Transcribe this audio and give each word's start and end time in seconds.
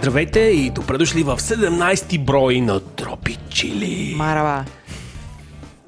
Здравейте 0.00 0.40
и 0.40 0.70
добре 0.70 0.98
дошли 0.98 1.22
в 1.22 1.36
17-ти 1.36 2.18
брой 2.18 2.60
на 2.60 2.80
Тропи 2.80 3.38
Чили. 3.48 4.14
Марава. 4.16 4.64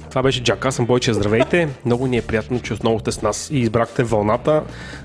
Това 0.08 0.22
беше 0.22 0.42
Джак, 0.42 0.66
аз 0.66 0.74
съм 0.74 0.86
Бойче, 0.86 1.12
здравейте. 1.12 1.68
Много 1.84 2.06
ни 2.06 2.16
е 2.16 2.22
приятно, 2.22 2.60
че 2.60 2.74
отново 2.74 2.98
сте 2.98 3.12
с 3.12 3.22
нас 3.22 3.50
и 3.50 3.58
избрахте 3.58 4.04
вълната 4.04 4.62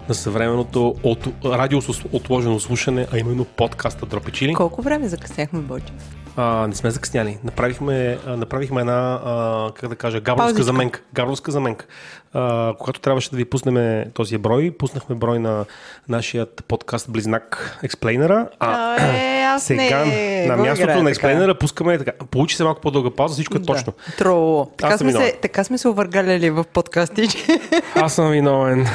на 0.10 0.16
съвременното 0.16 0.96
от, 1.04 1.28
радио 1.46 1.82
с 1.82 2.06
отложено 2.12 2.60
слушане, 2.60 3.08
а 3.14 3.18
именно 3.18 3.46
подкаста 3.46 4.06
Тропи 4.06 4.32
Чили. 4.32 4.54
Колко 4.54 4.82
време 4.82 5.08
закъсняхме, 5.08 5.60
Бойче? 5.60 5.94
А, 6.40 6.68
не 6.68 6.76
сме 6.76 6.92
закъсняли. 6.92 7.38
Направихме, 7.44 8.18
а, 8.28 8.38
направихме 8.38 8.82
една, 8.82 9.22
а, 9.26 9.72
как 9.74 9.90
да 9.90 9.96
кажа, 9.96 10.22
габровска 10.22 10.64
заменка. 10.64 11.02
Габровска 11.14 11.52
заменка. 11.52 11.86
А, 12.34 12.74
когато 12.80 13.00
трябваше 13.00 13.32
да 13.32 13.38
ви 13.38 13.46
пуснем 13.46 14.06
този 14.14 14.38
брой, 14.38 14.76
пуснахме 14.80 15.16
брой 15.16 15.40
на 15.40 15.66
нашият 16.10 16.64
подкаст 16.68 17.12
Близнак 17.12 17.80
Експлейнера. 17.84 18.50
А, 18.60 18.96
е, 19.06 19.44
аз 19.44 19.64
сега 19.66 20.06
не 20.06 20.46
на 20.48 20.58
мястото 20.58 20.82
играя 20.82 20.98
на 20.98 21.04
така. 21.04 21.10
Експлейнера 21.10 21.56
пускаме 21.56 21.98
така. 21.98 22.12
Получи 22.32 22.56
се 22.56 22.64
малко 22.64 22.82
по-дълга 22.82 23.10
пауза, 23.10 23.34
всичко 23.34 23.58
е 23.58 23.62
точно. 23.62 23.94
Да. 24.08 24.16
Троло. 24.16 24.72
Така 24.78 24.98
съм 24.98 25.12
сме, 25.12 25.26
се, 25.26 25.38
така 25.42 25.64
сме 25.64 25.78
се 25.78 25.88
увъргаляли 25.88 26.50
в 26.50 26.64
подкасти. 26.64 27.28
Аз 27.96 28.14
съм 28.14 28.32
виновен. 28.32 28.88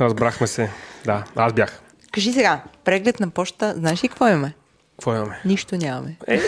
Разбрахме 0.00 0.46
се. 0.46 0.70
Да, 1.04 1.24
аз 1.36 1.52
бях. 1.52 1.80
Кажи 2.12 2.32
сега, 2.32 2.60
преглед 2.84 3.20
на 3.20 3.30
почта, 3.30 3.74
знаеш 3.76 4.04
ли 4.04 4.08
какво 4.08 4.28
имаме? 4.28 4.54
Какво 4.98 5.14
имаме? 5.14 5.40
Нищо 5.44 5.76
нямаме. 5.76 6.16
Е, 6.28 6.40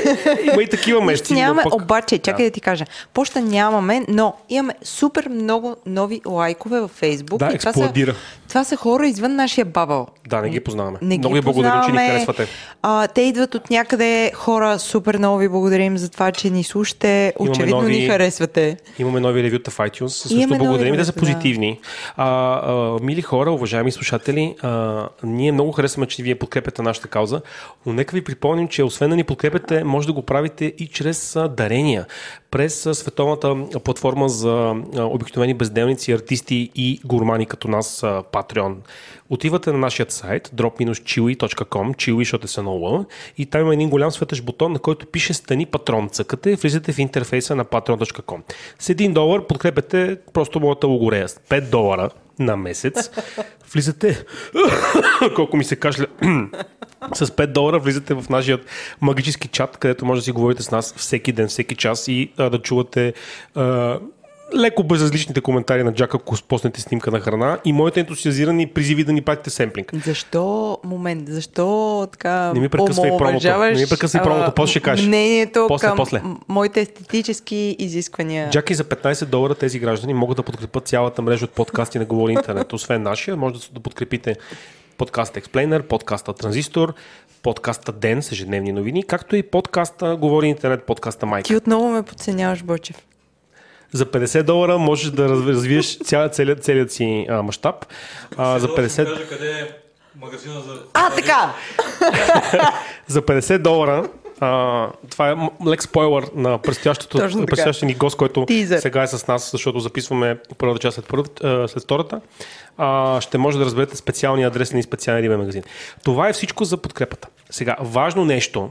има 0.52 0.62
и 0.62 0.68
такива 0.68 1.00
но 1.00 1.12
нямаме, 1.30 1.62
пък- 1.62 1.74
обаче, 1.74 2.18
чакай 2.18 2.44
да. 2.44 2.50
ти 2.50 2.60
кажа. 2.60 2.84
Почта 3.14 3.40
нямаме, 3.40 4.04
но 4.08 4.34
имаме 4.48 4.74
супер 4.82 5.28
много 5.28 5.76
нови 5.86 6.20
лайкове 6.26 6.80
във 6.80 6.90
Фейсбук. 6.90 7.38
Да, 7.38 7.50
и 7.54 7.58
това 7.58 7.70
експлодира. 7.70 8.12
са, 8.12 8.18
това 8.48 8.64
са 8.64 8.76
хора 8.76 9.06
извън 9.08 9.34
нашия 9.34 9.64
бабъл. 9.64 10.06
Да, 10.28 10.42
не 10.42 10.50
ги 10.50 10.60
познаваме. 10.60 10.98
Не 11.02 11.18
Много 11.18 11.34
ги 11.34 11.40
благодарим, 11.40 11.80
че 11.86 11.92
ни 11.92 11.98
харесвате. 11.98 12.46
А, 12.82 13.06
те 13.06 13.20
идват 13.22 13.54
от 13.54 13.70
някъде 13.70 14.32
хора, 14.34 14.78
супер 14.78 15.18
много 15.18 15.38
ви 15.38 15.48
благодарим 15.48 15.98
за 15.98 16.08
това, 16.08 16.32
че 16.32 16.50
ни 16.50 16.64
слушате. 16.64 17.32
Очевидно 17.38 17.76
нови- 17.76 17.92
ни 17.92 18.06
харесвате. 18.06 18.76
Имаме 18.98 19.20
нови 19.20 19.42
ревюта 19.42 19.70
в 19.70 19.78
iTunes. 19.78 20.06
Също 20.06 20.36
благодарим. 20.48 20.94
Те 20.96 21.04
са 21.04 21.12
ревюта, 21.12 21.12
да. 21.12 21.20
позитивни. 21.20 21.80
А, 22.16 22.26
а, 22.26 22.98
мили 23.02 23.22
хора, 23.22 23.52
уважаеми 23.52 23.92
слушатели, 23.92 24.54
а, 24.62 25.08
ние 25.22 25.52
много 25.52 25.72
харесваме, 25.72 26.06
че 26.06 26.22
вие 26.22 26.34
подкрепяте 26.34 26.82
нашата 26.82 27.08
кауза, 27.08 27.40
но 27.86 27.92
нека 27.92 28.16
ви 28.16 28.24
припомним, 28.38 28.68
че 28.68 28.84
освен 28.84 29.10
да 29.10 29.16
ни 29.16 29.24
подкрепяте, 29.24 29.84
може 29.84 30.06
да 30.06 30.12
го 30.12 30.22
правите 30.22 30.64
и 30.64 30.86
чрез 30.86 31.36
дарения. 31.50 32.06
През 32.50 32.88
световната 32.92 33.56
платформа 33.84 34.28
за 34.28 34.74
обикновени 34.96 35.54
безделници, 35.54 36.12
артисти 36.12 36.70
и 36.74 37.00
гурмани 37.04 37.46
като 37.46 37.68
нас, 37.68 38.00
Patreon. 38.00 38.74
Отивате 39.30 39.72
на 39.72 39.78
нашия 39.78 40.06
сайт 40.08 40.48
drop-chili.com, 40.48 41.94
chili, 41.94 42.18
защото 42.18 42.44
е 42.44 42.48
с 42.48 42.58
едно 42.58 42.72
Л, 42.72 43.04
и 43.38 43.46
там 43.46 43.60
има 43.60 43.74
един 43.74 43.90
голям 43.90 44.10
светъж 44.10 44.42
бутон, 44.42 44.72
на 44.72 44.78
който 44.78 45.06
пише 45.06 45.34
Стани 45.34 45.66
патрон. 45.66 46.08
Цъкате, 46.08 46.56
влизате 46.56 46.92
в 46.92 46.98
интерфейса 46.98 47.56
на 47.56 47.64
patreon.com. 47.64 48.40
С 48.78 48.88
1 48.88 49.12
долар 49.12 49.46
подкрепяте 49.46 50.18
просто 50.32 50.60
моята 50.60 50.86
логорея. 50.86 51.28
С 51.28 51.34
5 51.34 51.70
долара 51.70 52.10
на 52.38 52.56
месец 52.56 53.10
влизате... 53.72 54.24
Колко 55.34 55.56
ми 55.56 55.64
се 55.64 55.76
кашля... 55.76 56.06
с 57.14 57.26
5 57.26 57.46
долара 57.46 57.78
влизате 57.78 58.14
в 58.14 58.24
нашия 58.30 58.58
магически 59.00 59.48
чат, 59.48 59.76
където 59.76 60.06
може 60.06 60.20
да 60.20 60.24
си 60.24 60.32
говорите 60.32 60.62
с 60.62 60.70
нас 60.70 60.94
всеки 60.96 61.32
ден, 61.32 61.48
всеки 61.48 61.76
час 61.76 62.08
и 62.08 62.32
а, 62.38 62.50
да 62.50 62.58
чувате 62.58 63.12
а, 63.54 63.98
леко 64.56 64.82
безразличните 64.82 65.40
коментари 65.40 65.82
на 65.82 65.94
Джака, 65.94 66.16
ако 66.20 66.36
споснете 66.36 66.80
снимка 66.80 67.10
на 67.10 67.20
храна 67.20 67.58
и 67.64 67.72
моите 67.72 68.00
ентусиазирани 68.00 68.66
призиви 68.66 69.04
да 69.04 69.12
ни 69.12 69.22
пратите 69.22 69.50
семплинг. 69.50 69.90
Защо, 70.04 70.78
момент, 70.84 71.28
защо 71.28 72.08
така 72.12 72.52
Не 72.52 72.60
ми 72.60 72.68
прекъсвай 72.68 73.10
промото. 73.18 73.58
Не 73.58 73.70
ми 73.70 73.86
прекъсвай 73.90 74.22
промото, 74.22 74.52
после 74.56 74.70
ще 74.70 74.80
кажеш. 74.80 75.06
Мнението 75.06 75.64
После, 75.68 75.86
към 75.86 75.96
после. 75.96 76.22
моите 76.48 76.80
естетически 76.80 77.76
изисквания. 77.78 78.50
Джаки 78.50 78.74
за 78.74 78.84
15 78.84 79.24
долара 79.24 79.54
тези 79.54 79.78
граждани 79.78 80.14
могат 80.14 80.36
да 80.36 80.42
подкрепят 80.42 80.88
цялата 80.88 81.22
мрежа 81.22 81.44
от 81.44 81.50
подкасти 81.50 81.98
на 81.98 82.04
Говори 82.04 82.32
Интернет. 82.32 82.72
Освен 82.72 83.02
нашия, 83.02 83.36
може 83.36 83.54
да 83.72 83.80
подкрепите 83.80 84.36
подкаста 84.98 85.40
Explainer, 85.40 85.82
подкаста 85.82 86.32
Транзистор, 86.32 86.94
подкаста 87.42 87.92
Ден 87.92 88.22
с 88.22 88.32
ежедневни 88.32 88.72
новини, 88.72 89.02
както 89.06 89.36
и 89.36 89.42
подкаста 89.42 90.16
Говори 90.16 90.46
Интернет, 90.46 90.82
подкаста 90.82 91.26
Майка. 91.26 91.46
Ти 91.46 91.56
отново 91.56 91.88
ме 91.88 92.02
подценяваш, 92.02 92.62
Бочев. 92.62 92.96
За 93.92 94.06
50 94.06 94.42
долара 94.42 94.78
можеш 94.78 95.10
да 95.10 95.28
раз- 95.28 95.46
развиеш 95.46 95.98
ця, 95.98 96.28
целият, 96.28 96.64
целият 96.64 96.92
си 96.92 97.26
а, 97.30 97.42
мащаб. 97.42 97.86
А, 98.36 98.58
за 98.58 98.68
50 98.68 99.04
Кажа 99.04 99.28
къде 99.28 99.50
е 99.50 99.68
магазина 100.20 100.60
за... 100.60 100.82
А, 100.94 101.10
така! 101.10 101.54
За 103.06 103.22
50 103.22 103.58
долара, 103.58 104.08
а, 104.40 104.88
това 105.10 105.30
е 105.30 105.34
лек 105.68 105.82
спойлер 105.82 106.30
на 106.34 106.58
предстоящия 106.58 107.86
ни 107.86 107.94
гост, 107.94 108.16
който 108.16 108.46
Тизър. 108.46 108.78
сега 108.78 109.02
е 109.02 109.06
с 109.06 109.26
нас, 109.26 109.50
защото 109.50 109.80
записваме 109.80 110.38
първата 110.58 110.80
част 110.80 110.94
след, 110.94 111.06
първата, 111.08 111.68
след 111.68 111.82
втората. 111.82 112.20
А, 112.76 113.20
ще 113.20 113.38
може 113.38 113.58
да 113.58 113.64
разберете 113.64 113.96
специалния 113.96 114.48
адрес 114.48 114.72
на 114.72 114.82
специален 114.82 115.22
рибен 115.22 115.38
магазин. 115.38 115.62
Това 116.04 116.28
е 116.28 116.32
всичко 116.32 116.64
за 116.64 116.76
подкрепата. 116.76 117.28
Сега, 117.50 117.76
важно 117.80 118.24
нещо 118.24 118.70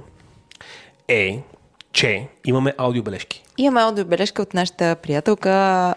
е, 1.08 1.40
че 1.94 2.28
имаме 2.46 2.74
аудиобележки. 2.78 3.44
Имаме 3.58 3.82
аудиобележка 3.82 4.42
от 4.42 4.54
нашата 4.54 4.96
приятелка 4.96 5.50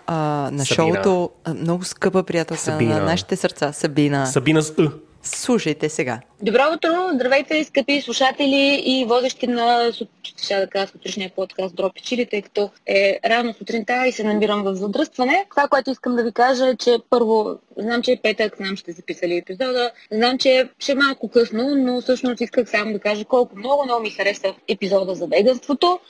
а, 0.07 0.17
на 0.53 0.67
Сабина. 0.67 0.97
шоуто, 0.97 1.31
много 1.57 1.85
скъпа 1.85 2.23
приятелка 2.23 2.63
Сабина. 2.63 2.99
на 2.99 3.05
нашите 3.05 3.37
сърца, 3.37 3.73
Сабина. 3.73 4.27
Сабина 4.27 4.63
с 4.63 4.79
Ъ. 4.79 4.91
Слушайте 5.23 5.89
сега. 5.89 6.21
Добро 6.43 6.63
утро! 6.75 6.89
Здравейте, 7.15 7.65
скъпи 7.65 8.01
слушатели 8.01 8.83
и 8.85 9.05
водещи 9.09 9.47
на 9.47 9.93
ще 10.37 10.57
да 10.57 10.67
кажа 10.67 10.87
сутрешния 10.87 11.31
подкаст 11.37 11.77
Дропи 11.77 12.03
Чили, 12.03 12.27
тъй 12.27 12.43
като 12.43 12.71
е 12.87 13.19
рано 13.25 13.55
сутринта 13.55 14.07
и 14.07 14.13
се 14.13 14.25
намирам 14.25 14.63
в 14.63 14.75
задръстване. 14.75 15.47
Това, 15.51 15.69
което 15.69 15.91
искам 15.91 16.17
да 16.17 16.25
ви 16.25 16.33
кажа 16.33 16.69
е, 16.69 16.77
че 16.77 16.99
първо, 17.11 17.59
знам, 17.77 18.03
че 18.03 18.13
е 18.13 18.21
петък, 18.23 18.57
знам, 18.57 18.79
сте 18.79 18.93
записали 18.93 19.37
епизода, 19.37 19.91
знам, 20.13 20.39
че 20.39 20.69
ще 20.79 20.93
е 20.93 20.95
малко 20.95 21.29
късно, 21.29 21.75
но 21.77 22.01
всъщност 22.01 22.41
исках 22.41 22.69
само 22.69 22.93
да 22.93 22.99
кажа 22.99 23.25
колко 23.25 23.57
много, 23.57 23.85
много 23.85 24.03
ми 24.03 24.11
хареса 24.11 24.55
епизода 24.69 25.15
за 25.15 25.27
веганството, 25.27 26.01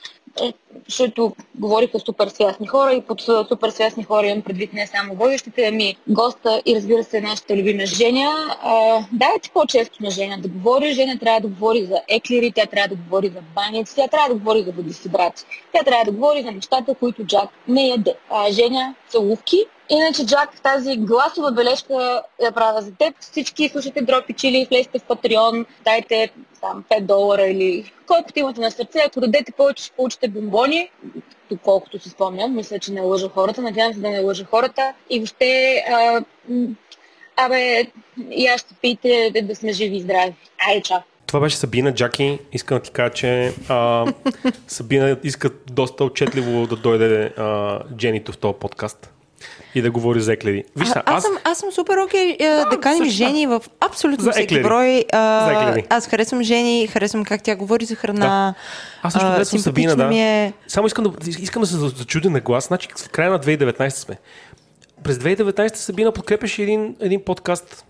е, 0.43 0.53
защото 0.89 1.35
говориха 1.55 2.01
супер 2.01 2.29
свясни 2.29 2.67
хора 2.67 2.93
и 2.93 3.01
под 3.01 3.21
супер 3.21 3.71
свясни 3.71 4.05
хора 4.05 4.27
имам 4.27 4.43
предвид 4.43 4.73
не 4.73 4.87
само 4.87 5.15
водещите, 5.15 5.67
ами 5.67 5.97
госта 6.09 6.63
и 6.67 6.77
разбира 6.77 7.05
се 7.05 7.21
нашата 7.21 7.57
любима 7.57 7.87
Женя. 7.87 8.31
А, 8.63 9.05
дайте 9.13 9.51
по-често 9.55 10.03
на 10.03 10.11
Женя 10.11 10.39
да 10.39 10.49
говори. 10.49 10.93
Женя 10.93 11.19
трябва 11.19 11.41
да 11.41 11.49
говори 11.49 11.85
за 11.85 12.01
еклери, 12.09 12.53
тя 12.53 12.67
трябва 12.67 12.89
да 12.89 13.03
говори 13.03 13.29
за 13.29 13.41
баници, 13.55 13.95
тя 13.97 14.09
трябва 14.09 14.29
да 14.29 14.35
говори 14.35 14.63
за 14.63 14.73
води 14.73 14.93
си 14.93 15.09
брати. 15.09 15.45
Тя 15.73 15.83
трябва 15.85 16.05
да 16.05 16.13
говори 16.13 16.43
за 16.43 16.53
нещата, 16.53 16.95
които 16.95 17.25
Джак 17.25 17.49
не 17.69 17.89
яде. 17.89 18.15
А, 18.31 18.53
Женя, 18.53 18.95
целувки. 19.09 19.67
Иначе, 19.91 20.27
Джак, 20.27 20.61
тази 20.63 20.97
гласова 20.97 21.53
бележка 21.53 22.23
я 22.43 22.53
правя 22.53 22.83
за 22.83 22.93
теб. 22.93 23.15
Всички 23.21 23.69
слушате 23.69 24.03
Дропи 24.03 24.33
Чили, 24.33 24.67
влезте 24.71 24.99
в 24.99 25.03
Patreon, 25.03 25.67
дайте 25.85 26.31
там 26.61 26.85
5 26.91 27.01
долара 27.01 27.47
или 27.47 27.93
колкото 28.07 28.39
имате 28.39 28.61
на 28.61 28.71
сърце. 28.71 28.99
Ако 29.07 29.21
дадете 29.21 29.53
повече, 29.53 29.85
ще 29.85 29.97
получите 29.97 30.29
бомбони 30.29 30.91
доколкото 31.51 31.99
си 31.99 32.09
спомням. 32.09 32.57
Мисля, 32.57 32.79
че 32.79 32.93
не 32.93 33.01
лъжа 33.01 33.29
хората. 33.29 33.63
Надявам 33.63 33.95
се 33.95 34.01
да 34.01 34.11
не 34.11 34.21
лъжа 34.21 34.45
хората. 34.45 34.93
И 35.11 35.19
въобще, 35.19 35.83
а, 35.93 36.25
абе, 37.37 37.87
и 38.31 38.47
аз 38.47 38.61
ще 38.61 38.75
пийте 38.75 39.31
да, 39.35 39.43
да 39.43 39.57
сме 39.57 39.73
живи 39.73 39.97
и 39.97 40.01
здрави. 40.01 40.35
Айде, 40.69 40.83
чао! 40.83 40.99
Това 41.27 41.41
беше 41.41 41.57
Сабина 41.57 41.95
Джаки. 41.95 42.39
Искам 42.53 42.79
да 42.79 42.83
ти 42.83 42.91
кажа, 42.91 43.13
че 43.15 43.53
а, 43.69 44.07
Сабина 44.67 45.17
иска 45.23 45.51
доста 45.71 46.05
отчетливо 46.05 46.67
да 46.67 46.77
дойде 46.77 47.25
а, 47.37 47.79
Дженито 47.97 48.33
в 48.33 48.39
този 48.39 48.55
подкаст 48.61 49.13
и 49.75 49.83
да 49.83 49.91
говори 49.91 50.21
за 50.21 50.33
еклери. 50.33 50.65
Виж, 50.77 50.89
А, 50.89 50.93
са, 50.93 51.03
аз, 51.07 51.23
съм, 51.23 51.33
аз 51.45 51.59
съм 51.59 51.73
супер 51.73 51.97
окей 51.97 52.37
да, 52.41 52.65
да 52.71 52.81
каним 52.81 53.05
също 53.05 53.17
жени 53.17 53.47
в 53.47 53.63
абсолютно 53.81 54.25
За 54.25 54.31
всеки 54.31 54.45
еклери. 54.55 54.63
брой. 54.63 55.05
А, 55.13 55.45
За 55.45 55.53
еклери. 55.53 55.87
аз 55.89 56.07
харесвам 56.07 56.43
жени, 56.43 56.87
харесвам 56.87 57.25
как 57.25 57.43
тя 57.43 57.57
говори 57.57 57.85
за 57.85 57.95
храна. 57.95 58.55
Аз 59.03 59.13
също 59.13 59.29
а, 59.29 59.33
харесвам 59.33 59.61
Сабина, 59.61 59.97
да. 59.97 60.17
Е... 60.17 60.53
Само 60.69 60.87
искам 60.87 61.05
да, 61.05 61.11
искам 61.39 61.61
да 61.63 61.67
се 61.67 61.77
зачудя 61.77 62.31
на 62.31 62.41
глас. 62.41 62.67
Значи 62.67 62.89
в 62.97 63.09
края 63.09 63.31
на 63.31 63.39
2019 63.39 63.89
сме. 63.89 64.17
През 65.05 65.19
2019 65.19 65.75
Сабина 65.75 66.13
подкрепеше 66.13 66.63
един, 66.63 66.97
един 67.01 67.25
подкаст. 67.25 67.85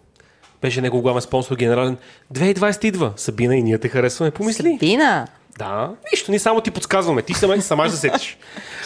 Беше 0.63 0.81
негов 0.81 1.03
главен 1.03 1.23
спонсор, 1.23 1.57
генерален. 1.57 1.97
2020 2.35 2.85
идва. 2.85 3.13
Сабина 3.17 3.57
и 3.57 3.63
ние 3.63 3.79
те 3.79 3.89
харесваме. 3.89 4.31
Помисли. 4.31 4.73
Сабина! 4.81 5.27
Да. 5.59 5.91
Нищо, 6.13 6.31
ние 6.31 6.39
само 6.39 6.61
ти 6.61 6.71
подсказваме. 6.71 7.23
Ти 7.23 7.35
сама, 7.35 7.61
сама 7.61 7.85
ще 7.85 7.95
се 7.95 8.01
сетиш. 8.01 8.39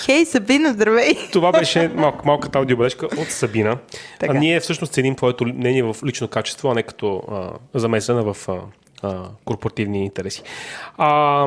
Хей, 0.05 0.25
Сабина, 0.27 0.73
здравей! 0.73 1.17
Това 1.33 1.53
беше 1.53 1.89
мал, 1.89 2.13
малката 2.25 2.59
аудиобележка 2.59 3.07
от 3.07 3.29
Сабина. 3.31 3.79
Така. 4.21 4.33
А 4.37 4.39
ние 4.39 4.61
всъщност 4.61 4.93
ценим 4.93 5.15
твоето 5.17 5.45
мнение 5.47 5.83
в 5.83 5.97
лично 6.07 6.29
качество, 6.29 6.71
а 6.71 6.75
не 6.75 6.83
като 6.83 7.23
а, 7.33 7.51
замесена 7.75 8.35
в 8.35 8.49
а, 8.49 8.57
а, 9.03 9.23
корпоративни 9.45 10.05
интереси. 10.05 10.43
А, 10.99 11.47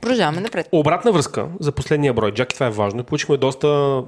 Продължаваме 0.00 0.40
напред. 0.40 0.68
обратна 0.72 1.12
връзка 1.12 1.46
за 1.60 1.72
последния 1.72 2.12
брой. 2.14 2.32
Джаки, 2.32 2.54
това 2.54 2.66
е 2.66 2.70
важно. 2.70 3.04
Получихме 3.04 3.36
доста 3.36 4.02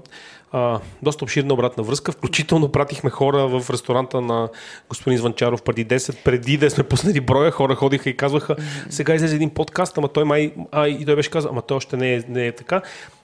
а, 0.53 0.81
доста 1.03 1.25
обширна 1.25 1.55
обратна 1.55 1.83
връзка. 1.83 2.13
Включително 2.13 2.73
пратихме 2.73 3.11
хора 3.11 3.47
в 3.49 3.71
ресторанта 3.71 4.21
на 4.21 4.49
господин 4.89 5.19
Звънчаров 5.19 5.63
преди 5.63 5.87
10, 5.87 6.23
преди 6.25 6.57
да 6.57 6.71
сме 6.71 6.85
пуснали 6.85 7.21
броя, 7.21 7.51
хора 7.51 7.75
ходиха 7.75 8.11
и 8.11 8.17
казваха, 8.17 8.57
сега 8.89 9.15
излезе 9.15 9.37
един 9.37 9.51
подкаст, 9.51 9.99
ама 9.99 10.09
той 10.09 10.25
май, 10.25 10.55
а, 10.73 10.89
и 10.89 11.05
той 11.05 11.17
беше 11.17 11.31
казал, 11.31 11.51
ама 11.51 11.63
той 11.63 11.77
още 11.77 11.97
не 11.97 12.15
е, 12.15 12.23
не 12.29 12.47
е 12.47 12.53
така. 12.53 12.83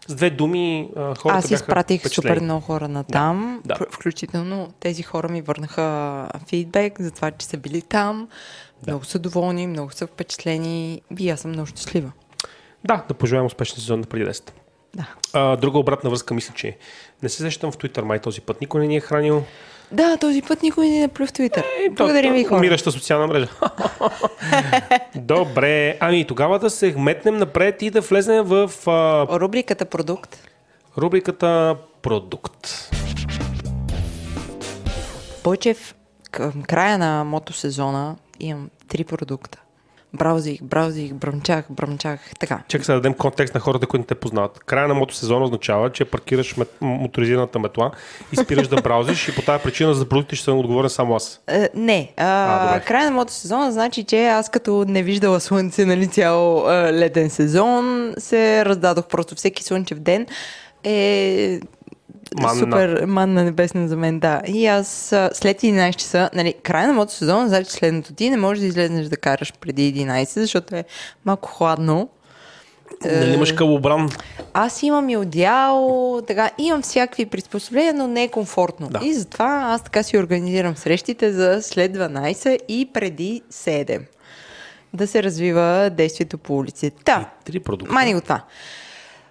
С 0.08 0.14
две 0.14 0.30
думи, 0.30 0.88
хората 0.96 1.38
Аз 1.38 1.50
изпратих 1.50 2.08
супер 2.08 2.40
много 2.40 2.60
хора 2.60 2.88
на 2.88 3.04
там. 3.04 3.60
да. 3.64 3.74
Ф- 3.74 3.86
Включително 3.90 4.68
тези 4.80 5.02
хора 5.02 5.28
ми 5.28 5.42
върнаха 5.42 6.28
фидбек 6.48 7.00
за 7.00 7.10
това, 7.10 7.30
че 7.30 7.46
са 7.46 7.56
били 7.56 7.82
там. 7.82 8.28
Много 8.86 9.04
са 9.04 9.18
доволни, 9.18 9.66
много 9.66 9.90
са 9.90 10.06
впечатлени 10.06 11.02
и 11.18 11.30
аз 11.30 11.40
съм 11.40 11.50
много 11.50 11.66
щастлива. 11.66 12.12
Да, 12.84 13.04
да 13.08 13.14
пожелаем 13.14 13.46
успешен 13.46 13.76
сезон 13.76 14.00
на 14.00 14.06
преди 14.06 14.24
10. 14.26 14.50
Да. 14.94 15.06
А, 15.32 15.56
друга 15.56 15.78
обратна 15.78 16.10
връзка, 16.10 16.34
мисля, 16.34 16.54
че 16.54 16.76
не 17.22 17.28
се 17.28 17.42
сещам 17.42 17.72
в 17.72 17.78
Twitter 17.78 18.02
май 18.02 18.18
този 18.18 18.40
път. 18.40 18.60
Никой 18.60 18.80
не 18.80 18.86
ни 18.86 18.96
е 18.96 19.00
хранил. 19.00 19.44
Да, 19.92 20.16
този 20.16 20.42
път 20.42 20.62
никой 20.62 20.88
не 20.88 21.02
е 21.02 21.08
плю 21.08 21.26
в 21.26 21.32
Твитър. 21.32 21.64
Благодарим 21.90 22.32
ви, 22.32 22.44
хора. 22.44 22.58
Умираща 22.58 22.92
социална 22.92 23.26
мрежа. 23.26 23.48
Добре, 25.14 25.96
ами 26.00 26.26
тогава 26.26 26.58
да 26.58 26.70
се 26.70 26.94
метнем 26.98 27.36
напред 27.36 27.82
и 27.82 27.90
да 27.90 28.00
влезем 28.00 28.44
в 28.44 28.70
а, 28.86 29.26
Рубриката 29.40 29.84
продукт. 29.84 30.36
рубриката 30.98 31.76
Продукт. 32.02 32.90
Бойчев, 35.44 35.94
към 36.30 36.62
края 36.62 36.98
на 36.98 37.24
мотосезона 37.24 38.16
имам 38.40 38.70
три 38.88 39.04
продукта. 39.04 39.60
Браузих, 40.14 40.62
браузих, 40.62 41.14
бръмчах, 41.14 41.64
бръмчах, 41.70 42.20
така. 42.40 42.62
Чакай 42.68 42.84
сега 42.84 42.94
да 42.94 43.00
дадем 43.00 43.14
контекст 43.14 43.54
на 43.54 43.60
хората, 43.60 43.86
които 43.86 44.00
не 44.00 44.06
те 44.06 44.14
познават. 44.14 44.58
Края 44.58 44.88
на 44.88 44.94
мотосезона 44.94 45.44
означава, 45.44 45.92
че 45.92 46.04
паркираш 46.04 46.56
мет, 46.56 46.68
моторизираната 46.80 47.58
метла 47.58 47.90
и 48.32 48.36
спираш 48.36 48.68
да 48.68 48.76
браузиш 48.76 49.28
и 49.28 49.34
по 49.34 49.42
тази 49.42 49.62
причина 49.62 49.94
за 49.94 50.08
продукти 50.08 50.36
ще 50.36 50.44
съм 50.44 50.58
отговорен 50.58 50.90
само 50.90 51.16
аз. 51.16 51.40
Е, 51.48 51.68
не, 51.74 52.12
А, 52.16 52.24
а, 52.26 52.66
добре. 52.66 52.84
края 52.84 53.04
на 53.04 53.16
мотосезона 53.16 53.72
значи, 53.72 54.04
че 54.04 54.26
аз 54.26 54.48
като 54.48 54.84
не 54.88 55.02
виждала 55.02 55.40
слънце 55.40 55.84
нали, 55.84 56.06
цял 56.06 56.66
а, 56.66 56.92
летен 56.92 57.30
сезон, 57.30 58.14
се 58.18 58.64
раздадох 58.64 59.06
просто 59.06 59.34
всеки 59.34 59.64
слънчев 59.64 59.98
ден. 59.98 60.26
Е 60.84 61.60
Манна. 62.42 62.60
супер 62.60 63.04
манна 63.06 63.44
небесна 63.44 63.88
за 63.88 63.96
мен, 63.96 64.18
да. 64.18 64.42
И 64.46 64.66
аз 64.66 64.88
след 65.32 65.60
11 65.60 65.96
часа, 65.96 66.30
нали, 66.34 66.54
края 66.62 66.88
на 66.88 66.92
мотосезона, 66.94 67.48
значи 67.48 67.70
следното 67.70 68.14
ти 68.14 68.30
не 68.30 68.36
можеш 68.36 68.60
да 68.60 68.66
излезеш 68.66 69.06
да 69.06 69.16
караш 69.16 69.52
преди 69.60 69.94
11, 69.94 70.40
защото 70.40 70.76
е 70.76 70.84
малко 71.24 71.48
хладно. 71.48 72.08
Нали 73.04 73.34
имаш 73.34 73.52
калобран? 73.52 74.10
Аз 74.52 74.82
имам 74.82 75.08
и 75.08 75.16
одеяло, 75.16 76.22
така, 76.22 76.50
имам 76.58 76.82
всякакви 76.82 77.26
приспособления, 77.26 77.94
но 77.94 78.06
не 78.06 78.22
е 78.22 78.28
комфортно. 78.28 78.88
Да. 78.88 79.00
И 79.04 79.14
затова 79.14 79.62
аз 79.66 79.84
така 79.84 80.02
си 80.02 80.18
организирам 80.18 80.76
срещите 80.76 81.32
за 81.32 81.62
след 81.62 81.96
12 81.96 82.58
и 82.68 82.90
преди 82.92 83.42
7. 83.52 84.00
Да 84.94 85.06
се 85.06 85.22
развива 85.22 85.90
действието 85.96 86.38
по 86.38 86.56
улиците. 86.56 87.04
Та, 87.04 87.30
Три 87.44 87.60
продукта. 87.60 87.94
мани 87.94 88.14
го 88.14 88.20
това. 88.20 88.42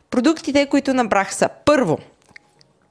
Продуктите, 0.10 0.66
които 0.66 0.94
набрах 0.94 1.36
са 1.36 1.50
първо 1.66 1.98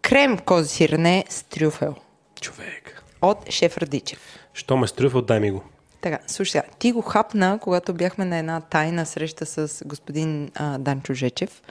крем 0.03 0.39
кози 0.39 0.69
сирене 0.69 1.25
с 1.29 1.43
трюфел 1.43 1.95
Човек. 2.41 3.03
от 3.23 3.51
шеф 3.51 3.79
Радичев. 3.79 4.19
Що 4.55 4.77
ме 4.77 4.87
стрюфел, 4.87 5.23
дай 5.23 5.41
ми 5.41 5.51
го. 5.51 5.63
Така, 6.01 6.19
слушай, 6.27 6.51
сега, 6.51 6.65
ти 6.79 6.93
го 6.93 7.03
хапна, 7.03 7.59
когато 7.63 7.95
бяхме 7.95 8.25
на 8.25 8.39
една 8.39 8.61
тайна 8.61 9.07
среща 9.07 9.47
с 9.47 9.83
господин 9.85 10.51
а, 10.55 10.79
Данчо 10.79 11.15
Жечев. 11.15 11.63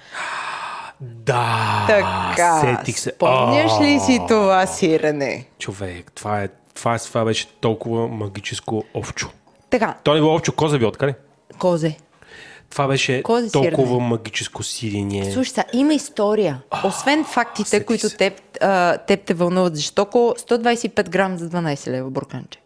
Да, 1.01 1.85
Така, 1.87 2.59
сетих 2.61 2.99
се. 2.99 3.09
спомняш 3.09 3.71
ли 3.81 3.99
си 3.99 4.19
това 4.27 4.65
сирене? 4.65 5.45
Човек, 5.59 6.11
това, 6.15 6.41
е, 6.43 6.47
това, 6.73 6.95
е, 6.95 6.99
това 6.99 7.25
беше 7.25 7.47
толкова 7.47 8.07
магическо 8.07 8.83
овчо. 8.95 9.29
Така, 9.69 9.95
То 10.03 10.13
не 10.13 10.19
било 10.19 10.35
овчо, 10.35 10.55
коза 10.55 10.79
би 10.79 10.85
откъде? 10.85 11.13
козе. 11.59 11.95
Това 12.71 12.87
беше 12.87 13.23
Кози 13.23 13.51
толкова 13.51 13.87
сирене. 13.87 14.07
магическо 14.07 14.63
сирене. 14.63 15.31
Слушай, 15.31 15.51
сега, 15.51 15.63
има 15.73 15.93
история. 15.93 16.61
Освен 16.83 17.23
фактите, 17.23 17.69
сетих 17.69 17.87
които 17.87 18.09
теб, 18.09 18.33
а, 18.61 18.97
теб 18.97 19.21
те 19.25 19.33
вълнуват, 19.33 19.75
защото 19.75 20.35
125 20.37 21.09
грам 21.09 21.37
за 21.37 21.49
12 21.49 21.87
лева 21.91 22.09
бурканче. 22.09 22.59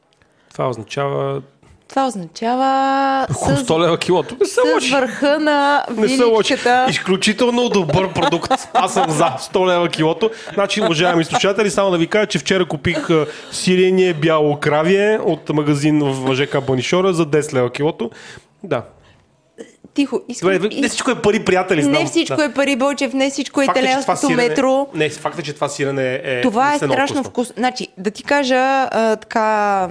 Това 0.54 0.70
означава 0.70 1.42
Това 1.88 2.08
означава 2.08 3.26
с, 3.30 3.64
100 3.64 3.80
лева 3.80 3.98
килото. 3.98 4.38
Не 4.40 4.46
се 4.46 4.62
с 4.82 4.92
върха 4.92 5.40
на 5.40 5.86
виличката. 5.92 6.86
Изключително 6.90 7.70
добър 7.70 8.14
продукт. 8.14 8.52
Аз 8.74 8.94
съм 8.94 9.12
за 9.12 9.26
100 9.26 9.68
лева 9.68 9.90
килото. 9.90 10.30
Значи, 10.54 10.82
уважаеми 10.82 11.26
слушатели, 11.26 11.70
само 11.72 11.92
да 11.92 11.98
ви 11.98 12.08
кажа, 12.08 12.26
че 12.28 12.40
вчера 12.40 12.66
купих 12.66 13.10
а, 13.10 13.26
сирене 13.52 14.14
бяло 14.14 14.60
кравие 14.60 15.20
от 15.24 15.50
магазин 15.50 16.00
в 16.04 16.36
ЖК 16.36 16.62
Банишора 16.62 17.14
за 17.14 17.26
10 17.26 17.54
лева 17.54 17.70
килото. 17.70 18.12
Да. 18.64 18.84
Тихо, 19.96 20.22
искам... 20.30 20.54
Добре, 20.54 20.70
не 20.82 20.88
всичко 20.88 21.12
е 21.12 21.22
пари, 21.22 21.46
приятели. 21.46 21.82
Знам. 21.82 21.94
не 21.94 22.06
всичко 22.06 22.36
да. 22.36 22.44
е 22.44 22.54
пари, 22.54 22.76
Бойчев, 22.76 23.14
не 23.14 23.30
всичко 23.30 23.62
е 23.62 23.64
е, 23.64 23.68
италианското 23.72 24.30
метро. 24.30 24.88
Не, 24.94 25.10
факт 25.10 25.40
е, 25.40 25.42
че 25.42 25.54
това 25.54 25.70
сирене 25.70 26.22
е. 26.24 26.42
Това 26.42 26.74
е 26.74 26.78
страшно 26.78 27.24
вкусно. 27.24 27.54
Значи, 27.58 27.88
да 27.98 28.12
ти 28.12 28.24
кажа 28.24 28.90
а, 28.92 29.16
така 29.16 29.90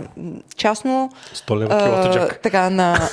частно. 0.56 1.10
100 1.34 1.58
лева 1.58 1.78
килото, 1.78 2.08
а, 2.08 2.12
Джак. 2.12 2.40
така 2.42 2.70
на... 2.70 3.08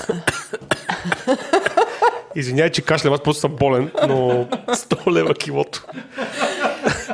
Извинявай, 2.36 2.72
че 2.72 2.82
кашлям, 2.82 3.14
аз 3.14 3.22
просто 3.24 3.42
съм 3.42 3.56
болен, 3.56 3.92
но 4.08 4.46
100 4.68 5.12
лева 5.12 5.34
килото. 5.34 5.86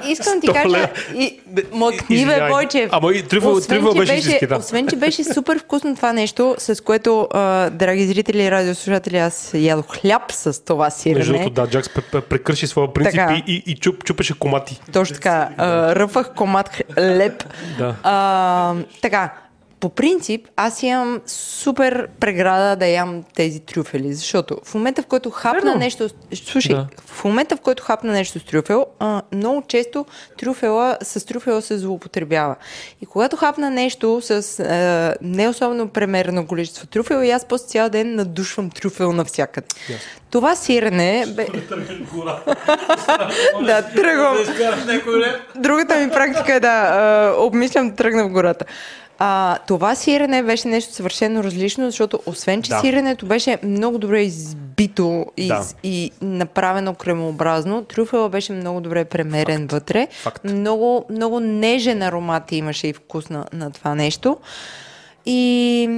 Искам 0.07 0.33
да 0.33 0.39
ти 0.41 0.47
100 0.47 0.53
кажа, 0.53 0.89
и, 1.15 1.39
бе, 1.47 1.61
извинявай. 2.09 2.49
Бойчев. 2.49 2.89
Ама 2.91 3.11
и 3.11 3.23
трюфел- 3.23 3.47
Освен, 3.47 3.83
че 3.83 3.97
беше 3.97 4.13
истински, 4.13 4.47
да. 4.47 4.55
Освен, 4.55 4.87
че 4.87 4.95
беше 4.95 5.23
супер 5.23 5.59
вкусно 5.59 5.95
това 5.95 6.13
нещо, 6.13 6.55
с 6.57 6.83
което, 6.83 7.27
а, 7.33 7.69
драги 7.69 8.05
зрители 8.05 8.43
и 8.43 8.51
радиослушатели, 8.51 9.17
аз 9.17 9.51
ядох 9.53 9.87
хляб 9.91 10.21
с 10.29 10.65
това 10.65 10.89
сирене. 10.89 11.17
Между 11.17 11.33
другото, 11.33 11.49
да, 11.51 11.67
Джакс 11.67 11.89
пре- 11.89 12.11
пре- 12.13 12.21
прекърши 12.21 12.67
своя 12.67 12.93
принцип 12.93 13.11
Така. 13.13 13.41
и, 13.47 13.63
и, 13.65 13.75
чуп, 13.75 14.03
чупеше 14.03 14.33
комати. 14.33 14.81
Точно 14.93 15.13
така. 15.13 15.49
А, 15.57 15.95
ръфах 15.95 16.33
комат 16.33 16.69
хлеб. 16.93 17.43
Да. 17.77 17.95
А, 18.03 18.73
така. 19.01 19.33
По 19.79 19.89
принцип, 19.89 20.47
аз 20.55 20.83
имам 20.83 21.21
супер 21.25 22.07
преграда 22.19 22.75
да 22.75 22.85
ям 22.85 23.23
тези 23.35 23.59
трюфели, 23.59 24.13
защото 24.13 24.57
в 24.63 24.73
момента, 24.73 25.01
в 25.01 25.05
който 25.05 25.29
хапна 25.29 25.61
Верно. 25.61 25.79
нещо... 25.79 26.09
Слушай, 26.45 26.75
Да. 26.75 26.87
в 27.05 27.23
момента, 27.23 27.57
в 27.57 27.61
който 27.61 27.83
хапна 27.83 28.11
нещо 28.11 28.39
с 28.39 28.43
трюфел, 28.43 28.85
а, 28.99 29.21
много 29.33 29.63
често 29.67 30.05
трюфела, 30.37 30.97
с 31.01 31.25
трюфела 31.25 31.61
се 31.61 31.77
злоупотребява. 31.77 32.55
И 33.01 33.05
когато 33.05 33.37
хапна 33.37 33.69
нещо 33.69 34.21
с 34.21 34.59
а, 34.59 35.15
не 35.21 35.49
особено 35.49 35.87
премерено 35.87 36.47
количество 36.47 36.87
трюфел, 36.87 37.23
и 37.23 37.31
аз 37.31 37.45
после 37.45 37.67
цял 37.67 37.89
ден 37.89 38.15
надушвам 38.15 38.69
трюфел 38.69 39.11
навсякъде. 39.11 39.67
Това 40.29 40.55
сирене... 40.55 41.25
Бе... 41.35 41.47
да, 43.65 43.81
тръгвам. 43.95 44.37
Другата 45.55 45.97
ми 45.97 46.09
практика 46.09 46.53
е 46.53 46.59
да 46.59 46.67
а, 46.67 47.33
обмислям 47.39 47.89
да 47.89 47.95
тръгна 47.95 48.23
в 48.23 48.31
гората. 48.31 48.65
А, 49.19 49.57
това 49.67 49.95
сирене 49.95 50.43
беше 50.43 50.67
нещо 50.67 50.93
съвършено 50.93 51.43
различно, 51.43 51.85
защото 51.85 52.19
освен, 52.25 52.61
че 52.61 52.69
Да. 52.69 52.79
сиренето 52.79 53.25
беше 53.25 53.57
много 53.63 53.97
добре 53.97 54.21
избито 54.21 55.25
и, 55.37 55.47
Да. 55.47 55.63
и 55.83 56.11
направено 56.21 56.93
кремообразно, 56.93 57.83
трюфела 57.83 58.29
беше 58.29 58.53
много 58.53 58.81
добре 58.81 59.05
премерен 59.05 59.67
вътре. 59.67 60.07
Факт. 60.11 60.43
Много, 60.43 61.05
много 61.09 61.39
нежен 61.39 62.01
аромат 62.01 62.51
имаше 62.51 62.87
и 62.87 62.93
вкус 62.93 63.29
на, 63.29 63.45
на 63.53 63.71
това 63.71 63.95
нещо. 63.95 64.37
И 65.25 65.89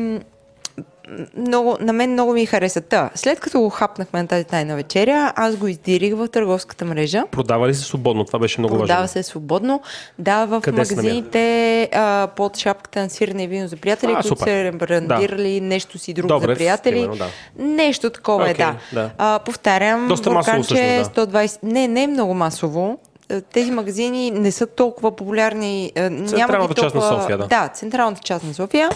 много, 1.38 1.78
на 1.80 1.94
мен 1.94 2.12
много 2.12 2.34
ми 2.34 2.46
хареса. 2.46 2.82
Та, 2.82 3.10
след 3.16 3.40
като 3.40 3.60
го 3.60 3.70
хапнахме 3.70 4.22
на 4.22 4.28
тази 4.28 4.44
тайна 4.44 4.76
вечеря, 4.76 5.34
аз 5.36 5.56
го 5.56 5.68
издирих 5.68 6.16
в 6.16 6.28
търговската 6.28 6.86
мрежа. 6.86 7.24
Продава 7.32 7.68
ли 7.68 7.76
се 7.76 7.82
свободно? 7.82 8.26
Това 8.26 8.40
беше 8.40 8.62
много 8.62 8.78
Продава 8.78 9.00
важно. 9.00 9.08
се 9.08 9.24
свободно. 9.24 9.82
Да, 10.20 10.46
в 10.46 10.62
Къде 10.62 10.78
магазините 10.78 11.40
а, 11.86 12.28
под 12.28 12.58
шапката 12.58 13.00
на 13.00 13.10
сирене 13.10 13.44
и 13.44 13.48
вино 13.48 13.68
за 13.68 13.76
приятели, 13.78 14.12
А, 14.12 14.16
които 14.16 14.28
супер. 14.28 14.44
се 14.44 14.64
ребрандирали 14.64 15.62
нещо 15.62 15.98
си 15.98 16.14
друго 16.14 16.28
Добре, 16.30 16.48
за 16.48 16.58
приятели. 16.58 16.94
примерно, 16.96 17.16
да. 17.16 17.28
Нещо 17.58 18.10
такова 18.10 18.42
е, 18.42 18.52
Окей, 18.52 18.66
да. 18.66 18.76
да. 18.94 19.10
А, 19.18 19.40
повтарям, 19.40 20.08
Доста 20.08 20.32
масово 20.32 20.58
бурканче 20.58 20.76
всъщност, 21.00 21.30
120... 21.32 21.60
Не, 21.64 21.88
не 21.88 22.04
е 22.04 22.08
много 22.08 22.34
масово. 22.34 22.98
Е, 23.30 23.42
Тези 23.42 23.72
магазини 23.72 24.32
не 24.32 24.52
са 24.52 24.68
толкова 24.68 25.12
популярни. 25.12 25.92
е, 25.96 26.10
Централната 26.26 26.74
част 26.76 26.96
на 26.96 27.02
толкова... 27.02 27.22
София, 27.22 27.38
да. 27.38 27.48
Да, 27.48 27.68
централната 27.68 28.22
част 28.22 28.46
на 28.46 28.54
София. 28.54 28.90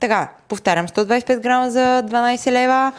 Така, 0.00 0.30
повтарям, 0.48 0.88
125 0.88 1.40
грама 1.40 1.70
за 1.70 2.02
12 2.02 2.52
лева. 2.52 2.92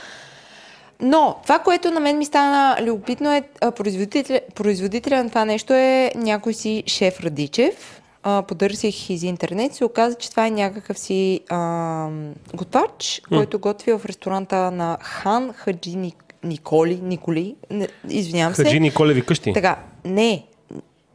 Но 1.01 1.35
това, 1.43 1.59
което 1.59 1.91
на 1.91 1.99
мен 1.99 2.17
ми 2.17 2.25
стана 2.25 2.77
любопитно 2.81 3.31
е 3.31 3.43
производителя, 3.75 4.39
производителя 4.55 5.23
на 5.23 5.29
това 5.29 5.45
нещо 5.45 5.73
е 5.73 6.11
някой 6.15 6.53
си 6.53 6.83
шеф 6.87 7.19
Радичев. 7.19 8.01
А, 8.23 8.41
подърсих 8.41 9.09
из 9.09 9.23
интернет, 9.23 9.73
се 9.73 9.85
оказа, 9.85 10.15
че 10.15 10.29
това 10.31 10.47
е 10.47 10.51
някакъв 10.51 10.99
си 10.99 11.41
а, 11.49 12.07
готвач, 12.53 13.21
който 13.29 13.59
готви 13.59 13.93
в 13.93 14.01
ресторанта 14.05 14.71
на 14.71 14.97
Хан 15.01 15.53
Хаджи 15.53 15.95
Ник- 15.97 16.33
Николи, 16.43 16.99
Николи, 17.03 17.55
не, 17.71 17.87
извинявам 18.09 18.55
се. 18.55 18.63
Хаджи 18.63 18.79
Николеви 18.79 19.21
къщи. 19.21 19.53
Така, 19.53 19.77
не. 20.05 20.45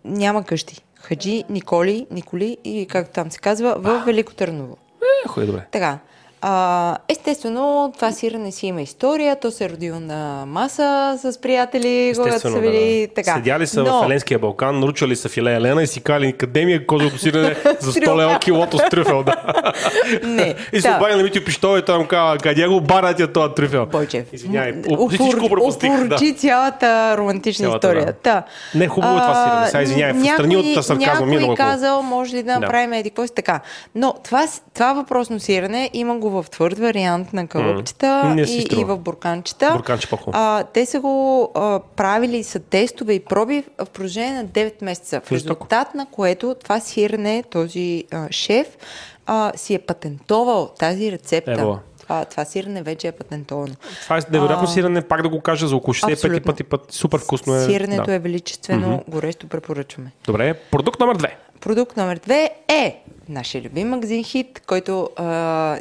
няма 0.05 0.45
къщи. 0.45 0.81
Хаджи, 0.95 1.45
Николи, 1.51 2.07
Николи 2.11 2.57
и 2.65 2.87
както 2.91 3.13
там 3.13 3.31
се 3.31 3.39
казва, 3.39 3.75
в 3.79 4.03
Велико 4.07 4.35
Търново. 4.35 4.77
Е, 5.37 5.47
добре. 5.47 5.67
Така. 5.71 5.99
А, 6.45 6.97
естествено, 7.09 7.63
това 7.95 8.13
сирене 8.13 8.53
си 8.53 8.67
има 8.67 8.83
история. 8.83 9.37
То 9.37 9.51
се 9.51 9.65
е 9.65 9.71
родило 9.71 10.01
на 10.01 10.45
маса 10.47 10.83
с 11.21 11.41
приятели, 11.41 12.13
когато 12.17 12.41
са 12.41 12.61
били 12.61 13.07
да. 13.09 13.15
така. 13.15 13.35
Седяли 13.35 13.67
са 13.67 13.83
Но- 13.83 14.01
в 14.01 14.07
Еленския 14.07 14.39
Балкан, 14.39 14.81
наручали 14.81 15.17
са 15.17 15.29
филе 15.29 15.55
Елена 15.55 15.83
и 15.83 15.87
си 15.87 16.01
кали 16.01 16.33
къде 16.33 16.65
ми 16.65 16.73
е 16.73 16.87
козовото 16.87 17.19
сирене 17.19 17.55
за 17.81 17.93
100 17.93 17.95
Трюфел. 17.95 18.17
лева 18.17 18.39
килото 18.39 18.79
с 18.79 18.83
трюфел, 18.83 19.23
да. 19.23 19.35
Не. 20.25 20.55
И 20.73 20.81
се 20.81 20.91
обади 20.91 21.15
на 21.15 21.23
Митю 21.23 21.45
Пиштова 21.45 21.79
и 21.79 21.83
там 21.83 22.07
казва, 22.07 22.39
къде 22.39 22.67
го 22.67 22.81
барат 22.81 23.21
я 23.21 23.27
този 23.29 23.55
трюфел? 23.55 23.87
Бойчев. 23.87 24.33
Извинявай, 24.33 24.73
всичко 25.11 25.49
пропустих. 25.49 25.91
Да. 25.91 26.05
Опорочи 26.07 26.35
цялата 26.35 27.15
романтична 27.19 27.69
история. 27.69 28.15
да. 28.25 28.43
Не, 28.75 28.89
хубаво 28.89 29.15
е 29.15 29.21
това 29.21 29.35
сирене. 29.47 29.67
Сега 29.67 29.83
извинявай, 29.83 30.13
в 30.15 30.27
страни 30.27 30.55
някой- 30.57 30.71
от 30.71 30.85
сарказма 30.85 31.05
е 31.05 31.09
Някой 31.27 31.41
хубаво. 31.41 31.57
казал, 31.57 32.03
може 32.03 32.37
ли 32.37 32.43
да 32.43 32.59
направим 32.61 32.93
еди 32.93 33.11
какво 33.11 33.27
си 33.27 33.35
така. 33.35 33.61
Но 33.95 34.15
това, 34.15 34.45
това 34.75 34.93
въпросно 34.93 35.41
сирене 35.41 35.91
има 35.93 36.17
го 36.17 36.32
в 36.33 36.47
твърд 36.51 36.79
вариант 36.79 37.33
на 37.33 37.47
кълъпчета 37.47 38.35
си 38.47 38.67
и, 38.73 38.81
и 38.81 38.85
в 38.85 38.97
бурканчета. 38.97 39.71
Бурканче. 39.73 40.09
А, 40.33 40.65
те 40.65 40.87
са 40.87 41.01
го 41.01 41.51
а, 41.55 41.81
правили 41.97 42.45
са 42.45 42.59
тестове 42.59 43.13
и 43.13 43.21
проби 43.21 43.65
в 43.79 43.87
продължение 43.87 44.33
на 44.33 44.45
9 44.45 44.85
месеца. 44.85 45.21
В 45.25 45.33
резултат 45.33 45.95
на 45.95 46.07
което 46.07 46.57
това 46.63 46.81
сирене, 46.81 47.45
този 47.51 48.05
а, 48.11 48.27
шеф, 48.31 48.77
а, 49.27 49.53
си 49.57 49.75
е 49.75 49.79
патентовал 49.79 50.71
тази 50.79 51.13
рецепта. 51.13 51.53
Ево. 51.53 51.79
Това, 52.03 52.25
това 52.25 52.45
сирене 52.45 52.83
вече 52.83 53.09
е 53.09 53.13
патентовано. 53.13 53.75
Това 54.03 54.17
е 54.17 54.21
невероятно 54.31 54.65
А, 54.65 54.73
сирене, 54.73 55.03
пак 55.03 55.23
да 55.23 55.29
го 55.29 55.41
кажа 55.41 55.69
за 55.69 55.77
около 55.77 55.95
65 55.95 56.13
Абсолютно. 56.13 56.43
пъти 56.43 56.65
път. 56.65 56.93
Супер 56.93 57.19
вкусно 57.19 57.55
е. 57.57 57.65
Сиренето 57.65 58.05
да. 58.05 58.15
е 58.15 58.19
величествено, 58.19 59.05
горещо 59.09 59.49
препоръчваме. 59.49 60.13
Добре, 60.25 60.55
продукт 60.55 61.01
номер 61.01 61.15
две. 61.15 61.37
Продукт 61.61 61.97
номер 61.97 62.19
две 62.19 62.51
е 62.69 63.03
нашия 63.29 63.63
любим 63.63 63.89
магазин 63.89 64.25
Хит, 64.25 64.63
който 64.67 65.11
а, 65.17 65.25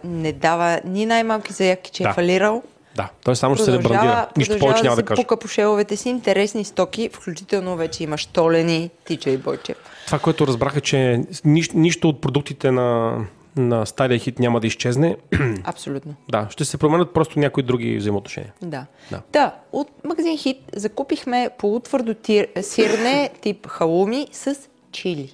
не 0.03 0.31
дава 0.31 0.81
ни 0.85 1.05
най-малки 1.05 1.53
заявки, 1.53 1.91
че 1.91 2.03
Да. 2.03 2.09
е 2.09 2.13
фалирал. 2.13 2.63
Да, 2.95 3.09
той 3.23 3.35
само 3.35 3.55
ще 3.55 3.65
се 3.65 3.71
ребрандира. 3.71 4.27
Нищо 4.37 4.59
повече 4.59 4.83
няма 4.83 4.95
да 4.95 5.03
кажа. 5.03 5.21
пука 5.21 5.37
по 5.37 5.47
шеловете 5.47 5.97
си 5.97 6.09
интересни 6.09 6.63
стоки, 6.65 7.09
включително 7.13 7.75
вече 7.75 8.03
има 8.03 8.17
штолени, 8.17 8.89
тича 9.05 9.29
и 9.29 9.37
бойчев. 9.37 9.77
Това, 10.05 10.19
което 10.19 10.47
разбрах 10.47 10.75
е, 10.77 10.81
че 10.81 11.23
нищо, 11.45 11.77
нищо 11.77 12.09
от 12.09 12.21
продуктите 12.21 12.71
на, 12.71 13.17
на 13.55 13.85
стария 13.85 14.19
хит 14.19 14.39
няма 14.39 14.59
да 14.59 14.67
изчезне. 14.67 15.17
Абсолютно. 15.63 16.13
да, 16.29 16.47
ще 16.49 16.65
се 16.65 16.77
променят 16.77 17.13
просто 17.13 17.39
някои 17.39 17.63
други 17.63 17.97
взаимоотношения. 17.97 18.53
Да. 18.61 18.85
Да. 19.11 19.21
да. 19.33 19.55
от 19.71 19.89
магазин 20.05 20.37
Хит 20.37 20.57
закупихме 20.75 21.49
полутвърдо 21.57 22.13
тир, 22.13 22.47
сирене 22.61 23.29
тип 23.41 23.67
халуми 23.67 24.27
с 24.31 24.55
чили. 24.91 25.33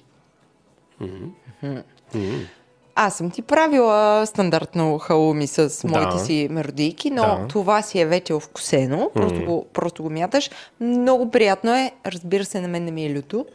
Аз 3.00 3.16
съм 3.16 3.30
ти 3.30 3.42
правила 3.42 4.26
стандартно 4.26 4.98
халуми 4.98 5.46
с 5.46 5.86
Да. 5.86 5.88
моите 5.90 6.18
си 6.18 6.48
меродийки, 6.50 7.10
но 7.10 7.22
Да. 7.22 7.46
това 7.48 7.82
си 7.82 8.00
е 8.00 8.06
вече 8.06 8.34
овкусено. 8.34 9.10
Просто, 9.14 9.44
го, 9.44 9.66
просто 9.72 10.02
го 10.02 10.10
мяташ. 10.10 10.50
Много 10.80 11.30
приятно 11.30 11.74
е. 11.74 11.92
Разбира 12.06 12.44
се, 12.44 12.60
на 12.60 12.68
мен 12.68 12.84
не 12.84 12.90
ми 12.90 13.06
е 13.06 13.14
люто. 13.14 13.46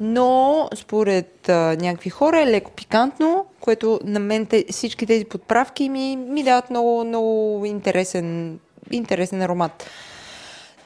Но 0.00 0.68
според 0.74 1.48
а, 1.48 1.52
някакви 1.80 2.10
хора 2.10 2.40
е 2.40 2.46
леко 2.46 2.70
пикантно, 2.70 3.44
което 3.60 4.00
на 4.04 4.20
мен 4.20 4.46
те, 4.46 4.64
всички 4.70 5.06
тези 5.06 5.24
подправки 5.24 5.88
ми, 5.88 6.16
ми 6.16 6.42
дават 6.42 6.70
много, 6.70 7.04
много 7.04 7.62
интересен, 7.66 8.58
интересен 8.90 9.42
аромат. 9.42 9.86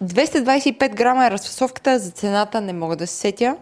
225 0.05 0.95
грама 0.95 1.27
е 1.27 1.31
разфасовката, 1.31 1.99
за 1.99 2.11
цената 2.11 2.61
не 2.61 2.73
мога 2.73 2.97
да 2.97 3.07
се 3.07 3.15
сетя 3.15 3.57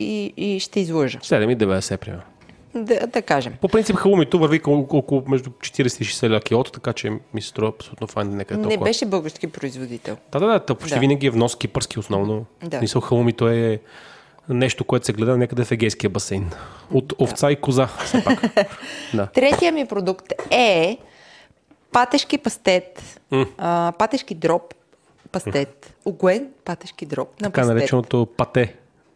и, 0.00 0.34
и 0.36 0.60
ще 0.60 0.80
излъжа. 0.80 1.18
7,90 1.18 1.96
примерно. 1.96 2.22
Да, 2.74 3.06
да 3.06 3.22
кажем. 3.22 3.54
По 3.60 3.68
принцип 3.68 3.96
халумито 3.96 4.38
върви 4.38 4.60
около, 4.66 5.22
между 5.26 5.50
40 5.50 5.80
и 5.80 6.04
60 6.04 6.30
ля 6.30 6.40
килото, 6.40 6.72
така 6.72 6.92
че 6.92 7.10
ми 7.34 7.42
се 7.42 7.48
струва 7.48 7.68
абсолютно 7.68 8.06
файн. 8.06 8.28
Нека 8.28 8.54
е 8.54 8.56
Не 8.56 8.62
толкова. 8.62 8.84
беше 8.84 9.06
български 9.06 9.46
производител. 9.46 10.16
Да, 10.32 10.38
да, 10.40 10.46
да, 10.58 10.74
почти 10.74 10.94
Да. 10.94 11.00
винаги 11.00 11.26
е 11.26 11.30
внос 11.30 11.56
кипърски 11.56 11.98
основно. 11.98 12.44
Да. 12.62 12.80
Мисъл 12.80 13.00
халумито 13.00 13.48
е 13.48 13.80
нещо, 14.48 14.84
което 14.84 15.06
се 15.06 15.12
гледа 15.12 15.36
някъде 15.36 15.64
в 15.64 15.72
Егейския 15.72 16.10
басейн. 16.10 16.50
От 16.92 17.12
овца 17.18 17.50
и 17.50 17.56
коза, 17.56 17.86
все 17.86 18.24
пак. 18.24 18.42
да. 19.14 19.26
Третия 19.26 19.72
ми 19.72 19.86
продукт 19.86 20.26
е 20.50 20.98
патешки 21.92 22.38
пастет, 22.38 23.20
а, 23.58 23.92
патешки 23.98 24.34
дроп 24.34 24.74
пастет, 25.32 25.94
огоен 26.04 26.48
патешки 26.64 27.06
дроп 27.06 27.40
на 27.40 27.44
Така 27.44 27.60
пастет. 27.60 27.74
нареченото 27.74 28.28
пате. 28.36 28.74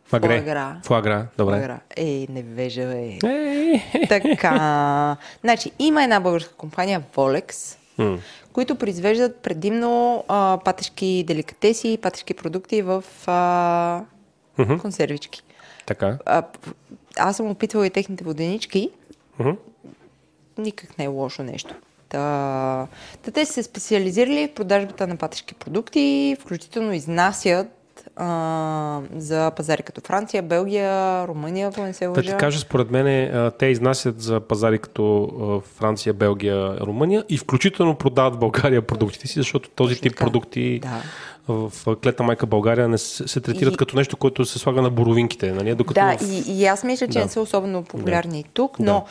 Фагре. 0.09 0.29
Фуагра. 0.29 0.81
Фуагра, 0.85 1.27
добре. 1.39 1.55
Фуагра. 1.55 1.81
Ей, 1.97 2.27
невежа, 2.31 2.83
е. 2.83 3.19
Ей, 3.25 3.83
Така. 4.09 5.17
Значи, 5.41 5.71
има 5.79 6.03
една 6.03 6.21
българска 6.21 6.55
компания, 6.55 7.03
Volex, 7.15 7.77
М. 7.99 8.19
които 8.53 8.77
произвеждат 8.77 9.37
предимно 9.37 10.25
а, 10.29 10.59
патешки 10.65 11.25
деликатеси, 11.27 11.99
патешки 12.03 12.35
продукти 12.35 12.83
в 12.83 13.05
а, 13.27 14.03
консервички. 14.81 15.43
Така. 15.87 16.19
А, 16.27 16.43
аз 17.19 17.37
съм 17.37 17.51
опитвала 17.51 17.87
и 17.87 17.91
техните 17.91 18.25
воденички. 18.25 18.91
Мгм. 19.39 19.51
Никак 20.59 20.99
не 20.99 21.05
е 21.05 21.09
лошо 21.09 21.43
нещо. 21.43 21.75
Та, 22.09 22.87
та 23.23 23.31
те 23.31 23.47
са 23.47 23.53
се 23.53 23.63
специализирали 23.63 24.49
в 24.49 24.55
продажбата 24.55 25.07
на 25.07 25.17
патешки 25.17 25.55
продукти, 25.55 26.37
включително 26.41 26.93
изнасят 26.93 27.67
а, 28.19 28.29
за 29.17 29.51
пазари 29.51 29.83
като 29.83 30.01
Франция, 30.01 30.43
Белгия, 30.43 30.93
Румъния, 31.29 31.69
ако 31.69 31.81
не 31.81 31.93
се 31.93 32.05
Да 32.05 32.11
лъжа. 32.11 32.23
ти 32.23 32.37
кажа, 32.37 32.59
според 32.59 32.91
мен, 32.91 33.07
а, 33.37 33.51
те 33.51 33.67
изнасят 33.67 34.21
за 34.21 34.41
пазари 34.41 34.79
като 34.79 35.29
Франция, 35.69 36.13
Белгия, 36.15 36.77
Румъния 36.77 37.25
и 37.29 37.39
включително 37.39 37.95
продават 37.95 38.35
в 38.35 38.39
България 38.39 38.83
продуктите 38.83 39.27
си, 39.27 39.35
защото 39.35 39.69
този 39.69 39.95
Точно 39.95 40.03
тип 40.03 40.13
така. 40.13 40.25
продукти 40.25 40.81
Да. 40.81 41.03
в 41.49 41.87
а, 41.87 41.97
клетна 41.97 42.25
майка 42.25 42.47
България 42.47 42.89
не 42.89 42.99
се, 42.99 43.29
се 43.29 43.41
третират 43.41 43.75
И- 43.75 43.77
като 43.77 43.97
нещо, 43.97 44.17
което 44.17 44.45
се 44.45 44.59
слага 44.59 44.83
на 44.83 44.91
боровинките. 44.91 45.53
Нали? 45.53 45.75
Докато 45.75 45.95
Да, 45.97 46.17
в... 46.19 46.23
и, 46.23 46.53
и 46.53 46.67
аз 46.67 46.85
мисля, 46.85 47.07
че 47.07 47.13
Да. 47.13 47.25
не 47.25 47.31
са 47.31 47.41
особено 47.41 47.83
популярни 47.85 48.41
и 48.41 48.45
тук, 48.45 48.77
Да. 48.79 48.85
но 48.85 49.05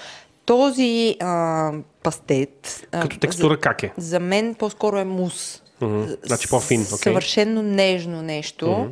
този 0.45 1.15
а, 1.19 1.71
пастет 2.03 2.87
а, 2.91 3.01
Като 3.01 3.19
текстура 3.19 3.57
как 3.57 3.83
е? 3.83 3.93
За, 3.97 4.09
за 4.09 4.19
мен 4.19 4.55
по-скоро 4.55 4.97
е 4.97 5.03
мус. 5.05 5.63
Мгм. 5.81 6.03
Значи 6.23 6.47
по-фин, 6.47 6.81
окей. 6.81 6.97
Съвършено 6.97 7.61
нежно 7.61 8.21
нещо. 8.21 8.87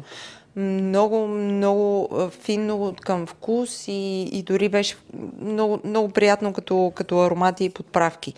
Много, 0.55 1.27
много 1.27 2.09
а, 2.11 2.29
финно 2.29 2.95
към 3.01 3.27
вкус 3.27 3.87
и, 3.87 4.21
и 4.21 4.43
дори 4.43 4.69
беше 4.69 4.95
много, 5.41 5.79
много 5.83 6.09
приятно 6.09 6.53
като, 6.53 6.91
като 6.95 7.19
аромати 7.19 7.65
и 7.65 7.69
подправки. 7.69 8.33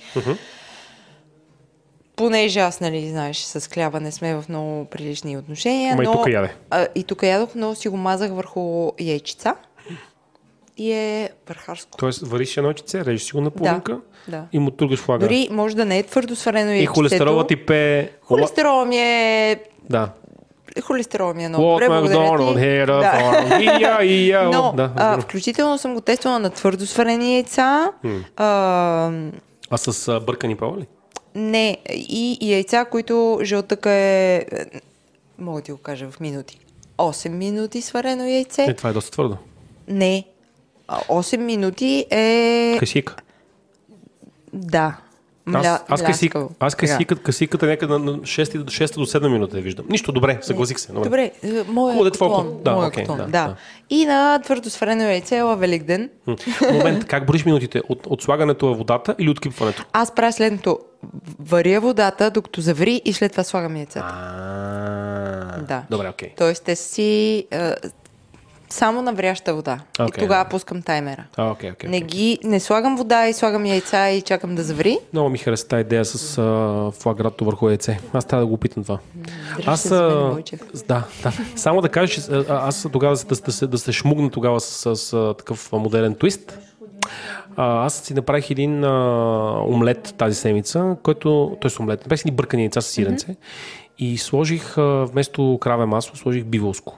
Понеже 2.16 2.60
аз, 2.60 2.80
нали, 2.80 3.10
знаеш, 3.10 3.38
с 3.38 3.68
хляба 3.68 4.00
не 4.00 4.12
сме 4.12 4.36
в 4.36 4.46
много 4.50 4.86
прилични 4.86 5.38
отношения. 5.38 5.96
Ма 5.96 6.04
и 6.04 6.06
но, 6.06 6.12
тук 6.12 6.30
яде. 6.30 6.54
А, 6.70 6.88
и 6.96 7.04
тук 7.04 7.24
ядох, 7.24 7.50
но 7.56 7.75
си 7.75 7.89
го 7.89 7.98
мазах 7.98 8.32
върху 8.32 8.92
яйчица. 9.00 9.56
И 10.77 10.92
е 10.92 11.30
върхарско. 11.48 11.98
Тоест, 11.98 12.27
вариш 12.27 12.58
едно 12.58 12.70
яйчице, 12.70 13.06
режеш 13.06 13.24
си 13.24 13.32
го 13.32 13.42
на 13.42 13.51
половинка 13.51 13.94
да. 13.94 14.01
И 14.54 14.60
му 14.60 14.72
тургаш 14.72 15.00
флага. 15.00 15.26
Дори 15.26 15.48
може 15.52 15.76
да 15.76 15.86
не 15.86 16.00
е 16.00 16.04
твърдо 16.04 16.36
сварено 16.36 16.72
и 16.72 16.74
яйчето. 16.74 16.94
холестерола 16.94 17.48
ти 17.48 17.56
пее... 17.56 18.10
Холестерола 18.22 18.86
ми 18.86 18.98
е... 18.98 19.60
Да. 19.90 20.10
Холестерола 20.84 21.34
ми 21.34 21.46
е 21.46 21.50
много 21.50 21.64
добре, 21.64 21.88
благодаря 21.88 22.38
ти. 22.38 22.56
Да. 22.86 24.50
Но, 24.54 24.74
да, 24.76 24.92
а, 24.96 25.22
включително 25.22 25.78
съм 25.78 25.94
го 25.94 26.02
тествала 26.02 26.40
на 26.40 26.50
твърдо 26.50 26.86
сварени 26.86 27.36
яйца. 27.36 27.92
А, 28.36 29.12
а 29.70 29.78
с 29.78 30.08
а, 30.08 30.20
бъркани 30.20 30.56
пава 30.56 30.78
ли? 30.78 30.88
не, 31.38 31.78
и, 31.94 32.38
и 32.42 32.52
яйца, 32.52 32.86
които 32.86 33.40
жълтъка 33.44 33.92
е... 33.92 34.36
е, 34.36 34.46
Мога 35.40 35.60
да 35.62 35.66
ти 35.66 35.72
го 35.72 35.78
кажа 35.78 36.10
в 36.12 36.20
минути. 36.20 36.60
8 36.98 37.30
минути 37.30 37.82
сварено 37.82 38.28
яйце. 38.28 38.66
Не, 38.66 38.74
това 38.74 38.90
е 38.90 38.94
доста 38.94 39.12
твърдо. 39.12 39.38
Не. 39.88 40.24
А, 40.88 41.00
8 41.00 41.38
минути 41.38 42.06
е... 42.10 42.76
Касика. 42.80 43.16
Да. 44.54 44.98
Аз, 45.54 45.63
Мля, 45.63 45.80
аз, 45.88 46.04
касик, 46.04 46.34
мляскаво. 46.36 46.56
аз 46.60 46.75
касикът, 46.75 47.24
касиката 47.24 47.66
някъде 47.66 47.94
на 47.94 48.00
6, 48.00 48.58
до 48.58 48.72
6 48.72 48.96
до 48.96 49.06
7 49.06 49.27
минута 49.27 49.58
я 49.58 49.63
виждам. 49.63 49.86
Нищо, 49.89 50.12
добре, 50.12 50.38
съгласих 50.42 50.80
се. 50.80 50.92
Добре. 50.92 51.04
Добре, 51.04 51.32
е, 51.44 51.63
моя 51.68 51.94
Хубаво 51.94 52.08
е 52.08 52.12
котлон. 52.12 52.58
Да, 52.63 52.72
моя 52.72 52.88
окей, 52.88 53.04
котлон, 53.04 53.18
да, 53.18 53.24
да, 53.24 53.32
да. 53.32 53.56
И 53.89 54.06
на 54.06 54.39
твърдо 54.39 54.70
сварено 54.70 55.04
яйце 55.04 55.38
ела 55.38 55.56
Великден. 55.56 56.10
М. 56.27 56.36
Момент, 56.74 57.06
как 57.06 57.25
броиш 57.25 57.46
минутите? 57.46 57.82
От, 57.89 58.06
от 58.08 58.22
слагането 58.22 58.68
във 58.68 58.77
водата 58.77 59.16
или 59.20 59.30
от 59.30 59.39
кипването? 59.39 59.86
Аз 59.94 60.16
правя 60.16 60.34
следното. 60.34 60.80
Варя 61.39 61.80
водата, 61.82 62.32
докато 62.32 62.62
заври 62.62 63.01
и 63.06 63.13
след 63.13 63.32
това 63.32 63.44
слагам 63.44 63.75
яйцата. 63.75 64.06
А, 64.13 65.62
Да. 65.62 65.84
Добре, 65.89 66.10
окей. 66.10 66.34
Тоест 66.38 66.63
те 66.63 66.75
си... 66.75 67.46
само 68.70 69.02
на 69.02 69.14
вряща 69.14 69.54
вода. 69.54 69.80
Окей, 70.00 70.08
и 70.18 70.26
тогава 70.26 70.44
да. 70.44 70.50
пускам 70.50 70.82
таймера. 70.82 71.24
Окей, 71.38 71.72
окей. 71.72 71.90
Не 71.90 72.02
ги, 72.02 72.40
не 72.44 72.60
слагам 72.60 72.96
вода 72.96 73.28
и 73.28 73.34
слагам 73.34 73.66
яйца 73.66 74.10
и 74.10 74.22
чакам 74.22 74.56
да 74.56 74.64
заври. 74.64 74.98
Много 75.14 75.30
ми 75.30 75.38
хареса 75.38 75.68
тази 75.68 75.82
идея 75.82 76.06
с 76.06 76.38
а, 76.38 76.92
флаграто 76.92 77.46
върху 77.46 77.70
яйце. 77.70 78.00
Аз 78.14 78.26
трябва 78.26 78.44
да 78.44 78.48
го 78.48 78.54
опитам 78.54 78.84
това. 78.84 79.00
Дръж 79.56 79.86
мен, 79.86 80.00
а, 80.00 80.38
да, 80.88 81.04
да. 81.24 81.34
Само 81.56 81.82
да 81.82 81.90
кажа, 81.90 82.14
че 82.14 82.22
аз 82.50 82.88
тогава 82.92 83.16
да, 83.16 83.24
да, 83.24 83.42
да, 83.42 83.52
се, 83.52 83.68
да 83.68 83.78
се 83.78 83.92
шмугна 83.92 84.30
тогава 84.30 84.60
с, 84.60 84.96
с, 84.96 85.14
а, 85.14 85.34
такъв 85.34 85.72
модерен 85.72 86.16
твист. 86.16 86.60
А, 87.56 87.86
аз 87.86 87.94
си 87.94 88.14
направих 88.14 88.50
един 88.50 88.84
а, 88.84 89.64
омлет 89.68 90.16
тази 90.18 90.36
седмица, 90.36 90.96
който, 91.04 91.58
т.е. 91.62 91.82
омлет, 91.82 92.06
без 92.10 92.26
ни 92.26 92.32
бъркани 92.32 92.64
яйца 92.64 92.82
с 92.82 92.88
сиренце. 92.88 93.36
И 94.00 94.18
сложих 94.18 94.78
а, 94.78 95.06
вместо 95.06 95.58
краве 95.62 95.86
масло, 95.86 96.16
сложих 96.16 96.44
биволско. 96.44 96.98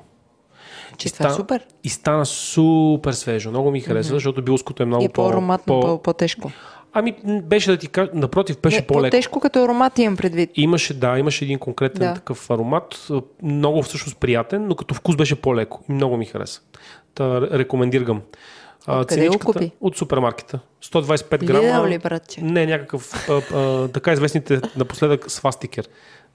Че 1.00 1.08
И 1.08 1.12
това 1.12 1.26
е 1.26 1.30
ста- 1.30 1.36
супер. 1.36 1.66
И 1.84 1.90
стана 1.90 2.26
супер 2.26 3.12
свежо. 3.12 3.50
Много 3.50 3.72
ми 3.72 3.80
хареса, 3.82 4.10
защото 4.10 4.42
билското 4.42 4.84
е 4.84 4.86
много 4.86 5.04
И 5.04 5.06
е 5.06 5.10
по-ароматно, 5.10 5.66
по... 5.74 5.88
по- 5.88 6.02
по-тежко. 6.02 6.52
Ами, 6.94 7.16
беше 7.44 7.72
да 7.72 7.78
ти 7.78 7.88
кажа, 7.88 8.12
напротив, 8.14 8.58
беше 8.60 8.78
Не, 8.78 8.86
по-леко. 8.88 9.08
по-тежко 9.08 9.40
като 9.40 9.64
аромат 9.64 10.00
имам 10.00 10.18
предвид. 10.18 10.50
Имаше, 10.56 10.94
да, 10.94 11.18
имаше 11.18 11.46
един 11.46 11.60
конкретен 11.60 12.00
Да. 12.00 12.14
такъв 12.14 12.50
аромат, 12.50 13.08
много 13.44 13.84
всъщност 13.84 14.18
приятен, 14.18 14.68
но 14.68 14.76
като 14.76 14.94
вкус 14.94 15.16
беше 15.16 15.36
по-леко 15.36 15.84
и 15.90 15.94
много 15.94 16.18
ми 16.18 16.26
хареса. 16.26 16.62
Та 17.16 17.24
ре- 17.24 17.52
рекомендирам. 17.52 18.22
А, 18.86 19.00
Откъде 19.00 19.28
го 19.28 19.40
купи? 19.40 19.72
От 19.82 19.98
супермаркета. 19.98 20.60
125 20.84 21.04
Lidl 21.32 21.46
грама. 21.46 21.90
ли, 21.90 21.98
братче? 21.98 22.42
Не, 22.42 22.66
някакъв 22.66 23.30
а, 23.30 23.56
а, 23.56 23.88
така 23.88 24.14
известните 24.14 24.62
напоследък 24.78 25.32
свастикер. 25.32 25.88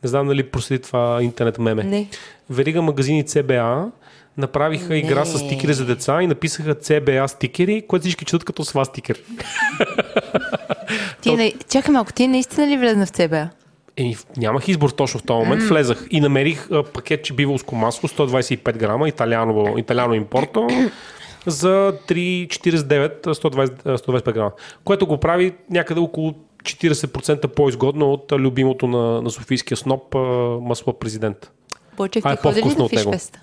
Не 0.03 0.09
знам 0.09 0.29
дали 0.29 0.43
проследи 0.43 0.83
това 0.83 1.23
интернет 1.23 1.59
меме. 1.59 1.83
Не. 1.85 2.09
Верига 2.51 2.83
магазини 2.83 3.25
CBA 3.25 3.91
направиха 4.39 4.97
игра 4.97 5.25
с 5.25 5.33
Не. 5.33 5.39
стикери 5.39 5.75
за 5.75 5.85
деца 5.85 6.23
и 6.23 6.27
написаха 6.27 6.75
CBA 6.75 7.27
стикери, 7.27 7.83
което 7.89 8.03
всички 8.03 8.25
четат 8.25 8.45
като 8.45 8.65
свастикер. 8.65 9.23
Ти 11.23 11.37
не... 11.37 11.53
Чакай 11.69 11.93
малко, 11.93 12.13
ти 12.13 12.29
наистина 12.29 12.67
ли 12.67 12.77
влезна 12.77 13.07
в 13.07 13.11
ЦБА? 13.11 13.49
Еми, 13.97 14.17
нямах 14.37 14.69
избор 14.69 14.91
точно 14.91 15.21
в 15.21 15.23
този 15.23 15.45
момент. 15.45 15.63
Влезах 15.63 16.07
и 16.11 16.21
намерих 16.21 16.71
а, 16.71 16.83
пакетче 16.83 17.33
биволско 17.33 17.75
масло, 17.75 18.09
125 18.09 18.77
грама, 18.77 19.09
италяно, 19.09 19.79
италяно 19.79 20.15
импорто, 20.15 20.69
за 21.47 21.95
3,49, 22.09 23.27
а, 23.27 23.35
120, 23.35 23.73
а, 23.85 23.99
125 23.99 24.33
грама. 24.33 24.53
Което 24.85 25.07
го 25.07 25.21
прави 25.21 25.55
някъде 25.71 26.01
около 26.01 26.35
40% 26.63 27.47
по-изгодно 27.47 28.13
от 28.13 28.33
любимото 28.33 28.87
на, 28.87 29.23
на 29.23 29.31
Софийския 29.31 29.77
сноп 29.77 30.15
масло 30.63 30.93
президент. 30.93 31.51
Бойчев, 31.97 32.23
А, 32.27 32.37
ти 32.37 32.41
е 32.41 32.43
ходи 32.43 32.63
ли 32.63 32.75
на 32.79 32.89
фишфеста? 32.89 33.41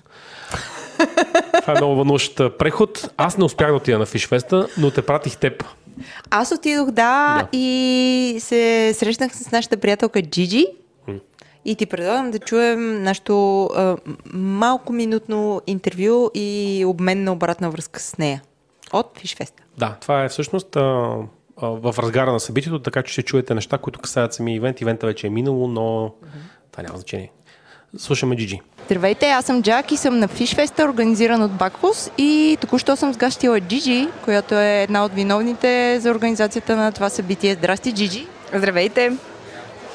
Това 1.60 1.72
е 1.72 1.76
много 1.76 1.94
вълнуващ 1.94 2.36
преход. 2.36 3.10
Аз 3.16 3.38
не 3.38 3.44
успях 3.44 3.68
да 3.68 3.74
отида 3.74 3.98
на 3.98 4.06
фишфеста, 4.06 4.68
но 4.78 4.90
те 4.90 5.02
пратих 5.02 5.36
теб. 5.36 5.64
Аз 6.30 6.52
отидох, 6.52 6.86
да, 6.86 6.92
Да. 6.92 7.48
и 7.52 8.36
се 8.40 8.92
срещнах 8.94 9.36
с 9.36 9.50
нашата 9.50 9.76
приятелка 9.76 10.22
Джиджи. 10.22 10.66
И 11.64 11.76
ти 11.76 11.86
предлагам 11.86 12.30
да 12.30 12.38
чуем 12.38 13.02
нашето 13.02 13.64
а, 13.64 13.96
малко 14.34 14.92
минутно 14.92 15.60
интервю 15.66 16.30
и 16.34 16.84
обмен 16.86 17.24
на 17.24 17.32
обратна 17.32 17.70
връзка 17.70 18.00
с 18.00 18.18
нея. 18.18 18.42
От 18.92 19.18
Фишфеста. 19.18 19.62
Да, 19.78 19.96
това 20.00 20.24
е 20.24 20.28
всъщност 20.28 20.76
а, 20.76 20.80
а, 20.80 21.66
в 21.66 21.94
разгара 21.98 22.32
на 22.32 22.40
събитието, 22.40 22.78
така 22.78 23.02
че 23.02 23.12
ще 23.12 23.22
чуете 23.22 23.54
неща, 23.54 23.78
които 23.78 24.00
касаят 24.00 24.34
самия 24.34 24.54
ивент. 24.56 24.80
Ивента 24.80 25.06
вече 25.06 25.26
е 25.26 25.30
минало, 25.30 25.68
но 25.68 26.12
това 26.72 26.82
няма 26.82 26.98
значение. 26.98 27.30
Слушаме 27.98 28.36
Джиджи. 28.36 28.60
Здравейте, 28.86 29.26
аз 29.26 29.44
съм 29.44 29.62
Джак 29.62 29.92
и 29.92 29.96
съм 29.96 30.18
на 30.18 30.28
Фишфеста, 30.28 30.84
организиран 30.84 31.42
от 31.42 31.52
Бакхус 31.52 32.10
и 32.18 32.58
току-що 32.60 32.96
съм 32.96 33.12
сгащила 33.12 33.60
Джиджи, 33.60 34.08
която 34.24 34.54
е 34.54 34.82
една 34.82 35.04
от 35.04 35.14
виновните 35.14 36.00
за 36.00 36.10
организацията 36.10 36.76
на 36.76 36.92
това 36.92 37.08
събитие. 37.08 37.54
Здрасти, 37.54 37.92
Джиджи! 37.92 38.26
Здравейте! 38.54 39.12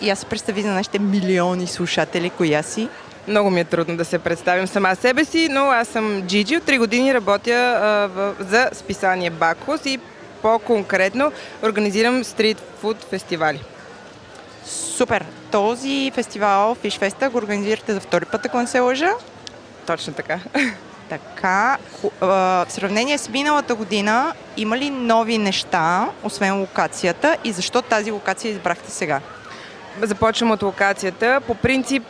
И 0.01 0.09
аз 0.09 0.19
се 0.19 0.25
представи 0.25 0.61
за 0.61 0.71
нашите 0.71 0.99
милиони 0.99 1.67
слушатели, 1.67 2.29
коя 2.29 2.63
си. 2.63 2.87
Много 3.27 3.49
ми 3.49 3.59
е 3.59 3.63
трудно 3.63 3.97
да 3.97 4.05
се 4.05 4.19
представим 4.19 4.67
сама 4.67 4.95
себе 4.95 5.25
си, 5.25 5.47
но 5.51 5.61
аз 5.61 5.87
съм 5.87 6.21
Джиджи. 6.27 6.57
От 6.57 6.63
3 6.63 6.77
години 6.77 7.13
работя 7.13 7.79
а, 7.81 8.07
в, 8.07 8.35
за 8.39 8.69
списание 8.73 9.29
Бакхус 9.29 9.85
и 9.85 9.99
по-конкретно 10.41 11.31
организирам 11.63 12.23
стрит 12.23 12.57
фуд 12.81 12.97
фестивали. 13.09 13.59
Супер! 14.67 15.25
Този 15.51 16.11
фестивал 16.13 16.75
Фишфеста 16.75 17.29
го 17.29 17.37
организирате 17.37 17.93
за 17.93 17.99
втори 17.99 18.25
път, 18.25 18.45
ако 18.45 18.57
не 18.57 18.67
се 18.67 18.79
лъжа. 18.79 19.09
Точно 19.85 20.13
така. 20.13 20.39
Така, 21.09 21.77
в 22.21 22.65
сравнение 22.69 23.17
с 23.17 23.29
миналата 23.29 23.75
година, 23.75 24.33
има 24.57 24.77
ли 24.77 24.89
нови 24.89 25.37
неща, 25.37 26.09
освен 26.23 26.59
локацията 26.59 27.37
и 27.43 27.51
защо 27.51 27.81
тази 27.81 28.11
локация 28.11 28.51
избрахте 28.51 28.91
сега? 28.91 29.21
Започвам 30.01 30.51
от 30.51 30.63
локацията. 30.63 31.41
По 31.47 31.55
принцип, 31.55 32.03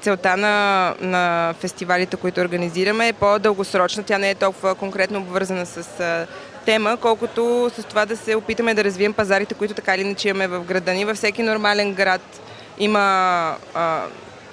целта 0.00 0.36
на, 0.36 0.94
на 1.00 1.54
фестивалите, 1.60 2.16
които 2.16 2.40
организираме 2.40 3.08
е 3.08 3.12
по-дългосрочна. 3.12 4.02
Тя 4.02 4.18
не 4.18 4.30
е 4.30 4.34
толкова 4.34 4.74
конкретно 4.74 5.18
обвързана 5.18 5.66
с 5.66 6.26
тема, 6.64 6.96
колкото 7.00 7.70
с 7.76 7.84
това 7.84 8.06
да 8.06 8.16
се 8.16 8.34
опитаме 8.34 8.74
да 8.74 8.84
развием 8.84 9.12
пазарите, 9.12 9.54
които 9.54 9.74
така 9.74 9.94
или 9.94 10.00
иначе 10.00 10.28
имаме 10.28 10.48
в 10.48 10.64
града 10.64 10.92
ни. 10.92 11.04
Във 11.04 11.16
всеки 11.16 11.42
нормален 11.42 11.94
град 11.94 12.40
има 12.78 13.00
а, 13.74 14.02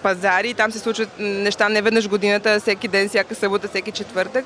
пазари, 0.04 0.54
там 0.54 0.72
се 0.72 0.80
случват 0.80 1.10
неща 1.20 1.70
не 1.70 1.82
веднъж 1.82 2.10
годината, 2.10 2.60
всеки 2.60 2.88
ден, 2.88 3.10
всяка 3.10 3.36
събота, 3.36 3.68
всеки 3.68 3.92
четвъртък. 3.92 4.46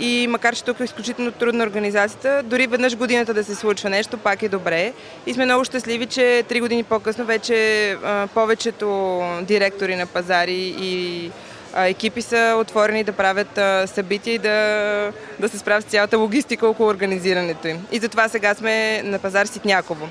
И 0.00 0.26
макар, 0.30 0.54
че 0.54 0.64
тук 0.64 0.80
е 0.80 0.84
изключително 0.84 1.32
трудна 1.32 1.64
организацията, 1.64 2.42
дори 2.44 2.66
веднъж 2.66 2.96
годината 2.96 3.34
да 3.34 3.44
се 3.44 3.54
случва 3.54 3.90
нещо, 3.90 4.18
пак 4.18 4.42
е 4.42 4.48
добре. 4.48 4.92
И 5.26 5.34
сме 5.34 5.44
много 5.44 5.64
щастливи, 5.64 6.06
че 6.06 6.44
три 6.48 6.60
години 6.60 6.84
по-късно 6.84 7.24
вече 7.24 7.90
а, 7.92 8.26
повечето 8.34 9.20
директори 9.42 9.96
на 9.96 10.06
пазари 10.06 10.74
и 10.80 11.30
екипи 11.76 12.22
са 12.22 12.56
отворени 12.60 13.04
да 13.04 13.12
правят 13.12 13.58
събития 13.90 14.34
и 14.34 14.38
да, 14.38 15.12
да 15.38 15.48
се 15.48 15.58
справят 15.58 15.84
с 15.84 15.90
цялата 15.90 16.18
логистика 16.18 16.68
около 16.68 16.88
организирането 16.88 17.68
им. 17.68 17.86
И 17.92 17.98
затова 17.98 18.28
сега 18.28 18.54
сме 18.54 19.02
на 19.02 19.18
пазар 19.18 19.46
Ситняково. 19.46 20.08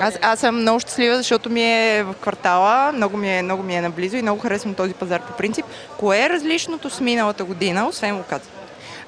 Аз, 0.00 0.18
аз 0.22 0.40
съм 0.40 0.60
много 0.60 0.80
щастлива, 0.80 1.16
защото 1.16 1.50
ми 1.50 1.62
е 1.62 2.02
в 2.02 2.14
квартала, 2.20 2.92
много 2.92 3.16
ми 3.16 3.38
е, 3.38 3.42
много 3.42 3.62
ми 3.62 3.76
е 3.76 3.80
наблизо 3.80 4.16
и 4.16 4.22
много 4.22 4.40
харесвам 4.40 4.74
този 4.74 4.94
пазар 4.94 5.20
по 5.20 5.32
принцип. 5.32 5.64
Кое 5.98 6.24
е 6.24 6.28
различното 6.28 6.90
с 6.90 7.00
миналата 7.00 7.44
година, 7.44 7.88
освен 7.88 8.16
локация? 8.16 8.52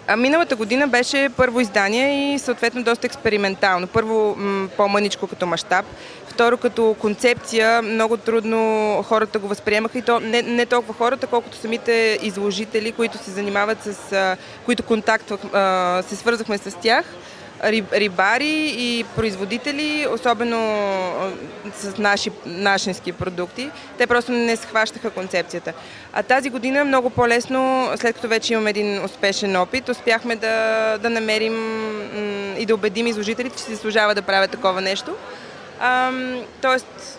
А 0.07 0.17
миналата 0.17 0.57
година 0.57 0.89
беше 0.89 1.29
първо 1.37 1.61
издание 1.61 2.35
и 2.35 2.39
съответно 2.39 2.83
доста 2.83 3.07
експериментално. 3.07 3.87
Първо 3.87 4.35
м, 4.39 4.69
по-мъничко 4.77 5.27
като 5.27 5.47
мащаб, 5.47 5.87
второ 6.33 6.57
като 6.57 6.97
концепция, 6.99 7.83
много 7.83 8.17
трудно 8.17 9.03
хората 9.09 9.39
го 9.39 9.49
възприемаха 9.49 9.99
и 9.99 10.03
то 10.03 10.21
не, 10.21 10.43
не 10.43 10.67
толкова 10.67 10.95
хората, 10.95 11.27
колкото 11.27 11.57
самите 11.57 12.19
изложители, 12.23 12.93
които 12.93 13.19
се 13.19 13.31
занимават 13.31 13.79
с, 13.83 14.37
които 14.65 14.83
контактвах, 14.83 15.41
се 16.05 16.17
свързахме 16.17 16.59
с 16.59 16.77
тях 16.83 17.05
риб- 17.65 17.93
рибари 17.93 18.75
и 18.77 19.05
производители, 19.17 20.07
особено 20.15 20.59
с 21.75 21.99
наши, 21.99 22.31
нашински 22.47 23.13
продукти, 23.13 23.71
те 23.99 24.07
просто 24.07 24.33
не 24.33 24.57
схващаха 24.57 25.11
концепцията. 25.11 25.73
А 26.13 26.23
тази 26.23 26.51
година 26.51 26.85
много 26.85 27.11
по-лесно, 27.11 27.91
след 27.97 28.15
като 28.15 28.29
вече 28.29 28.53
имаме 28.53 28.71
един 28.71 29.05
успешен 29.05 29.57
опит, 29.57 29.89
успяхме 29.89 30.37
да, 30.37 30.99
да 30.99 31.11
намерим 31.11 31.55
и 32.59 32.67
да 32.67 32.75
убедим 32.75 33.07
изложителите, 33.07 33.57
че 33.57 33.63
се 33.63 33.75
заслужава 33.75 34.15
да 34.15 34.23
правят 34.23 34.51
такова 34.51 34.81
нещо. 34.81 35.15
Ам, 35.85 36.45
тоест, 36.61 37.19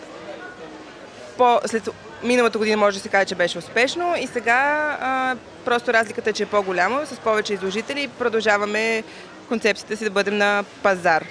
по, 1.38 1.60
след 1.66 1.88
миналата 2.22 2.58
година 2.58 2.76
може 2.76 2.96
да 2.96 3.02
се 3.02 3.08
каже, 3.08 3.24
че 3.24 3.34
беше 3.34 3.58
успешно 3.58 4.14
и 4.20 4.26
сега 4.26 4.96
а, 5.00 5.36
просто 5.64 5.92
разликата 5.92 6.30
е, 6.30 6.32
че 6.32 6.42
е 6.42 6.46
по-голяма, 6.46 7.06
с 7.06 7.18
повече 7.18 7.52
изложители 7.54 8.02
и 8.02 8.08
продължаваме 8.08 9.02
концепцията 9.48 9.96
си 9.96 10.04
да 10.04 10.10
бъдем 10.10 10.36
на 10.38 10.64
пазар. 10.82 11.24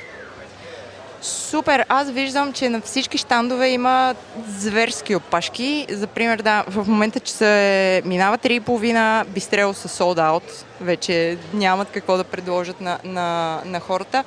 Супер! 1.22 1.86
Аз 1.89 2.12
виждам, 2.12 2.54
че 2.54 2.69
на 2.69 2.82
всички 2.82 3.17
щандове 3.17 3.69
има 3.69 4.15
зверски 4.48 5.15
опашки. 5.15 5.88
За 5.89 6.08
пример, 6.08 6.41
да, 6.41 6.63
в 6.67 6.88
момента, 6.88 7.19
че 7.19 7.34
се 7.34 8.02
минава 8.06 8.38
3,5, 8.38 9.26
Бистрел 9.28 9.74
са 9.74 9.88
sold 9.88 10.19
out. 10.19 10.65
Вече 10.82 11.38
нямат 11.54 11.88
какво 11.91 12.17
да 12.17 12.24
предложат 12.24 12.82
на, 12.82 13.00
на, 13.04 13.60
на 13.65 13.80
хората. 13.80 14.24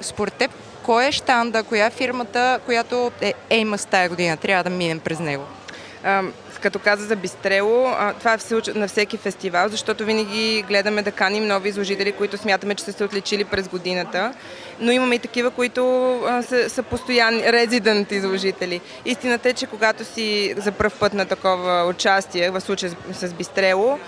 Според 0.00 0.34
теб, 0.34 0.50
кой 0.84 1.06
е 1.06 1.12
щанда, 1.12 1.62
коя 1.62 1.86
е 1.86 1.90
фирмата, 1.90 2.60
която 2.66 3.12
е 3.20 3.34
Еймъс 3.50 3.86
тая 3.86 4.08
година? 4.08 4.36
Трябва 4.36 4.64
да 4.64 4.70
минем 4.70 5.00
през 5.00 5.18
него. 5.18 5.44
Като 6.60 6.78
каза 6.78 7.06
за 7.06 7.16
Бистрело, 7.16 7.92
това 8.18 8.38
случва 8.38 8.72
на 8.74 8.88
всеки 8.88 9.16
фестивал, 9.16 9.68
защото 9.68 10.04
винаги 10.04 10.64
гледаме 10.68 11.02
да 11.02 11.12
каним 11.12 11.46
нови 11.46 11.68
изложители, 11.68 12.12
които 12.12 12.38
смятаме, 12.38 12.74
че 12.74 12.84
са 12.84 12.92
се 12.92 13.04
отличили 13.04 13.44
през 13.44 13.68
годината. 13.68 14.34
Но 14.80 14.92
имаме 14.92 15.14
и 15.14 15.18
такива, 15.18 15.50
които 15.50 15.82
са, 16.48 16.70
са 16.70 16.82
постоянни, 16.82 17.52
резидент 17.52 18.12
изложители. 18.12 18.80
Истината 19.04 19.48
е, 19.48 19.52
че 19.52 19.66
когато 19.66 20.04
си 20.04 20.54
за 20.56 20.72
първ 20.72 20.92
път 21.00 21.14
на 21.14 21.26
такова 21.26 21.86
участие, 21.86 22.50
в 22.50 22.60
случая 22.60 22.92
с, 23.12 23.32
Бистрело, 23.32 23.98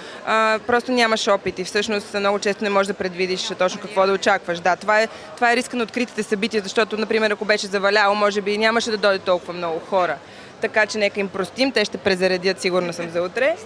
просто 0.66 0.92
нямаш 0.92 1.28
опит 1.28 1.58
и 1.58 1.64
всъщност 1.64 2.14
много 2.14 2.38
често 2.38 2.64
не 2.64 2.70
можеш 2.70 2.86
да 2.86 2.94
предвидиш 2.94 3.48
точно 3.58 3.80
какво 3.80 4.06
да 4.06 4.12
очакваш. 4.12 4.60
Да, 4.60 4.76
това 4.76 5.02
е, 5.02 5.08
това 5.34 5.52
е 5.52 5.56
риска 5.56 5.76
на 5.76 5.82
откритите 5.82 6.22
събития, 6.22 6.62
защото, 6.62 6.96
например, 6.96 7.30
ако 7.30 7.44
беше 7.44 7.66
заваляло, 7.66 8.14
може 8.14 8.40
би 8.40 8.58
нямаше 8.58 8.90
да 8.90 8.96
дойде 8.96 9.18
толкова 9.18 9.52
много 9.52 9.80
хора 9.90 10.16
така 10.60 10.86
че 10.86 10.98
нека 10.98 11.20
им 11.20 11.28
простим, 11.28 11.72
те 11.72 11.84
ще 11.84 11.98
презаредят, 11.98 12.60
сигурно 12.60 12.92
съм 12.92 13.10
за 13.10 13.22
утре. 13.22 13.56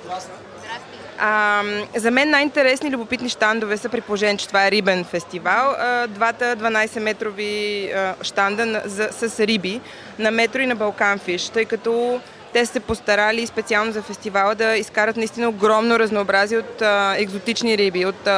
А, 1.18 1.62
за 1.96 2.10
мен 2.10 2.30
най-интересни 2.30 2.90
любопитни 2.90 3.28
щандове 3.28 3.76
са 3.76 3.88
при 3.88 4.00
положение, 4.00 4.36
че 4.36 4.48
това 4.48 4.66
е 4.66 4.70
рибен 4.70 5.04
фестивал. 5.04 5.74
Двата 6.08 6.56
12-метрови 6.56 7.92
щанда 8.22 8.82
с 9.10 9.40
риби 9.40 9.80
на 10.18 10.30
метро 10.30 10.60
и 10.60 10.66
на 10.66 10.76
Балкан 10.76 11.18
Фиш, 11.18 11.48
тъй 11.48 11.64
като 11.64 12.20
те 12.52 12.66
са 12.66 12.72
се 12.72 12.80
постарали 12.80 13.46
специално 13.46 13.92
за 13.92 14.02
фестивала 14.02 14.54
да 14.54 14.76
изкарат 14.76 15.16
наистина 15.16 15.48
огромно 15.48 15.98
разнообразие 15.98 16.58
от 16.58 16.82
екзотични 17.16 17.78
риби. 17.78 18.06
От 18.06 18.28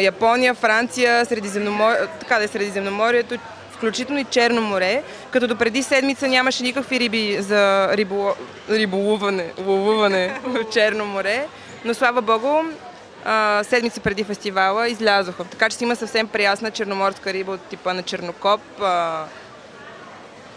Япония, 0.00 0.54
Франция, 0.54 1.26
Средиземномор... 1.26 1.92
така 2.20 2.38
да 2.38 2.44
е 2.44 2.48
Средиземноморието, 2.48 3.38
включително 3.80 4.20
и 4.20 4.24
Черно 4.24 4.60
море, 4.60 5.02
като 5.30 5.46
до 5.46 5.56
преди 5.56 5.82
седмица 5.82 6.28
нямаше 6.28 6.62
никакви 6.62 7.00
риби 7.00 7.36
за 7.40 7.88
рибо, 7.96 8.34
риболуване, 8.70 9.52
ловуване 9.66 10.40
в 10.44 10.64
Черно 10.72 11.06
море, 11.06 11.46
но 11.84 11.94
слава 11.94 12.22
богу, 12.22 12.48
седмица 13.62 14.00
преди 14.00 14.24
фестивала 14.24 14.88
излязоха. 14.88 15.44
Така 15.44 15.68
че 15.68 15.76
си 15.76 15.84
има 15.84 15.96
съвсем 15.96 16.28
приясна 16.28 16.70
черноморска 16.70 17.32
риба 17.32 17.52
от 17.52 17.60
типа 17.60 17.94
на 17.94 18.02
чернокоп, 18.02 18.60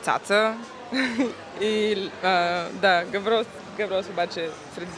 цаца 0.02 0.54
и 1.62 1.98
а, 2.24 2.30
да, 2.72 3.04
гаврос. 3.12 3.48
Гаврос 3.78 4.06
обаче 4.10 4.42
е 4.42 4.50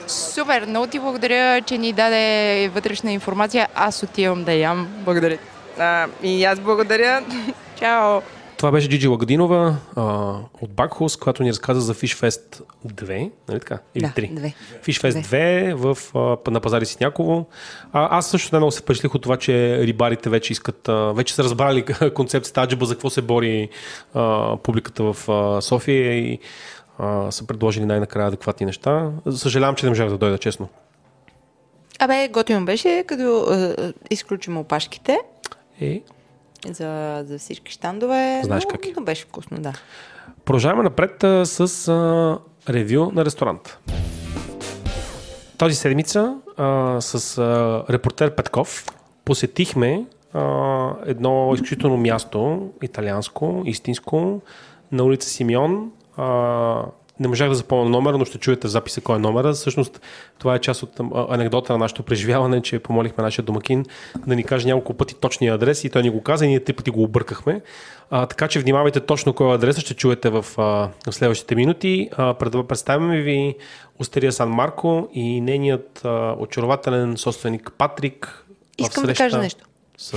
Супер, 0.08 0.66
много 0.66 0.88
ти 0.88 1.00
благодаря, 1.00 1.62
че 1.62 1.78
ни 1.78 1.94
даде 1.94 2.70
вътрешна 2.74 3.12
информация. 3.12 3.68
Аз 3.76 4.04
отивам 4.04 4.44
да 4.44 4.54
ям. 4.54 4.88
Благодаря. 4.90 5.38
А, 5.80 6.08
и 6.24 6.46
аз 6.46 6.60
благодаря. 6.60 7.26
Чао! 7.80 8.22
Това 8.58 8.72
беше 8.72 8.90
Джиджи 8.90 9.08
Лагадинова 9.08 9.76
а, 9.96 10.04
от 10.62 10.72
Бакхус, 10.72 11.18
която 11.18 11.44
ни 11.44 11.50
разказа 11.50 11.82
за 11.82 11.94
Fishfest 11.94 12.62
2, 12.88 13.32
нали 13.50 13.60
така? 13.60 13.80
Или 13.96 14.04
да, 14.04 14.10
3. 14.10 14.34
2. 14.34 14.54
Fishfest 14.84 15.22
2 15.22 15.74
в, 15.74 16.16
а, 16.48 16.52
на 16.52 16.60
пазари 16.60 16.86
Синяково. 16.86 17.46
А, 17.94 18.18
аз 18.18 18.30
също 18.30 18.50
най-много 18.52 18.72
се 18.72 18.82
впечатлих 18.82 19.16
от 19.16 19.22
това, 19.22 19.38
че 19.38 19.78
рибарите 19.78 20.30
вече 20.30 20.54
искат, 20.54 20.90
а, 20.90 21.14
вече 21.14 21.34
са 21.34 21.44
разбрали 21.44 21.86
концепцията 22.14 22.62
Аджаба 22.62 22.86
за 22.86 22.96
какво 22.96 23.10
се 23.10 23.22
бори 23.22 23.70
а, 24.14 24.58
публиката 24.58 25.14
в 25.14 25.30
а, 25.30 25.62
София 25.62 26.18
и 26.18 26.40
а, 27.00 27.32
са 27.32 27.48
предложили 27.48 27.86
най-накрая 27.86 28.28
адекватни 28.28 28.66
неща. 28.66 29.12
Съжалявам, 29.32 29.76
че 29.76 29.86
не 29.86 29.90
можах 29.90 30.10
да 30.10 30.18
дойда, 30.18 30.38
честно. 30.38 30.70
Абе, 32.00 32.28
готино 32.28 32.66
беше, 32.66 33.04
като 33.08 33.54
е, 33.54 33.94
изключим 34.10 34.58
опашките. 34.58 35.20
Е, 35.82 36.02
за, 36.68 37.24
за 37.28 37.40
всички 37.40 37.72
щандове. 37.72 38.42
Знаеш 38.44 38.64
но, 38.64 38.70
как 38.70 38.86
е. 38.86 38.94
Но 38.98 39.04
беше 39.04 39.24
вкусно, 39.26 39.58
да. 39.60 39.74
Продължаваме 40.46 40.84
напред 40.84 41.24
а, 41.24 41.46
с 41.46 41.88
а, 41.88 42.40
ревю 42.74 43.12
на 43.12 43.26
ресторант. 43.26 43.78
Този 45.58 45.76
седмица 45.76 46.38
а, 46.58 46.98
с 47.02 47.38
а, 47.38 47.84
репортер 47.90 48.36
Петков 48.36 48.86
посетихме 49.26 50.06
а, 50.34 50.90
едно 51.06 51.52
изключително 51.54 51.98
място, 51.98 52.70
италианско, 52.82 53.64
истинско, 53.66 54.42
на 54.92 55.04
улица 55.04 55.30
Симеон. 55.30 55.92
А, 56.18 56.86
не 57.20 57.28
можах 57.28 57.50
да 57.50 57.56
запомня 57.56 57.90
номера, 57.90 58.18
но 58.18 58.26
ще 58.26 58.38
чуете 58.38 58.68
записа 58.68 59.02
кой 59.02 59.16
е 59.16 59.20
номера. 59.20 59.54
Всъщност 59.54 60.02
това 60.40 60.56
е 60.56 60.60
част 60.60 60.84
от 60.84 61.00
анекдота 61.30 61.74
на 61.74 61.80
нашето 61.80 62.04
преживяване, 62.04 62.62
че 62.62 62.80
помолихме 62.80 63.24
нашия 63.24 63.46
домакин 63.46 63.86
да 64.28 64.36
ни 64.36 64.44
каже 64.44 64.68
няколко 64.68 64.94
пъти 64.94 65.16
точния 65.16 65.54
адрес 65.54 65.84
и 65.84 65.90
той 65.90 66.02
ни 66.02 66.10
го 66.10 66.24
каза 66.24 66.46
и 66.46 66.48
ние 66.48 66.60
три 66.60 66.74
пъти 66.74 66.90
го 66.90 67.04
объркахме. 67.04 67.62
А, 68.10 68.26
така 68.26 68.48
че 68.48 68.60
внимавайте 68.60 69.00
точно 69.00 69.34
кой 69.34 69.52
е 69.52 69.56
адреса, 69.56 69.82
ще 69.82 69.94
чуете 69.94 70.30
в, 70.30 70.46
а, 70.58 70.62
в 71.12 71.14
следващите 71.14 71.56
минути. 71.56 72.10
А, 72.18 72.34
представяме 72.68 73.22
ви 73.22 73.56
Остерия 74.00 74.32
Сан 74.32 74.50
Марко 74.50 75.10
и 75.14 75.42
нейният 75.42 76.02
а, 76.06 76.36
очарователен 76.40 77.18
собственик 77.18 77.72
Патрик. 77.78 78.46
Искам 78.78 79.04
да 79.04 79.14
кажа 79.14 79.38
нещо. 79.38 79.66
С 79.98 80.14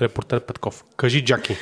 репортер 0.00 0.40
Петков. 0.40 0.84
Кажи, 0.96 1.24
Джаки. 1.24 1.56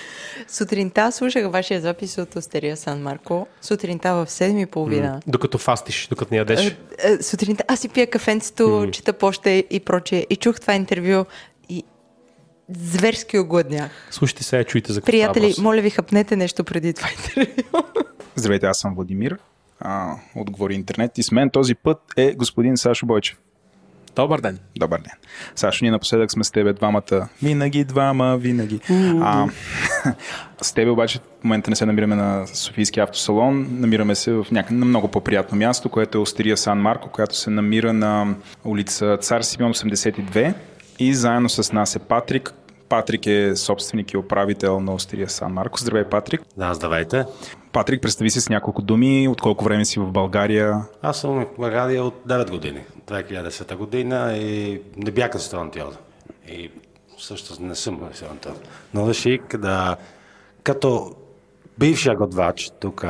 Сутринта 0.49 1.13
слушах 1.13 1.51
вашия 1.51 1.81
запис 1.81 2.19
от 2.19 2.37
Остерия 2.37 2.77
Сан 2.77 3.03
Марко. 3.03 3.47
Сутринта 3.61 4.15
в 4.15 4.27
7.30. 4.27 4.71
Mm, 4.71 5.21
докато 5.27 5.59
фастиш, 5.59 6.07
докато 6.11 6.35
не 6.35 6.39
ядеш. 6.39 6.67
Е, 6.67 6.77
е, 6.99 7.23
сутринта 7.23 7.65
аз 7.69 7.81
си 7.81 7.89
пия 7.89 8.11
кафенцето, 8.11 8.63
mm. 8.63 8.91
чета 8.91 9.13
поща 9.13 9.51
и 9.51 9.81
прочее. 9.81 10.27
И 10.31 10.37
чух 10.37 10.61
това 10.61 10.75
интервю 10.75 11.25
и 11.69 11.85
зверски 12.79 13.39
огладнях. 13.39 13.91
Слушайте 14.11 14.45
сега, 14.45 14.65
чуйте 14.65 14.93
за 14.93 15.01
какво 15.01 15.11
Приятели, 15.11 15.55
моля 15.59 15.81
ви, 15.81 15.91
хъпнете 15.91 16.37
нещо 16.37 16.65
преди 16.65 16.95
това 16.95 17.09
интервю. 17.17 17.63
Здравейте, 18.35 18.67
аз 18.67 18.79
съм 18.79 18.95
Владимир. 18.95 19.39
А, 19.81 20.15
отговори 20.37 20.75
интернет 20.75 21.19
и 21.19 21.23
с 21.23 21.31
мен 21.31 21.51
този 21.51 21.75
път 21.75 21.99
е 22.17 22.33
господин 22.33 22.77
Сашо 22.77 23.07
Бойчев. 23.07 23.39
Добър 24.17 24.41
ден. 24.41 24.59
Добър 24.77 24.99
ден. 24.99 25.13
Сашо, 25.55 25.85
ние 25.85 25.91
напоследък 25.91 26.33
сме 26.33 26.45
с 26.45 26.51
тебе 26.51 26.73
двамата. 26.73 27.29
Винаги 27.43 27.85
двама, 27.85 28.37
винаги. 28.37 28.81
А, 29.21 29.49
с 30.63 30.73
тебе 30.73 30.91
обаче 30.91 31.19
в 31.19 31.45
момента 31.45 31.71
не 31.71 31.77
се 31.77 31.87
намираме 31.87 32.17
на 32.17 32.47
Софийски 32.47 33.01
автосалон. 33.01 33.67
Намираме 33.71 34.15
се 34.15 34.33
в 34.33 34.47
някакво 34.51 34.75
на 34.75 34.85
много 34.85 35.09
по-приятно 35.09 35.59
място, 35.59 35.89
което 35.89 36.19
е 36.19 36.21
Остерия 36.21 36.57
Сан 36.57 36.79
Марко, 36.79 37.09
която 37.09 37.37
се 37.37 37.51
намира 37.51 37.93
на 37.93 38.35
улица 38.65 39.19
Цар 39.21 39.43
Симеон 39.43 39.75
82. 39.75 40.55
И 40.99 41.15
заедно 41.15 41.49
с 41.49 41.73
нас 41.73 41.97
е 41.97 41.99
Патрик, 41.99 42.53
Патрик 42.89 43.27
е 43.27 43.57
собственик 43.57 44.13
и 44.13 44.17
управител 44.17 44.81
на 44.81 44.95
Остерия 44.95 45.29
Сан 45.29 45.53
Марко. 45.53 45.79
Здравей, 45.79 46.05
Патрик. 46.05 46.41
Да, 46.57 46.75
здравейте. 46.75 47.25
Патрик, 47.73 48.03
представи 48.03 48.31
се 48.31 48.41
с 48.41 48.49
няколко 48.49 48.83
думи. 48.83 49.29
От 49.29 49.41
колко 49.41 49.65
време 49.65 49.85
си 49.85 50.01
в 50.01 50.13
България? 50.13 50.83
Аз 51.03 51.21
съм 51.21 51.31
в 51.31 51.47
България 51.59 52.05
от 52.05 52.15
9 52.29 52.51
години. 52.51 52.81
2010 53.07 53.77
година 53.77 54.37
и 54.37 54.83
не 54.97 55.11
бях 55.11 55.35
ресторантьор. 55.35 55.93
И 56.49 56.71
също 57.19 57.63
не 57.63 57.75
съм 57.75 58.09
ресторантьор. 58.11 58.53
Но 58.95 59.09
реших 59.09 59.41
да, 59.59 59.97
като 60.63 61.15
бившия 61.79 62.17
готвач, 62.17 62.71
тук 62.81 63.05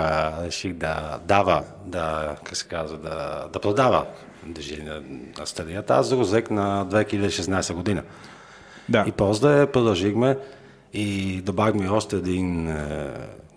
реших 0.44 0.72
да 0.72 1.18
дава, 1.24 1.64
да, 1.86 2.36
как 2.44 2.56
се 2.56 2.68
казва, 2.68 2.98
да, 2.98 3.48
да 3.52 3.60
продава 3.60 4.06
движение 4.46 5.02
на 5.38 5.46
стадията. 5.46 5.94
Аз 5.94 6.14
го 6.14 6.20
на 6.50 6.86
2016 6.86 7.74
година. 7.74 8.02
Да. 8.88 9.04
И 9.08 9.12
после 9.12 9.66
продължихме 9.66 10.36
и 10.92 11.40
добавихме 11.44 11.88
още 11.88 12.16
един 12.16 12.68
е, 12.68 13.10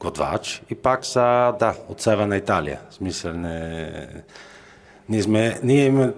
готвач 0.03 0.63
и 0.69 0.75
пак 0.75 1.05
са, 1.05 1.53
да, 1.59 1.73
от 1.89 2.01
Северна 2.01 2.37
Италия. 2.37 2.79
В 2.89 2.93
смисъл 2.93 3.33
не... 3.33 3.91
Ние, 5.09 5.21
сме, 5.21 5.59
ние 5.63 5.85
имаме 5.85 6.13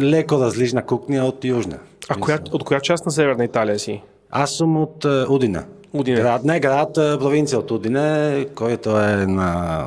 леко 0.00 0.40
различна 0.40 0.86
кухня 0.86 1.24
от 1.24 1.44
Южна. 1.44 1.78
А 2.08 2.14
коя, 2.14 2.38
от 2.52 2.64
коя 2.64 2.80
част 2.80 3.06
на 3.06 3.12
Северна 3.12 3.44
Италия 3.44 3.78
си? 3.78 4.02
Аз 4.30 4.56
съм 4.56 4.76
от 4.76 5.04
uh, 5.04 5.28
Удина. 5.30 5.64
Удине. 5.92 6.20
Град, 6.20 6.44
не 6.44 6.60
град, 6.60 6.94
провинция 6.94 7.58
от 7.58 7.70
Удине, 7.70 8.46
който 8.54 8.98
е 8.98 9.26
на, 9.26 9.86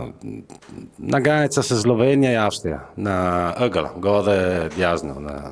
на 0.99 1.21
граница 1.21 1.63
с 1.63 1.81
Словения 1.81 2.31
и 2.31 2.35
Австрия, 2.35 2.79
на 2.97 3.53
ъгъла, 3.57 3.91
горе 3.97 4.69
дязно. 4.77 5.13
На, 5.19 5.51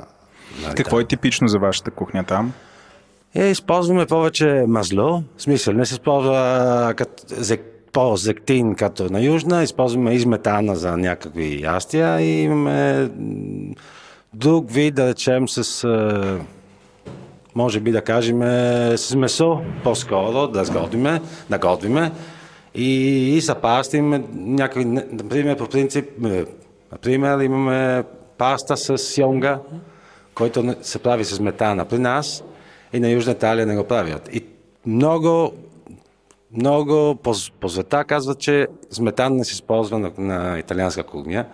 на 0.64 0.76
Какво 0.76 1.00
е 1.00 1.06
типично 1.06 1.48
за 1.48 1.60
вашата 1.60 1.92
кухня 1.92 2.24
там? 2.24 2.54
Е, 3.36 3.46
използваме 3.46 4.06
повече 4.06 4.64
мазло, 4.68 5.24
в 5.38 5.42
смисъл 5.42 5.74
не 5.74 5.86
се 5.86 5.94
използва 5.94 6.94
като 6.98 7.24
по-зектин 7.94 8.76
като 8.76 9.10
на 9.10 9.22
южна, 9.22 9.64
използваме 9.64 10.14
изметана 10.14 10.76
за 10.76 10.98
някакви 10.98 11.62
ястия 11.64 12.22
и 12.22 12.42
имаме 12.42 13.10
друг 14.34 14.72
вид, 14.72 14.96
да 14.96 15.08
речем, 15.08 15.50
с 15.50 15.88
може 17.56 17.80
би 17.80 17.92
да 17.92 18.02
кажем 18.02 18.42
с 18.98 19.16
месо 19.18 19.62
по-скоро, 19.84 20.48
да 20.48 20.66
сгодиме, 20.66 21.22
да 21.50 21.58
готвиме 21.58 22.12
и, 22.76 22.90
и 23.38 23.42
са 23.42 23.56
пасти 23.56 24.02
някакви, 24.34 24.86
например, 24.86 25.58
по 25.58 25.68
принцип, 25.68 26.06
например, 26.92 27.40
имаме 27.40 28.04
паста 28.38 28.78
с 28.78 29.18
йонга, 29.18 29.60
който 30.36 30.76
се 30.82 31.00
прави 31.00 31.26
с 31.26 31.40
метана. 31.40 31.86
При 31.86 32.00
нас 32.00 32.44
и 32.94 33.00
на 33.00 33.10
Южна 33.10 33.32
Италия 33.32 33.66
не 33.66 33.76
го 33.76 33.84
правят. 33.84 34.30
И 34.34 34.46
много, 34.86 35.54
много 36.52 37.16
по, 37.16 37.34
по 37.60 37.70
света 37.70 38.04
казват, 38.04 38.40
че 38.40 38.68
сметан 38.92 39.36
не 39.36 39.44
се 39.44 39.54
използва 39.54 40.00
на, 40.00 40.12
на 40.18 40.60
италианска 40.60 41.04
кухня. 41.04 41.46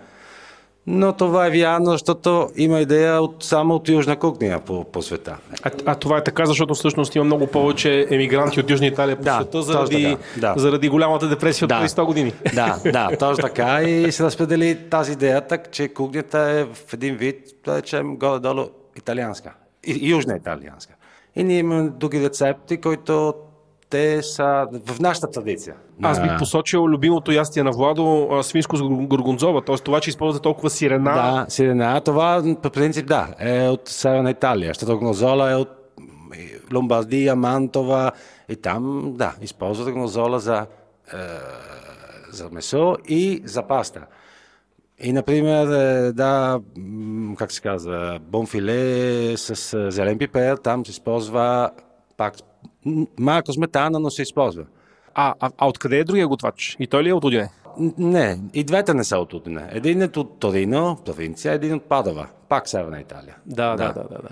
Но 0.86 1.12
това 1.12 1.46
е 1.46 1.50
вярно, 1.50 1.90
защото 1.90 2.48
има 2.56 2.80
идея 2.80 3.22
от, 3.22 3.44
само 3.44 3.74
от 3.74 3.88
южна 3.88 4.16
кухня 4.16 4.60
по, 4.66 4.84
по 4.84 5.02
света. 5.02 5.36
А, 5.62 5.70
а 5.86 5.94
това 5.94 6.18
е 6.18 6.24
така, 6.24 6.46
защото 6.46 6.74
всъщност 6.74 7.14
има 7.14 7.24
много 7.24 7.46
повече 7.46 8.06
емигранти 8.10 8.60
от 8.60 8.70
Южна 8.70 8.86
Италия 8.86 9.16
по 9.16 9.22
Да, 9.22 9.34
света 9.34 9.62
заради, 9.62 10.02
така, 10.34 10.40
да. 10.54 10.60
заради 10.60 10.88
голямата 10.88 11.28
депресия 11.28 11.66
от 11.66 11.68
Да. 11.68 11.78
преди 11.78 11.88
100 11.88 12.04
години. 12.04 12.32
Да, 12.54 12.78
да, 12.92 13.08
точно 13.18 13.42
така. 13.42 13.82
И 13.82 14.12
се 14.12 14.24
разпредели 14.24 14.78
тази 14.90 15.12
идеята, 15.12 15.58
че 15.70 15.88
кухнята 15.88 16.38
е 16.38 16.64
в 16.64 16.92
един 16.92 17.16
вид, 17.16 17.44
да 17.64 17.76
речем, 17.76 18.16
горе-долу 18.16 18.66
италианска. 18.96 19.52
И, 19.84 20.10
южна 20.10 20.36
италианска. 20.36 20.94
И 21.36 21.44
ние 21.44 21.58
имаме 21.58 21.90
други 21.90 22.22
рецепти, 22.24 22.76
които 22.76 23.34
те 23.90 24.22
са 24.22 24.66
в 24.86 25.00
нашата 25.00 25.30
традиция. 25.30 25.74
Аз 26.02 26.22
бих 26.22 26.38
посочил 26.38 26.86
любимото 26.86 27.32
ястие 27.32 27.62
на 27.62 27.70
Владо, 27.70 28.28
а, 28.30 28.42
свинско 28.42 28.76
с 28.76 28.82
горгонзова, 28.82 29.64
т.е. 29.64 29.76
това, 29.76 30.00
че 30.00 30.10
използвате 30.10 30.42
толкова 30.42 30.70
сирена. 30.70 31.14
Да, 31.14 31.46
сирена. 31.48 32.00
Това 32.00 32.42
по 32.62 32.70
принцип 32.70 33.06
да, 33.06 33.28
е 33.38 33.68
от 33.68 33.88
Северна 33.88 34.30
Италия. 34.30 34.70
Защото 34.74 34.98
гнозола 34.98 35.52
е 35.52 35.54
от 35.54 35.68
Ломбардия, 36.74 37.36
Мантова 37.36 38.12
и 38.48 38.56
там, 38.56 39.12
да, 39.16 39.34
използват 39.40 39.94
гнозола 39.94 40.38
за, 40.38 40.66
е, 41.14 41.16
за 42.30 42.48
месо 42.52 42.96
и 43.08 43.42
за 43.44 43.62
паста. 43.62 44.00
И, 45.02 45.12
например, 45.12 45.66
е, 45.66 46.12
да, 46.12 46.60
как 47.38 47.52
се 47.52 47.60
казва, 47.60 48.18
бонфиле 48.22 49.36
с 49.36 49.72
е, 49.78 49.90
зелен 49.90 50.18
пипер, 50.18 50.56
там 50.56 50.86
се 50.86 50.90
използва 50.90 51.70
пак 52.16 52.34
малко 53.18 53.52
сметана, 53.52 53.98
но 54.00 54.10
се 54.10 54.22
използва. 54.22 54.64
А, 55.14 55.34
а, 55.40 55.50
а 55.58 55.68
откъде 55.68 55.98
е 55.98 56.04
другия 56.04 56.28
готвач? 56.28 56.76
И 56.78 56.86
той 56.86 57.04
ли 57.04 57.08
е 57.08 57.14
от 57.14 57.24
Удине? 57.24 57.48
Н- 57.78 57.92
Не, 57.98 58.40
и 58.54 58.64
двете 58.64 58.94
не 58.94 59.04
са 59.04 59.18
от 59.18 59.34
Удине. 59.34 59.68
Един 59.72 60.02
е 60.02 60.08
от 60.16 60.38
Торино, 60.38 60.98
провинция, 61.04 61.52
един 61.52 61.74
от 61.74 61.82
Падова, 61.82 62.26
пак 62.48 62.68
Северна 62.68 63.00
Италия. 63.00 63.36
Да, 63.46 63.76
да, 63.76 63.86
да, 63.86 64.02
да. 64.02 64.08
да. 64.08 64.28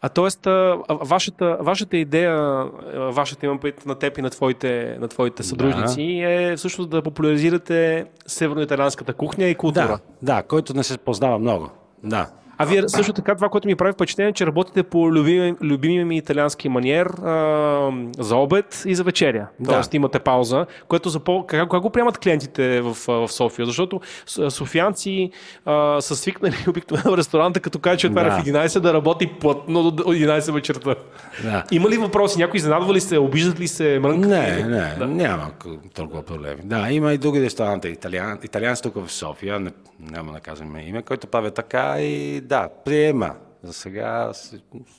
А 0.00 0.08
т.е. 0.08 0.50
вашата, 0.88 1.58
вашата 1.60 1.96
идея, 1.96 2.64
вашата 2.94 3.46
имам 3.46 3.58
пред 3.58 3.86
на 3.86 3.94
теб 3.94 4.18
и 4.18 4.22
на 4.22 4.30
твоите, 4.30 4.96
на 5.00 5.08
твоите 5.08 5.42
съдружници, 5.42 6.02
е 6.02 6.56
всъщност 6.56 6.90
да 6.90 7.02
популяризирате 7.02 8.04
северноиталианската 8.26 9.12
кухня 9.12 9.44
и 9.44 9.54
култура. 9.54 9.98
Да, 10.22 10.34
да, 10.34 10.42
който 10.42 10.74
не 10.74 10.84
се 10.84 10.98
познава 10.98 11.38
много. 11.38 11.70
Да. 12.04 12.30
А 12.60 12.64
вие 12.64 12.88
също 12.88 13.12
така, 13.12 13.34
това, 13.34 13.48
което 13.48 13.68
ми 13.68 13.74
прави 13.76 13.92
впечатление, 13.92 14.30
е, 14.30 14.32
че 14.32 14.46
работите 14.46 14.82
по 14.82 15.12
любимия, 15.12 15.56
любимия 15.62 16.06
ми 16.06 16.16
италиански 16.16 16.68
маниер 16.68 17.06
а, 17.06 17.90
за 18.18 18.36
обед 18.36 18.82
и 18.86 18.94
за 18.94 19.04
вечеря. 19.04 19.46
Да. 19.60 19.72
Тоест 19.72 19.94
имате 19.94 20.18
пауза, 20.18 20.66
което 20.88 21.08
за 21.08 21.20
по... 21.20 21.46
как, 21.46 21.70
как 21.70 21.80
го 21.82 21.90
приемат 21.90 22.18
клиентите 22.18 22.80
в, 22.80 22.96
в 23.08 23.28
София? 23.28 23.66
Защото 23.66 24.00
софианци 24.48 25.30
а, 25.64 26.00
са 26.00 26.16
свикнали 26.16 26.54
обикновено 26.68 27.16
ресторанта, 27.16 27.60
като 27.60 27.78
кажа, 27.78 27.96
че 27.96 28.06
отваря 28.06 28.28
Да. 28.28 28.42
в 28.42 28.44
11 28.44 28.80
да 28.80 28.94
работи 28.94 29.26
плътно 29.26 29.90
до 29.90 30.02
11 30.02 30.52
вечерта. 30.52 30.94
Да. 31.42 31.64
Има 31.70 31.88
ли 31.90 31.96
въпроси? 31.96 32.38
Някой 32.38 32.58
изненадва 32.58 32.94
ли 32.94 33.00
се? 33.00 33.18
Обиждат 33.18 33.60
ли 33.60 33.68
се? 33.68 33.98
Мрънкат 33.98 34.30
Не, 34.30 34.64
не, 34.64 34.94
Да. 34.98 35.06
няма 35.06 35.50
толкова 35.94 36.22
проблеми. 36.22 36.60
Да, 36.64 36.90
има 36.90 37.12
и 37.12 37.18
други 37.18 37.40
ресторанти, 37.42 37.88
италиан, 37.88 38.38
италианци 38.44 38.82
тук 38.82 39.06
в 39.06 39.12
София, 39.12 39.60
няма 40.00 40.32
да 40.32 40.40
казваме 40.40 40.82
име, 40.82 41.02
който 41.02 41.26
правят 41.26 41.54
така 41.54 42.00
и 42.00 42.40
да, 42.40 42.68
приема. 42.84 43.34
За 43.62 43.72
сега, 43.72 44.32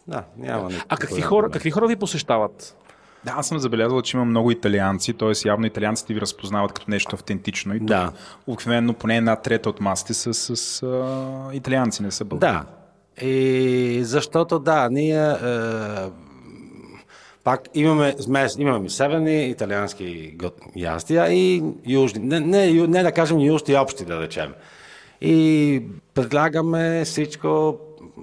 да, 0.08 0.24
няма 0.38 0.64
никакъв 0.64 0.86
А 0.90 0.98
какви 0.98 1.22
хора, 1.22 1.50
какви 1.50 1.72
хора 1.72 1.88
ви 1.88 1.96
посещават? 1.96 2.78
Да, 3.26 3.34
аз 3.38 3.48
съм 3.48 3.60
забелязал, 3.60 4.02
че 4.02 4.18
има 4.18 4.26
много 4.26 4.52
италианци, 4.52 5.14
т.е. 5.14 5.48
явно 5.48 5.66
италианците 5.66 6.14
ви 6.14 6.22
разпознават 6.22 6.74
като 6.74 6.92
нещо 6.92 7.16
автентично. 7.16 7.76
И 7.76 7.80
тук 7.80 7.88
Да. 7.88 8.12
обикновено 8.48 8.94
поне 8.94 9.18
една 9.18 9.36
трета 9.36 9.70
от 9.70 9.82
масите 9.82 10.14
са 10.14 10.34
с 10.34 10.84
а, 10.84 11.50
италианци, 11.54 12.04
не 12.04 12.12
са 12.12 12.26
българи. 12.26 12.52
Да. 12.52 12.66
И 13.26 14.00
защото 14.04 14.60
да, 14.60 14.90
ние 14.90 15.32
е, 15.32 15.36
пак 17.44 17.62
имаме, 17.74 18.16
смес, 18.20 18.56
имаме 18.60 18.90
северни 18.90 19.46
италиански 19.46 20.38
ястия 20.76 21.34
и 21.34 21.64
южни. 21.86 22.20
Не, 22.24 22.40
не, 22.40 22.66
ю- 22.66 22.88
не 22.88 23.04
да 23.04 23.12
кажем 23.12 23.40
южни 23.40 23.76
общи, 23.76 24.06
да 24.06 24.22
речем. 24.22 24.54
И 25.21 25.84
предлагаме 26.13 27.05
всичко 27.05 27.77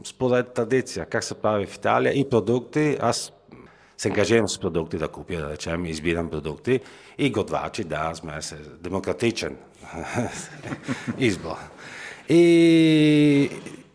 според 0.05 0.53
традиция, 0.55 1.07
как 1.07 1.25
се 1.25 1.35
прави 1.35 1.67
в 1.67 1.75
Италия 1.75 2.13
и 2.13 2.29
продукти. 2.29 2.97
Аз 3.01 3.33
се 3.99 4.09
ангажирам 4.09 4.49
с 4.49 4.59
продукти 4.59 4.99
да 4.99 5.09
купя, 5.09 5.37
да 5.37 5.51
речем, 5.51 5.87
избирам 5.87 6.31
продукти 6.31 6.81
и 7.19 7.31
готвачи, 7.31 7.85
да, 7.85 8.15
сме 8.15 8.43
се 8.43 8.57
демократичен 8.81 9.57
избор. 11.19 11.57
И 12.29 13.51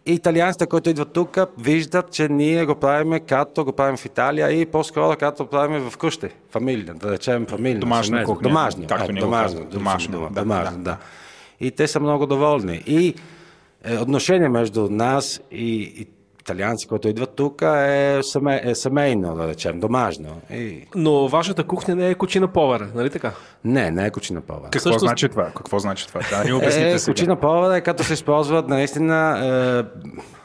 италианците, 0.06 0.66
които 0.66 0.90
идват 0.90 1.14
тук, 1.14 1.38
виждат, 1.60 2.12
че 2.12 2.30
ние 2.30 2.66
го 2.66 2.76
правим 2.76 3.20
както 3.28 3.66
го 3.66 3.74
правим 3.74 3.98
в 3.98 4.06
Италия 4.06 4.52
и 4.52 4.66
по-скоро 4.66 5.18
както 5.20 5.44
го 5.44 5.50
правим 5.50 5.90
в 5.90 5.98
къщи, 5.98 6.28
фамилия, 6.52 6.94
да 6.94 7.12
речем 7.12 7.46
фамилия. 7.46 7.80
Домашна 7.80 8.24
кухня, 8.24 8.70
както 8.88 9.12
е, 9.12 9.14
домашно, 9.14 9.20
казваме. 9.28 9.70
Домашно, 9.70 10.30
домашно, 10.30 10.30
да, 10.30 10.44
да. 10.44 10.78
да. 10.78 10.98
И 11.64 11.72
те 11.72 11.88
са 11.88 12.00
много 12.00 12.26
доволни. 12.26 12.84
И 12.88 13.14
е, 13.86 13.98
отношение 13.98 14.50
между 14.50 14.88
нас 14.90 15.42
и, 15.52 15.82
и 15.82 16.08
италианци, 16.42 16.88
които 16.88 17.08
идват 17.08 17.36
тук, 17.36 17.62
е, 17.62 18.20
семей, 18.24 18.60
е 18.64 18.76
семейно, 18.76 19.36
да 19.36 19.48
речем, 19.48 19.80
домашно. 19.80 20.42
И... 20.52 20.88
Но 20.96 21.28
вашата 21.28 21.64
кухня 21.64 21.96
не 21.96 22.10
е 22.10 22.16
кучина 22.16 22.48
повара, 22.48 22.88
нали 22.96 23.10
така? 23.10 23.32
Не, 23.66 23.92
не 23.92 24.06
е 24.06 24.12
кучина 24.12 24.42
повар. 24.42 24.62
Какво 24.62 24.80
Всъщност- 24.80 25.00
значи 25.02 25.30
това? 25.30 25.46
Какво 25.46 25.80
значи 25.80 26.08
това? 26.08 26.22
Да, 26.32 26.44
ни 26.44 26.54
обясните 26.54 26.92
Е, 26.92 27.00
сега. 27.00 27.14
кучина 27.14 27.36
повар 27.36 27.76
е 27.78 27.82
като 27.82 28.04
се 28.04 28.14
използват 28.14 28.68
наистина, 28.68 29.40
е, 29.40 30.00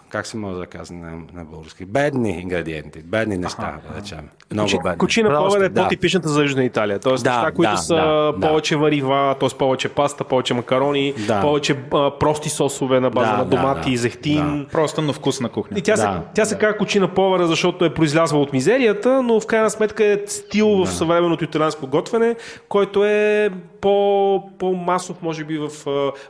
как 0.08 0.26
се 0.26 0.36
може 0.36 0.58
да 0.58 0.66
казва 0.66 0.96
на, 0.96 1.10
на 1.34 1.44
български, 1.44 1.84
бедни 1.84 2.30
ингредиенти, 2.32 2.98
бедни 3.00 3.38
неща, 3.38 3.78
да 3.88 4.00
речем. 4.00 4.28
Много 4.52 4.66
Кучи- 4.66 4.78
бедни. 4.78 4.98
Кучина 4.98 5.28
Просто, 5.28 5.46
повара 5.46 5.64
е 5.64 5.68
да. 5.68 5.82
по-типичната 5.82 6.28
за 6.28 6.42
Южна 6.42 6.64
Италия. 6.64 6.98
Тоест 6.98 7.24
Да, 7.24 7.30
неща, 7.32 7.52
които 7.52 7.70
да, 7.70 7.76
са 7.76 7.94
да, 7.94 8.32
да. 8.32 8.48
повече 8.48 8.76
варива, 8.76 9.36
т.е. 9.40 9.48
повече 9.48 9.88
паста, 9.88 10.24
повече 10.24 10.54
макарони, 10.54 11.14
Да. 11.18 11.40
повече 11.40 11.76
а, 11.92 12.10
прости 12.10 12.48
сосове 12.48 13.00
на 13.00 13.10
база 13.10 13.30
Да, 13.30 13.36
на 13.36 13.44
да, 13.44 13.50
домати 13.50 13.80
да. 13.84 13.90
и 13.90 13.96
зехтин. 13.96 14.66
Просто 14.72 15.02
на 15.02 15.12
вкусна 15.12 15.48
кухня. 15.48 15.78
И 15.78 15.82
тя, 15.82 15.96
се, 15.96 16.02
Да. 16.02 16.22
тя 16.34 16.44
се 16.44 16.58
казва 16.58 16.78
кучина 16.78 17.08
повара, 17.08 17.46
защото 17.46 17.84
е 17.84 17.94
произлязла 17.94 18.40
от 18.40 18.52
мизерията, 18.52 19.22
но 19.22 19.40
в 19.40 19.46
крайна 19.46 19.70
сметка 19.70 20.04
е 20.04 20.18
стил 20.26 20.68
в 20.68 20.86
съвременното 20.88 21.44
италианско 21.44 21.86
готвене, 21.86 22.36
който 22.68 23.04
е 23.04 23.50
по, 23.80 24.42
по-масов, 24.58 25.22
може 25.22 25.44
би, 25.44 25.58
в 25.58 25.68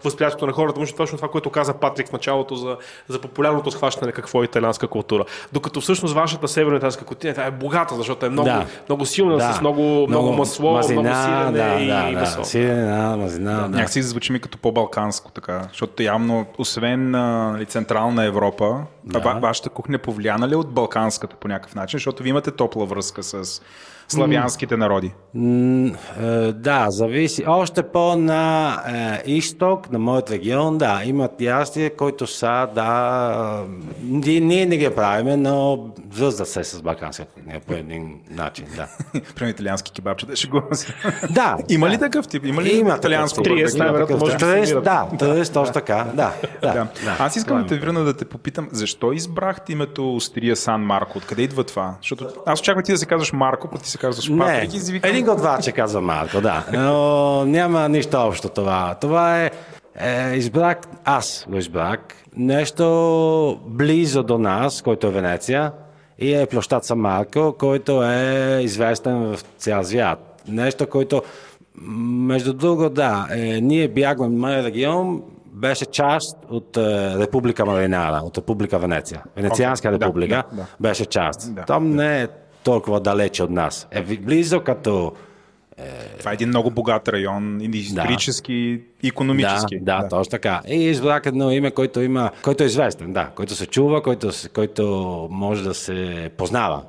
възприятието 0.05 0.47
на 0.47 0.53
хората. 0.53 0.81
Може 0.81 0.95
точно 0.95 1.19
това, 1.19 1.29
което 1.29 1.51
каза 1.51 1.75
Патрик 1.75 2.09
в 2.09 2.13
началото 2.13 2.55
за, 2.55 2.77
за 3.09 3.21
популярното 3.21 3.68
схващане 3.71 4.13
какво 4.13 4.43
е 4.43 4.45
италианска 4.45 4.89
култура. 4.89 5.25
Докато 5.53 5.81
всъщност 5.81 6.15
вашата 6.15 6.49
северно-италианска 6.49 7.05
култура 7.05 7.35
тя 7.35 7.47
е 7.47 7.51
богата, 7.51 7.95
защото 7.95 8.27
е 8.27 8.29
много, 8.29 8.49
Да. 8.49 8.67
много 8.89 9.07
силна, 9.07 9.55
с 9.55 9.61
много, 9.61 10.07
много, 10.09 10.33
масло, 10.33 10.73
мазина, 10.73 11.01
много 11.01 11.17
сирене 11.17 11.53
да, 11.53 11.83
и, 11.83 11.87
да, 11.87 12.09
и 12.11 12.15
да, 12.15 12.21
месо. 12.21 12.45
Сирене, 12.45 13.17
мазина, 13.17 13.53
да. 13.53 13.69
Някакси 13.69 14.03
звучи 14.03 14.33
ми 14.33 14.41
като 14.41 14.59
по-балканско 14.59 15.31
така, 15.31 15.63
защото 15.69 16.03
явно, 16.03 16.47
освен 16.59 17.11
нали, 17.11 17.67
Централна 17.67 18.25
Европа, 18.25 18.81
Да. 19.05 19.21
да. 19.21 19.33
вашата 19.35 19.69
кухня 19.69 19.99
повлияна 19.99 20.49
ли 20.49 20.55
от 20.55 20.69
балканската 20.71 21.37
по 21.37 21.49
някакъв 21.49 21.75
начин, 21.75 21.97
защото 21.99 22.23
вие 22.23 22.31
имате 22.31 22.51
топла 22.51 22.87
връзка 22.87 23.23
с 23.23 23.63
славянските 24.09 24.77
народи. 24.77 25.13
Е, 26.21 26.53
Да, 26.53 26.87
зависи. 26.89 27.45
Още 27.47 27.83
по-на 27.83 28.73
е, 29.27 29.31
изток, 29.31 29.93
на 29.93 29.99
моят 29.99 30.31
регион, 30.31 30.79
да, 30.79 31.03
имат 31.05 31.41
ястия, 31.41 31.97
които 31.97 32.27
са, 32.27 32.69
да, 32.75 33.65
е, 33.67 33.71
ние, 34.03 34.41
ние 34.41 34.67
не 34.67 34.77
ги 34.77 34.91
правиме, 34.97 35.37
но 35.37 35.87
връзват 36.11 36.49
се 36.49 36.65
с 36.65 36.83
балканска 36.83 37.25
кухня 37.25 37.61
по 37.67 37.73
един 37.73 38.21
начин, 38.31 38.67
да. 38.77 38.89
Примерно 39.35 39.51
италиански 39.51 39.93
кебабче, 39.93 40.27
да 40.27 40.37
ще 40.37 40.49
го 40.49 40.63
Да. 41.31 41.57
Има 41.69 41.89
ли 41.89 41.99
такъв 41.99 42.29
тип? 42.29 42.45
Има 42.47 42.63
ли 42.63 42.77
Има 42.77 42.97
италианско 42.99 43.43
намират. 43.77 44.85
Да, 44.85 45.09
триест, 45.19 45.53
точно 45.53 45.73
така, 45.75 46.07
да. 46.15 46.33
Аз 47.19 47.37
искам 47.37 47.63
да 47.63 47.67
те 47.67 47.79
върна 47.79 48.05
да 48.05 48.17
те 48.17 48.25
попитам, 48.25 48.69
защо 48.73 49.13
избрахте 49.13 49.73
името 49.73 50.15
Острия 50.15 50.57
Сан 50.57 50.81
Марко? 50.81 51.19
Откъде 51.19 51.43
идва 51.43 51.65
това? 51.65 51.95
Защото 52.01 52.29
аз 52.47 52.61
очаквах 52.61 52.85
ти 52.85 52.93
да 52.93 52.99
се 52.99 53.07
казваш 53.07 53.33
Марко, 53.33 53.69
пък 53.69 53.83
ти 53.83 53.91
се 53.91 53.98
казваш 54.01 54.29
Не, 54.29 54.39
Патрик 54.39 54.75
и 54.75 54.79
си 54.79 54.93
викам... 54.93 55.11
един 55.11 55.25
готвач 55.25 55.65
се 55.65 55.73
казва 55.73 56.01
Марко, 56.01 56.41
да. 56.41 56.65
Но 56.73 57.45
няма 57.45 57.89
нищо 57.89 58.17
общо 58.17 58.49
това. 58.49 58.95
Това 59.01 59.45
е, 59.45 59.51
е 60.01 60.35
избрах, 60.35 60.77
аз 61.05 61.47
го 61.49 61.57
избрах, 61.57 61.99
нещо 62.37 63.61
близо 63.67 64.23
до 64.23 64.39
нас, 64.39 64.83
който 64.83 65.07
е 65.07 65.11
Венеция, 65.11 65.73
и 66.19 66.35
е 66.35 66.47
площад 66.47 66.85
Сан 66.85 66.99
Марко, 66.99 67.55
който 67.59 68.03
е 68.03 68.61
известен 68.63 69.19
в 69.19 69.41
цял 69.59 69.85
свят. 69.85 70.43
Нещо, 70.49 70.87
който, 70.87 71.23
м, 71.75 72.27
между 72.27 72.53
друго, 72.53 72.89
да, 72.89 73.27
е, 73.31 73.61
ние 73.61 73.89
бягваме, 73.89 74.37
моят 74.37 74.67
регион 74.67 75.23
беше 75.53 75.87
част 75.87 76.39
от 76.51 76.77
е, 76.77 77.19
Република 77.19 77.67
Маринара, 77.67 78.21
от 78.25 78.39
Република 78.39 78.79
Венеция. 78.79 79.23
Венецианска 79.37 79.91
да, 79.91 79.95
република 79.95 80.45
да, 80.53 80.57
да. 80.57 80.67
беше 80.81 81.05
част. 81.05 81.55
Да. 81.55 81.63
Там 81.63 81.91
не 81.91 82.23
е 82.23 82.29
толкова 82.71 83.01
далече 83.01 83.43
от 83.43 83.51
нас. 83.51 83.89
Е 83.91 84.03
близо 84.03 84.61
като 84.61 85.13
Това 86.19 86.31
е 86.31 86.35
един 86.35 86.49
много 86.49 86.71
богат 86.71 87.09
район, 87.09 87.61
и 87.61 87.79
исторически, 87.79 88.81
и 89.03 89.09
економически. 89.09 89.79
Да, 89.81 90.03
да, 90.03 90.09
точно 90.09 90.31
така. 90.31 90.61
И 90.69 90.75
избрах 90.75 91.23
едно 91.27 91.51
име, 91.51 91.71
който 91.71 92.01
има, 92.01 92.31
който 92.43 92.63
е 92.63 92.67
известен, 92.67 93.13
да, 93.13 93.31
който 93.35 93.55
се 93.55 93.67
чува, 93.67 94.03
който, 94.03 94.31
който 94.55 94.85
може 95.31 95.65
да 95.65 95.75
се 95.75 96.31
познава. 96.37 96.83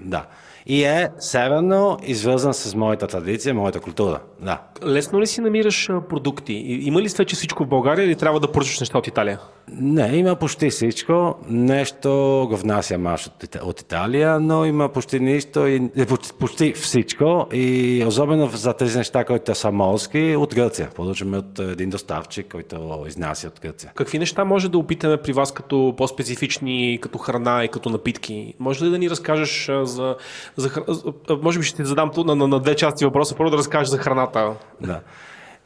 Да. 0.00 0.26
И 0.68 0.84
е 0.84 1.08
северно 1.18 1.98
извързан 2.02 2.54
с 2.54 2.74
моята 2.74 3.06
традиция, 3.06 3.54
моята 3.54 3.80
култура. 3.80 4.20
Да. 4.42 4.60
Лесно 4.86 5.20
ли 5.20 5.26
си 5.26 5.40
намираш 5.40 5.88
продукти? 6.08 6.52
Има 6.82 7.02
ли 7.02 7.08
вече 7.18 7.36
всичко 7.36 7.64
в 7.64 7.68
България 7.68 8.04
или 8.04 8.16
трябва 8.16 8.40
да 8.40 8.52
поръчаш 8.52 8.80
неща 8.80 8.98
от 8.98 9.06
Италия? 9.06 9.38
Не, 9.72 10.16
има 10.16 10.36
почти 10.36 10.70
всичко. 10.70 11.34
Нещо 11.48 12.08
го 12.50 12.56
внася 12.56 12.98
маш 12.98 13.26
от, 13.26 13.56
от 13.62 13.80
Италия, 13.80 14.40
но 14.40 14.64
има 14.64 14.88
почти 14.88 15.20
нищо 15.20 15.66
и 15.66 15.90
е, 15.96 16.06
почти, 16.06 16.32
почти 16.38 16.72
всичко. 16.72 17.46
И 17.52 18.04
особено 18.06 18.46
за 18.46 18.72
тези 18.72 18.98
неща, 18.98 19.24
които 19.24 19.54
са 19.54 19.72
морски, 19.72 20.36
от 20.36 20.54
Гърция. 20.54 20.90
Получваме 20.94 21.38
от 21.38 21.58
един 21.58 21.90
доставчик, 21.90 22.46
който 22.52 23.04
изнася 23.08 23.46
от 23.46 23.60
Гърция. 23.60 23.92
Какви 23.94 24.18
неща 24.18 24.44
може 24.44 24.68
да 24.68 24.78
опитаме 24.78 25.16
при 25.16 25.32
вас 25.32 25.52
като 25.52 25.94
по-специфични, 25.96 26.98
като 27.02 27.18
храна 27.18 27.64
и 27.64 27.68
като 27.68 27.90
напитки? 27.90 28.54
Може 28.58 28.84
ли 28.84 28.90
да 28.90 28.98
ни 28.98 29.10
разкажеш 29.10 29.70
за, 29.82 30.16
за, 30.58 30.68
хр- 30.68 31.42
може 31.42 31.58
би 31.58 31.64
ще 31.64 31.76
ти 31.76 31.88
задам 31.88 32.10
на, 32.16 32.34
на, 32.34 32.48
на 32.48 32.60
две 32.60 32.76
части 32.76 33.04
въпроса. 33.04 33.36
Първо 33.36 33.50
да 33.50 33.56
разкажеш 33.56 33.88
за 33.88 33.98
храната. 33.98 34.52
Да. 34.80 35.00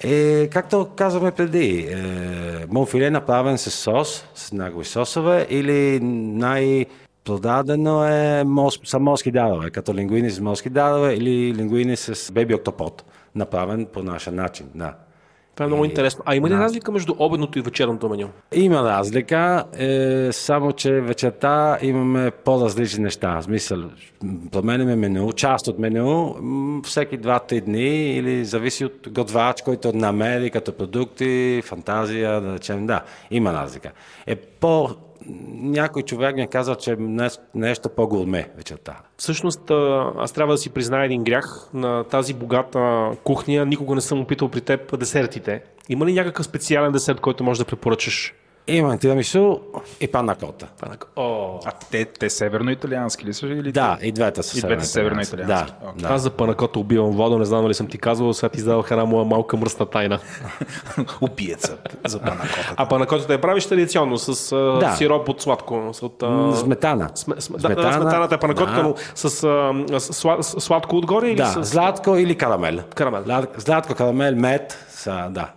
Е, 0.01 0.49
както 0.49 0.89
казахме 0.97 1.31
преди, 1.31 1.79
е, 1.79 1.97
монфиле 2.69 3.11
направен 3.11 3.59
с 3.59 3.71
сос, 3.71 4.25
с 4.35 4.53
някои 4.53 4.85
сосове, 4.85 5.47
или 5.51 6.01
най-продадено 6.01 8.05
е 8.05 8.45
мос, 8.45 8.81
са 8.85 8.99
морски 8.99 9.31
дадове, 9.31 9.71
като 9.71 9.95
лингуини 9.95 10.31
с 10.31 10.41
морски 10.41 10.71
дадове 10.71 11.15
или 11.15 11.55
лингуини 11.55 11.97
с 11.97 12.33
беби 12.33 12.55
октопод, 12.55 13.05
направен 13.35 13.87
по 13.87 14.03
нашия 14.03 14.33
начин. 14.33 14.67
Да. 14.75 14.95
Това 15.63 15.67
е 15.67 15.75
много 15.75 15.85
интересно. 15.85 16.23
А 16.27 16.37
има 16.37 16.49
ли 16.51 16.55
разлика 16.55 16.93
между 16.93 17.15
обедното 17.19 17.59
и 17.59 17.63
вечерното 17.63 18.09
меню? 18.09 18.29
Има 18.53 18.83
разлика, 18.83 19.65
е, 19.79 20.29
само 20.33 20.73
че 20.73 20.93
вечерта 20.93 21.79
имаме 21.83 22.31
по-различни 22.31 23.05
неща. 23.05 23.41
В 23.41 23.43
смисъл, 23.43 23.79
променяме 24.53 24.97
меню, 24.97 25.33
част 25.33 25.69
от 25.69 25.79
меню, 25.79 26.37
всеки 26.85 27.19
2-3 27.19 27.61
дни 27.61 28.17
или 28.17 28.45
зависи 28.45 28.85
от 28.85 29.09
готвач, 29.11 29.63
който 29.63 29.93
намери 29.93 30.51
като 30.51 30.73
продукти, 30.73 31.63
фантазия, 31.65 32.41
да 32.41 32.55
речем, 32.55 32.87
да, 32.87 33.01
има 33.31 33.53
разлика. 33.53 33.91
Е 34.27 34.37
по... 34.37 34.89
Някой 35.55 36.03
човек 36.03 36.37
ми 36.37 36.49
казал, 36.49 36.75
че 36.75 36.97
нещо, 37.55 37.89
по-гурме 37.89 38.49
вечерта. 38.57 39.01
Всъщност, 39.17 39.71
аз 40.19 40.33
трябва 40.33 40.55
да 40.55 40.59
си 40.59 40.71
призная 40.71 41.05
един 41.05 41.25
грях 41.25 41.69
на 41.75 42.05
тази 42.05 42.35
богата 42.35 43.11
кухня. 43.25 43.67
Никога 43.67 43.95
не 43.95 44.01
съм 44.01 44.21
опитал 44.21 44.49
при 44.49 44.61
теб 44.61 44.99
десертите. 44.99 45.63
Има 45.89 46.07
ли 46.07 46.13
някакъв 46.13 46.47
специален 46.47 46.93
десерт, 46.93 47.21
който 47.21 47.45
можеш 47.45 47.59
да 47.59 47.65
препоръчаш? 47.65 48.35
И 50.01 50.09
панна 50.09 50.35
кота. 50.35 50.67
О, 51.17 51.61
А 51.65 51.71
те, 51.91 52.05
те 52.05 52.31
северно-италиански 52.31 53.25
ли 53.25 53.35
са? 53.35 53.47
Или 53.47 53.73
Да, 53.73 53.99
и 54.03 54.13
двете 54.13 54.43
са 54.43 54.59
И 54.59 54.61
двете 54.61 54.85
северноиталиански. 54.85 55.47
Да, 55.47 55.89
Окей. 55.89 56.03
да. 56.03 56.15
Аз 56.15 56.23
за 56.23 56.31
панакота 56.31 56.79
убивам 56.79 57.11
вода, 57.11 57.39
не 57.39 57.45
знам 57.45 57.63
дали 57.63 57.75
съм 57.75 57.87
ти 57.87 57.99
казвал, 57.99 58.33
сега 58.33 58.49
ти 58.49 58.59
издавах 58.59 58.91
една 58.91 59.05
моя 59.05 59.25
малка 59.25 59.57
мръсна 59.57 59.87
тайна. 59.87 60.19
Убиецът 61.21 61.97
за 62.05 62.19
панакотата. 62.19 62.75
А 62.77 62.89
панакотата 62.89 63.33
я 63.33 63.41
правиш 63.41 63.67
традиционно, 63.67 64.19
с 64.19 64.53
а, 64.53 64.79
Да. 64.81 64.93
сироп 64.93 65.29
от 65.29 65.43
сладко. 65.43 65.91
С, 65.93 66.03
от, 66.03 66.23
а, 66.23 66.53
Сметана. 66.53 67.11
Сме, 67.15 67.35
сме, 67.39 67.59
да, 67.59 67.69
да, 67.69 67.93
сметаната 67.93 68.35
е 68.35 68.39
панакотка, 68.39 68.75
да. 68.75 68.83
но 68.83 68.95
с, 69.15 69.25
а, 69.45 70.01
с, 70.01 70.13
с 70.43 70.61
сладко 70.61 70.97
отгоре 70.97 71.29
или 71.29 71.37
Да, 71.37 71.47
с... 71.47 71.63
златко 71.65 72.17
или 72.17 72.35
карамел. 72.35 72.79
Карамел. 72.95 73.23
Злат- 73.23 73.61
Златко, 73.61 73.95
карамел, 73.95 74.37
мед, 74.37 74.87
са, 74.91 75.29
да. 75.31 75.49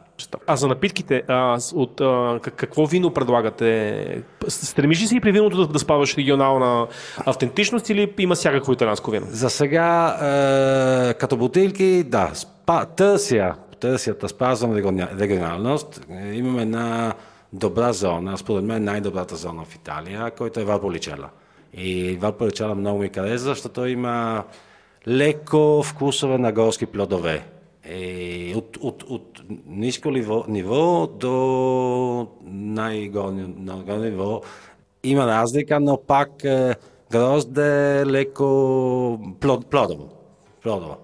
А 0.48 0.56
за 0.56 0.68
напитките, 0.68 1.24
а, 1.28 1.58
от, 1.76 2.02
а, 2.02 2.40
как- 2.42 2.54
какво 2.54 2.86
вино 2.86 3.14
предлагате? 3.14 4.24
Стремиш 4.48 5.02
ли 5.02 5.08
си 5.08 5.20
при 5.20 5.32
виното 5.32 5.58
да, 5.58 5.68
да 5.68 5.80
спаваш 5.80 6.18
регионална 6.18 6.88
автентичност 7.26 7.90
или 7.90 8.14
има 8.20 8.36
всякакво 8.36 8.74
италианско 8.74 9.12
вино? 9.12 9.28
За 9.30 9.50
сега, 9.50 10.08
е, 11.10 11.14
като 11.14 11.38
бутилки, 11.38 12.04
да, 12.04 12.32
спа, 12.34 12.86
търся, 12.86 13.54
търся 13.80 14.16
спазвам 14.28 14.76
регионалност. 15.20 16.02
Е, 16.10 16.34
Имаме 16.34 16.62
една 16.62 17.14
добра 17.54 17.94
зона, 17.94 18.38
според 18.38 18.66
мен 18.66 18.84
най-добрата 18.84 19.36
зона 19.36 19.64
в 19.66 19.76
Италия, 19.76 20.32
който 20.32 20.60
е 20.60 20.64
Валполичела. 20.64 21.30
И 21.74 22.18
Валполичела 22.22 22.76
много 22.76 23.00
ми 23.00 23.10
харесва, 23.16 23.50
защото 23.50 23.86
има 23.86 24.44
леко 25.08 25.84
вкусове 25.86 26.38
на 26.38 26.52
горски 26.52 26.86
плодове. 26.86 27.46
И 27.90 28.54
от, 28.58 28.78
от, 28.82 29.04
от 29.04 29.42
ниско 29.66 30.12
ниво, 30.48 31.08
до 31.08 32.28
най-горно 32.46 33.98
ниво 33.98 34.42
има 35.04 35.28
разлика, 35.28 35.80
но 35.80 35.98
пак 35.98 36.44
е, 36.44 36.76
грозде 37.12 38.00
е 38.02 38.06
леко 38.06 39.20
плод, 39.40 39.68
плодово. 39.70 40.10
плодово. 40.64 40.98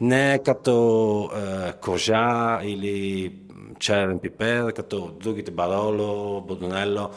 Не 0.00 0.38
като 0.44 1.30
е, 1.36 1.72
кожа 1.72 2.60
или 2.62 3.32
черен 3.78 4.18
пипер, 4.18 4.72
като 4.72 5.10
другите 5.20 5.50
бароло, 5.50 6.40
бодонело. 6.40 7.10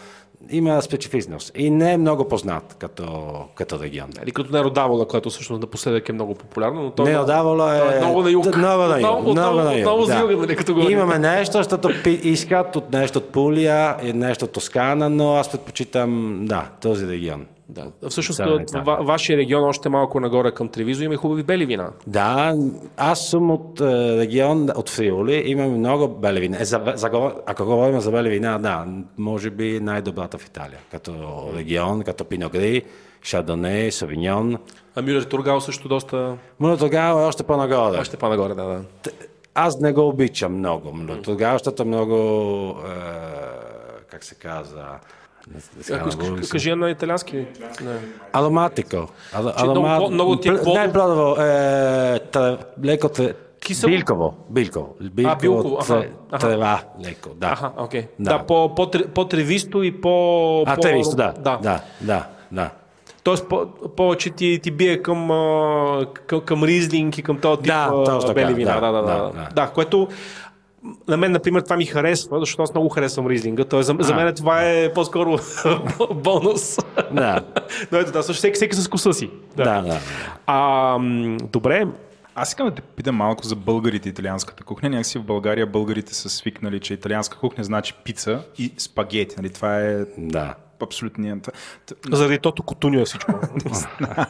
Има 0.50 0.82
специфичност 0.82 1.52
и 1.56 1.70
не 1.70 1.94
е 1.94 1.98
много 1.98 2.28
познат 2.28 2.76
като, 2.80 3.06
като 3.56 3.80
регион. 3.80 4.10
Или 4.24 4.32
като 4.32 4.54
Неродавола, 4.54 5.08
което 5.08 5.30
всъщност 5.30 5.62
напоследък 5.62 6.10
е 6.10 6.14
много 6.14 6.36
популярно, 6.36 6.84
но 6.84 6.92
то 6.92 7.04
Неодавало 7.04 7.70
е... 7.70 7.80
то 7.80 7.92
е 7.92 8.00
много 8.00 8.22
на 8.22 8.32
юг. 8.32 8.58
Много 8.58 8.84
на 8.84 9.02
юг. 9.02 9.08
Отново, 9.10 9.32
Много 9.32 9.58
на 9.58 9.74
юг. 9.74 9.88
отново 9.88 10.06
да. 10.06 10.20
юга, 10.20 10.38
нали, 10.38 10.56
като 10.56 10.74
говорим. 10.74 10.98
Имаме 10.98 11.20
нещо, 11.20 11.58
защото 11.58 11.90
искат 12.06 12.76
от 12.76 12.92
нещо 12.92 13.18
от 13.18 13.30
Пулия 13.30 13.96
и 14.04 14.14
нещо 14.14 14.46
от 14.46 14.52
Тоскана, 14.52 15.10
но 15.10 15.36
аз 15.36 15.52
предпочитам, 15.52 16.40
да, 16.46 16.70
този 16.82 17.08
регион. 17.08 17.46
Да. 17.70 18.10
Всъщност, 18.10 18.42
ва, 18.86 18.98
вашия 19.02 19.38
регион 19.38 19.64
още 19.64 19.90
малко 19.90 20.20
нагоре 20.20 20.52
към 20.52 20.70
Тревизо 20.70 21.04
има 21.04 21.14
и 21.14 21.18
хубави 21.18 21.44
бели 21.44 21.66
вина. 21.66 21.90
Да, 22.08 22.56
аз 22.98 23.30
съм 23.30 23.52
от 23.52 23.82
е, 23.82 24.18
регион, 24.18 24.70
от 24.76 24.90
Фриоли, 24.90 25.44
имаме 25.46 25.78
много 25.78 26.08
бели 26.08 26.40
вина. 26.40 26.58
Е, 26.60 26.66
за, 26.66 26.94
за, 26.96 27.32
ако 27.46 27.66
говорим 27.66 28.00
за 28.00 28.12
бели 28.12 28.30
вина, 28.30 28.58
да, 28.58 28.86
може 29.18 29.50
би 29.50 29.80
най-добрата 29.80 30.38
в 30.38 30.46
Италия. 30.46 30.80
Като 30.92 31.14
регион, 31.56 32.04
като 32.04 32.26
Пиногри, 32.26 32.84
Шардоне, 33.22 33.92
Савиньон. 33.92 34.58
А 34.96 35.02
Мюлер 35.02 35.24
Тургал 35.24 35.62
също 35.62 35.88
доста... 35.88 36.38
Но 36.60 36.78
тогава 36.78 37.22
е 37.22 37.26
още 37.26 37.44
по-нагоре. 37.44 37.98
Още 38.00 38.18
по-нагоре, 38.18 38.54
да, 38.54 38.64
да. 38.64 38.82
Аз 39.56 39.80
не 39.80 39.94
го 39.94 40.08
обичам 40.08 40.58
много. 40.58 40.92
но 40.94 41.22
Тогава, 41.22 41.54
защото 41.54 41.86
много, 41.86 42.16
е, 42.70 42.94
как 44.10 44.24
се 44.24 44.36
казва, 44.36 45.00
Ако 45.94 46.18
на 46.18 46.36
искаш, 46.36 46.50
кажи 46.52 46.76
на 46.76 46.90
италиански. 46.90 47.36
Не. 47.82 47.98
Ароматико. 48.34 49.08
Ало, 49.34 49.52
Че 49.58 49.66
много- 50.12 50.36
ти 50.36 50.48
е. 50.48 50.52
Не 50.52 50.94
плодово, 50.94 51.42
е, 51.42 52.20
леко 52.86 53.10
тре, 53.10 53.34
Кисело? 53.60 53.90
Билково. 53.90 54.34
Билково. 54.50 54.96
Билково, 55.02 55.38
билково, 55.42 55.78
аха, 55.82 56.06
аха. 56.32 56.48
трева, 56.48 56.82
леко, 57.06 57.30
да. 57.36 57.48
Аха, 57.48 57.72
окей. 57.78 58.08
Да. 58.20 58.32
Да, 58.38 58.46
по, 58.46 58.76
по, 58.76 58.92
по-тревисто 59.14 59.84
и 59.84 60.02
по... 60.02 60.64
А, 60.68 60.76
по... 60.76 60.82
тревисто, 60.82 61.16
да. 61.16 61.34
да. 61.40 61.60
Да, 61.64 61.82
да, 62.02 62.26
да. 62.52 62.70
Тоест, 63.24 63.50
по, 63.50 63.66
повече 63.98 64.30
ти, 64.30 64.60
ти 64.64 64.72
бие 64.72 65.02
към, 65.02 65.32
а, 65.32 66.06
към, 66.28 66.42
към 66.42 66.64
ризлинг 66.64 67.18
и 67.18 67.24
към 67.24 67.38
този 67.38 67.58
тип 67.58 67.68
Да, 67.68 67.90
а, 67.94 68.04
точно 68.04 68.20
така, 68.20 68.34
бели 68.34 68.54
вина. 68.54 68.80
да, 68.80 68.82
Да, 68.82 68.92
да, 68.92 69.02
да, 69.02 69.08
да, 69.08 69.24
да, 69.24 69.32
да. 69.32 69.50
да. 69.56 69.68
което 69.68 70.08
на 71.08 71.18
мен, 71.18 71.32
например, 71.32 71.62
това 71.62 71.78
ми 71.78 71.86
харесва, 71.86 72.40
защото 72.40 72.64
аз 72.64 72.74
много 72.74 72.90
харесвам 72.90 73.28
ризлинга. 73.28 73.66
Тоест, 73.66 73.88
за, 73.88 73.96
за 74.00 74.16
мен 74.16 74.36
това 74.36 74.64
е 74.64 74.94
по-скоро 74.94 75.38
бонус. 76.14 76.78
Да. 77.12 77.42
Но 77.92 77.98
ето, 77.98 78.12
да, 78.12 78.24
също 78.24 78.40
всеки, 78.40 78.56
всеки 78.56 78.76
с 78.76 78.88
вкуса 78.88 79.14
си. 79.14 79.30
Да, 79.58 79.64
да. 79.64 79.82
да. 79.82 80.00
А, 80.46 81.00
добре, 81.52 81.86
Аз 82.36 82.50
искам 82.50 82.68
да 82.68 82.76
те 82.76 82.82
питам 82.82 83.16
малко 83.16 83.44
за 83.44 83.56
българите 83.56 84.10
и 84.10 84.12
италианската 84.12 84.64
кухня. 84.64 84.90
Някакси 84.90 85.20
в 85.20 85.24
България 85.24 85.68
българите 85.68 86.16
са 86.16 86.30
свикнали, 86.30 86.80
че 86.80 86.94
италианска 86.94 87.38
кухня 87.38 87.64
значи 87.64 87.94
пица 88.04 88.44
и 88.58 88.74
спагети. 88.78 89.36
Нали? 89.38 89.50
Това 89.50 89.80
е 89.80 90.06
да. 90.18 90.56
Абсолютният... 90.84 91.50
Т- 91.86 91.96
заради 92.12 92.40
тото 92.40 92.64
Котуньо 92.64 93.02
е 93.02 93.06
всичко. 93.06 93.32
Не 93.66 93.72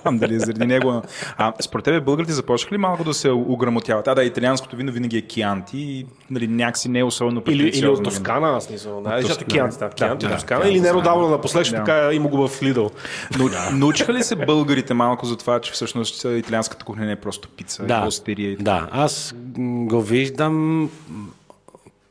знам 0.03 0.17
дали 0.17 0.35
е 0.35 0.39
заради 0.39 0.65
него. 0.65 1.01
А 1.37 1.53
според 1.61 1.85
тебе 1.85 2.01
българите 2.01 2.33
започнаха 2.33 2.75
ли 2.75 2.77
малко 2.77 3.03
да 3.03 3.13
се 3.13 3.29
ограмотяват? 3.31 4.07
А 4.07 4.15
да, 4.15 4.23
италианското 4.23 4.75
вино 4.75 4.91
винаги 4.91 5.17
е 5.17 5.21
кианти 5.21 5.77
и 5.79 6.05
нали, 6.29 6.47
някакси 6.47 6.89
не 6.89 6.99
е 6.99 7.03
особено 7.03 7.43
или, 7.47 7.67
или 7.67 7.87
от. 7.87 8.03
Тоскана, 8.03 8.51
в 8.51 8.61
смисъл. 8.61 9.01
Да, 9.01 9.09
защото 9.21 9.27
Тоскана. 9.27 9.47
Кианти, 9.69 9.77
да, 9.79 9.89
Кианти 9.89 10.25
Да, 10.25 10.31
от 10.31 10.37
Тоскана. 10.37 10.61
да, 10.63 10.69
Или 10.69 10.77
да, 10.79 10.83
Неродавно 10.83 11.27
напоследък, 11.29 11.71
Да. 11.71 11.77
така 11.77 12.13
има 12.13 12.29
го 12.29 12.47
в 12.47 12.63
Лидъл. 12.63 12.91
Но, 13.39 13.49
Научиха 13.73 14.13
ли 14.13 14.23
се 14.23 14.35
българите 14.35 14.93
малко 14.93 15.25
за 15.25 15.37
това, 15.37 15.59
че 15.59 15.71
всъщност 15.71 16.23
италианската 16.25 16.85
кухня 16.85 17.05
не 17.05 17.11
е 17.11 17.15
просто 17.15 17.49
пица, 17.49 17.83
Да, 17.83 18.01
и 18.05 18.07
остерия 18.07 18.51
и 18.51 18.55
да. 18.55 18.87
Аз 18.91 19.33
го 19.57 20.01
виждам 20.01 20.89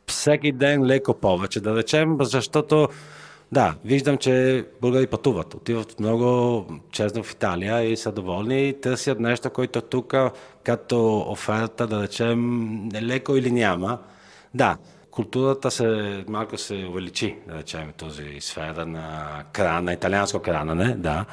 всеки 0.07 0.53
ден 0.53 0.85
леко 0.87 1.15
повече, 1.15 1.61
да 1.61 1.77
речем, 1.77 2.17
защото 2.21 2.89
Да, 3.53 3.75
виждам, 3.85 4.19
че 4.19 4.65
българи 4.81 5.07
пътуват. 5.07 5.55
Отиват 5.55 6.01
много 6.01 6.65
честно 6.91 7.23
в 7.23 7.33
Италия 7.33 7.83
и 7.83 7.97
са 7.97 8.13
доволни 8.13 8.69
и 8.69 8.81
търсят 8.81 9.21
нещо, 9.21 9.51
което 9.51 9.81
тук 9.81 10.15
като 10.63 11.19
оферта, 11.19 11.87
да 11.87 12.03
речем, 12.03 12.89
е 12.95 13.03
леко 13.03 13.37
или 13.37 13.51
няма. 13.51 13.99
Да, 14.55 14.77
културата 15.11 15.71
се 15.71 16.25
малко 16.29 16.59
се 16.59 16.75
увеличи, 16.75 17.37
да 17.49 17.55
речем, 17.55 17.93
този 17.97 18.41
сфера 18.41 18.87
на 18.87 19.27
крана, 19.53 19.93
италианско 19.93 20.39
кранане, 20.39 20.95
да. 20.95 21.25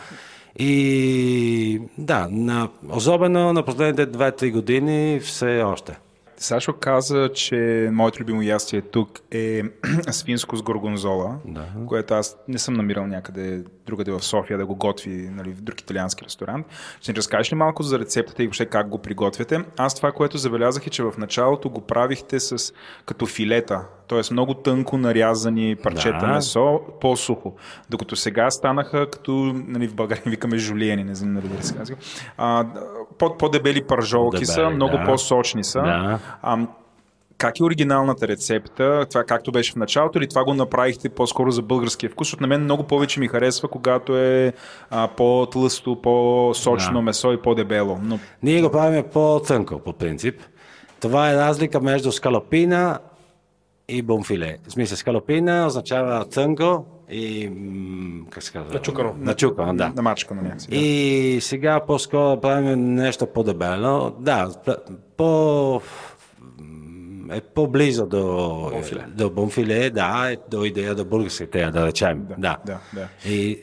И 0.59 1.81
да, 1.97 2.27
на, 2.31 2.69
особено 2.89 3.53
на 3.53 3.63
последните 3.63 4.07
2-3 4.07 4.51
години 4.51 5.19
все 5.19 5.63
още. 5.63 5.97
Сашо 6.37 6.73
каза, 6.73 7.29
че 7.33 7.89
моето 7.91 8.19
любимо 8.21 8.41
ястие 8.41 8.81
тук 8.81 9.19
е 9.31 9.61
свинско 10.11 10.55
с 10.55 10.61
горгонзола, 10.63 11.35
Да. 11.45 11.65
което 11.87 12.13
аз 12.13 12.37
не 12.47 12.57
съм 12.59 12.73
намирал 12.73 13.07
някъде 13.07 13.63
другаде 13.85 14.11
в 14.11 14.19
София 14.19 14.57
да 14.57 14.65
го 14.65 14.75
готви 14.75 15.29
нали, 15.31 15.51
в 15.51 15.61
друг 15.61 15.81
италиански 15.81 16.25
ресторант. 16.25 16.67
Ще 17.01 17.11
ни 17.11 17.15
разкажеш 17.15 17.51
ли 17.51 17.55
малко 17.55 17.83
за 17.83 17.99
рецептата 17.99 18.43
и 18.43 18.47
въобще 18.47 18.65
как 18.65 18.89
го 18.89 18.97
приготвяте? 18.97 19.63
Аз 19.77 19.95
това, 19.95 20.11
което 20.11 20.37
забелязах 20.37 20.87
е, 20.87 20.89
че 20.89 21.03
в 21.03 21.13
началото 21.17 21.69
го 21.69 21.81
правихте 21.81 22.39
с 22.39 22.73
като 23.05 23.25
филета, 23.25 23.81
т.е. 24.07 24.21
много 24.31 24.53
тънко 24.53 24.97
нарязани 24.97 25.75
парчета 25.75 26.17
Да. 26.19 26.27
месо, 26.27 26.79
по-сухо. 27.01 27.53
Докато 27.89 28.15
сега 28.15 28.51
станаха 28.51 29.09
като, 29.09 29.31
нали, 29.67 29.87
в 29.87 29.95
България 29.95 30.23
викаме 30.27 30.57
жулиени, 30.57 31.03
не 31.03 31.15
знам 31.15 31.33
дали 31.33 31.63
се 31.63 31.75
казва. 31.75 31.95
А, 32.37 32.65
по- 33.17 33.37
по-дебели 33.37 33.83
пържолки 33.83 34.45
са, 34.45 34.55
Дебели, 34.55 34.75
много 34.75 34.97
да. 34.97 35.03
по-сочни 35.03 35.63
са. 35.63 35.79
Да. 35.81 36.19
А, 36.41 36.67
как 37.43 37.59
е 37.59 37.63
оригиналната 37.63 38.27
рецепта? 38.27 39.05
Това 39.09 39.23
както 39.23 39.51
беше 39.51 39.71
в 39.71 39.75
началото 39.75 40.17
или 40.17 40.27
това 40.27 40.43
го 40.43 40.53
направихте 40.53 41.09
по-скоро 41.09 41.51
за 41.51 41.61
българския 41.61 42.09
вкус? 42.09 42.27
Защото 42.27 42.43
на 42.43 42.47
мен 42.47 42.63
много 42.63 42.83
повече 42.83 43.19
ми 43.19 43.27
харесва, 43.27 43.67
когато 43.67 44.17
е 44.17 44.53
а, 44.89 45.07
по-тлъсто, 45.07 46.01
по-сочно 46.01 46.93
Да. 46.93 47.01
месо 47.01 47.33
и 47.33 47.41
по-дебело. 47.41 47.99
Но 48.03 48.19
Ние 48.43 48.61
го 48.61 48.71
правим 48.71 49.03
по-тънко, 49.13 49.79
по 49.79 49.93
принцип. 49.93 50.41
Това 50.99 51.31
е 51.31 51.35
разлика 51.35 51.81
между 51.81 52.11
скалопина 52.11 52.99
и 53.87 54.01
бомфиле. 54.01 54.57
В 54.67 54.71
смисъл, 54.71 54.97
скалопина 54.97 55.65
означава 55.67 56.29
тънко 56.29 56.85
и... 57.11 57.51
как 58.29 58.43
се 58.43 58.51
казва? 58.51 58.73
Начукано. 58.73 59.15
Начукано, 59.17 59.75
да. 59.75 59.91
намачкано 59.95 60.41
някакси. 60.41 60.69
Да. 60.69 60.75
И 60.75 61.37
сега 61.41 61.79
по-скоро 61.87 62.41
правим 62.41 62.93
нещо 62.95 63.25
по-дебело. 63.25 64.11
Да, 64.19 64.49
по... 65.17 65.81
е 67.31 67.41
по-близо 67.41 68.05
до 68.05 68.23
бонфиле. 68.71 69.05
до 69.07 69.29
бонфиле, 69.29 69.89
да, 69.89 70.31
е 70.31 70.37
до 70.51 70.65
идея 70.65 70.95
до 70.95 71.05
българските, 71.05 71.65
да 71.65 71.87
речем. 71.87 72.27
Да, 72.37 72.57
да, 72.65 72.79
да. 72.93 73.07
И 73.29 73.59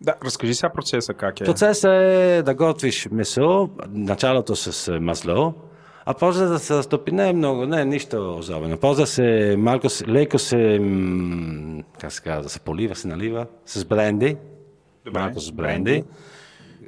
да, 0.00 0.14
разкажи 0.24 0.54
сега 0.54 0.72
процеса 0.72 1.14
как 1.14 1.40
е. 1.40 1.44
Процесът 1.44 1.90
е 1.92 2.42
да 2.42 2.54
готвиш 2.54 3.08
месо, 3.10 3.70
началото 3.88 4.56
с 4.56 4.88
е, 4.88 4.98
масло, 4.98 5.54
а 6.06 6.14
после 6.14 6.44
да 6.44 6.58
се 6.58 6.74
разтопи 6.74 7.12
не 7.12 7.28
е 7.28 7.32
много, 7.32 7.66
не 7.66 7.80
е 7.80 7.84
нищо 7.84 8.36
особено. 8.38 8.76
После 8.76 9.06
се 9.06 9.54
малко, 9.58 9.86
леко 10.08 10.38
се, 10.38 10.80
как 12.00 12.12
се 12.12 12.22
казва, 12.22 12.42
да 12.42 12.48
се 12.48 12.60
полива, 12.60 12.94
се 12.96 13.08
налива 13.08 13.46
с 13.66 13.84
бренди, 13.84 14.36
Добре, 15.04 15.20
малко 15.20 15.40
с 15.40 15.52
бренди. 15.52 15.90
бренди, 15.90 16.04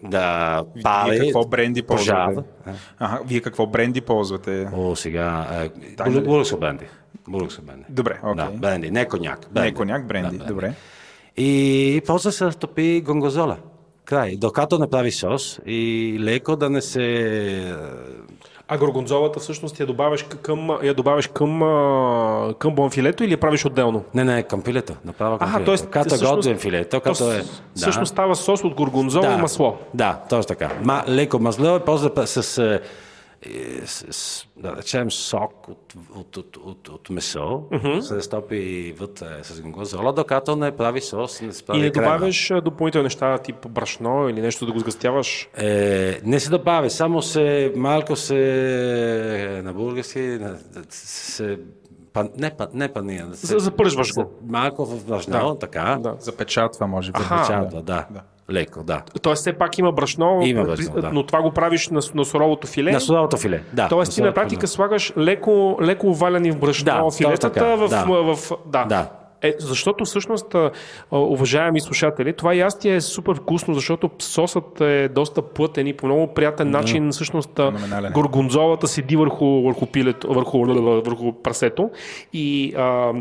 да 0.02 0.62
Вие 0.74 0.82
пари, 0.82 1.18
какво 1.18 1.46
бренди 1.46 1.82
ползвате? 1.82 2.34
пожар. 2.34 2.76
Ага, 2.98 3.20
вие 3.26 3.40
какво 3.40 3.66
бренди 3.66 4.00
ползвате? 4.00 4.68
О, 4.74 4.96
сега, 4.96 5.46
е, 5.54 5.68
Тайна 5.96 6.12
ли? 6.12 6.18
бул- 6.18 6.24
булък 6.24 6.46
са 6.46 6.56
бренди. 6.56 6.84
Булък 7.28 7.52
са 7.52 7.62
бренди. 7.62 7.84
Добре, 7.88 8.18
окей. 8.22 8.34
Да, 8.36 8.50
бренди, 8.50 8.90
не 8.90 9.04
коняк. 9.04 9.38
Не 9.40 9.52
бренди. 9.52 9.74
коняк, 9.74 10.06
бренди. 10.06 10.38
Да, 10.38 10.44
Добре. 10.44 10.74
И 11.36 12.02
после 12.06 12.32
се 12.32 12.44
разтопи 12.44 13.00
гонгозола. 13.00 13.56
Край. 14.04 14.36
Докато 14.36 14.78
направи 14.78 15.12
сос 15.12 15.60
и 15.66 15.80
леко 16.20 16.56
да 16.56 16.70
не 16.70 16.82
се... 16.82 17.74
А 18.70 18.78
горгонзолата 18.78 19.40
всъщност 19.40 19.80
я 19.80 19.86
добавяш 19.86 20.22
към, 20.22 20.78
я 20.82 20.94
добавяш 20.94 21.26
към, 21.26 21.60
към 22.58 22.74
бонфилето 22.74 23.24
или 23.24 23.32
я 23.32 23.40
правиш 23.40 23.64
отделно? 23.64 24.04
Не, 24.14 24.24
не, 24.24 24.42
към 24.42 24.62
филето. 24.62 24.94
Направо 25.04 25.38
към 25.38 25.48
Аха, 25.48 25.58
филето. 25.58 25.76
т.е. 25.82 25.90
Като 25.90 26.14
всъщност- 26.14 26.60
филето, 26.60 26.90
То 26.90 27.00
като 27.00 27.32
е... 27.32 27.42
Всъщност 27.74 28.12
става 28.12 28.36
сос 28.36 28.64
от 28.64 28.74
горгонзола 28.74 29.32
и 29.32 29.36
масло. 29.36 29.76
Да, 29.94 30.20
точно 30.28 30.44
така. 30.48 30.70
Ма, 30.82 31.04
леко 31.08 31.38
масло 31.38 31.76
и 31.76 31.80
после 31.86 32.26
с, 32.26 32.80
е, 33.42 33.50
с, 33.86 34.06
с, 34.10 34.46
да 34.56 34.76
речем, 34.76 35.10
сок 35.10 35.68
от, 35.68 35.94
от, 36.14 36.36
от, 36.36 36.56
от, 36.58 36.88
от 36.88 37.10
месо, 37.10 37.62
се 38.00 38.16
разтопи 38.16 38.58
вътре 38.92 39.26
с 39.42 39.60
гонгозола, 39.60 40.12
докато 40.12 40.56
не 40.56 40.70
прави 40.72 41.00
сос, 41.00 41.40
не 41.40 41.52
се 41.52 41.64
прави 41.64 41.78
И 41.78 41.82
не 41.82 41.90
крема. 41.90 42.06
добавяш 42.06 42.50
допълнителни 42.54 43.04
неща, 43.04 43.38
тип 43.38 43.68
брашно 43.68 44.28
или 44.28 44.40
нещо 44.40 44.66
да 44.66 44.72
го 44.72 44.78
сгъстяваш. 44.78 45.48
Е, 45.54 46.20
не 46.24 46.40
се 46.40 46.50
добави, 46.50 46.90
само 46.90 47.22
се 47.22 47.72
малко 47.76 48.16
се 48.16 48.36
е, 49.58 49.62
на 49.62 49.72
български 49.72 50.18
на- 50.20 50.58
се 50.88 51.58
пан, 52.12 52.30
не, 52.36 52.50
па- 52.50 52.68
не 52.74 52.88
пания. 52.88 53.26
да 53.26 53.36
се- 53.36 53.46
За- 53.46 53.58
запържваш 53.58 54.14
го. 54.14 54.30
Малко 54.42 54.86
в 54.86 55.04
брашно, 55.04 55.54
така. 55.54 55.98
Да. 56.00 56.16
Запечатва, 56.18 56.86
може 56.86 57.12
би. 57.12 57.16
Аха. 57.16 57.36
Запечатва, 57.36 57.82
да. 57.82 58.06
Леко, 58.50 58.82
да. 58.84 59.02
Тоест 59.22 59.40
все 59.40 59.52
пак 59.52 59.78
има 59.78 59.92
брашно, 59.92 60.40
Има 60.42 60.64
брашно, 60.64 61.00
да. 61.00 61.10
но 61.12 61.22
това 61.22 61.42
го 61.42 61.50
правиш 61.50 61.88
на, 61.88 62.00
на 62.14 62.24
суровото 62.24 62.66
филе. 62.66 62.92
На 62.92 63.00
суровото 63.00 63.36
филе, 63.36 63.62
да. 63.72 63.88
Тоест 63.88 64.14
ти 64.14 64.22
на 64.22 64.34
практика 64.34 64.60
филе. 64.60 64.68
слагаш 64.68 65.12
леко, 65.18 65.78
леко 65.82 66.06
оваляни 66.06 66.50
в 66.50 66.58
брашно 66.58 66.84
Да, 66.84 67.10
филетата 67.16 67.52
така, 67.52 67.76
в, 67.76 67.88
да. 67.88 68.04
в, 68.04 68.36
в, 68.36 68.52
да. 68.66 68.84
Да. 68.84 69.10
Е, 69.42 69.54
защото 69.58 70.04
всъщност, 70.04 70.54
уважаеми 71.12 71.80
слушатели, 71.80 72.32
това 72.32 72.54
ястие 72.54 72.94
е 72.94 73.00
супер 73.00 73.34
вкусно, 73.34 73.74
защото 73.74 74.10
сосът 74.18 74.80
е 74.80 75.08
доста 75.08 75.42
плътен 75.42 75.86
и 75.86 75.92
по 75.92 76.06
много 76.06 76.34
приятен 76.34 76.70
начин 76.70 77.10
всъщност 77.10 77.60
горгонзолата 78.14 78.88
седи 78.88 79.16
върху, 79.16 79.62
върху 79.62 79.86
пилето, 79.86 80.34
върху, 80.34 80.64
върху 81.04 81.32
прасето 81.32 81.90
и 82.32 82.74
а, 82.76 83.12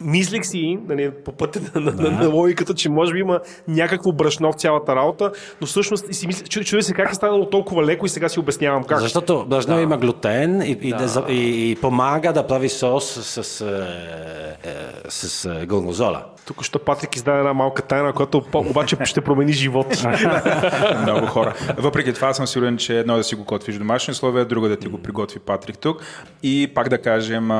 Мислих 0.00 0.46
си, 0.46 0.78
нали, 0.88 1.10
по 1.24 1.32
пътя 1.32 1.60
на, 1.74 1.80
на, 1.80 1.92
на, 1.92 2.10
на 2.10 2.28
логиката, 2.28 2.74
че 2.74 2.88
може 2.88 3.12
би 3.12 3.18
има 3.18 3.40
някакво 3.68 4.12
брашно 4.12 4.52
в 4.52 4.54
цялата 4.54 4.96
работа, 4.96 5.32
но 5.60 5.66
всъщност 5.66 6.10
и 6.10 6.14
си 6.14 6.26
мисля, 6.26 6.46
чу, 6.46 6.64
чудя 6.64 6.82
се 6.82 6.92
как 6.92 7.10
е 7.10 7.14
станало 7.14 7.46
толкова 7.46 7.84
леко 7.84 8.06
и 8.06 8.08
сега 8.08 8.28
си 8.28 8.40
обяснявам 8.40 8.84
как. 8.84 9.00
Защото 9.00 9.46
брашно 9.48 9.80
има 9.80 9.96
глутен 9.96 10.62
и, 10.62 10.78
и, 10.82 10.90
да. 10.90 11.24
и, 11.28 11.70
и 11.70 11.76
помага 11.76 12.32
да 12.32 12.46
прави 12.46 12.68
сос 12.68 13.04
с, 13.04 13.60
е, 13.60 14.70
е, 14.70 14.74
с 15.08 15.44
е, 15.44 15.66
горгонзола. 15.66 16.24
Тук 16.46 16.64
що 16.64 16.78
Патрик 16.78 17.16
издаде 17.16 17.38
една 17.38 17.52
малка 17.52 17.82
тайна, 17.82 18.12
която 18.12 18.42
обаче 18.54 18.96
ще 19.04 19.20
промени 19.20 19.52
живот. 19.52 19.86
Много 21.02 21.26
хора. 21.26 21.54
Въпреки 21.78 22.12
това 22.12 22.34
съм 22.34 22.46
сигурен, 22.46 22.76
че 22.76 22.98
едно 22.98 23.14
е 23.14 23.16
да 23.16 23.24
си 23.24 23.34
го 23.34 23.44
готвиш 23.44 23.76
в 23.76 23.78
домашни 23.78 24.12
условия, 24.12 24.44
друго 24.44 24.66
е 24.66 24.68
да 24.68 24.76
ти 24.76 24.88
го 24.88 24.98
приготви 24.98 25.38
Патрик 25.38 25.78
тук. 25.78 26.02
И 26.42 26.72
пак 26.74 26.88
да 26.88 26.98
кажем, 26.98 27.50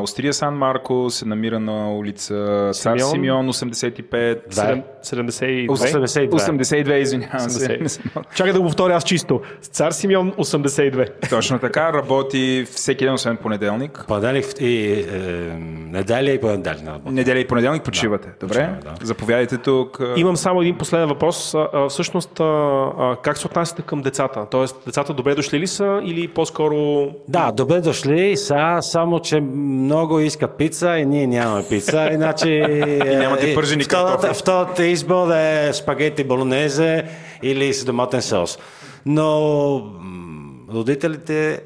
Острия 0.00 0.34
Сан 0.34 0.54
Марко 0.54 1.10
се 1.10 1.24
намира 1.24 1.47
на 1.52 1.94
улица 1.94 2.34
Цар 2.74 2.98
Симеон. 2.98 3.10
Симеон, 3.10 3.48
85. 3.48 4.38
Седем- 4.50 4.82
72. 5.02 5.68
82. 5.68 6.36
82, 6.36 6.94
извинявам 7.00 7.50
се. 7.50 7.78
80. 7.78 8.34
Чакай 8.34 8.52
да 8.52 8.60
го 8.60 8.66
повторя 8.66 8.94
аз 8.94 9.04
чисто. 9.04 9.40
Цар 9.62 9.90
Симеон 9.90 10.32
82. 10.32 11.28
Точно 11.30 11.58
така, 11.58 11.92
работи 11.92 12.66
всеки 12.70 13.04
ден, 13.04 13.14
освен 13.14 13.36
понеделник. 13.36 14.04
Понеделник 14.08 14.46
и 14.60 14.92
е, 14.92 15.14
неделя 15.90 16.30
и 16.30 16.40
понеделник. 16.40 17.04
Неделя 17.06 17.38
и 17.38 17.46
понеделник 17.46 17.82
почивате. 17.82 18.28
Добре? 18.40 18.54
почиваме, 18.54 18.78
да. 18.84 19.06
Заповядайте 19.06 19.58
тук. 19.58 20.00
Имам 20.16 20.36
само 20.36 20.62
един 20.62 20.78
последен 20.78 21.08
въпрос. 21.08 21.54
Всъщност, 21.88 22.30
как 23.22 23.38
се 23.38 23.46
отнасяте 23.46 23.82
към 23.82 24.02
децата? 24.02 24.46
Тоест, 24.50 24.76
децата 24.86 25.14
добре 25.14 25.34
дошли 25.34 25.60
ли 25.60 25.66
са 25.66 26.00
или 26.04 26.28
по-скоро... 26.28 27.06
Да, 27.28 27.52
добре 27.52 27.80
дошли 27.80 28.36
са, 28.36 28.78
само 28.80 29.20
че 29.20 29.40
много 29.40 30.20
искат 30.20 30.52
пица 30.56 30.98
и 30.98 31.06
ние 31.06 31.26
нямаме 31.38 31.68
пица, 31.68 32.10
иначе... 32.12 32.48
и 32.48 33.16
нямате 33.16 33.54
пържени 33.54 33.84
картофи. 33.84 34.34
Втората 34.34 34.86
избор 34.86 35.30
е 35.30 35.72
спагети 35.72 36.24
болонезе 36.24 37.04
или 37.42 37.74
с 37.74 37.84
доматен 37.84 38.22
сос. 38.22 38.58
Но 39.06 39.82
родителите 40.74 41.60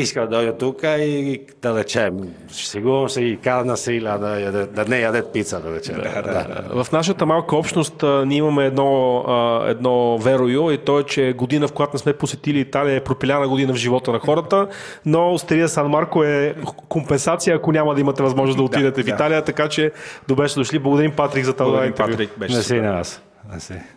искат 0.00 0.30
да 0.30 0.36
дойдат 0.36 0.58
тук 0.58 0.82
и 0.82 1.40
да 1.62 1.78
речем, 1.78 2.18
сигурно 2.50 3.08
се 3.08 3.22
и 3.22 3.36
карна 3.36 3.76
сила 3.76 4.18
да, 4.18 4.40
яде, 4.40 4.66
да 4.66 4.84
не 4.84 5.00
ядат 5.00 5.32
пица, 5.32 5.60
да 5.60 5.74
речем. 5.74 5.94
Да, 5.94 6.22
да. 6.22 6.84
В 6.84 6.92
нашата 6.92 7.26
малка 7.26 7.56
общност 7.56 8.02
а, 8.02 8.24
ние 8.26 8.38
имаме 8.38 8.66
едно, 8.66 9.18
а, 9.28 9.68
едно 9.70 10.18
верою 10.18 10.70
и 10.70 10.78
то 10.78 10.98
е, 10.98 11.02
че 11.04 11.32
година, 11.32 11.68
в 11.68 11.72
която 11.72 11.94
не 11.94 11.98
сме 11.98 12.12
посетили 12.12 12.58
Италия, 12.58 12.96
е 12.96 13.04
пропиляна 13.04 13.48
година 13.48 13.72
в 13.72 13.76
живота 13.76 14.12
на 14.12 14.18
хората, 14.18 14.68
но 15.06 15.32
Остерия 15.32 15.68
Сан 15.68 15.86
Марко 15.86 16.24
е 16.24 16.54
компенсация, 16.88 17.56
ако 17.56 17.72
няма 17.72 17.94
да 17.94 18.00
имате 18.00 18.22
възможност 18.22 18.56
да 18.56 18.62
отидете 18.62 19.02
в 19.02 19.04
да. 19.04 19.10
Италия, 19.10 19.44
така 19.44 19.68
че 19.68 19.92
добре 20.28 20.48
сте 20.48 20.60
дошли. 20.60 20.78
Благодарим 20.78 21.12
Патрик 21.12 21.44
за 21.44 21.52
това 21.52 21.64
Благодарим, 21.64 21.90
интервю. 21.90 22.10
Патрик. 22.10 22.30
Беше 22.38 22.56
Не 22.56 22.62
си 22.62 22.80
на 22.80 23.04
си. 23.04 23.18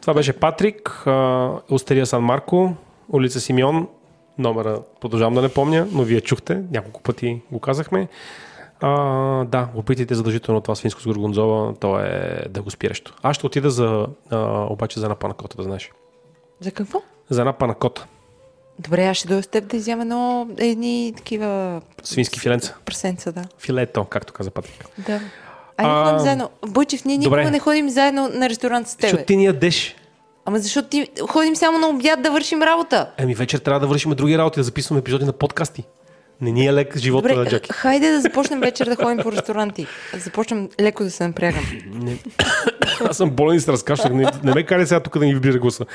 Това 0.01 0.13
беше 0.13 0.33
Патрик, 0.33 1.03
а, 1.05 1.49
Остерия 1.69 2.05
Сан 2.05 2.23
Марко, 2.23 2.75
улица 3.09 3.39
Симеон, 3.39 3.87
номера 4.37 4.79
продължавам 5.01 5.33
да 5.33 5.41
не 5.41 5.49
помня, 5.49 5.87
но 5.91 6.03
вие 6.03 6.21
чухте, 6.21 6.61
няколко 6.71 7.01
пъти 7.01 7.41
го 7.51 7.59
казахме. 7.59 8.07
А, 8.83 8.89
да, 9.45 9.67
опитайте 9.75 10.15
задължително 10.15 10.61
това 10.61 10.75
свинско 10.75 11.01
с 11.01 11.05
горгонзола, 11.05 11.73
то 11.79 11.99
е 11.99 12.45
да 12.49 12.61
го 12.61 12.71
спиращо. 12.71 13.13
Аз 13.23 13.35
ще 13.35 13.45
отида 13.45 13.69
за, 13.69 14.07
а, 14.29 14.37
обаче 14.69 14.99
за 14.99 15.05
една 15.05 15.15
панакота, 15.15 15.57
да 15.57 15.63
знаеш. 15.63 15.91
За 16.59 16.71
какво? 16.71 17.01
За 17.29 17.41
една 17.41 17.53
панакота. 17.53 18.05
Добре, 18.79 19.05
аз 19.05 19.17
ще 19.17 19.27
дойда 19.27 19.43
с 19.43 19.47
теб 19.47 19.67
да 19.67 19.77
изям 19.77 20.01
едно, 20.01 20.49
едни 20.57 21.13
такива... 21.17 21.81
Свински 22.03 22.39
филенца. 22.39 22.75
Прасенца, 22.85 23.31
да. 23.31 23.43
Филето, 23.59 24.05
както 24.05 24.33
каза 24.33 24.51
Патрик. 24.51 24.85
Да. 24.97 25.19
Айде 25.77 25.91
А, 25.91 26.05
ходим 26.05 26.19
заедно. 26.19 26.49
Бойчев, 26.67 27.05
ние 27.05 27.17
никога 27.17 27.37
добре. 27.37 27.51
не 27.51 27.59
ходим 27.59 27.89
заедно 27.89 28.29
на 28.33 28.49
ресторант 28.49 28.87
с 28.87 28.95
тебе. 28.95 29.07
Защото 29.07 29.25
ти 29.25 29.37
ни 29.37 29.45
ядеш. 29.45 29.95
Ама 30.45 30.59
защото 30.59 30.89
ти 30.89 31.07
ходим 31.29 31.55
само 31.55 31.79
на 31.79 31.87
обяд 31.87 32.21
да 32.21 32.31
вършим 32.31 32.61
работа. 32.61 33.11
Еми 33.17 33.35
вечер 33.35 33.59
трябва 33.59 33.79
да 33.79 33.87
вършим 33.87 34.11
други 34.11 34.37
работи, 34.37 34.59
да 34.59 34.63
записваме 34.63 34.99
епизоди 34.99 35.25
на 35.25 35.33
подкасти. 35.33 35.83
Не 36.41 36.51
ни 36.51 36.67
е 36.67 36.73
лек 36.73 36.97
живота 36.97 37.27
на 37.27 37.35
Добре, 37.35 37.49
Джаки. 37.49 37.69
хайде 37.73 38.11
да 38.11 38.21
започнем 38.21 38.59
вечер 38.59 38.85
да 38.85 38.95
ходим 38.95 39.17
по 39.17 39.31
ресторанти. 39.31 39.87
Да 40.13 40.19
започнем 40.19 40.69
леко 40.79 41.03
да 41.03 41.11
се 41.11 41.27
напрягам. 41.27 41.65
Не. 41.85 42.17
Аз 43.09 43.17
съм 43.17 43.29
болен 43.31 43.57
и 43.57 43.59
се 43.59 43.71
разкашлях. 43.71 44.13
Не, 44.13 44.31
не 44.43 44.53
ме 44.53 44.63
карай 44.63 44.85
сега 44.85 44.99
тук 44.99 45.19
да 45.19 45.25
ни 45.25 45.33
вибрира 45.33 45.59
гласа. 45.59 45.85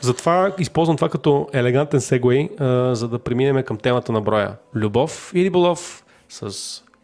Затова 0.00 0.52
използвам 0.58 0.96
това 0.96 1.08
като 1.08 1.48
елегантен 1.52 2.00
сегуей, 2.00 2.48
а, 2.60 2.94
за 2.94 3.08
да 3.08 3.18
преминем 3.18 3.62
към 3.62 3.76
темата 3.76 4.12
на 4.12 4.20
броя. 4.20 4.52
Любов 4.74 5.32
и 5.34 5.44
риболов 5.44 6.04
с 6.28 6.50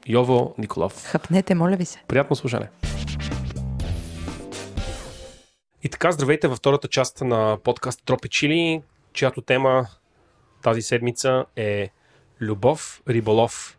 Йово 0.09 0.55
Николов. 0.59 1.05
Хапнете, 1.05 1.55
моля 1.55 1.76
ви 1.76 1.84
се. 1.84 1.98
Приятно 2.09 2.36
слушане. 2.36 2.68
И 5.83 5.89
така, 5.89 6.12
здравейте 6.12 6.49
във 6.49 6.59
втората 6.59 6.89
част 6.89 7.20
на 7.20 7.59
подкаст 7.64 8.03
Тропи 8.05 8.28
Чили, 8.28 8.83
чиято 9.12 9.41
тема 9.41 9.87
тази 10.62 10.83
седмица 10.83 11.45
е 11.57 11.89
Любов, 12.41 13.03
риболов. 13.09 13.78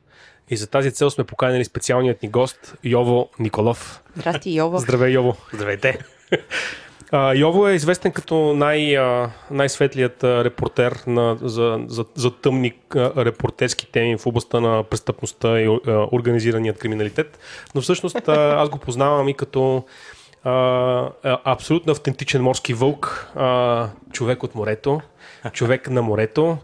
И 0.50 0.58
за 0.58 0.68
тази 0.68 0.92
цел 0.92 1.10
сме 1.10 1.24
поканили 1.24 1.66
специалният 1.66 2.24
ни 2.24 2.30
гост 2.30 2.76
Йово 2.84 3.30
Николов. 3.40 4.02
Здрасти, 4.16 4.56
Йова. 4.56 4.80
Здравей, 4.80 5.14
Йово! 5.14 5.36
Здравейте. 5.54 6.00
А, 7.12 7.34
Йово 7.36 7.68
е 7.68 7.74
известен 7.74 8.12
като 8.12 8.54
най, 8.54 8.98
а, 8.98 9.32
най-светлият 9.52 10.24
а, 10.24 10.44
репортер 10.44 11.00
на, 11.08 11.38
за, 11.42 11.80
за, 11.88 12.06
за 12.16 12.32
тъмни 12.32 12.74
а, 12.96 13.26
репортерски 13.26 13.92
теми 13.92 14.18
в 14.18 14.26
областта 14.26 14.60
на 14.60 14.84
престъпността 14.84 15.60
и 15.60 15.66
а, 15.66 16.08
организираният 16.12 16.78
криминалитет. 16.78 17.40
Но 17.76 17.82
всъщност 17.82 18.28
а, 18.28 18.62
аз 18.62 18.70
го 18.70 18.78
познавам 18.78 19.30
и 19.30 19.34
като 19.34 19.84
а, 20.44 21.12
абсолютно 21.24 21.92
автентичен 21.92 22.44
морски 22.44 22.74
вълк, 22.74 23.32
а, 23.36 23.88
човек 24.12 24.44
от 24.44 24.56
морето, 24.56 25.02
човек 25.52 25.90
на 25.90 26.02
морето. 26.02 26.58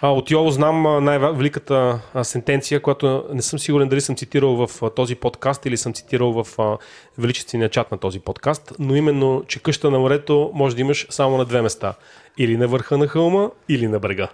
А, 0.00 0.08
от 0.08 0.30
Йово 0.30 0.50
знам 0.50 1.04
най-великата 1.04 2.00
сентенция, 2.22 2.82
която 2.82 3.24
не 3.32 3.42
съм 3.42 3.58
сигурен 3.58 3.88
дали 3.88 4.00
съм 4.00 4.16
цитирал 4.16 4.66
в 4.66 4.90
този 4.90 5.14
подкаст 5.14 5.66
или 5.66 5.76
съм 5.76 5.92
цитирал 5.92 6.44
в 6.44 6.78
величествения 7.18 7.68
чат 7.68 7.90
на 7.90 7.98
този 7.98 8.20
подкаст, 8.20 8.72
но 8.78 8.96
именно, 8.96 9.44
че 9.48 9.62
къща 9.62 9.90
на 9.90 9.98
морето 9.98 10.50
може 10.54 10.74
да 10.74 10.80
имаш 10.80 11.06
само 11.10 11.38
на 11.38 11.44
две 11.44 11.62
места. 11.62 11.94
Или 12.38 12.56
на 12.56 12.68
върха 12.68 12.98
на 12.98 13.08
хълма, 13.08 13.50
или 13.68 13.88
на 13.88 13.98
брега. 13.98 14.28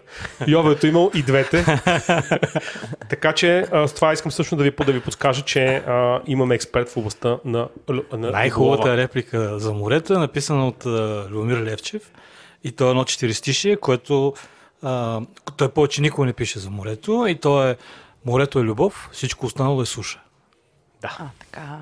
Йовето 0.47 0.87
имал 0.87 1.11
и 1.14 1.22
двете. 1.22 1.64
така 3.11 3.33
че 3.33 3.66
а, 3.72 3.89
с 3.89 3.93
това 3.95 4.12
искам 4.12 4.33
също 4.33 4.57
да 4.57 4.64
ви, 4.64 4.72
да 4.87 4.93
ви 4.93 5.01
подскажа, 5.01 5.43
че 5.43 5.76
а, 5.76 6.20
имаме 6.26 6.55
експерт 6.55 6.89
в 6.89 6.97
областта 6.97 7.39
на, 7.45 7.68
на 8.12 8.31
Най-хубавата 8.31 8.97
реплика 8.97 9.59
за 9.59 9.72
морето 9.72 10.14
е 10.14 10.18
написана 10.18 10.68
от 10.68 10.87
а, 10.87 11.26
Любомир 11.31 11.62
Левчев 11.62 12.12
и 12.65 12.73
то 12.73 12.87
е 12.87 12.91
едно 12.91 13.05
четиристишие, 13.05 13.77
което 13.77 14.35
а, 14.83 15.21
той 15.57 15.69
повече 15.69 16.03
никога 16.03 16.27
не 16.27 16.33
пише 16.33 16.59
за 16.59 16.71
морето 16.71 17.27
и 17.27 17.35
то 17.35 17.69
е 17.69 17.77
морето 18.25 18.59
е 18.59 18.63
любов, 18.63 19.09
всичко 19.13 19.47
останало 19.47 19.83
е 19.83 19.87
суша. 19.87 20.21
А, 21.03 21.29
така. 21.39 21.79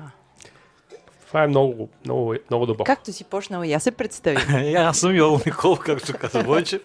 Това 1.27 1.43
е 1.43 1.47
много, 1.47 1.89
много, 2.05 2.35
много 2.49 2.65
дълбоко. 2.65 2.83
Както 2.83 3.13
си 3.13 3.23
почнал, 3.23 3.63
и 3.63 3.73
аз 3.73 3.83
се 3.83 3.91
представи. 3.91 4.69
И 4.69 4.75
аз 4.75 4.99
съм 4.99 5.15
Йоло 5.15 5.39
Николов, 5.45 5.79
както 5.79 6.13
каза 6.13 6.43
Бойчев. 6.43 6.81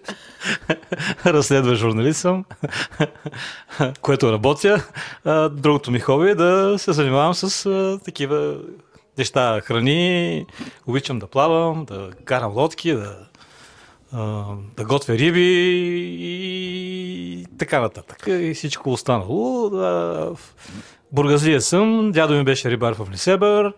Разследва 1.27 1.75
журналист 1.75 2.21
съм, 2.21 2.45
което 4.01 4.33
работя. 4.33 4.85
Другото 5.51 5.91
ми 5.91 6.01
хоби 6.01 6.31
е 6.31 6.35
да 6.35 6.75
се 6.79 6.93
занимавам 6.93 7.35
с 7.35 7.67
а, 7.67 7.99
такива 8.05 8.59
неща, 9.19 9.61
храни. 9.65 10.47
Обичам 10.87 11.19
да 11.19 11.27
плавам, 11.27 11.85
да 11.85 12.11
карам 12.25 12.53
лодки, 12.53 12.93
да, 12.93 13.17
да 14.77 14.85
готвя 14.85 15.15
риби 15.15 15.41
и 16.21 17.47
така 17.59 17.81
нататък. 17.81 18.27
И 18.29 18.55
всичко 18.55 18.93
останало. 18.93 19.67
А, 19.67 19.79
в 20.35 20.39
Бургазлия 21.13 21.61
съм, 21.61 22.13
дядо 22.13 22.35
ми 22.35 22.45
беше 22.45 22.71
рибар 22.71 22.95
в 22.95 23.11
Несебър. 23.11 23.73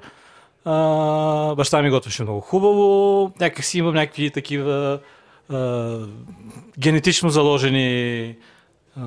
А, 0.64 1.54
баща 1.54 1.82
ми 1.82 1.90
готвеше 1.90 2.22
много 2.22 2.40
хубаво. 2.40 3.32
Някак 3.40 3.64
си 3.64 3.78
имам 3.78 3.94
някакви 3.94 4.30
такива 4.30 4.98
а, 5.50 5.98
генетично 6.78 7.30
заложени 7.30 8.36
а, 8.96 9.02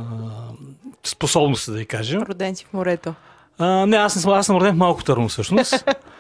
способности, 1.04 1.72
да 1.72 1.78
ви 1.78 1.86
кажем. 1.86 2.22
Роден 2.22 2.56
си 2.56 2.66
в 2.66 2.74
морето. 2.74 3.14
А, 3.58 3.86
не, 3.86 3.98
аз 3.98 4.16
не 4.16 4.22
съм, 4.22 4.34
аз 4.34 4.46
съм 4.46 4.56
роден 4.58 4.76
в 4.76 4.78
малко 4.78 5.04
търно 5.04 5.28
всъщност. 5.28 5.86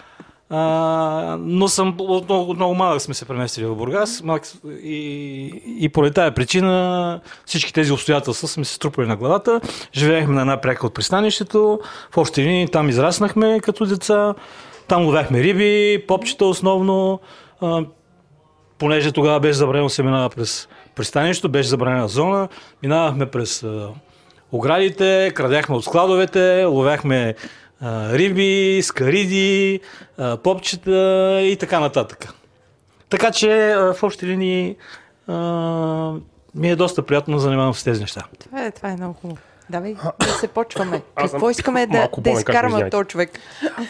А, 0.51 0.57
но 1.39 1.67
съм 1.67 1.95
от 1.99 2.25
много, 2.25 2.51
от 2.51 2.57
много 2.57 2.75
малък 2.75 3.01
сме 3.01 3.13
се 3.13 3.25
преместили 3.25 3.65
в 3.65 3.75
Бургас 3.75 4.23
малък, 4.23 4.45
с- 4.45 4.55
и, 4.83 4.97
и 5.79 5.89
поради 5.89 6.13
тази 6.13 6.33
причина 6.33 7.19
всички 7.45 7.73
тези 7.73 7.91
обстоятелства 7.91 8.47
сме 8.47 8.65
се 8.65 8.73
струпали 8.73 9.07
на 9.07 9.15
главата. 9.15 9.61
Живеехме 9.93 10.33
на 10.35 10.41
една 10.41 10.61
пряка 10.61 10.85
от 10.87 10.93
пристанището. 10.93 11.79
В 12.11 12.17
общи 12.17 12.43
линии 12.43 12.67
там 12.67 12.89
израснахме 12.89 13.59
като 13.59 13.85
деца. 13.85 14.33
Там 14.87 15.05
ловяхме 15.05 15.43
риби, 15.43 16.03
попчета 16.07 16.45
основно. 16.45 17.19
А, 17.61 17.81
понеже 18.77 19.11
тогава 19.11 19.39
беше 19.39 19.53
забранено 19.53 19.89
се 19.89 20.03
минава 20.03 20.29
през 20.29 20.67
пристанището, 20.95 21.49
беше 21.49 21.69
забранена 21.69 22.07
зона, 22.07 22.47
минавахме 22.83 23.25
през 23.25 23.63
а, 23.63 23.89
оградите, 24.51 25.31
крадяхме 25.35 25.75
от 25.75 25.83
складовете, 25.85 26.63
ловяхме 26.63 27.35
а, 27.81 28.13
риби, 28.13 28.81
скариди, 28.83 29.79
а, 30.17 30.37
попчета 30.37 31.39
и 31.43 31.57
така 31.59 31.79
нататък. 31.79 32.33
Така 33.09 33.31
че 33.31 33.71
а, 33.71 33.93
в 33.93 34.03
общи 34.03 34.27
линии 34.27 34.75
а, 35.27 36.13
ми 36.55 36.69
е 36.69 36.75
доста 36.75 37.05
приятно 37.05 37.35
да 37.35 37.39
занимавам 37.39 37.73
с 37.73 37.83
тези 37.83 38.01
неща. 38.01 38.23
Това 38.39 38.65
е, 38.65 38.71
това 38.71 38.89
е 38.89 38.95
много 38.95 39.13
хубаво. 39.13 39.41
Давай 39.69 39.95
да 40.19 40.33
се 40.33 40.47
почваме. 40.47 41.01
Аз 41.15 41.31
Какво 41.31 41.49
искаме 41.49 41.87
да, 41.87 42.09
да 42.17 42.29
извинявайте. 42.31 42.89
този 42.89 43.07
човек? 43.07 43.39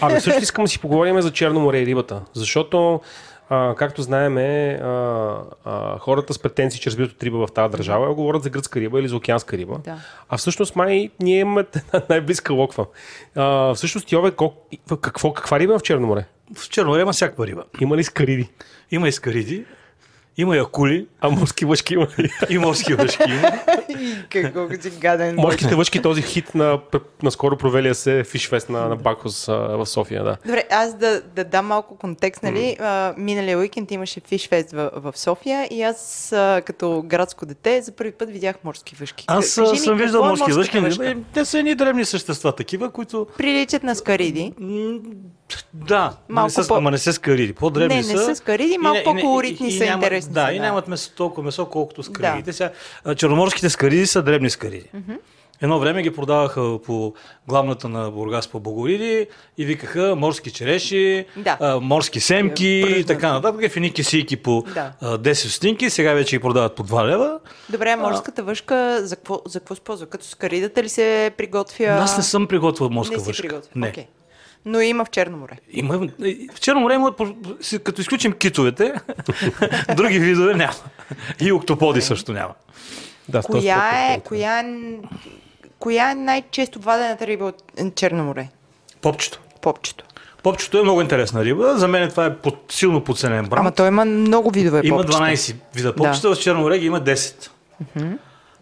Ами 0.01 0.21
също 0.21 0.43
искам 0.43 0.65
да 0.65 0.69
си 0.69 0.79
поговорим 0.79 1.21
за 1.21 1.31
Черно 1.31 1.59
море 1.59 1.79
и 1.79 1.85
рибата, 1.85 2.21
защото 2.33 3.01
а, 3.49 3.75
както 3.75 4.01
знаем, 4.01 4.37
а, 4.37 5.43
а, 5.65 5.99
хората 5.99 6.33
с 6.33 6.39
претенции, 6.39 6.81
че 6.81 6.89
разбират 6.89 7.11
от 7.11 7.23
риба 7.23 7.47
в 7.47 7.51
тази 7.51 7.71
държава, 7.71 8.15
говорят 8.15 8.43
за 8.43 8.49
гръцка 8.49 8.79
риба 8.79 8.99
или 8.99 9.07
за 9.07 9.15
океанска 9.15 9.57
риба. 9.57 9.79
Да. 9.83 9.97
А 10.29 10.37
всъщност 10.37 10.75
май 10.75 11.09
ние 11.19 11.39
имаме 11.39 11.65
най-близка 12.09 12.53
локва. 12.53 12.85
А, 13.35 13.73
всъщност, 13.73 14.11
Йове, 14.11 14.31
какво, 15.01 15.33
каква 15.33 15.59
риба 15.59 15.73
е 15.73 15.79
в 15.79 15.81
Черно 15.81 16.07
море? 16.07 16.25
В 16.55 16.69
Черноморие 16.69 17.01
има 17.01 17.13
всякаква 17.13 17.47
риба. 17.47 17.63
Има 17.79 17.97
ли 17.97 18.03
скариди? 18.03 18.49
Има 18.91 19.07
и 19.07 19.11
скариди, 19.11 19.65
има 20.41 20.55
и 20.55 20.59
акули, 20.59 21.07
А 21.21 21.29
морски 21.29 21.65
въшки 21.65 21.93
има 21.93 22.07
и 22.49 22.57
морски 22.57 22.93
въшки 22.93 23.23
има. 23.29 23.51
Какво 24.29 24.67
си 24.81 24.89
гаден. 24.89 25.35
Морските 25.35 25.75
въшки, 25.75 26.01
този 26.01 26.21
хит 26.21 26.55
на, 26.55 26.79
на 27.23 27.31
скоро 27.31 27.57
провелия 27.57 27.95
се 27.95 28.23
фишфест 28.23 28.69
на, 28.69 28.89
на 28.89 28.95
Бакос 28.95 29.49
а, 29.49 29.53
в 29.53 29.85
София, 29.85 30.23
да. 30.23 30.37
Добре, 30.45 30.63
аз 30.71 30.93
да, 30.93 31.21
да 31.35 31.43
дам 31.43 31.65
малко 31.65 31.97
контекст, 31.97 32.43
нали? 32.43 32.77
А, 32.79 33.13
миналия 33.17 33.57
уикенд 33.57 33.91
имаше 33.91 34.19
фишфест 34.19 34.71
в, 34.71 34.91
в 34.95 35.13
София 35.15 35.67
и 35.71 35.81
аз 35.81 36.29
като 36.65 37.03
градско 37.05 37.45
дете 37.45 37.81
за 37.81 37.91
първи 37.91 38.11
път 38.11 38.29
видях 38.29 38.55
морски 38.63 38.95
въшки. 38.99 39.25
Аз 39.27 39.55
Кажи 39.55 39.69
а, 39.69 39.71
ми, 39.71 39.77
съм 39.77 39.93
какво 39.93 40.03
виждал 40.03 40.23
е 40.23 40.27
морски 40.27 40.51
въшки. 40.51 40.77
Е, 40.77 41.17
Те 41.33 41.45
са 41.45 41.59
едни 41.59 41.75
древни 41.75 42.05
същества, 42.05 42.55
такива, 42.55 42.91
които 42.91 43.27
Приличат 43.37 43.83
на 43.83 43.95
скариди. 43.95 44.53
Да, 45.75 46.13
Малко 46.29 46.47
не 46.47 46.49
са, 46.53 46.67
по- 46.67 46.75
ама 46.75 46.91
не 46.91 46.97
са 46.97 47.13
скариди. 47.13 47.53
По-дребни 47.53 47.95
Не, 47.95 48.03
са. 48.03 48.13
не 48.13 48.19
са 48.19 48.35
скариди, 48.35 48.73
И 48.73 48.77
малко 48.77 48.99
и 48.99 49.03
по-колоритни 49.05 49.67
и- 49.67 49.69
и 49.69 49.77
са, 49.77 49.83
нямат- 49.85 49.95
интересни 49.95 50.33
Да, 50.33 50.45
са, 50.45 50.51
и 50.51 50.55
да. 50.55 50.61
нямат 50.61 50.87
месо, 50.87 51.11
толкова 51.11 51.43
месо, 51.43 51.65
колкото 51.65 52.03
скаридите. 52.03 52.45
Да. 52.47 52.53
Сега, 52.53 52.71
черноморските 53.15 53.69
скариди 53.69 54.05
са 54.07 54.21
дребни 54.21 54.49
скариди. 54.49 54.89
Едно 55.61 55.79
време 55.79 56.03
ги 56.03 56.11
продаваха 56.11 56.79
по 56.79 57.13
главната 57.47 57.89
на 57.89 58.11
Бургас 58.11 58.47
по 58.47 58.59
Богориди 58.59 59.27
и 59.57 59.65
викаха 59.65 60.15
морски 60.17 60.51
череши, 60.51 61.25
Да. 61.37 61.57
а, 61.59 61.79
морски 61.79 62.19
семки 62.19 62.67
и 62.67 62.83
Пръснат. 62.83 63.07
така 63.07 63.33
нататък. 63.33 63.61
Едни 63.67 63.93
кисийки 63.93 64.37
по 64.37 64.63
Да. 64.67 64.91
а, 65.01 65.17
10 65.17 65.49
стинки, 65.49 65.89
сега 65.89 66.13
вече 66.13 66.35
ги 66.35 66.41
продават 66.41 66.75
по 66.75 66.83
2 66.83 67.05
лева. 67.05 67.39
Добре, 67.69 67.89
а 67.89 67.97
морската 67.97 68.43
въшка 68.43 68.99
за 69.01 69.15
какво, 69.15 69.41
за 69.45 69.59
какво 69.59 69.75
се 69.75 69.81
ползва? 69.81 70.05
Като 70.07 70.25
скаридата 70.25 70.83
ли 70.83 70.89
се 70.89 71.31
приготвя? 71.37 71.85
Аз 71.85 72.17
не 72.17 72.23
съм 72.23 72.47
приготвил 72.47 72.89
морска 72.89 73.13
не 73.13 73.19
си 73.19 73.25
въшка. 73.25 73.41
приготвя. 73.43 73.69
Не. 73.75 73.87
Окей. 73.87 74.05
Но 74.65 74.81
има 74.81 75.05
в 75.05 75.09
Черно 75.09 75.37
море. 75.37 75.57
Има, 75.71 75.97
в 76.55 76.59
Черно 76.59 76.81
море 76.81 76.93
има, 76.93 77.15
като 77.83 78.01
изключим 78.01 78.33
китовете, 78.33 78.93
други 79.95 80.19
видове 80.19 80.53
няма. 80.53 80.73
И 81.39 81.51
октоподи 81.51 82.01
също 82.01 82.33
няма. 82.33 82.53
да 83.29 83.41
Коя 83.41 84.13
е, 84.13 84.19
коя 84.19 84.59
е 84.59 84.63
коя 85.79 86.11
е 86.11 86.15
най-често 86.15 86.79
вадената 86.79 87.27
риба 87.27 87.45
от 87.45 87.95
Черно 87.95 88.23
море? 88.23 88.47
Попчето. 89.01 89.39
Попчето. 89.61 90.05
Попчето 90.43 90.77
е 90.77 90.81
много 90.81 91.01
интересна 91.01 91.45
риба. 91.45 91.73
За 91.77 91.87
мен 91.87 92.09
това 92.09 92.25
е 92.25 92.35
под, 92.35 92.65
силно 92.69 93.03
подценен 93.03 93.45
бранд. 93.45 93.59
Ама 93.59 93.71
той 93.71 93.87
има 93.87 94.05
много 94.05 94.51
видове 94.51 94.81
Има 94.83 94.97
попчета. 94.97 95.23
12 95.23 95.55
вида 95.75 95.95
попчета, 95.95 96.35
в 96.35 96.39
Черно 96.39 96.61
море 96.61 96.79
ги 96.79 96.85
има 96.85 97.01
10. 97.01 97.49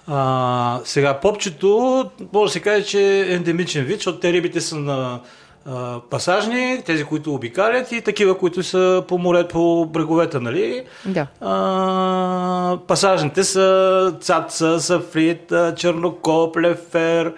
А, 0.08 0.80
сега, 0.86 1.20
попчето, 1.20 2.04
може 2.34 2.50
да 2.50 2.54
се 2.54 2.60
каже, 2.60 2.86
че 2.86 3.02
е 3.02 3.34
ендемичен 3.34 3.86
вид, 3.86 3.95
защото 3.95 4.20
те 4.20 4.34
рибите 4.34 4.62
са 4.62 4.76
на 4.76 5.20
а, 5.68 5.99
пасажни, 6.09 6.82
тези, 6.86 7.03
които 7.03 7.34
обикалят 7.34 7.91
и 7.91 8.01
такива, 8.01 8.38
които 8.38 8.63
са 8.63 9.03
по 9.07 9.18
море, 9.18 9.47
по 9.47 9.86
бреговете, 9.86 10.39
нали? 10.39 10.84
Да. 11.05 11.28
А, 11.41 12.78
пасажните 12.88 13.43
са 13.43 14.13
цаца, 14.22 14.80
сафрит, 14.80 15.53
чернокоп, 15.76 16.57
лефер, 16.57 17.34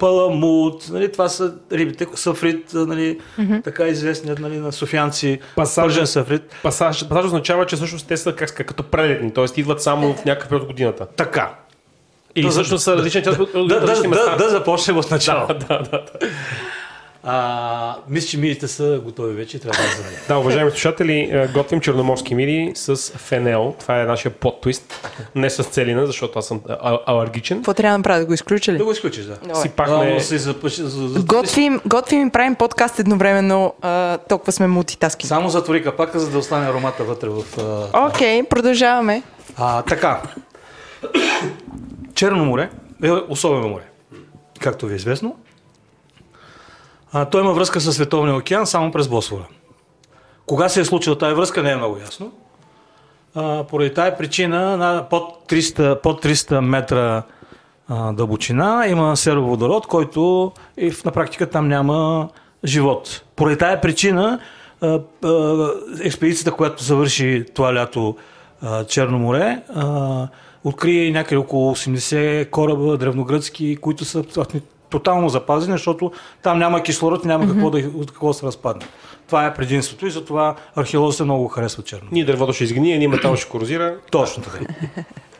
паламут, 0.00 0.88
нали? 0.90 1.12
това 1.12 1.28
са 1.28 1.54
рибите, 1.72 2.06
сафрит, 2.14 2.70
нали? 2.74 3.20
така 3.64 3.86
известният 3.86 4.38
нали, 4.38 4.58
на 4.58 4.72
софианци, 4.72 5.40
Пасаж. 5.56 5.84
пържен 5.84 6.06
сафрит. 6.06 6.42
Пасаж, 6.62 7.08
пасаж 7.08 7.24
означава, 7.24 7.66
че 7.66 7.76
всъщност 7.76 8.06
те 8.08 8.16
са 8.16 8.32
как, 8.34 8.54
като 8.66 8.82
прелетни, 8.82 9.32
т.е. 9.32 9.44
идват 9.56 9.82
само 9.82 10.14
в 10.14 10.24
някакъв 10.24 10.48
период 10.48 10.62
от 10.62 10.68
годината. 10.68 11.06
Така. 11.06 11.54
Или 12.34 12.46
Да, 12.46 12.50
всъщност 12.50 12.84
са 12.84 12.96
различни 12.96 13.22
части 13.22 13.42
от 13.42 13.54
от 13.54 13.68
Да, 13.68 13.80
да, 13.80 14.08
места. 14.08 14.36
да, 14.36 14.36
да 14.36 14.50
започнем 14.50 14.96
от 14.96 15.10
начало. 15.10 15.46
да, 15.48 15.54
да, 15.68 15.78
да. 15.90 16.02
А, 17.24 17.96
мисля, 18.08 18.28
че 18.28 18.38
милите 18.38 18.68
са 18.68 19.00
готови 19.04 19.34
вече, 19.34 19.58
трябва 19.58 19.82
да 19.82 19.88
вземем. 19.88 20.12
Да, 20.28 20.38
уважаеми 20.38 20.70
слушатели, 20.70 21.28
е, 21.32 21.48
готвим 21.48 21.80
черноморски 21.80 22.34
мири 22.34 22.72
с 22.74 22.96
фенел. 23.16 23.74
Това 23.80 24.00
е 24.00 24.04
нашия 24.04 24.32
под-твист. 24.32 25.08
Не 25.34 25.50
с 25.50 25.62
целина, 25.64 26.06
защото 26.06 26.38
аз 26.38 26.46
съм 26.46 26.60
а- 26.68 26.98
алергичен. 27.06 27.58
Какво 27.58 27.74
трябва 27.74 27.94
да 27.94 27.98
направя? 27.98 28.18
Да 28.18 28.26
го 28.26 28.32
изключа 28.32 28.72
ли? 28.72 28.78
Да 28.78 28.84
го 28.84 28.92
изключиш, 28.92 29.24
да. 29.24 29.34
Си 29.54 29.68
А, 29.68 29.70
пахне... 29.70 30.14
но 30.14 30.20
се 30.20 30.38
запъши, 30.38 30.82
за, 30.82 31.08
за, 31.08 31.20
Готвим, 31.22 31.80
готвим 31.86 32.26
и 32.28 32.30
правим 32.30 32.54
подкаст 32.54 32.98
едновременно. 32.98 33.74
А, 33.82 34.18
толкова 34.18 34.52
сме 34.52 34.66
мултитаски. 34.66 35.26
Само 35.26 35.48
затвори 35.48 35.82
капака, 35.82 36.20
за 36.20 36.30
да 36.30 36.38
остане 36.38 36.66
аромата 36.66 37.04
вътре 37.04 37.28
в... 37.28 37.42
А... 37.92 38.06
Окей, 38.06 38.42
продължаваме. 38.42 39.22
А, 39.56 39.82
така. 39.82 40.22
Черно 42.14 42.44
море 42.44 42.70
е 43.04 43.10
особено 43.10 43.68
море, 43.68 43.82
както 44.60 44.86
ви 44.86 44.92
е 44.92 44.96
известно. 44.96 45.36
Той 47.30 47.40
има 47.40 47.52
връзка 47.52 47.80
с 47.80 47.92
Световния 47.92 48.36
океан 48.36 48.66
само 48.66 48.92
през 48.92 49.08
Босфора. 49.08 49.46
Кога 50.46 50.68
се 50.68 50.80
е 50.80 50.84
случила 50.84 51.18
тази 51.18 51.34
връзка, 51.34 51.62
не 51.62 51.70
е 51.70 51.76
много 51.76 51.98
ясно. 51.98 52.32
А, 53.34 53.64
поради 53.64 53.94
тази 53.94 54.16
причина 54.18 54.76
на 54.76 55.06
под 55.10 55.50
300, 55.50 56.00
под 56.00 56.24
300 56.24 56.60
метра 56.60 57.22
а, 57.88 58.12
дълбочина 58.12 58.84
има 58.88 59.16
сероводород, 59.16 59.86
който 59.86 60.52
и 60.76 60.92
на 61.04 61.10
практика 61.10 61.50
там 61.50 61.68
няма 61.68 62.28
живот. 62.64 63.22
Поради 63.36 63.58
тази 63.58 63.80
причина 63.80 64.40
а, 64.80 65.00
а, 65.24 65.70
експедицията, 66.02 66.52
която 66.52 66.84
завърши 66.84 67.44
това 67.54 67.74
лято 67.74 68.16
а, 68.62 68.84
Черно 68.84 69.18
море, 69.18 69.62
а, 69.74 70.28
открие 70.64 71.10
някъде 71.10 71.36
около 71.36 71.74
80 71.74 72.50
кораба 72.50 72.96
древногръцки, 72.96 73.76
които 73.76 74.04
са 74.04 74.22
тотално 74.90 75.28
запазени, 75.28 75.72
защото 75.72 76.12
там 76.42 76.58
няма 76.58 76.82
кислород 76.82 77.24
и 77.24 77.28
няма 77.28 77.46
какво 77.46 77.70
да, 77.70 77.78
от 77.78 78.10
какво 78.10 78.28
да 78.28 78.34
се 78.34 78.46
разпадне. 78.46 78.86
Това 79.26 79.46
е 79.46 79.54
предимството 79.54 80.06
и 80.06 80.10
затова 80.10 80.54
археолозите 80.76 81.24
много 81.24 81.48
харесват 81.48 81.86
Черно. 81.86 82.08
Ние 82.12 82.24
дървото 82.24 82.52
ще 82.52 82.64
изгние, 82.64 82.98
ние 82.98 83.08
метал 83.08 83.36
ще 83.36 83.50
корозира. 83.50 83.96
Точно 84.10 84.42
така. 84.42 84.58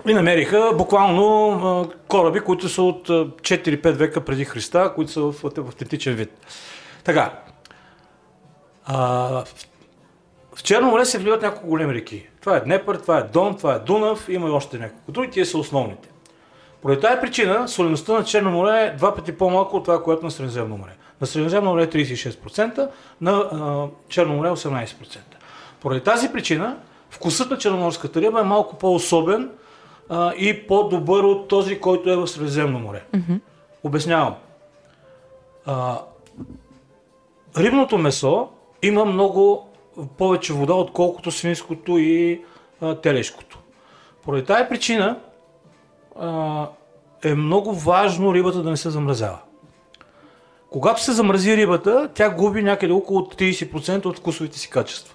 И 0.09 0.15
намериха 0.15 0.73
буквално 0.79 1.91
кораби, 2.09 2.41
които 2.41 2.69
са 2.69 2.83
от 2.83 3.11
а, 3.11 3.13
4-5 3.13 3.91
века 3.91 4.21
преди 4.21 4.45
Христа, 4.45 4.93
които 4.95 5.13
са 5.13 5.21
в, 5.21 5.35
автентичен 5.69 6.15
вид. 6.15 6.31
Така. 7.05 7.33
А, 8.85 8.99
в, 9.29 9.45
в 10.55 10.63
Черно 10.63 10.91
море 10.91 11.05
се 11.05 11.19
вливат 11.19 11.43
няколко 11.43 11.69
големи 11.69 11.95
реки. 11.95 12.27
Това 12.41 12.57
е 12.57 12.61
Днепър, 12.61 12.97
това 12.97 13.19
е 13.19 13.23
Дон, 13.23 13.57
това 13.57 13.75
е 13.75 13.79
Дунав, 13.79 14.29
има 14.29 14.49
и 14.49 14.51
още 14.51 14.79
няколко 14.79 15.13
други, 15.13 15.31
тия 15.31 15.47
са 15.47 15.59
основните. 15.59 16.09
Поради 16.83 17.01
тази 17.01 17.21
причина 17.21 17.69
солеността 17.69 18.13
на 18.13 18.25
Черно 18.25 18.51
море 18.51 18.83
е 18.83 18.97
два 18.97 19.15
пъти 19.15 19.33
по-малко 19.33 19.77
от 19.77 19.85
това, 19.85 20.03
което 20.03 20.25
на 20.25 20.31
Средиземно 20.31 20.77
море. 20.77 20.97
На 21.21 21.27
Средиземно 21.27 21.71
море 21.71 21.83
е 21.83 21.87
36%, 21.87 22.89
на 23.21 23.31
а, 23.33 23.87
Черно 24.09 24.35
море 24.35 24.49
е 24.49 24.53
18%. 24.53 25.19
Поради 25.81 26.01
тази 26.01 26.33
причина 26.33 26.77
вкусът 27.11 27.51
на 27.51 27.59
черноморската 27.59 28.21
риба 28.21 28.41
е 28.41 28.45
малко 28.45 28.77
по-особен 28.77 29.51
а, 30.09 30.33
и 30.35 30.67
по-добър 30.67 31.25
от 31.25 31.49
този, 31.49 31.81
който 31.81 32.11
е 32.11 32.17
в 32.17 32.27
Средиземно 32.27 32.79
море. 32.79 33.03
Обяснявам. 33.85 34.35
А, 35.67 35.99
рибното 37.59 37.99
месо 37.99 38.49
има 38.83 39.05
много 39.05 39.69
повече 40.19 40.53
вода, 40.53 40.75
отколкото 40.75 41.31
свинското 41.31 41.99
и 41.99 42.43
а, 42.81 42.95
телешкото. 42.95 43.59
Поради 44.23 44.45
тази 44.45 44.69
причина 44.69 45.17
е 47.25 47.35
много 47.35 47.75
важно 47.75 48.35
рибата 48.35 48.63
да 48.63 48.71
не 48.71 48.77
се 48.77 48.91
замразява. 48.91 49.39
Когато 50.71 51.03
се 51.03 51.13
замрази 51.13 51.57
рибата, 51.57 52.09
тя 52.15 52.31
губи 52.31 52.63
някъде 52.63 52.93
около 52.93 53.21
30% 53.21 54.07
от 54.07 54.19
вкусовите 54.19 54.59
си 54.59 54.71
качества. 54.71 55.15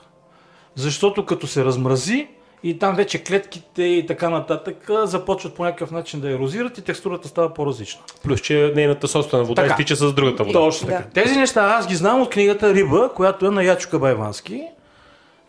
Защото 0.75 1.25
като 1.25 1.47
се 1.47 1.65
размрази 1.65 2.27
и 2.63 2.79
там 2.79 2.95
вече 2.95 3.23
клетките 3.23 3.83
и 3.83 4.05
така 4.05 4.29
нататък 4.29 4.89
започват 5.03 5.55
по 5.55 5.63
някакъв 5.63 5.91
начин 5.91 6.19
да 6.19 6.31
ерозират 6.31 6.77
и 6.77 6.81
текстурата 6.81 7.27
става 7.27 7.53
по-различна. 7.53 8.01
Плюс, 8.23 8.41
че 8.41 8.73
нейната 8.75 9.07
собствена 9.07 9.43
вода 9.43 9.61
Така. 9.61 9.73
изтича 9.73 9.95
с 9.95 10.13
другата 10.13 10.43
вода. 10.43 10.59
Точно 10.59 10.87
така. 10.87 11.03
Тези 11.13 11.39
неща 11.39 11.75
аз 11.79 11.87
ги 11.87 11.95
знам 11.95 12.21
от 12.21 12.29
книгата 12.29 12.73
Риба, 12.73 13.09
която 13.15 13.45
е 13.45 13.49
на 13.49 13.63
Ячо 13.63 13.89
Кабайвански, 13.89 14.63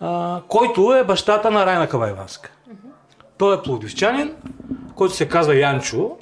а, 0.00 0.40
който 0.48 0.94
е 0.94 1.04
бащата 1.04 1.50
на 1.50 1.66
Райна 1.66 1.88
Кабайванска. 1.88 2.52
Той 3.38 3.56
е 3.56 3.62
плодивчанин, 3.62 4.34
който 4.94 5.14
се 5.14 5.28
казва 5.28 5.56
Янчо 5.56 6.16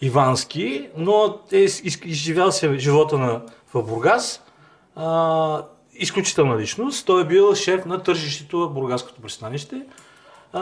Ивански, 0.00 0.88
но 0.96 1.38
е 1.52 1.56
из- 1.58 1.80
из- 1.84 2.00
изживял 2.04 2.52
се 2.52 2.78
живота 2.78 3.18
на, 3.18 3.42
в 3.74 3.82
Бургас. 3.82 4.42
А, 4.96 5.62
изключителна 5.94 6.58
личност. 6.58 7.06
Той 7.06 7.22
е 7.22 7.24
бил 7.24 7.54
шеф 7.54 7.84
на 7.84 8.02
тържището 8.02 8.58
в 8.58 8.72
Бургаското 8.72 9.20
пристанище 9.20 9.82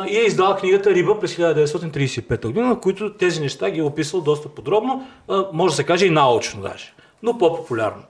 и 0.09 0.17
е 0.17 0.21
издал 0.21 0.57
книгата 0.57 0.91
Риба 0.95 1.21
през 1.21 1.37
1935 1.37 2.47
година, 2.47 2.75
в 2.75 2.81
които 2.81 3.15
тези 3.15 3.41
неща 3.41 3.71
ги 3.71 3.81
е 3.81 3.83
описал 3.83 4.21
доста 4.21 4.49
подробно, 4.49 5.07
а, 5.29 5.45
може 5.53 5.73
да 5.73 5.77
се 5.77 5.85
каже 5.85 6.07
и 6.07 6.11
научно 6.11 6.63
даже, 6.63 6.95
но 7.23 7.39
по-популярно. 7.39 8.03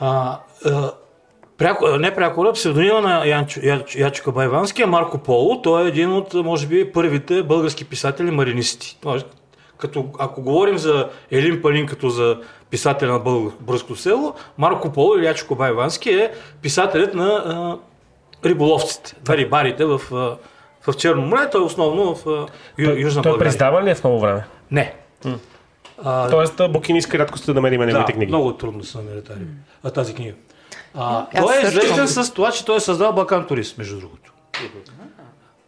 А, 0.00 0.38
а, 0.64 0.92
пряко, 1.58 1.88
не 1.88 2.14
прякора, 2.14 2.52
псевдонима 2.52 3.00
на 3.00 3.26
Янчо, 3.26 3.60
Ячо, 3.62 3.98
Ячо 3.98 4.24
Кабайвански 4.24 4.82
е 4.82 4.86
Марко 4.86 5.18
Поло. 5.18 5.62
Той 5.62 5.84
е 5.84 5.88
един 5.88 6.12
от, 6.12 6.34
може 6.34 6.66
би, 6.66 6.92
първите 6.92 7.42
български 7.42 7.84
писатели 7.84 8.30
маринисти. 8.30 8.98
Тоест, 9.00 9.26
като, 9.78 10.04
ако 10.18 10.42
говорим 10.42 10.78
за 10.78 11.08
Елин 11.30 11.62
Палин 11.62 11.86
като 11.86 12.08
за 12.08 12.38
писателя 12.70 13.12
на 13.12 13.20
българ- 13.20 13.52
българското 13.60 13.96
село, 14.00 14.34
Марко 14.58 14.92
Поло 14.92 15.16
или 15.16 15.26
Ячо 15.26 15.46
Кабайвански 15.48 16.10
е 16.10 16.30
писателят 16.62 17.14
на 17.14 17.26
а, 17.26 17.78
риболовците, 18.48 19.14
на 19.28 19.36
рибарите 19.36 19.84
в, 19.84 20.00
а, 20.12 20.36
в 20.92 20.96
Черно 20.96 21.22
море. 21.22 21.50
Той 21.52 21.60
е 21.60 21.64
основно 21.64 22.14
в 22.14 22.26
а, 22.26 22.46
Ю, 22.78 22.90
Южна 22.96 23.22
Той 23.22 23.30
България. 23.30 23.38
преиздаван 23.38 23.84
ли 23.84 23.90
е 23.90 23.94
в 23.94 24.04
много 24.04 24.20
време? 24.20 24.44
Не. 24.70 24.94
А, 26.04 26.30
Тоест, 26.30 26.60
букиниска 26.70 27.18
рядко 27.18 27.38
сте 27.38 27.46
да 27.46 27.54
намерим 27.54 27.80
неговите 27.80 28.12
да, 28.12 28.16
книги. 28.16 28.32
много 28.32 28.52
трудно 28.54 28.84
се 28.84 28.98
намери 28.98 29.22
тази 29.94 30.14
книга. 30.14 30.34
А, 30.94 31.26
Аз 31.34 31.44
той 31.44 31.56
е 31.56 31.62
известен 31.62 32.08
с 32.08 32.32
това, 32.32 32.50
че 32.52 32.64
той 32.64 32.76
е 32.76 32.80
създал 32.80 33.12
Балкан 33.12 33.46
Турист, 33.46 33.78
между 33.78 34.00
другото. 34.00 34.32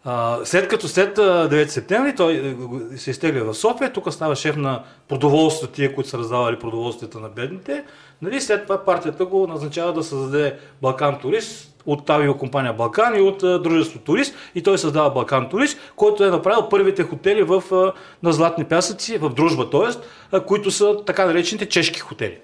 А, 0.03 0.37
след 0.43 0.67
като 0.67 0.87
след 0.87 1.17
а, 1.17 1.49
9 1.49 1.67
септември 1.67 2.15
той 2.15 2.55
е, 2.93 2.97
се 2.97 3.11
изтегля 3.11 3.43
в 3.43 3.53
София, 3.53 3.93
тук 3.93 4.13
става 4.13 4.35
шеф 4.35 4.55
на 4.55 4.83
продоволството, 5.07 5.73
тия, 5.73 5.95
които 5.95 6.09
са 6.09 6.17
раздавали 6.17 6.59
продоволствията 6.59 7.19
на 7.19 7.29
бедните. 7.29 7.83
Нали, 8.21 8.41
след 8.41 8.63
това 8.63 8.85
партията 8.85 9.25
го 9.25 9.47
назначава 9.47 9.93
да 9.93 10.03
създаде 10.03 10.55
Балкан 10.81 11.19
Турист 11.19 11.67
от 11.85 12.09
авиокомпания 12.09 12.73
Балкан 12.73 13.15
и 13.17 13.21
от 13.21 13.43
а, 13.43 13.59
дружество 13.59 13.99
Турист 13.99 14.35
и 14.55 14.63
той 14.63 14.77
създава 14.77 15.09
Балкан 15.09 15.49
Турист, 15.49 15.77
който 15.95 16.23
е 16.23 16.29
направил 16.29 16.69
първите 16.69 17.03
хотели 17.03 17.43
в, 17.43 17.63
а, 17.71 17.93
на 18.23 18.33
Златни 18.33 18.63
пясъци, 18.63 19.17
в 19.17 19.29
Дружба, 19.29 19.69
т.е. 19.69 20.39
които 20.39 20.71
са 20.71 20.97
така 21.05 21.25
наречените 21.25 21.69
чешки 21.69 21.99
хотели. 21.99 22.37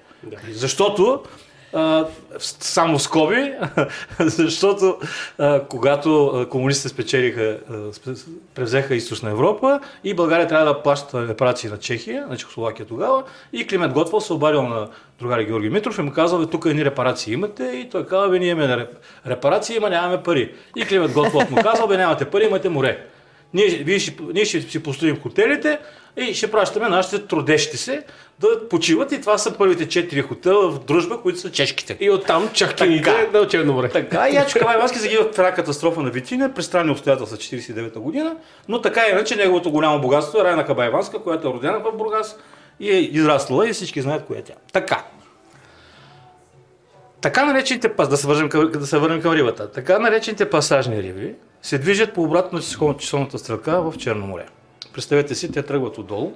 Защото 0.52 1.04
а, 1.04 1.18
в- 1.18 1.20
само 2.40 2.98
в 2.98 3.02
скоби, 3.02 3.54
защото 4.20 4.98
когато 5.70 6.46
комунистите 6.50 6.90
спечелиха, 6.90 7.60
превзеха 8.56 8.96
източна 8.96 9.30
Европа 9.30 9.80
и 10.04 10.14
България 10.14 10.48
трябва 10.48 10.66
да 10.66 10.82
плаща 10.82 11.28
репарации 11.28 11.70
на 11.70 11.78
Чехия, 11.78 12.28
на 12.28 12.38
Чехословакия 12.38 12.86
тогава, 12.86 13.24
и 13.54 13.68
Климент 13.68 13.94
Готвал 13.94 14.22
се 14.22 14.34
обадил 14.34 14.62
на 14.62 14.88
другари 15.20 15.46
Георги 15.46 15.70
Митров 15.70 15.98
и 15.98 16.02
му 16.02 16.12
казал, 16.12 16.40
бе, 16.40 16.46
тук 16.46 16.66
едни 16.66 16.86
репарации 16.86 17.34
имате, 17.34 17.64
и 17.64 17.90
той 17.90 18.06
казва, 18.06 18.30
бе, 18.30 18.40
ние 18.40 18.50
имаме 18.50 18.68
реп- 18.68 18.98
репарации, 19.28 19.78
ама 19.78 19.90
нямаме 19.90 20.24
пари. 20.24 20.54
И 20.76 20.86
Климент 20.86 21.14
Готвал 21.14 21.42
му 21.50 21.58
казал, 21.64 21.88
бе, 21.88 21.98
нямате 21.98 22.26
пари, 22.26 22.46
имате 22.46 22.70
море. 22.70 23.06
Ние, 23.54 23.68
вие 23.68 24.00
ние 24.34 24.46
ще 24.46 24.62
си 24.62 24.84
построим 24.84 25.20
хотелите, 25.20 25.80
и 26.18 26.34
ще 26.34 26.52
пращаме 26.52 26.90
нашите 26.90 27.28
трудещи 27.28 27.78
се 27.78 28.04
да 28.40 28.70
почиват 28.70 29.12
и 29.12 29.22
това 29.22 29.38
са 29.38 29.58
първите 29.58 29.88
четири 29.88 30.22
хотела 30.22 30.72
в 30.72 30.86
дружба, 30.86 31.22
които 31.22 31.40
са 31.40 31.52
чешките. 31.52 31.98
И 32.00 32.10
оттам 32.10 32.50
чахкините 32.54 33.30
на 33.34 33.48
Черно 33.48 33.74
море. 33.74 33.90
Така, 33.90 34.30
и 34.30 34.36
Ячо 34.36 34.60
Калайвански 34.60 35.00
загива 35.00 35.24
в 35.24 35.38
една 35.38 35.54
катастрофа 35.54 36.02
на 36.02 36.10
Витиня 36.10 36.54
през 36.54 36.66
странни 36.66 36.92
обстоятелства 36.92 37.38
49-та 37.38 38.00
година, 38.00 38.36
но 38.68 38.82
така 38.82 39.02
и 39.08 39.12
иначе 39.12 39.36
неговото 39.36 39.72
голямо 39.72 40.02
богатство 40.02 40.40
е 40.40 40.44
Райна 40.44 40.66
Кабайванска, 40.66 41.20
която 41.20 41.48
е 41.48 41.54
родена 41.54 41.80
в 41.80 41.98
Бургас 41.98 42.38
и 42.80 42.92
е 42.92 43.00
израснала 43.00 43.70
и 43.70 43.74
всички 43.74 44.02
знаят 44.02 44.26
коя 44.26 44.40
е 44.40 44.44
тя. 44.44 44.54
Така. 44.74 45.04
Така 47.22 47.46
наречените, 47.46 47.96
пас- 47.96 48.10
да 48.10 48.18
се, 48.18 48.28
върнем 48.28 48.50
към, 48.50 48.72
да 48.72 48.88
се 48.88 48.98
върнем 48.98 49.22
към 49.22 49.34
рибата, 49.34 49.72
така 49.72 50.00
наречените 50.00 50.50
пасажни 50.50 51.04
риби 51.04 51.36
се 51.62 51.78
движат 51.78 52.14
по 52.14 52.24
обратно 52.24 52.60
на 52.82 52.98
часовната 52.98 53.38
стрелка 53.40 53.82
в 53.82 53.98
Черно 53.98 54.28
море. 54.28 54.46
Представете 54.98 55.36
си, 55.36 55.52
те 55.52 55.64
тръгват 55.64 55.98
отдолу, 55.98 56.34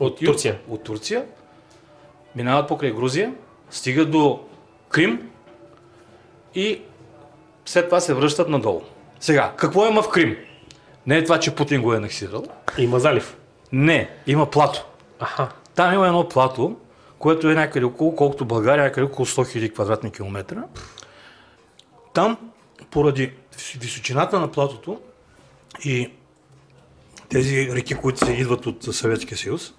От 0.00 0.22
юг, 0.22 0.32
Турция. 0.32 0.58
От 0.68 0.82
Турция, 0.84 1.24
минават 2.36 2.68
покрай 2.68 2.92
Грузия, 2.92 3.34
стигат 3.70 4.10
до 4.10 4.40
Крим 4.88 5.30
и 6.54 6.80
след 7.66 7.84
това 7.84 8.00
се 8.00 8.14
връщат 8.14 8.48
надолу. 8.48 8.82
Сега, 9.20 9.52
какво 9.56 9.86
има 9.86 10.02
в 10.02 10.08
Крим? 10.08 10.36
Не 11.06 11.16
е 11.16 11.24
това, 11.24 11.40
че 11.40 11.54
Путин 11.54 11.82
го 11.82 11.94
е 11.94 11.96
анексирал. 11.96 12.44
Има 12.78 13.00
залив. 13.00 13.36
Не, 13.72 14.10
има 14.26 14.50
плато. 14.50 14.86
Аха. 15.20 15.48
Там 15.74 15.94
има 15.94 16.06
едно 16.06 16.28
плато, 16.28 16.76
което 17.18 17.50
е 17.50 17.54
някъде 17.54 17.86
около, 17.86 18.16
колкото 18.16 18.44
България, 18.44 18.84
някъде 18.84 19.06
около 19.06 19.26
100 19.26 19.58
000 19.58 19.72
квадратни 19.72 20.12
километра. 20.12 20.62
Там, 22.14 22.36
поради 22.90 23.32
височината 23.80 24.40
на 24.40 24.50
платото 24.50 25.00
и 25.84 26.10
тези 27.34 27.68
реки, 27.74 27.94
които 27.94 28.26
се 28.26 28.32
идват 28.32 28.66
от 28.66 28.82
Съветския 28.82 29.38
съюз, 29.38 29.74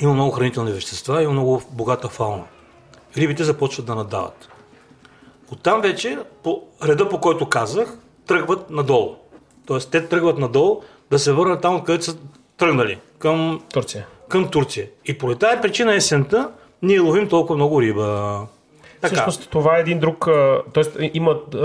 има 0.00 0.14
много 0.14 0.30
хранителни 0.30 0.72
вещества, 0.72 1.22
има 1.22 1.32
много 1.32 1.62
богата 1.70 2.08
фауна. 2.08 2.44
Рибите 3.16 3.44
започват 3.44 3.86
да 3.86 3.94
надават. 3.94 4.48
Оттам 5.52 5.80
вече, 5.80 6.18
по 6.42 6.62
реда 6.84 7.08
по 7.08 7.20
който 7.20 7.48
казах, 7.48 7.98
тръгват 8.26 8.70
надолу. 8.70 9.16
Тоест, 9.66 9.90
те 9.90 10.08
тръгват 10.08 10.38
надолу 10.38 10.82
да 11.10 11.18
се 11.18 11.32
върнат 11.32 11.62
там, 11.62 11.76
откъдето 11.76 12.04
са 12.04 12.16
тръгнали, 12.56 12.98
към 13.18 13.62
Турция. 13.72 14.06
към 14.28 14.48
Турция. 14.48 14.88
И 15.04 15.18
поради 15.18 15.38
тази 15.38 15.60
причина 15.60 15.94
есента 15.94 16.50
ние 16.82 17.00
ловим 17.00 17.28
толкова 17.28 17.56
много 17.56 17.82
риба. 17.82 18.46
Така. 19.10 19.22
Всъщност 19.22 19.50
това 19.50 19.76
е 19.76 19.80
един 19.80 19.98
друг, 19.98 20.28
т.е. 20.74 21.10
има 21.14 21.30
а, 21.54 21.58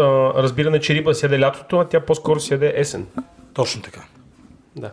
разбиране, 0.43 0.79
че 0.79 0.93
риба 0.93 1.15
седе 1.15 1.39
лятото, 1.39 1.77
а 1.79 1.85
тя 1.85 1.99
по-скоро 1.99 2.39
седе 2.39 2.73
есен. 2.75 3.07
Точно 3.53 3.81
така. 3.81 4.01
Да. 4.75 4.91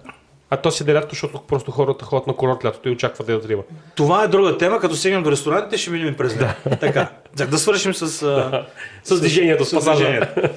А 0.51 0.57
то 0.57 0.71
седе 0.71 0.95
лятото, 0.95 1.15
защото 1.15 1.41
просто 1.49 1.71
хората 1.71 2.05
ходят 2.05 2.27
на 2.27 2.37
курорт 2.37 2.65
лятото 2.65 2.89
и 2.89 2.93
очакват 2.93 3.27
да 3.27 3.33
ядат 3.33 3.49
риба. 3.49 3.63
Това 3.95 4.25
е 4.25 4.29
друга 4.29 4.59
тема. 4.59 4.81
Като 4.81 4.95
стигнем 4.95 5.23
до 5.23 5.31
ресторантите, 5.31 5.79
ще 5.79 5.91
минем 5.91 6.15
през 6.17 6.37
нея. 6.37 6.57
Така. 6.81 7.09
Так, 7.37 7.51
да 7.51 7.59
свършим 7.59 7.95
с... 7.95 8.23
а, 8.23 8.67
С 9.05 9.21
движението, 9.21 9.65
с 9.65 9.71
пазажа. 9.75 10.05
движението. 10.05 10.51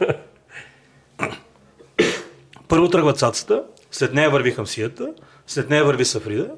Първо 2.67 2.89
тръгва 2.89 3.13
цацата, 3.13 3.63
след 3.91 4.13
нея 4.13 4.29
върви 4.29 4.51
хамсията, 4.51 5.13
след 5.47 5.69
нея 5.69 5.85
върви 5.85 6.05
сафрида, 6.05 6.49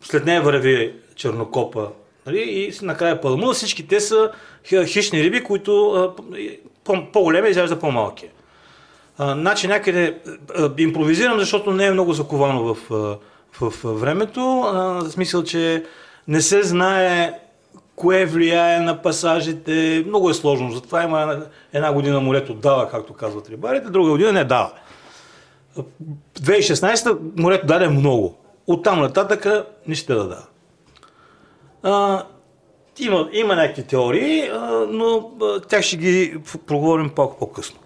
след 0.00 0.24
нея 0.24 0.42
върви 0.42 0.94
чернокопа 1.16 1.88
нали? 2.26 2.38
и 2.40 2.72
накрая 2.82 3.20
паламуда. 3.20 3.52
Всички 3.52 3.86
те 3.86 4.00
са 4.00 4.30
хи- 4.64 4.86
хищни 4.86 5.22
риби, 5.22 5.44
които 5.44 6.12
по-големи 7.12 7.48
изглежда 7.48 7.78
по-малки. 7.78 8.28
А, 9.18 9.34
значи 9.34 9.68
някъде 9.68 10.18
импровизирам, 10.78 11.38
защото 11.38 11.72
не 11.72 11.86
е 11.86 11.90
много 11.90 12.12
заковано 12.12 12.74
в, 12.74 12.76
в, 12.90 13.70
в 13.70 14.00
времето. 14.00 14.40
В 15.04 15.10
смисъл, 15.10 15.44
че 15.44 15.84
не 16.28 16.40
се 16.40 16.62
знае 16.62 17.38
кое 17.96 18.26
влияе 18.26 18.80
на 18.80 19.02
пасажите. 19.02 20.04
Много 20.06 20.30
е 20.30 20.34
сложно. 20.34 20.70
Затова 20.70 21.02
има 21.02 21.42
една 21.72 21.92
година 21.92 22.20
морето 22.20 22.54
дава, 22.54 22.90
както 22.90 23.12
казват 23.12 23.50
рибарите, 23.50 23.90
друга 23.90 24.10
година 24.10 24.32
не 24.32 24.44
дава. 24.44 24.72
2016 26.40 27.18
морето 27.36 27.66
даде 27.66 27.88
много. 27.88 28.38
Оттам 28.66 29.00
нататък 29.00 29.46
не 29.86 29.94
ще 29.94 30.14
да 30.14 30.28
дава. 30.28 30.46
А, 31.84 32.22
има, 32.98 33.28
има 33.32 33.56
някакви 33.56 33.82
теории, 33.82 34.42
а, 34.42 34.86
но 34.90 35.30
а, 35.42 35.60
тях 35.60 35.82
ще 35.82 35.96
ги 35.96 36.36
проговорим 36.66 37.10
по- 37.10 37.38
по-късно. 37.38 37.78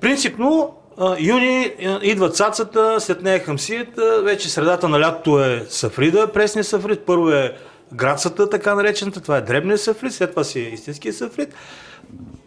Принципно, 0.00 0.74
а, 0.98 1.16
юни 1.20 1.72
идва 2.02 2.30
цацата, 2.30 3.00
след 3.00 3.22
нея 3.22 3.38
хамсията, 3.38 4.22
вече 4.22 4.48
средата 4.50 4.88
на 4.88 5.00
лятото 5.00 5.44
е 5.44 5.64
сафрида, 5.68 6.32
пресния 6.32 6.64
сафрид, 6.64 7.00
първо 7.06 7.30
е 7.30 7.56
грацата, 7.92 8.50
така 8.50 8.74
наречената, 8.74 9.20
това 9.20 9.36
е 9.36 9.40
дребния 9.40 9.78
сафрид, 9.78 10.12
след 10.12 10.30
това 10.30 10.44
си 10.44 10.60
е 10.60 10.62
истинския 10.62 11.12
сафрид. 11.12 11.54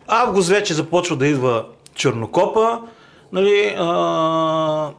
Август 0.08 0.50
вече 0.50 0.74
започва 0.74 1.16
да 1.16 1.28
идва 1.28 1.66
чернокопа, 1.96 2.80
нали, 3.32 3.76
а, 3.80 4.90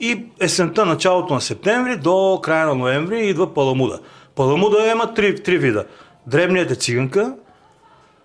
и 0.00 0.24
есента, 0.40 0.86
началото 0.86 1.34
на 1.34 1.40
септември 1.40 1.96
до 1.96 2.40
края 2.42 2.66
на 2.66 2.74
ноември 2.74 3.26
идва 3.26 3.54
паламуда. 3.54 4.00
Паламуда 4.38 4.90
има 4.90 5.14
три, 5.14 5.42
три 5.42 5.58
вида. 5.58 5.84
Дребният 6.26 6.70
е 6.70 6.74
циганка, 6.74 7.36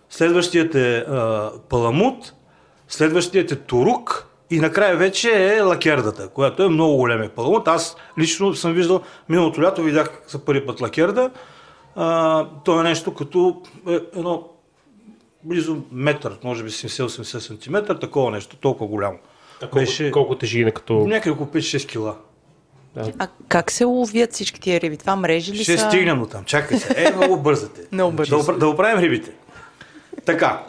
следващият 0.09 0.75
е 0.75 0.97
а, 0.97 1.51
паламут, 1.69 2.33
следващият 2.87 3.51
е 3.51 3.55
турук 3.55 4.27
и 4.49 4.59
накрая 4.59 4.97
вече 4.97 5.55
е 5.55 5.61
лакердата, 5.61 6.29
която 6.29 6.63
е 6.63 6.69
много 6.69 6.97
големия 6.97 7.29
паламут. 7.29 7.67
Аз 7.67 7.95
лично 8.19 8.53
съм 8.53 8.73
виждал, 8.73 9.01
миналото 9.29 9.61
лято 9.61 9.83
видях 9.83 10.21
за 10.27 10.45
първи 10.45 10.65
път 10.65 10.81
лакерда. 10.81 11.29
А, 11.95 12.47
то 12.65 12.79
е 12.79 12.83
нещо 12.83 13.13
като 13.13 13.61
е, 13.89 13.99
едно 14.15 14.49
близо 15.43 15.77
метър, 15.91 16.37
може 16.43 16.63
би 16.63 16.69
70-80 16.69 17.87
см, 17.89 17.99
такова 17.99 18.31
нещо, 18.31 18.55
толкова 18.55 18.87
голямо. 18.87 19.17
А 19.55 19.59
колко, 19.59 19.75
Беше... 19.75 20.11
колко 20.11 20.35
тежи 20.35 20.71
като... 20.75 20.93
Някъде 20.93 21.29
около 21.29 21.49
5-6 21.49 21.87
кила. 21.87 22.15
А 22.95 23.27
как 23.47 23.71
се 23.71 23.83
ловят 23.85 24.33
всички 24.33 24.61
тия 24.61 24.81
риби? 24.81 24.97
Това 24.97 25.15
мрежи 25.15 25.51
ли 25.51 25.63
Ще 25.63 25.77
са? 25.77 25.87
стигнем 25.87 26.19
до 26.19 26.25
там. 26.25 26.43
Чакай 26.43 26.79
се. 26.79 26.93
Е, 27.07 27.15
много 27.15 27.37
бързате. 27.37 27.81
Много 27.91 28.11
бързо. 28.11 28.37
Да, 28.43 28.53
да 28.57 28.67
оправим 28.67 28.99
рибите. 28.99 29.31
Така. 30.25 30.63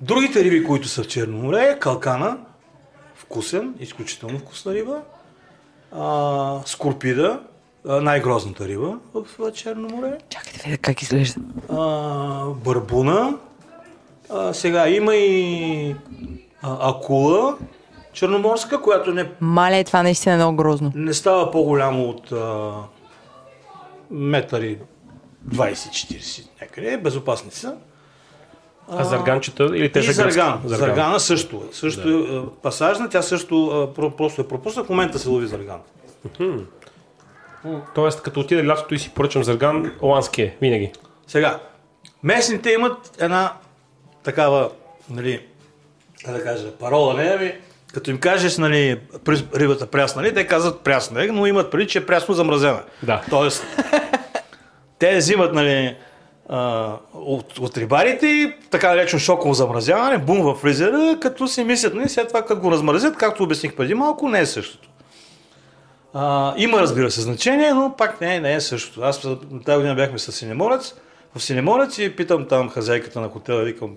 Другите 0.00 0.44
риби, 0.44 0.64
които 0.64 0.88
са 0.88 1.02
в 1.02 1.06
Черно 1.08 1.38
море, 1.38 1.62
е 1.64 1.78
калкана, 1.78 2.38
вкусен, 3.14 3.74
изключително 3.80 4.38
вкусна 4.38 4.74
риба, 4.74 5.00
а, 5.92 6.60
скорпида, 6.66 7.40
най-грозната 7.84 8.68
риба 8.68 8.98
в 9.14 9.52
Черно 9.52 9.88
море, 9.88 10.18
Чакайте 10.28 10.58
да 10.58 10.64
видя 10.64 10.78
как 10.78 11.02
изглежда. 11.02 11.40
а, 11.68 12.46
барбуна, 12.46 13.36
а, 14.30 14.52
сега 14.54 14.88
има 14.88 15.14
и 15.14 15.94
а, 16.62 16.90
акула 16.90 17.58
черноморска, 18.18 18.82
която 18.82 19.14
не 19.14 19.30
Мале, 19.40 19.84
това 19.84 20.02
наистина 20.02 20.34
е 20.34 20.38
много 20.38 20.56
грозно. 20.56 20.92
не 20.94 21.14
става 21.14 21.50
по-голямо 21.50 22.04
от 22.04 22.32
а, 22.32 22.72
метър 24.10 24.62
и 24.62 24.78
20-40 25.48 26.46
някъде, 26.60 26.96
безопасни 26.96 27.50
са. 27.50 27.76
А 28.92 29.04
зарганчета 29.04 29.64
или 29.64 29.92
те 29.92 29.98
и 29.98 30.02
гръцки? 30.02 30.14
зарган. 30.14 30.60
Заргана 30.64 31.20
също 31.20 31.56
е. 31.56 31.74
Също 31.74 32.08
е 32.08 32.36
а, 32.36 32.46
пасажна, 32.62 33.08
тя 33.08 33.22
също 33.22 33.66
а, 33.66 34.00
про- 34.00 34.16
просто 34.16 34.40
е 34.40 34.48
пропусна. 34.48 34.84
В 34.84 34.88
момента 34.88 35.18
се 35.18 35.28
лови 35.28 35.46
зарган. 35.46 35.78
Тоест, 37.94 38.22
като 38.22 38.40
отиде 38.40 38.66
лятото 38.66 38.94
и 38.94 38.98
си 38.98 39.10
поръчам 39.10 39.44
зарган, 39.44 39.92
олански 40.02 40.42
е, 40.42 40.56
винаги. 40.60 40.92
Сега, 41.26 41.60
местните 42.22 42.70
имат 42.70 43.16
една 43.20 43.52
такава, 44.22 44.70
нали, 45.10 45.46
да 46.28 46.44
кажа, 46.44 46.72
парола, 46.72 47.14
не, 47.14 47.36
ами, 47.38 47.52
като 47.98 48.10
им 48.10 48.18
кажеш, 48.18 48.58
нали, 48.58 49.00
рибата 49.54 49.86
прясна 49.86 50.22
ли, 50.22 50.34
те 50.34 50.46
казват 50.46 50.80
прясна, 50.80 51.24
е, 51.24 51.26
но 51.26 51.46
имат 51.46 51.70
преди, 51.70 51.86
че 51.86 51.98
е 51.98 52.06
прясно 52.06 52.34
замразена. 52.34 52.80
Да. 53.02 53.22
Тоест, 53.30 53.66
те 54.98 55.16
взимат, 55.16 55.54
нали, 55.54 55.96
а, 56.48 56.92
от, 57.14 57.58
от 57.58 57.76
рибарите 57.78 58.56
така 58.70 58.88
наречено 58.88 59.20
шоково 59.20 59.54
замразяване, 59.54 60.18
бум 60.18 60.42
в 60.42 60.54
фризера, 60.54 61.16
като 61.20 61.48
си 61.48 61.64
мислят, 61.64 61.94
нали, 61.94 62.08
след 62.08 62.28
това 62.28 62.42
като 62.42 62.60
го 62.60 62.70
размразят, 62.70 63.16
както 63.16 63.42
обясних 63.42 63.76
преди 63.76 63.94
малко, 63.94 64.28
не 64.28 64.40
е 64.40 64.46
същото. 64.46 64.88
А, 66.14 66.54
има, 66.56 66.80
разбира 66.80 67.10
се, 67.10 67.20
значение, 67.20 67.72
но 67.72 67.94
пак 67.98 68.20
не, 68.20 68.40
не 68.40 68.54
е 68.54 68.60
същото. 68.60 69.02
Аз 69.02 69.20
тази 69.66 69.76
година 69.76 69.94
бяхме 69.94 70.18
с 70.18 70.32
Синеморец, 70.32 70.94
в 71.36 71.42
Синеморец 71.42 71.98
и 71.98 72.16
питам 72.16 72.46
там 72.48 72.70
хазяйката 72.70 73.20
на 73.20 73.28
хотела, 73.28 73.62
викам, 73.62 73.90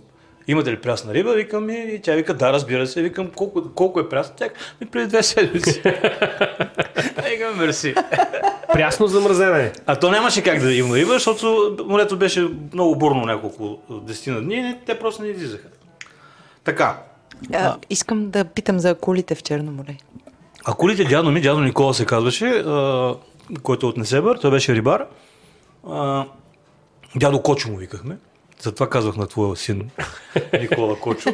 имате 0.48 0.72
ли 0.72 0.78
прясна 0.82 1.14
риба? 1.14 1.34
Викам 1.34 1.70
и, 1.70 1.74
и 1.96 2.02
тя 2.02 2.14
вика, 2.14 2.34
да, 2.34 2.54
разбира 2.54 2.88
се. 2.88 3.02
Викам, 3.02 3.28
колко, 3.36 3.64
колко 3.76 4.00
е 4.00 4.10
прясна? 4.10 4.36
Тя 4.36 4.50
ми 4.82 4.88
преди 4.88 5.08
две 5.08 5.24
седмици. 5.24 5.82
Викам, 7.30 7.58
мерси. 7.58 7.96
Прясно 8.74 9.08
замразена 9.08 9.60
е. 9.62 9.72
А 9.86 9.96
то 9.96 10.12
нямаше 10.12 10.44
как 10.44 10.60
да 10.60 10.74
има 10.74 10.96
риба, 10.98 11.14
защото 11.14 11.78
морето 11.88 12.18
беше 12.18 12.48
много 12.74 12.96
бурно 12.96 13.26
няколко 13.26 13.78
десетина 13.90 14.42
дни 14.42 14.56
и 14.56 14.86
те 14.86 15.00
просто 15.00 15.24
не 15.24 15.28
излизаха. 15.30 15.68
Така, 16.64 16.98
А, 17.54 17.76
искам 17.90 18.30
да 18.30 18.46
питам 18.46 18.80
за 18.80 18.90
акулите 18.90 19.36
в 19.36 19.44
Черно 19.44 19.72
море. 19.72 19.98
А 20.66 20.74
колите 20.74 21.04
дядо 21.04 21.32
ми, 21.32 21.42
дядо 21.42 21.60
Никола 21.60 21.94
се 21.94 22.06
казваше, 22.06 22.46
а, 22.46 23.16
който 23.64 23.86
е 23.86 23.90
от 23.90 23.98
Несебър, 23.98 24.38
той 24.38 24.52
беше 24.52 24.76
рибар. 24.76 25.06
А, 25.90 26.26
дядо 27.16 27.42
Кочо 27.42 27.70
му 27.70 27.78
викахме. 27.78 28.18
Затова 28.62 28.90
казвах 28.90 29.16
на 29.16 29.28
твоя 29.28 29.56
син 29.56 29.90
Никола 30.60 31.00
Кочо. 31.00 31.30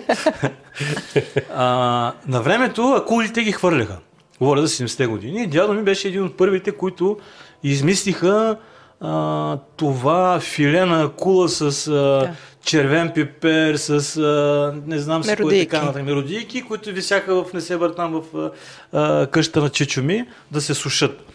а, 1.55 2.13
на 2.27 2.41
времето 2.41 2.81
акулите 2.81 3.43
ги 3.43 3.51
хвърляха. 3.51 3.97
Говоря 4.39 4.61
за 4.61 4.67
70-те 4.67 5.07
години. 5.07 5.47
Дядо 5.47 5.73
ми 5.73 5.83
беше 5.83 6.07
един 6.07 6.23
от 6.23 6.37
първите, 6.37 6.71
които 6.71 7.17
измислиха 7.63 8.57
а, 9.01 9.57
това 9.75 10.39
филе 10.39 10.85
на 10.85 11.03
акула 11.03 11.49
с 11.49 11.87
а, 11.87 12.33
червен 12.65 13.11
пипер, 13.15 13.75
с 13.75 14.17
а, 14.17 14.81
не 14.85 14.99
знам 14.99 15.23
си 15.23 15.35
кое 15.35 15.59
така 15.59 15.79
нататък, 15.79 16.03
меродийки, 16.05 16.61
които 16.61 16.91
висяха 16.91 17.43
в 17.43 17.53
Несебър 17.53 17.89
там 17.89 18.21
в 18.21 18.51
а, 18.93 19.27
къщата 19.27 19.61
на 19.61 19.69
Чичо 19.69 20.03
ми 20.03 20.25
да 20.51 20.61
се 20.61 20.73
сушат. 20.73 21.25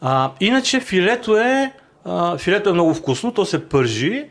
А, 0.00 0.30
иначе 0.40 0.80
филето 0.80 1.36
е, 1.36 1.72
а, 2.04 2.38
филето 2.38 2.70
е 2.70 2.72
много 2.72 2.94
вкусно, 2.94 3.32
то 3.32 3.44
се 3.44 3.68
пържи, 3.68 4.24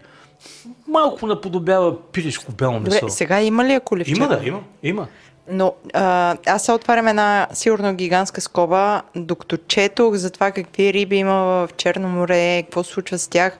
малко 0.88 1.28
наподобява 1.28 2.02
пилешко 2.04 2.52
бяло 2.52 2.80
месо. 2.80 3.00
Добре, 3.00 3.12
сега 3.12 3.41
има 3.41 3.66
ли 3.66 3.74
акули 3.74 4.04
в 4.04 4.08
Има 4.08 4.28
да, 4.28 4.41
има, 4.44 4.60
има. 4.84 5.08
Но 5.50 5.74
а, 5.94 6.38
аз 6.46 6.66
се 6.66 6.72
отварям 6.72 7.08
една 7.08 7.48
сигурно 7.54 7.94
гигантска 7.94 8.41
скоба, 8.41 9.02
докато 9.16 9.58
четох 9.58 10.16
за 10.16 10.30
това 10.30 10.52
какви 10.52 10.94
риби 10.94 11.16
има 11.16 11.34
в 11.34 11.70
Черно 11.78 12.10
море, 12.10 12.64
какво 12.64 12.84
се 12.84 12.94
случва 12.94 13.18
с 13.20 13.28
тях. 13.28 13.58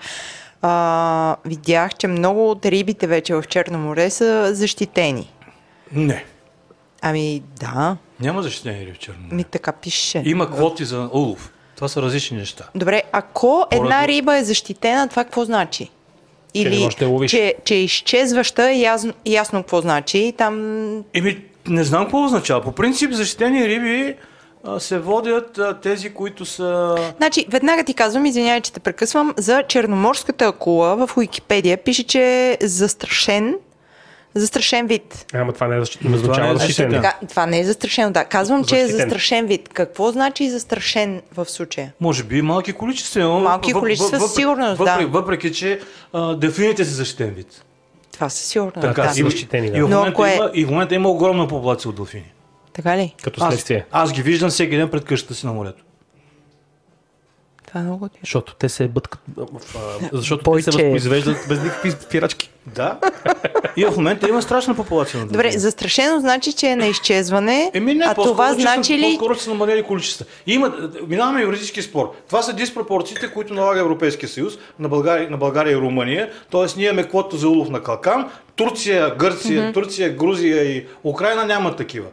А, 0.62 1.36
видях, 1.46 1.96
че 1.96 2.08
много 2.08 2.50
от 2.52 2.66
рибите 2.66 3.08
вече 3.08 3.36
в 3.36 3.44
Черно 3.44 3.78
море 3.80 4.10
са 4.10 4.56
защитени. 4.56 5.32
Не, 5.92 6.26
Ами 7.02 7.44
да, 7.60 7.98
няма 8.20 8.44
защитени 8.44 8.80
риби 8.80 8.94
в 8.94 9.00
Черно 9.00 9.20
море. 9.22 9.36
ми 9.36 9.44
така 9.44 9.72
пише. 9.72 10.24
Има 10.26 10.52
квоти 10.52 10.86
за 10.86 11.10
улов. 11.14 11.52
Това 11.76 11.88
са 11.88 12.02
различни 12.02 12.38
неща. 12.38 12.70
Добре, 12.76 13.04
ако 13.12 13.66
една 13.72 13.86
Поради- 13.86 14.08
риба 14.08 14.38
е 14.38 14.44
защитена, 14.44 15.08
това 15.08 15.24
какво 15.24 15.46
значи? 15.46 15.90
Или 16.54 16.70
не 16.70 16.89
я 17.01 17.08
ловиш. 17.08 17.32
че, 17.32 17.56
че 17.64 17.76
е 17.76 17.84
изчезваща, 17.84 18.72
е 18.72 18.80
ясно, 18.80 19.14
ясно 19.26 19.64
какво 19.64 19.82
значи. 19.82 20.34
Там 20.38 20.56
Еми, 21.14 21.38
не 21.68 21.84
знам 21.84 22.04
какво 22.04 22.24
означава. 22.24 22.62
По 22.62 22.72
принцип, 22.72 23.12
защитени 23.12 23.68
риби 23.68 24.16
се 24.80 24.99
водят 24.99 25.60
тези, 25.82 26.14
които 26.14 26.45
са... 26.45 26.95
Значи, 27.18 27.45
веднага 27.49 27.84
ти 27.84 27.93
казвам, 27.93 28.26
извинявай, 28.26 28.62
че 28.62 28.74
те 28.74 28.80
прекъсвам, 28.80 29.34
за 29.38 29.64
черноморската 29.68 30.45
акула 30.45 31.08
в 31.08 31.18
Уикипедия 31.18 31.78
пише, 31.78 32.04
че 32.04 32.22
е 32.62 32.68
застрашен, 32.68 33.56
застрашен 34.36 34.88
вид. 34.88 35.26
Ама 35.34 35.54
това 35.54 35.68
не 35.68 35.76
е 35.76 35.80
защитено, 35.80 36.10
не 36.12 36.18
Това 36.18 36.28
не 36.28 36.32
означава 36.34 36.54
е 36.54 36.58
защитен. 36.58 36.86
защитен. 36.86 37.02
Така, 37.04 37.28
това 37.28 37.46
не 37.46 37.60
е 37.60 37.66
застрашено, 37.66 38.12
да. 38.12 38.26
Казвам, 38.26 38.64
че 38.64 38.76
е 38.76 38.80
Защитен. 38.80 39.00
застрашен 39.00 39.46
вид. 39.46 39.70
Какво 39.70 40.12
значи 40.12 40.50
застрашен 40.50 41.22
в 41.34 41.46
случая? 41.46 41.94
Може 42.00 42.24
би 42.24 42.42
малки 42.42 42.74
количества. 42.74 43.22
но 43.22 43.40
Малки 43.40 43.74
въп- 43.74 43.80
количества, 43.80 44.10
със 44.10 44.20
въпреки- 44.20 44.36
сигурност, 44.36 44.78
да. 44.78 44.84
въпреки, 44.86 45.06
Въпреки, 45.08 45.54
че 45.54 45.80
а, 46.14 46.36
дельфините 46.36 46.86
са 46.86 46.92
защитен 46.92 47.30
вид. 47.30 47.64
Това 48.14 48.30
със 48.30 48.42
сигурност, 48.42 48.82
Така, 48.82 49.02
да. 49.04 49.14
защитени, 49.14 49.72
да. 49.72 49.78
И 49.78 49.82
в, 49.82 49.88
Но 49.90 49.98
момента 49.98 50.24
е- 50.24 50.36
има, 50.36 50.52
и 50.54 50.66
в 50.66 50.70
момента 50.70 50.96
има 50.96 51.10
огромна 51.10 51.48
популация 51.48 51.90
от 51.90 51.96
делфини. 51.96 52.34
Така 52.74 52.98
ли? 52.98 53.16
Като 53.24 53.44
Аз, 53.44 53.50
следствие. 53.50 53.86
аз 53.92 54.14
ги 54.14 54.22
виждам 54.22 54.50
всеки 54.50 54.78
ден 54.78 54.90
пред 54.90 55.06
къщата 55.06 55.34
си 55.34 55.46
на 55.46 55.54
морето. 55.54 55.84
Това 57.74 57.82
е 57.82 57.88
много 57.88 58.09
тяжко. 58.09 58.19
Защото 58.24 58.55
те 58.55 58.69
се 58.69 58.88
бъткат. 58.88 59.21
Защото 60.13 60.43
те 60.43 60.49
Бойче. 60.49 60.63
се 60.63 60.71
възпроизвеждат 60.71 61.38
без 61.49 61.63
никакви 61.63 61.91
спирачки. 61.91 62.49
Да. 62.76 62.99
И 63.78 63.86
в 63.86 63.93
момента 63.97 64.30
има 64.30 64.41
страшна 64.41 64.76
популация 64.76 65.19
на 65.19 65.28
Добре, 65.28 65.51
застрашено 65.51 66.19
значи, 66.19 66.53
че 66.53 66.67
е 66.67 66.76
на 66.76 66.88
изчезване, 66.88 67.71
Еми 67.74 67.93
не, 67.93 68.05
а 68.05 68.13
това 68.13 68.53
значи 68.53 68.97
ли... 68.97 69.01
По-скоро 69.01 69.36
са 69.36 69.49
намалели 69.49 69.84
количества. 69.84 70.26
Има, 70.47 70.89
минаваме 71.07 71.41
юридически 71.41 71.82
спор. 71.82 72.11
Това 72.28 72.41
са 72.41 72.53
диспропорциите, 72.53 73.32
които 73.34 73.53
налага 73.53 73.80
Европейския 73.80 74.30
съюз 74.30 74.57
на 74.80 74.89
България, 74.89 75.30
на 75.30 75.38
България 75.38 75.74
и 75.74 75.78
Румъния. 75.78 76.30
Тоест 76.49 76.78
ние 76.78 76.86
имаме 76.86 77.07
квота 77.07 77.38
за 77.38 77.49
улов 77.49 77.69
на 77.69 77.84
калкан. 77.84 78.30
Турция, 78.55 79.15
Гърция, 79.15 79.74
Турция, 79.74 80.09
Грузия 80.09 80.63
и 80.63 80.86
Украина 81.03 81.45
нямат 81.45 81.78
такива. 81.78 82.07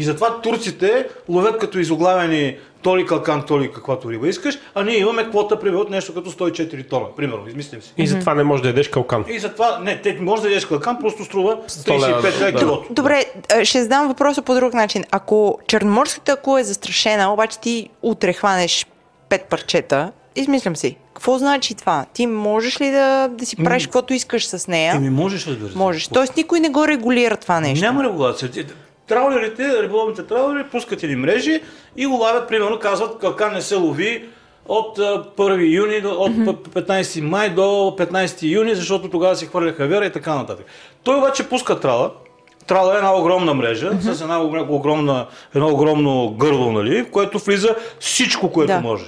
И 0.00 0.04
затова 0.04 0.40
турците 0.40 1.06
ловят 1.28 1.58
като 1.58 1.78
изоглавени 1.78 2.56
толи 2.82 3.06
калкан, 3.06 3.42
толи 3.46 3.72
каквато 3.72 4.10
риба 4.10 4.28
искаш, 4.28 4.58
а 4.74 4.82
ние 4.82 4.98
имаме 4.98 5.28
квота 5.28 5.60
примерно 5.60 5.80
от 5.80 5.90
нещо 5.90 6.14
като 6.14 6.30
104 6.30 6.88
тона. 6.88 7.06
Примерно, 7.16 7.48
измислям 7.48 7.82
си. 7.82 7.92
И 7.96 8.06
затова 8.06 8.34
не 8.34 8.42
можеш 8.42 8.62
да 8.62 8.68
ядеш 8.68 8.88
калкан. 8.88 9.24
И 9.28 9.38
затова, 9.38 9.78
не, 9.82 10.00
те 10.02 10.18
може 10.20 10.42
да 10.42 10.48
ядеш 10.48 10.66
калкан, 10.66 10.98
просто 11.00 11.24
струва 11.24 11.58
100 11.68 12.08
лева. 12.08 12.22
35 12.22 12.40
лева 12.40 12.58
килото. 12.58 12.86
Добре, 12.90 13.24
ще 13.62 13.82
задам 13.82 14.08
въпроса 14.08 14.42
по 14.42 14.54
друг 14.54 14.74
начин. 14.74 15.04
Ако 15.10 15.58
черноморската 15.66 16.32
акула 16.32 16.60
е 16.60 16.64
застрашена, 16.64 17.32
обаче 17.32 17.58
ти 17.58 17.88
утре 18.02 18.32
хванеш 18.32 18.86
пет 19.28 19.44
парчета, 19.44 20.12
измислям 20.36 20.76
си. 20.76 20.96
Какво 21.14 21.38
значи 21.38 21.74
това? 21.74 22.06
Ти 22.12 22.26
можеш 22.26 22.80
ли 22.80 22.90
да, 22.90 23.28
да 23.28 23.46
си 23.46 23.56
правиш 23.56 23.86
каквото 23.86 24.14
искаш 24.14 24.46
с 24.46 24.68
нея? 24.68 24.94
Еми 24.94 25.10
можеш, 25.10 25.46
разбира 25.46 25.70
се. 25.70 25.78
Можеш. 25.78 26.08
Тоест 26.08 26.36
никой 26.36 26.60
не 26.60 26.68
го 26.68 26.88
регулира 26.88 27.36
това 27.36 27.60
нещо. 27.60 27.84
Няма 27.84 28.04
регулация. 28.04 28.50
Те- 29.10 29.14
Траулерите, 29.14 29.82
риболовните 29.82 30.22
траулери 30.22 30.64
пускат 30.64 31.02
едни 31.02 31.16
мрежи 31.16 31.60
и 31.96 32.06
го 32.06 32.16
лавят, 32.16 32.48
примерно 32.48 32.78
казват, 32.78 33.18
калкан 33.18 33.52
не 33.52 33.62
се 33.62 33.74
лови 33.76 34.24
от 34.68 34.98
а, 34.98 35.24
1 35.36 35.76
юни, 35.76 36.00
до, 36.00 36.10
от 36.10 36.32
п- 36.64 36.80
15 36.82 37.20
май 37.20 37.50
до 37.50 37.60
15 37.60 38.42
юни, 38.44 38.74
защото 38.74 39.10
тогава 39.10 39.36
се 39.36 39.46
хвърляха 39.46 39.86
вера 39.86 40.06
и 40.06 40.12
така 40.12 40.34
нататък. 40.34 40.66
Той 41.02 41.18
обаче 41.18 41.48
пуска 41.48 41.80
трала. 41.80 42.10
Трала 42.66 42.94
е 42.94 42.96
една 42.96 43.16
огромна 43.16 43.54
мрежа, 43.54 43.90
с 44.00 44.20
една 44.20 44.38
огр- 44.38 44.66
огромна, 44.68 45.26
едно 45.54 45.68
огромно 45.68 46.30
гърло, 46.30 46.72
нали, 46.72 47.02
в 47.02 47.10
което 47.10 47.38
влиза 47.38 47.74
всичко, 48.00 48.52
което 48.52 48.72
Да. 48.72 48.80
може. 48.80 49.04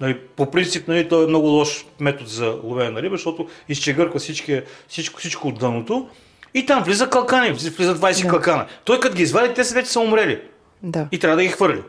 Нали, 0.00 0.18
по 0.36 0.50
принцип, 0.50 0.88
нали, 0.88 1.08
той 1.08 1.24
е 1.24 1.28
много 1.28 1.46
лош 1.46 1.84
метод 2.00 2.30
за 2.30 2.56
ловене 2.62 2.90
на 2.90 3.02
риба, 3.02 3.16
защото 3.16 3.46
изчегърква 3.68 4.18
всички, 4.18 4.60
всичко, 4.88 5.20
всичко 5.20 5.48
от 5.48 5.58
дъното. 5.58 6.08
И 6.54 6.66
там 6.66 6.82
влиза 6.82 7.10
калкани, 7.10 7.52
влиза 7.52 7.70
20 7.94 8.22
Да. 8.22 8.28
калкана. 8.28 8.66
Той 8.84 9.00
като 9.00 9.16
ги 9.16 9.22
извади, 9.22 9.54
те 9.54 9.64
са 9.64 9.74
вече 9.74 9.88
са 9.88 10.00
умрели. 10.00 10.40
Да. 10.82 11.06
И 11.12 11.18
трябва 11.18 11.36
да 11.36 11.42
ги 11.42 11.48
хвърли. 11.48 11.82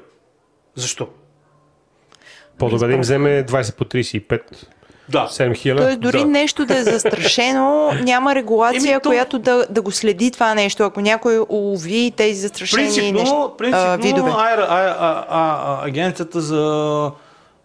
Защо? 0.76 1.08
По-добре 2.60 2.88
да 2.88 2.94
им 2.94 3.02
вземе 3.02 3.44
20 3.44 3.76
по 3.76 3.86
35, 3.86 4.42
Да. 5.10 5.28
7 5.28 5.56
хиляди. 5.56 5.82
Тоест 5.82 6.00
дори 6.00 6.20
Да. 6.20 6.26
нещо 6.26 6.66
да 6.66 6.78
е 6.78 6.84
застрашено, 6.94 7.92
няма 7.94 8.36
регулация, 8.36 8.92
Еми, 8.92 9.00
то- 9.04 9.10
която 9.10 9.40
да, 9.40 9.66
да 9.70 9.82
го 9.82 9.92
следи 9.92 10.32
това 10.32 10.54
нещо. 10.56 10.84
Ако 10.84 11.02
някой 11.02 11.40
улови 11.40 12.14
тези 12.16 12.34
застрашени 12.34 12.84
Принципно, 12.84 13.44
а, 13.46 13.58
принципно 13.58 13.98
видове. 14.00 14.32
аера, 14.32 14.68
а, 14.70 14.80
а, 14.80 15.26
а, 15.30 15.58
а, 15.64 15.88
агенцията 15.88 16.42
за 16.42 17.12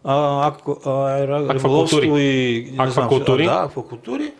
а, 0.04 0.46
аква, 0.48 0.74
аера, 1.10 1.46
Аквакултури. 1.48 2.10
и... 2.14 2.74
Аквакултури. 2.78 3.44
а, 3.44 3.50
да, 3.50 3.64
аквакултури. 3.64 4.32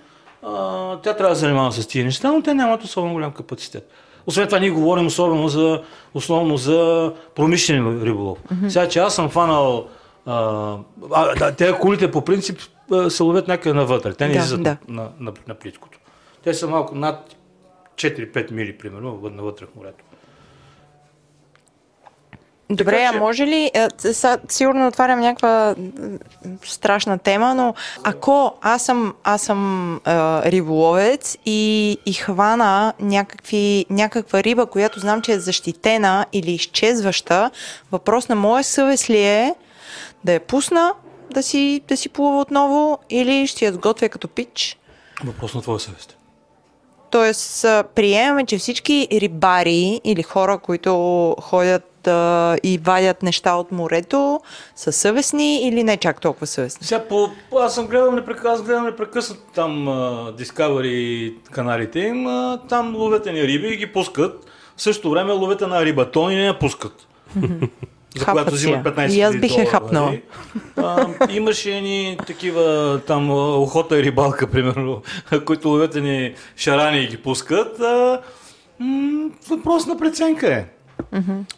А, 0.43 0.97
тя 0.97 1.15
трябва 1.17 1.35
да 1.35 1.37
се 1.37 1.41
занимава 1.41 1.73
с 1.73 1.87
тези 1.87 2.05
неща, 2.05 2.33
но 2.33 2.43
те 2.43 2.55
нямат 2.55 2.85
особено 2.85 3.13
голям 3.15 3.33
капацитет. 3.33 3.91
Освен 4.27 4.47
това, 4.47 4.59
ние 4.59 4.71
говорим 4.71 5.07
особено 5.07 5.49
за, 5.49 5.83
основно 6.15 6.57
за 6.57 7.13
промишлен 7.35 8.03
риболов. 8.03 8.39
Сега, 8.69 8.89
че 8.89 8.99
аз 8.99 9.15
съм 9.15 9.29
фанал 9.29 9.87
а, 10.27 10.77
а, 11.13 11.35
да, 11.35 11.55
те 11.57 11.73
кулите 11.81 12.11
по 12.11 12.25
принцип 12.25 12.61
се 13.09 13.23
ловят 13.23 13.49
някъде 13.49 13.75
навътре. 13.75 14.15
Те 14.15 14.27
не 14.27 14.33
Да, 14.33 14.39
излизат 14.39 14.63
да. 14.63 14.77
на, 14.89 15.09
на, 15.21 15.33
на 15.49 15.55
плиткото. 15.55 15.99
Те 16.45 16.55
са 16.55 16.69
малко 16.69 16.95
над 16.95 17.37
4-5 17.95 18.51
мили, 18.53 18.79
примерно, 18.79 19.21
навътре 19.23 19.67
в 19.67 19.77
морето. 19.77 20.05
Добре, 22.71 22.85
Така 22.97 23.09
а 23.09 23.13
че- 23.13 23.19
може 23.19 23.47
ли, 23.47 23.71
е, 23.75 24.13
са, 24.13 24.39
сигурно 24.49 24.87
отварям 24.87 25.21
някаква 25.21 25.75
страшна 26.65 27.19
тема, 27.19 27.55
но 27.55 27.75
ако 28.03 28.55
аз 28.61 28.83
съм, 28.85 29.15
аз 29.25 29.43
съм 29.43 29.95
е, 29.97 30.01
риболовец 30.43 31.37
и, 31.47 31.99
и 32.07 32.13
хвана 32.13 32.93
някакви, 33.01 33.87
някаква 33.91 34.43
риба, 34.43 34.67
която 34.67 35.01
знам, 35.01 35.23
че 35.23 35.33
е 35.33 35.39
защитена 35.39 36.27
или 36.33 36.51
изчезваща, 36.51 37.51
въпрос 37.93 38.29
на 38.29 38.35
моя 38.35 38.65
съвест 38.65 39.11
ли 39.11 39.23
е 39.23 39.55
да 40.25 40.33
я 40.33 40.41
пусна 40.41 40.93
да 41.31 41.43
си, 41.43 41.81
да 41.89 41.97
си 41.97 42.09
плува 42.09 42.41
отново 42.41 42.99
или 43.11 43.47
ще 43.47 43.65
я 43.65 43.73
сготвя 43.73 44.09
като 44.09 44.29
пич? 44.29 44.79
Въпрос 45.25 45.55
на 45.55 45.63
твоя 45.63 45.81
съвест. 45.81 46.17
Тоест, 47.11 47.65
а, 47.65 47.85
приемаме, 47.95 48.47
че 48.47 48.59
всички 48.59 49.09
рибари 49.13 50.01
или 50.05 50.23
хора, 50.23 50.59
които 50.59 51.37
ходят 51.41 51.90
а, 52.09 52.57
и 52.63 52.79
вадят 52.79 53.23
неща 53.23 53.55
от 53.55 53.73
морето, 53.73 54.41
са 54.77 54.93
съвестни 54.93 55.69
или 55.69 55.85
не 55.85 55.97
чак 55.97 56.21
толкова 56.21 56.47
съвестни? 56.47 56.87
Сега 56.87 57.05
по, 57.05 57.29
аз 57.61 57.75
съм 57.75 57.87
гледал 57.87 58.13
непрекъснато, 58.13 58.55
аз 58.55 58.63
гледам 58.63 58.85
непрекъснато 58.85 59.43
там 59.55 59.89
а, 59.89 59.93
Discovery 60.33 61.35
каналите 61.51 62.01
им, 62.01 62.27
а, 62.27 62.61
там 62.69 62.97
ловят 62.97 63.27
ни 63.27 63.43
риби 63.43 63.69
и 63.69 63.77
ги 63.77 63.87
пускат. 63.87 64.47
В 64.77 64.83
същото 64.83 65.11
време 65.11 65.33
ловят 65.33 65.61
на 65.61 65.85
рибатон 65.85 66.33
и 66.33 66.37
не 66.37 66.47
я 66.47 66.59
пускат. 66.59 67.07
За 68.17 68.25
Хапват 68.25 68.49
която 68.49 68.69
я. 68.69 68.83
15 68.83 69.13
И 69.13 69.21
аз 69.21 69.37
бих 69.37 69.51
долара, 69.51 69.67
хапнала. 69.67 70.19
А, 70.77 71.07
имаше 71.31 71.81
ни 71.81 72.19
такива 72.27 73.01
там 73.07 73.31
охота 73.63 73.99
и 73.99 74.03
рибалка, 74.03 74.47
примерно, 74.47 75.03
които 75.47 75.69
ловят 75.69 75.95
ни 75.95 76.35
шарани 76.57 77.01
и 77.01 77.07
ги 77.07 77.17
пускат. 77.17 77.81
А, 77.81 78.21
м- 78.81 79.31
въпрос 79.49 79.87
на 79.87 79.99
преценка 79.99 80.55
е. 80.55 80.65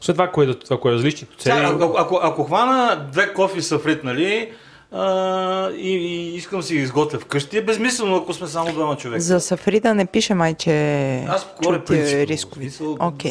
След 0.01 0.15
това, 0.15 0.29
кое, 0.29 0.47
е- 0.47 0.55
това, 0.55 0.81
кое 0.81 0.93
е 0.93 0.95
различното? 0.95 1.35
Сега, 1.39 1.55
Цели... 1.57 1.67
ако, 1.67 1.95
ако, 1.99 2.21
ако 2.23 2.45
хвана 2.45 3.07
две 3.13 3.35
кофи 3.35 3.63
са 3.63 3.79
фритнали 3.79 4.53
а, 4.93 5.05
и, 5.71 5.89
и 5.91 6.37
искам 6.37 6.59
да 6.59 6.67
си 6.67 6.75
ги 6.75 6.81
изготвя 6.81 7.19
вкъщи, 7.19 7.59
е 7.59 7.63
безмислено, 7.63 8.17
ако 8.17 8.33
сме 8.33 8.47
само 8.47 8.73
двама 8.73 8.97
човека. 8.97 9.21
За 9.21 9.41
Сафрида 9.41 9.95
не 9.95 10.07
пише 10.07 10.35
май, 10.35 10.55
че 10.55 10.73
Аз 11.19 11.47
говоря 11.57 11.77
е 11.77 11.81
принципно. 11.81 12.27
рискови. 12.27 12.71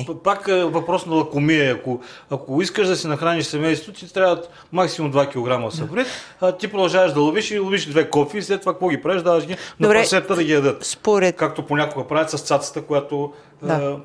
П- 0.07 0.15
Пак 0.15 0.47
е 0.47 0.63
въпрос 0.63 1.05
на 1.05 1.15
лакомия. 1.15 1.73
Ако, 1.73 1.99
ако 2.29 2.61
искаш 2.61 2.87
да 2.87 2.95
си 2.95 3.07
нахраниш 3.07 3.45
семейството, 3.45 3.99
ти 3.99 4.13
трябват 4.13 4.49
максимум 4.71 5.13
2 5.13 5.27
кг 5.67 5.75
сафрит, 5.75 6.07
а 6.41 6.51
ти 6.51 6.67
продължаваш 6.67 7.13
да 7.13 7.19
ловиш 7.19 7.51
и 7.51 7.59
ловиш 7.59 7.85
две 7.85 8.09
кофи 8.09 8.37
и 8.37 8.41
след 8.41 8.59
това 8.59 8.73
какво 8.73 8.89
ги 8.89 9.01
правиш, 9.01 9.21
даваш 9.21 9.45
ги 9.45 9.51
на 9.51 9.57
Добре. 9.79 9.95
прасета 9.95 10.35
да 10.35 10.43
ги 10.43 10.53
ядат. 10.53 10.85
Според 10.85 11.35
Както 11.35 11.63
понякога 11.63 12.07
правят 12.07 12.29
с 12.29 12.37
цацата, 12.37 12.81
която 12.81 13.33
Да. 13.61 13.97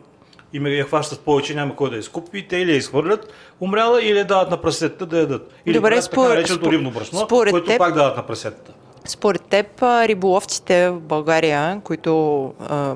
А, 0.46 0.56
им 0.56 0.66
я 0.66 0.84
хващат 0.84 1.20
повече, 1.20 1.54
няма 1.54 1.76
кой 1.76 1.90
да 1.90 1.96
я 1.96 2.00
изкупи, 2.00 2.38
и 2.38 2.48
те 2.48 2.56
или 2.56 2.70
я 2.70 2.76
изхвърлят 2.76 3.32
умряла, 3.60 4.02
или 4.02 4.18
я 4.18 4.24
дават 4.24 4.50
на 4.50 4.56
прасетата 4.56 5.06
да 5.06 5.18
ядат. 5.18 5.52
Или 5.66 5.74
Добре, 5.74 5.88
правят 5.88 6.04
според- 6.04 6.24
така 6.24 6.34
нареченото 6.34 6.72
рибно 6.72 6.90
брашно, 6.90 7.18
според 7.18 7.50
което 7.50 7.70
теб- 7.70 7.78
пак 7.78 7.94
дават 7.94 8.16
на 8.16 8.22
прасетата. 8.22 8.72
Според 9.04 9.42
теб, 9.42 9.66
риболовците 9.82 10.90
в 10.90 11.00
България, 11.00 11.80
които 11.84 12.44
а, 12.60 12.94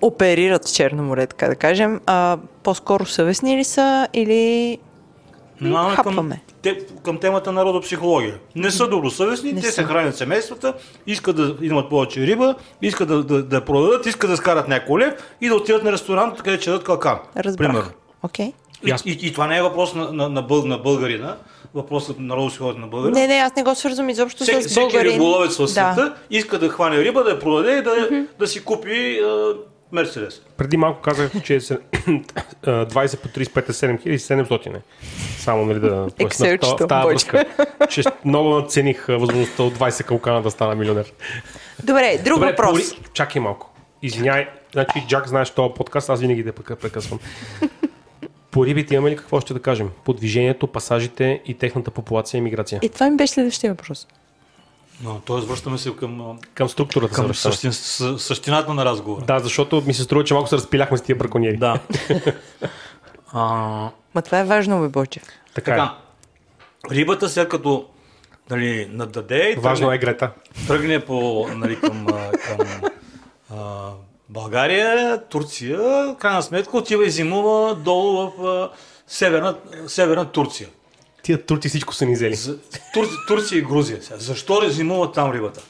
оперират 0.00 0.68
в 0.68 0.74
Черно 0.74 1.02
море, 1.02 1.26
така 1.26 1.48
да 1.48 1.54
кажем, 1.54 2.00
а, 2.06 2.38
по-скоро 2.62 3.06
съвестни 3.06 3.56
ли 3.56 3.64
са 3.64 4.08
или 4.14 4.78
Минаваме 5.62 5.96
към, 5.96 6.32
те, 6.62 6.78
към 7.04 7.18
темата 7.18 7.52
народопсихология. 7.52 8.34
Не 8.56 8.70
са 8.70 8.88
добросъвестни, 8.88 9.52
Не 9.52 9.60
те 9.60 9.66
са. 9.66 9.72
се 9.72 9.84
хранят 9.84 10.16
семействата, 10.16 10.74
искат 11.06 11.36
да 11.36 11.56
имат 11.62 11.88
повече 11.88 12.26
риба, 12.26 12.54
искат 12.82 13.08
да, 13.08 13.22
да, 13.24 13.42
да 13.42 13.56
я 13.56 13.64
продадат, 13.64 14.06
искат 14.06 14.30
да 14.30 14.36
скарат 14.36 14.68
някой 14.68 15.00
лев 15.00 15.14
и 15.40 15.48
да 15.48 15.54
отидат 15.54 15.82
на 15.84 15.92
ресторант, 15.92 16.42
където 16.42 16.62
ще 16.62 16.70
дадат 16.70 16.84
калкан. 16.84 17.18
разбрах? 17.36 17.68
Примерно. 17.68 17.90
Окей. 18.22 18.52
И, 18.86 18.94
и, 19.06 19.18
и, 19.22 19.32
това 19.32 19.46
не 19.46 19.58
е 19.58 19.62
въпрос 19.62 19.94
на, 19.94 20.12
на, 20.12 20.28
на, 20.28 20.42
бъл, 20.42 20.64
на 20.64 20.78
българина, 20.78 21.36
въпросът 21.74 22.18
на 22.18 22.26
народопсихологията 22.26 22.80
на 22.80 22.86
българина. 22.86 23.20
Не, 23.20 23.26
не, 23.26 23.34
аз 23.34 23.56
не 23.56 23.62
го 23.62 23.74
свързвам 23.74 24.08
изобщо 24.10 24.42
Всеки, 24.42 24.62
с 24.62 24.66
всеки 24.66 24.80
българин. 24.80 25.12
риболовец 25.12 25.56
в 25.58 25.68
света 25.68 25.94
Да. 25.96 26.14
иска 26.30 26.58
да 26.58 26.68
хване 26.68 26.98
риба, 26.98 27.24
да 27.24 27.30
я 27.30 27.38
продаде 27.38 27.78
и 27.78 27.82
да, 27.82 28.08
да 28.38 28.46
си 28.46 28.64
купи 28.64 29.20
а, 29.92 29.94
Мерцедес. 29.94 30.42
Преди 30.56 30.76
малко 30.76 31.00
казах, 31.00 31.42
че 31.42 31.60
се- 31.60 31.78
а, 32.62 32.86
20 32.86 33.16
по 33.16 33.28
35 33.28 33.68
е 33.68 33.72
7700. 33.72 34.66
е. 34.68 34.80
Само 35.38 35.66
нали 35.66 35.80
да 35.80 36.06
Бойчо. 36.18 36.36
връзка, 37.04 37.44
че 37.90 38.02
много 38.24 38.48
нацених 38.50 39.06
възможността 39.06 39.62
от 39.62 39.74
20 39.74 40.04
калкана 40.04 40.42
да 40.42 40.50
стана 40.50 40.74
милионер. 40.74 41.12
Добре, 41.84 42.18
друг 42.24 42.34
Добре, 42.34 42.50
въпрос. 42.50 42.78
пори- 42.80 43.12
чакай 43.12 43.42
малко. 43.42 43.70
Извиняй, 44.02 44.48
значи 44.72 45.04
Джак 45.08 45.28
знаеш 45.28 45.50
този 45.50 45.74
подкаст, 45.74 46.10
аз 46.10 46.20
винаги 46.20 46.44
те 46.44 46.52
прекъсвам. 46.52 47.18
По 48.50 48.66
рибите 48.66 48.94
имаме 48.94 49.10
ли 49.10 49.16
какво 49.16 49.40
ще 49.40 49.54
да 49.54 49.60
кажем? 49.60 49.90
По 50.04 50.12
движението, 50.12 50.66
пасажите 50.66 51.42
и 51.46 51.54
техната 51.54 51.90
популация 51.90 52.38
и 52.38 52.42
миграция. 52.42 52.78
И 52.82 52.88
това 52.88 53.10
ми 53.10 53.16
беше 53.16 53.32
следващия 53.32 53.72
въпрос. 53.72 54.06
Но, 55.02 55.20
тоест, 55.20 55.48
връщаме 55.48 55.78
се 55.78 55.96
към, 55.96 56.38
Към 56.54 56.68
структурата 56.68 57.14
към 57.14 57.34
същин, 57.34 57.70
съ- 57.70 58.18
същината 58.18 58.74
на 58.74 58.84
разговора. 58.84 59.24
Да, 59.24 59.38
защото 59.38 59.82
ми 59.86 59.94
се 59.94 60.02
струва, 60.02 60.24
че 60.24 60.34
малко 60.34 60.48
се 60.48 60.56
разпиляхме 60.56 60.98
с 60.98 61.02
тия 61.02 61.16
браконьери. 61.16 61.56
Да. 61.56 61.80
а, 63.32 63.42
Ма 64.14 64.22
това 64.22 64.40
е 64.40 64.44
важно, 64.44 64.80
бе, 64.80 64.88
Бойчев. 64.88 65.22
Така, 65.54 65.72
е. 65.72 65.76
така, 65.76 65.94
рибата 66.90 67.28
след 67.28 67.48
като 67.48 67.86
нали, 68.50 68.88
нададе 68.90 69.56
Важно 69.58 69.86
тръгне, 69.86 69.96
е 69.96 69.98
Грета. 69.98 70.30
тръгне 70.66 71.00
по, 71.00 71.46
нали, 71.54 71.80
към, 71.80 72.06
към 72.46 72.66
а, 73.50 73.90
България, 74.28 75.22
Турция, 75.28 75.78
крайна 76.18 76.42
сметка 76.42 76.76
отива 76.76 77.06
и 77.06 77.10
зимува 77.10 77.74
долу 77.74 78.30
в 78.30 78.46
а, 78.46 78.70
северна, 79.06 79.56
северна 79.86 80.24
Турция. 80.32 80.68
Тия 81.22 81.46
турци 81.46 81.68
всичко 81.68 81.94
са 81.94 82.06
ни 82.06 82.14
взели. 82.14 82.34
За, 82.34 82.58
Тур, 82.94 83.06
Турция 83.28 83.58
и 83.58 83.62
Грузия. 83.62 84.02
Сега, 84.02 84.18
Защо 84.18 84.62
зимува 84.68 85.12
там 85.12 85.32
рибата? 85.32 85.62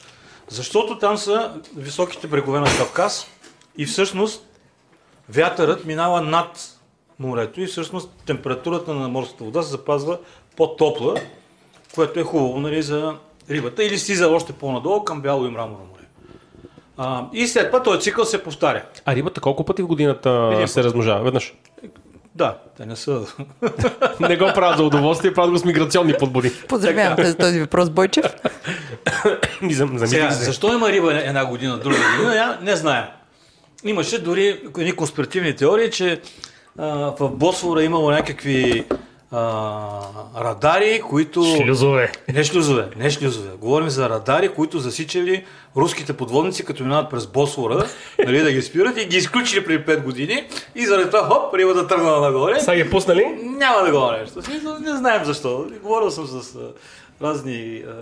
Защото 0.48 0.98
там 0.98 1.18
са 1.18 1.60
високите 1.76 2.26
брегове 2.26 2.60
на 2.60 2.66
Кавказ 2.66 3.26
и 3.78 3.86
всъщност 3.86 4.46
вятърът 5.28 5.84
минава 5.84 6.20
над 6.20 6.78
морето 7.18 7.60
и 7.60 7.66
всъщност 7.66 8.10
температурата 8.26 8.94
на 8.94 9.08
морската 9.08 9.44
вода 9.44 9.62
се 9.62 9.70
запазва 9.70 10.18
по-топла, 10.56 11.14
което 11.94 12.20
е 12.20 12.22
хубаво 12.22 12.60
нали, 12.60 12.82
за 12.82 13.16
рибата 13.50 13.84
или 13.84 13.98
слиза 13.98 14.28
още 14.28 14.52
по-надолу 14.52 15.04
към 15.04 15.20
бяло 15.20 15.46
и 15.46 15.50
мраморно 15.50 15.86
море. 15.92 16.06
А, 16.96 17.26
и 17.32 17.46
след 17.46 17.66
това 17.66 17.82
този 17.82 18.00
цикъл 18.00 18.24
се 18.24 18.42
повтаря. 18.42 18.84
А 19.04 19.14
рибата 19.14 19.40
колко 19.40 19.64
пъти 19.64 19.82
в 19.82 19.86
годината 19.86 20.50
Един 20.54 20.68
се 20.68 20.84
размножава? 20.84 21.24
Веднъж. 21.24 21.54
Да, 22.34 22.56
те 22.76 22.86
не 22.86 22.96
са. 22.96 23.26
Не 24.20 24.36
го 24.36 24.50
правят 24.54 24.76
за 24.76 24.84
удоволствие, 24.84 25.34
правят 25.34 25.50
го 25.50 25.58
с 25.58 25.64
миграционни 25.64 26.14
подбуди. 26.18 26.52
Поздравявам 26.68 27.16
те 27.16 27.24
за 27.24 27.36
този 27.36 27.60
въпрос, 27.60 27.90
Бойчев. 27.90 28.24
Сега, 30.04 30.30
защо 30.30 30.74
има 30.74 30.92
риба 30.92 31.14
една 31.14 31.46
година, 31.46 31.78
друга 31.78 31.96
година, 32.16 32.34
я 32.36 32.58
не 32.62 32.76
знаем. 32.76 33.04
Имаше 33.84 34.22
дори 34.22 34.60
едни 34.78 34.92
конспиративни 34.92 35.56
теории, 35.56 35.90
че 35.90 36.20
а, 36.78 36.86
в 37.20 37.30
Босфора 37.30 37.82
имало 37.82 38.10
някакви 38.10 38.84
а, 39.32 40.00
радари, 40.40 41.02
които... 41.10 41.44
Шлюзове. 41.44 42.12
Не 42.32 42.44
шлюзове, 42.44 42.88
не 42.96 43.10
шлюзове. 43.10 43.50
Говорим 43.60 43.88
за 43.88 44.08
радари, 44.08 44.48
които 44.48 44.78
засичали 44.78 45.44
руските 45.76 46.12
подводници, 46.12 46.64
като 46.64 46.82
минават 46.82 47.10
през 47.10 47.26
Босфора, 47.26 47.86
нали, 48.26 48.42
да 48.42 48.52
ги 48.52 48.62
спират 48.62 48.98
и 48.98 49.04
ги 49.04 49.16
изключили 49.16 49.64
преди 49.64 49.84
5 49.84 50.02
години 50.02 50.44
и 50.74 50.86
заради 50.86 51.10
това, 51.10 51.22
хоп, 51.22 51.54
рибата 51.54 51.86
тръгнала 51.86 52.20
нагоре. 52.20 52.60
Сега 52.60 52.74
ги 52.74 52.80
е 52.80 52.90
пуснали? 52.90 53.24
Няма 53.42 53.82
да 53.84 53.90
говоря 53.90 54.18
нещо. 54.18 54.40
Не 54.80 54.96
знаем 54.96 55.24
защо. 55.24 55.66
Говорил 55.82 56.10
съм 56.10 56.26
с 56.26 56.56
разни 57.22 57.82
а, 57.88 57.92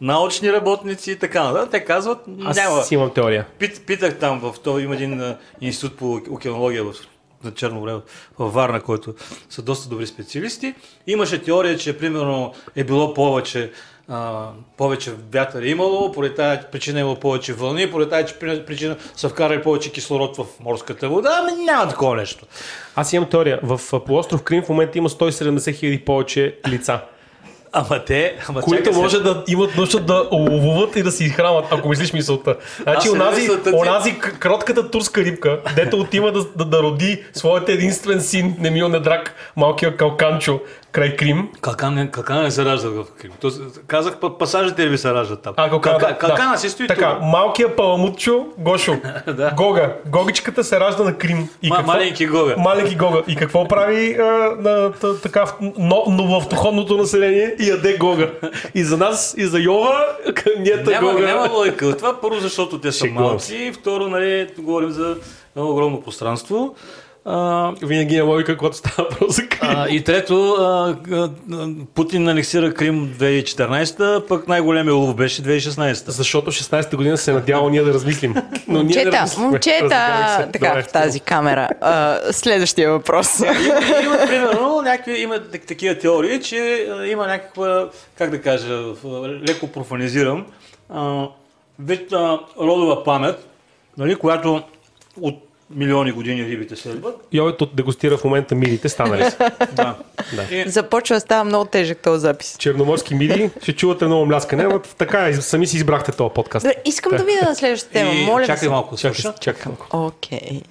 научни 0.00 0.52
работници 0.52 1.10
и 1.10 1.16
така 1.16 1.44
нататък. 1.44 1.70
Те 1.70 1.84
казват, 1.84 2.18
Аз 2.44 2.56
няма. 2.56 2.82
си 2.82 2.94
имам 2.94 3.10
теория. 3.10 3.46
Пит, 3.58 3.82
питах 3.86 4.18
там, 4.18 4.40
в 4.40 4.54
то 4.64 4.78
има 4.78 4.94
един 4.94 5.34
институт 5.60 5.96
по 5.98 6.20
океанология 6.30 6.84
в 6.84 6.94
на 7.44 7.54
Черно 7.54 7.80
време 7.80 8.00
във 8.38 8.54
Варна, 8.54 8.80
който 8.80 9.14
са 9.50 9.62
доста 9.62 9.88
добри 9.88 10.06
специалисти. 10.06 10.74
Имаше 11.06 11.42
теория, 11.42 11.78
че 11.78 11.98
примерно 11.98 12.54
е 12.76 12.84
било 12.84 13.14
повече 13.14 13.72
а, 14.08 14.48
повече 14.76 15.12
вятър 15.32 15.62
е 15.62 15.68
имало, 15.68 16.12
поради 16.12 16.34
тази 16.34 16.60
причина 16.72 16.98
е 16.98 17.00
имало 17.00 17.20
повече 17.20 17.52
вълни, 17.52 17.90
поради 17.90 18.10
тази 18.10 18.34
причина 18.66 18.96
са 19.16 19.28
вкарали 19.28 19.62
повече 19.62 19.92
кислород 19.92 20.36
в 20.36 20.46
морската 20.60 21.08
вода, 21.08 21.40
ами 21.42 21.64
няма 21.64 21.88
такова 21.88 22.16
нещо. 22.16 22.46
Аз 22.96 23.12
имам 23.12 23.28
теория. 23.28 23.60
В 23.62 24.04
полуостров 24.04 24.42
Крим 24.42 24.62
в 24.62 24.68
момента 24.68 24.98
има 24.98 25.08
170 25.08 25.74
хиляди 25.74 26.04
повече 26.04 26.56
лица, 26.68 27.00
Ама 27.72 28.04
те, 28.04 28.36
ама 28.48 28.60
които 28.60 28.92
може 28.92 29.20
да 29.22 29.44
имат 29.48 29.76
нужда 29.76 30.00
да 30.00 30.28
ловуват 30.32 30.96
и 30.96 31.02
да 31.02 31.12
си 31.12 31.24
изхранват, 31.24 31.64
ако 31.70 31.88
мислиш 31.88 32.12
мисълта. 32.12 32.56
Значи, 32.82 33.10
онази, 33.10 33.40
мисля 33.40 33.62
тази- 33.62 33.76
онази 33.76 34.18
кротката 34.18 34.90
турска 34.90 35.24
рибка, 35.24 35.60
дето 35.76 35.96
отива 35.96 36.32
да, 36.32 36.44
да, 36.56 36.64
да 36.64 36.82
роди 36.82 37.24
своят 37.32 37.68
единствен 37.68 38.20
син, 38.20 38.56
Немил 38.58 38.88
Недрак, 38.88 39.34
малкия 39.56 39.96
калканчо, 39.96 40.60
край 40.92 41.16
Крим. 41.16 41.48
Калкан 41.60 41.94
не, 41.94 42.10
не 42.32 42.50
се 42.50 42.64
ражда 42.64 42.88
в 42.88 43.04
Крим. 43.12 43.32
То, 43.40 43.50
казах, 43.86 44.16
па- 44.16 44.38
пасажите 44.38 44.86
ли 44.86 44.98
се 44.98 45.14
раждат 45.14 45.42
там? 45.42 45.54
А, 45.56 45.70
калкана, 45.70 45.98
Калка- 45.98 46.08
да, 46.08 46.18
калкана 46.18 46.52
да. 46.52 46.58
си 46.58 46.68
стои 46.68 46.86
Така, 46.86 47.10
тук. 47.10 47.22
малкия 47.22 47.76
паламутчо, 47.76 48.46
Гошо, 48.58 48.96
Да. 49.28 49.52
Гога. 49.52 49.96
Гогичката 50.06 50.64
се 50.64 50.80
ражда 50.80 51.04
на 51.04 51.14
Крим. 51.14 51.48
И 51.62 51.70
Ма- 51.70 51.82
маленки 51.82 52.26
Гога. 52.26 52.54
Маленки 52.58 52.94
Гога. 52.96 53.22
И 53.28 53.36
какво 53.36 53.68
прави 53.68 54.14
а, 54.14 54.22
на, 54.58 54.92
т- 54.92 55.20
така, 55.20 55.44
но, 55.78 56.04
но 56.08 56.26
в 56.26 56.36
автохонното 56.36 56.96
население? 56.96 57.54
И 57.58 57.68
яде 57.68 57.96
Гога. 57.96 58.30
И 58.74 58.84
за 58.84 58.96
нас, 58.96 59.34
и 59.36 59.46
за 59.46 59.58
Йова, 59.58 60.06
ние 60.58 60.84
та 60.84 60.90
Няма, 60.90 61.12
Гога. 61.12 61.26
няма 61.26 61.48
логика. 61.48 61.86
от 61.86 61.98
Това 61.98 62.20
първо, 62.20 62.40
защото 62.40 62.80
те 62.80 62.92
са 62.92 63.06
малки. 63.06 63.54
И 63.56 63.72
второ, 63.72 64.08
нали, 64.08 64.48
говорим 64.58 64.90
за 64.90 65.16
едно 65.56 65.70
огромно 65.70 66.00
пространство. 66.00 66.74
А, 67.30 67.72
Винаги 67.82 68.14
има 68.14 68.24
логика, 68.24 68.56
когато 68.56 68.76
става 68.76 69.08
въпрос 69.10 69.36
за 69.36 69.42
Крим. 69.42 69.70
а, 69.70 69.88
и 69.88 70.04
трето, 70.04 70.50
а, 70.50 70.96
а, 71.12 71.30
Путин 71.94 72.28
анексира 72.28 72.74
Крим 72.74 73.14
2014, 73.18 73.96
пък 74.20 74.48
най-големия 74.48 74.94
улов 74.94 75.14
беше 75.14 75.42
2016. 75.42 76.10
Защото 76.10 76.50
16-та 76.50 76.96
година 76.96 77.16
се 77.18 77.32
надява 77.32 77.70
ние 77.70 77.82
да 77.82 77.94
размислим. 77.94 78.34
Но 78.34 78.42
ние 78.68 78.82
Момчета, 78.82 79.12
размислихме. 79.12 79.46
момчета, 79.46 79.88
така, 80.52 80.68
Добре, 80.68 80.82
в 80.82 80.88
тази 80.88 81.20
камера. 81.20 81.68
А, 81.80 82.18
следващия 82.32 82.90
въпрос. 82.90 83.40
Има, 83.40 83.54
има, 84.02 84.16
примерно, 84.26 84.82
някакви, 84.82 85.20
има 85.20 85.38
так- 85.42 85.66
такива 85.66 85.94
теории, 85.94 86.40
че 86.40 86.86
има 87.06 87.26
някаква, 87.26 87.88
как 88.14 88.30
да 88.30 88.42
кажа, 88.42 88.82
леко 89.48 89.66
профанизирам, 89.68 90.46
а, 90.90 91.26
вид 91.78 92.12
а, 92.12 92.38
родова 92.60 93.04
памет, 93.04 93.48
нали, 93.98 94.16
която 94.16 94.62
от 95.20 95.47
милиони 95.70 96.12
години 96.12 96.46
рибите 96.46 96.76
следват. 96.76 97.28
Йовето 97.32 97.66
дегустира 97.66 98.16
в 98.16 98.24
момента 98.24 98.54
мидите, 98.54 98.88
станали 98.88 99.30
са. 99.30 99.50
Да. 99.72 99.94
Да. 100.36 100.56
И, 100.56 100.68
Започва 100.68 101.16
да 101.16 101.20
става 101.20 101.44
много 101.44 101.64
тежък 101.64 101.98
този 101.98 102.20
запис. 102.20 102.56
Черноморски 102.58 103.14
миди, 103.14 103.50
ще 103.62 103.72
чувате 103.72 104.06
много 104.06 104.26
мляскане, 104.26 104.62
но 104.64 104.78
така 104.78 105.32
сами 105.32 105.66
си 105.66 105.76
избрахте 105.76 106.12
този 106.12 106.34
подкаст. 106.34 106.64
Добре, 106.64 106.74
искам 106.84 107.12
да 107.12 107.24
видя 107.24 107.48
на 107.48 107.54
следващата 107.54 107.92
тема. 107.92 108.10
и 108.10 108.24
Моля 108.24 108.42
чакай 108.46 108.56
се. 108.56 108.68
малко 108.68 108.94
да 108.94 109.00
Чакай, 109.00 109.32
чакай 109.40 109.62
малко. 109.66 110.06
Окей. 110.06 110.62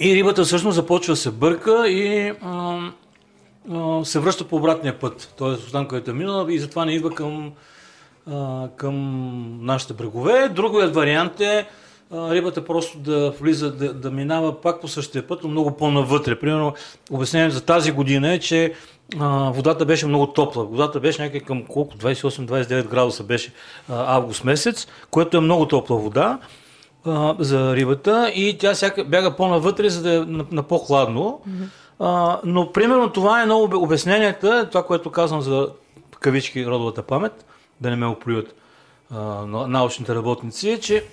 И 0.00 0.14
рибата 0.14 0.44
всъщност 0.44 0.74
започва 0.74 1.12
да 1.12 1.16
се 1.16 1.30
бърка 1.30 1.88
и 1.88 2.32
а, 2.42 2.78
а, 3.72 4.04
се 4.04 4.18
връща 4.18 4.44
по 4.44 4.56
обратния 4.56 4.98
път. 4.98 5.34
Тоест, 5.38 5.72
там, 5.72 5.88
където 5.88 6.10
е 6.10 6.14
минала 6.14 6.52
и 6.54 6.58
затова 6.58 6.84
не 6.84 6.92
идва 6.92 7.10
към, 7.14 7.52
а, 8.30 8.68
към 8.76 8.94
нашите 9.66 9.92
брегове. 9.92 10.48
Другият 10.48 10.94
вариант 10.94 11.40
е 11.40 11.58
а, 11.58 11.66
рибата 12.12 12.64
просто 12.64 12.98
да 12.98 13.30
влиза, 13.30 13.72
да, 13.72 13.92
да 13.92 14.10
минава 14.10 14.60
пак 14.60 14.80
по 14.80 14.88
същия 14.88 15.26
път, 15.26 15.40
но 15.42 15.48
много 15.48 15.76
по-навътре. 15.76 16.40
Примерно, 16.40 16.74
обяснението 17.10 17.54
за 17.54 17.64
тази 17.64 17.92
година 17.92 18.32
е, 18.32 18.38
че 18.38 18.72
а, 19.20 19.50
водата 19.50 19.84
беше 19.84 20.06
много 20.06 20.26
топла. 20.26 20.64
Водата 20.64 21.00
беше 21.00 21.22
някъде 21.22 21.44
към 21.44 21.64
колко? 21.64 21.94
28-29 21.96 22.88
градуса 22.88 23.22
беше 23.22 23.52
а, 23.88 24.16
август 24.16 24.44
месец, 24.44 24.86
което 25.10 25.36
е 25.36 25.40
много 25.40 25.68
топла 25.68 25.96
вода 25.96 26.38
а, 27.04 27.34
за 27.38 27.76
рибата 27.76 28.32
и 28.34 28.58
тя 28.58 28.74
сяка 28.74 29.04
бяга 29.04 29.36
по-навътре, 29.36 29.90
за 29.90 30.02
да 30.02 30.14
е 30.14 30.18
на, 30.18 30.44
на 30.52 30.62
по-хладно. 30.62 31.40
А, 31.98 32.40
но 32.44 32.72
примерно 32.72 33.12
това 33.12 33.38
е 33.40 33.42
едно 33.42 33.58
об- 33.58 33.74
обясненията, 33.74 34.68
това, 34.68 34.86
което 34.86 35.10
казвам 35.10 35.40
за 35.40 35.68
кавички 36.20 36.66
родовата 36.66 37.02
памет, 37.02 37.44
да 37.80 37.90
не 37.90 37.96
ме 37.96 38.06
оплюят 38.06 38.54
научните 39.68 40.14
работници, 40.14 40.70
е, 40.70 40.80
че 40.80 41.04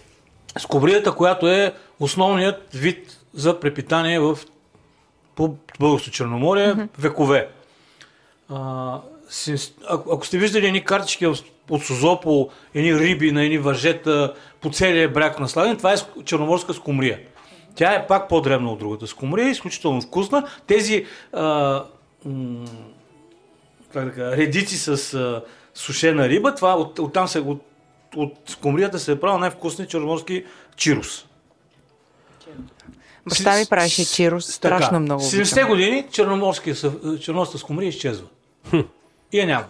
скобрията, 0.59 1.11
която 1.11 1.47
е 1.47 1.73
основният 1.99 2.69
вид 2.73 3.19
за 3.33 3.59
препитание 3.59 4.19
в 4.19 4.39
по 5.35 5.55
Българското 5.79 6.15
Черноморие 6.15 6.75
векове. 6.99 7.47
А, 8.49 8.99
си, 9.29 9.55
ако, 9.89 10.13
ако 10.13 10.25
сте 10.25 10.37
виждали 10.37 10.67
едни 10.67 10.83
картички 10.83 11.27
от, 11.27 11.43
Созопол, 11.83 12.49
едни 12.73 12.99
риби 12.99 13.31
на 13.31 13.43
едни 13.43 13.57
въжета 13.57 14.33
по 14.61 14.69
целия 14.69 15.09
бряг 15.09 15.39
на 15.39 15.49
Сладен, 15.49 15.77
това 15.77 15.93
е 15.93 15.97
ск- 15.97 16.25
черноморска 16.25 16.73
скумрия. 16.73 17.19
Тя 17.75 17.93
е 17.93 18.07
пак 18.07 18.29
по-древна 18.29 18.71
от 18.71 18.79
другата 18.79 19.07
скумрия, 19.07 19.49
изключително 19.49 20.01
вкусна. 20.01 20.47
Тези 20.67 21.05
а, 21.33 21.83
м, 22.25 22.65
кажа, 23.93 24.37
редици 24.37 24.77
с 24.77 25.13
а, 25.13 25.43
сушена 25.73 26.29
риба, 26.29 26.55
това 26.55 26.75
от, 26.75 26.99
оттам 26.99 27.27
се, 27.27 27.39
от, 27.39 27.61
от 28.15 28.33
скумрията 28.47 28.99
се 28.99 29.11
е 29.11 29.19
правил 29.19 29.39
най-вкусни 29.39 29.87
черноморски 29.87 30.45
чирус. 30.75 31.25
Баща 33.29 33.57
ми 33.57 33.65
правеше 33.65 34.05
чирус. 34.05 34.59
така, 34.59 34.77
Страшно 34.77 34.99
много. 34.99 35.21
70-те 35.21 35.35
обичам. 35.55 35.69
години 35.69 36.07
черноморския, 36.11 36.75
съв- 36.75 37.19
черноморската 37.19 37.57
скумрия 37.59 37.89
изчезва. 37.89 38.27
И 39.31 39.39
я 39.39 39.45
няма. 39.45 39.65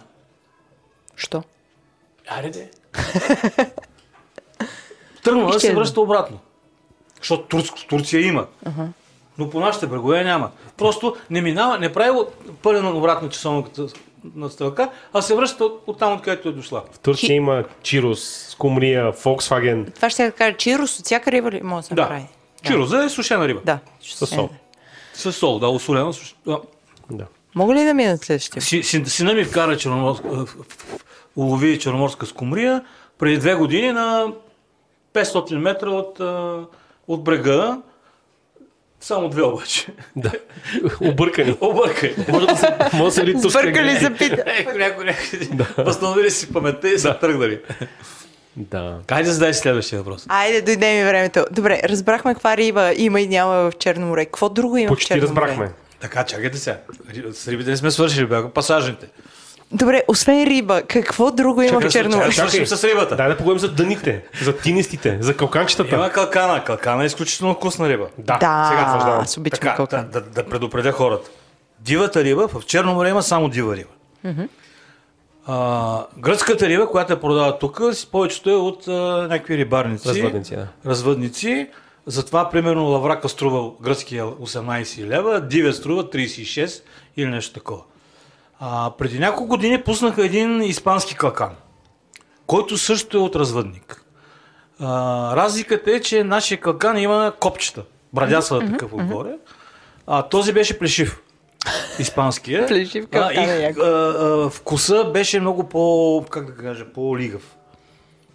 Що? 1.16 1.42
Аре 2.28 2.50
де. 2.50 2.70
Тръгна 5.24 5.46
да 5.46 5.60
се 5.60 5.74
връща 5.74 6.00
обратно. 6.00 6.38
Защото 7.18 7.42
Турск, 7.44 7.74
Турция 7.88 8.20
има. 8.22 8.46
Но 9.38 9.50
по 9.50 9.60
нашите 9.60 9.86
брегове 9.86 10.24
няма. 10.24 10.50
Просто 10.76 11.16
не 11.30 11.40
минава, 11.40 11.78
не 11.78 11.92
прави 11.92 12.18
пълен 12.62 12.86
обратно 12.88 13.28
часовната 13.28 13.86
на 14.26 14.50
стрелка, 14.50 14.90
а 15.12 15.22
се 15.22 15.34
връща 15.34 15.64
от, 15.64 15.82
от 15.86 15.98
там, 15.98 16.12
откъдето 16.12 16.48
е 16.48 16.52
дошла. 16.52 16.82
В 16.92 16.98
Турция 16.98 17.34
има 17.34 17.64
Чирус, 17.82 18.20
Скумрия, 18.48 19.12
Volkswagen 19.12 19.94
Това 19.94 20.10
ще 20.10 20.24
да 20.24 20.32
кажа 20.32 20.56
чирус 20.56 20.98
от 20.98 21.04
всяка 21.04 21.32
риба 21.32 21.50
ли 21.50 21.60
може 21.62 21.76
да 21.78 21.82
се 21.82 21.94
Да. 21.94 22.02
направи? 22.02 22.26
Чироза 22.62 23.04
е 23.04 23.08
сушена 23.08 23.48
риба. 23.48 23.60
Да. 23.64 23.78
с 24.02 24.26
сол. 24.26 24.48
С 25.14 25.32
сол, 25.32 25.58
да, 25.58 25.68
осолена. 25.68 26.12
суш- 26.12 26.34
Да. 26.46 26.60
Да. 27.10 27.24
Мога 27.54 27.74
ли 27.74 27.84
да 27.84 27.94
мина 27.94 28.18
следващия? 28.18 28.62
Си, 28.62 28.82
си, 28.82 29.02
сина 29.06 29.34
ми 29.34 29.44
вкара 29.44 29.76
черноморска, 29.76 30.44
улови 31.36 31.78
черноморска 31.78 32.26
скумрия 32.26 32.84
преди 33.18 33.38
две 33.38 33.54
години 33.54 33.92
на 33.92 34.26
500 35.14 35.56
метра 35.56 35.90
от, 35.90 36.20
от 37.08 37.24
брега. 37.24 37.78
Само 39.04 39.28
две 39.28 39.42
обаче. 39.42 39.86
да. 40.16 40.30
Объркани. 41.02 41.56
Объркай. 41.60 42.14
Може 42.28 42.46
да 42.46 42.56
се, 42.56 42.68
може 42.92 43.04
да 43.04 43.10
се 43.12 43.26
ли 43.26 43.32
турска 43.32 43.48
Сбъркали 43.50 43.96
се 43.96 44.10
пита. 44.12 44.44
Някой, 44.58 44.78
някой, 44.78 45.04
някой. 45.04 45.84
Възстановили 45.84 46.30
си 46.30 46.52
паметта 46.52 46.88
и 46.88 46.98
са 46.98 47.18
тръгнали. 47.18 47.60
Да. 48.56 48.98
Хайде 49.08 49.26
да 49.26 49.32
задай 49.32 49.54
следващия 49.54 49.98
въпрос. 49.98 50.26
Айде, 50.28 50.62
дойде 50.62 50.94
ми 50.94 51.04
времето. 51.04 51.44
Добре, 51.50 51.80
разбрахме 51.84 52.34
каква 52.34 52.56
риба 52.56 52.92
има 52.96 53.20
и 53.20 53.26
няма 53.26 53.54
в 53.54 53.72
Черно 53.74 54.06
море. 54.06 54.24
Какво 54.24 54.48
друго 54.48 54.76
има 54.76 54.88
в 54.88 54.90
Почти 54.90 55.06
Черно 55.08 55.22
разбрахме. 55.22 55.56
море? 55.56 55.70
Така, 56.00 56.24
чакайте 56.24 56.58
сега. 56.58 56.78
Ри- 57.06 57.32
С 57.32 57.48
рибите 57.48 57.70
не 57.70 57.76
сме 57.76 57.90
свършили, 57.90 58.26
бяха 58.26 58.50
пасажните. 58.50 59.06
Добре, 59.74 60.02
освен 60.08 60.44
риба, 60.44 60.82
какво 60.82 61.30
друго 61.30 61.62
има 61.62 61.80
в 61.80 61.88
Черно 61.88 62.16
море? 62.16 62.30
Чакай, 62.30 62.48
свършим 62.50 62.66
с 62.66 62.84
рибата. 62.84 63.16
Дай 63.16 63.28
да 63.28 63.36
поговорим 63.36 63.58
за 63.58 63.68
дъните, 63.72 64.22
за 64.42 64.56
тинистите, 64.56 65.18
за 65.20 65.36
калканчетата. 65.36 65.94
Има 65.94 66.10
калкана. 66.10 66.64
Калкана 66.64 67.02
е 67.02 67.06
изключително 67.06 67.54
вкусна 67.54 67.88
риба. 67.88 68.06
Да, 68.18 68.38
Да, 68.38 68.68
сега 68.70 68.84
твърждавам. 68.88 69.20
аз 69.20 69.36
обичам 69.36 69.58
Така, 69.60 69.74
калкан. 69.74 70.08
да, 70.12 70.20
да, 70.20 70.30
да 70.30 70.46
предупредя 70.46 70.92
хората. 70.92 71.30
Дивата 71.80 72.24
риба, 72.24 72.48
в 72.48 72.66
Черно 72.66 72.94
море 72.94 73.08
има 73.08 73.22
само 73.22 73.48
дива 73.48 73.76
риба. 73.76 73.90
А, 75.46 76.06
гръцката 76.18 76.68
риба, 76.68 76.88
която 76.88 77.12
я 77.12 77.20
продават 77.20 77.58
тук, 77.58 77.80
повечето 78.12 78.50
е 78.50 78.56
от 78.56 78.88
а, 78.88 78.92
някакви 79.30 79.58
рибарници. 79.58 80.08
Развъдници, 80.08 80.56
да. 80.56 80.66
Развъдници. 80.86 81.68
Затова, 82.06 82.50
примерно, 82.50 82.84
лаврака 82.84 83.28
струва 83.28 83.70
гръцкия 83.82 84.24
18 84.24 85.06
лева, 85.06 85.40
дивия 85.40 85.72
струва 85.72 86.04
36 86.04 86.82
или 87.16 87.26
нещо 87.26 87.54
такова. 87.54 87.82
А, 88.66 88.90
преди 88.98 89.18
няколко 89.18 89.48
години 89.48 89.82
пуснаха 89.82 90.24
един 90.24 90.62
испански 90.62 91.14
калкан, 91.14 91.50
който 92.46 92.78
също 92.78 93.16
е 93.16 93.20
от 93.20 93.36
развъдник. 93.36 94.04
А, 94.80 95.36
разликата 95.36 95.90
е, 95.90 96.00
че 96.00 96.24
нашия 96.24 96.60
калкан 96.60 96.98
има 96.98 97.32
копчета, 97.40 97.82
брадяса 98.12 98.58
такъв 98.58 98.92
отгоре, 98.92 99.36
а 100.06 100.22
този 100.22 100.52
беше 100.52 100.78
плешив. 100.78 101.20
Испанския. 101.98 102.66
Плешив 102.68 103.06
А, 103.12 103.30
е 103.30 103.34
и, 103.34 103.64
а, 103.64 103.86
а, 103.86 104.50
вкуса 104.50 105.04
беше 105.04 105.40
много 105.40 105.68
по, 105.68 106.24
как 106.30 106.46
да 106.46 106.62
кажа, 106.62 106.92
по-лигав. 106.92 107.56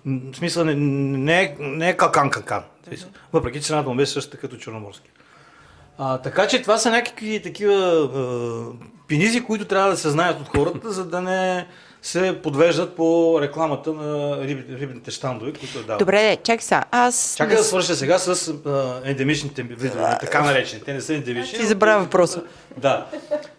В 0.05 0.36
смисъл 0.36 0.65
не, 0.65 0.75
не, 0.75 1.41
е, 1.41 1.55
не 1.59 1.89
е 1.89 1.97
калкан. 1.97 2.32
Въпреки 3.34 3.61
цената 3.61 3.89
му 3.89 3.95
беше 3.95 4.11
същата 4.11 4.38
като 4.38 4.57
черноморски. 4.57 5.09
А, 5.97 6.17
така 6.17 6.47
че 6.47 6.61
това 6.61 6.77
са 6.77 6.91
някакви 6.91 7.41
такива 7.41 8.09
пенизи, 9.10 9.43
които 9.43 9.66
трябва 9.66 9.89
да 9.89 9.97
се 9.97 10.10
знаят 10.10 10.41
от 10.41 10.47
хората, 10.47 10.91
за 10.91 11.05
да 11.05 11.22
не 11.22 11.68
се 12.01 12.39
подвеждат 12.43 12.95
по 12.95 13.38
рекламата 13.41 13.93
на 13.93 14.38
риб, 14.41 14.70
рибните 14.70 15.12
щандове, 15.12 15.53
които 15.53 15.84
дават. 15.84 15.99
Добре, 15.99 16.38
чакай 16.43 16.62
сега. 16.62 16.84
Аз 16.91 17.36
Чакай 17.38 17.57
да 17.57 17.64
свърша 17.64 17.95
сега 17.95 18.20
с 18.20 18.53
а, 18.66 19.01
ендемичните 19.05 19.64
видове, 19.64 20.18
така 20.20 20.41
наречени. 20.41 20.82
Те 20.84 20.93
не 20.93 21.01
са 21.01 21.14
ендемични. 21.14 21.60
Ти 21.60 21.66
забравя 21.66 22.03
въпроса. 22.03 22.43
Да. 22.78 23.05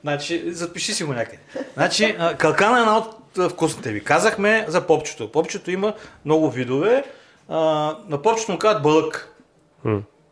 Значи, 0.03 0.43
запиши 0.47 0.95
си 0.95 1.05
го 1.05 1.13
някъде. 1.13 1.39
Значи, 1.75 2.17
а, 2.19 2.35
калкана 2.35 2.79
е 2.79 2.81
една 2.81 2.99
от 2.99 3.53
вкусните 3.53 3.93
ви. 3.93 4.05
Казахме 4.05 4.65
за 4.69 4.81
попчето. 4.81 5.33
Попчето 5.33 5.71
има 5.71 5.95
много 6.25 6.51
видове. 6.51 7.05
А, 7.49 7.59
на 8.09 8.23
попчето 8.23 8.53
му 8.53 8.59
казват 8.59 8.83
бълък. 8.83 9.35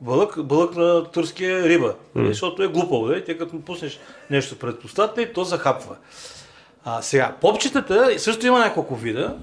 Бълък, 0.00 0.42
бълък 0.44 0.76
на 0.76 1.04
турския 1.04 1.68
риба. 1.68 1.94
Защото 2.16 2.62
е 2.62 2.68
глупаво, 2.68 3.06
да? 3.06 3.24
Те 3.24 3.38
като 3.38 3.56
му 3.56 3.62
пуснеш 3.62 4.00
нещо 4.30 4.58
пред 4.58 4.84
устата 4.84 5.22
и 5.22 5.32
то 5.32 5.44
захапва. 5.44 5.96
А, 6.84 7.02
сега, 7.02 7.34
попчетата 7.40 8.18
също 8.18 8.46
има 8.46 8.58
няколко 8.58 8.96
вида. 8.96 9.36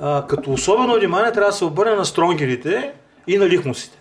А, 0.00 0.26
като 0.26 0.52
особено 0.52 0.94
внимание 0.94 1.32
трябва 1.32 1.50
да 1.50 1.56
се 1.56 1.64
обърне 1.64 1.94
на 1.94 2.04
стронгерите 2.04 2.92
и 3.26 3.38
на 3.38 3.48
лихмусите. 3.48 3.98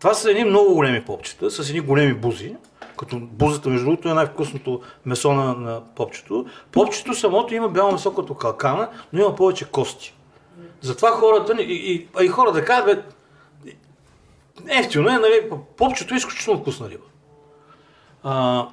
Това 0.00 0.14
са 0.14 0.30
едни 0.30 0.44
много 0.44 0.74
големи 0.74 1.04
попчета, 1.04 1.50
с 1.50 1.68
едни 1.68 1.80
големи 1.80 2.14
бузи. 2.14 2.56
Като 2.98 3.20
бузата, 3.20 3.68
между 3.68 3.84
другото, 3.84 4.08
е 4.08 4.14
най-вкусното 4.14 4.80
месо 5.06 5.32
на, 5.32 5.54
на 5.54 5.80
попчето. 5.96 6.46
Попчето 6.72 7.14
самото 7.14 7.54
има 7.54 7.68
бяло 7.68 7.92
месо 7.92 8.14
като 8.14 8.34
калкана, 8.34 8.88
но 9.12 9.20
има 9.20 9.34
повече 9.34 9.64
кости. 9.64 10.14
Затова 10.80 11.10
хората, 11.10 11.62
и, 11.62 11.92
и, 11.92 12.08
а 12.18 12.24
и 12.24 12.28
хората 12.28 12.64
казват, 12.64 13.16
ефтино 14.68 15.08
е, 15.08 15.12
нали, 15.12 15.40
попчето 15.76 16.14
е 16.14 16.18
изключително 16.18 16.60
вкусна 16.60 16.90
риба. 16.90 17.04
А, 18.22 18.66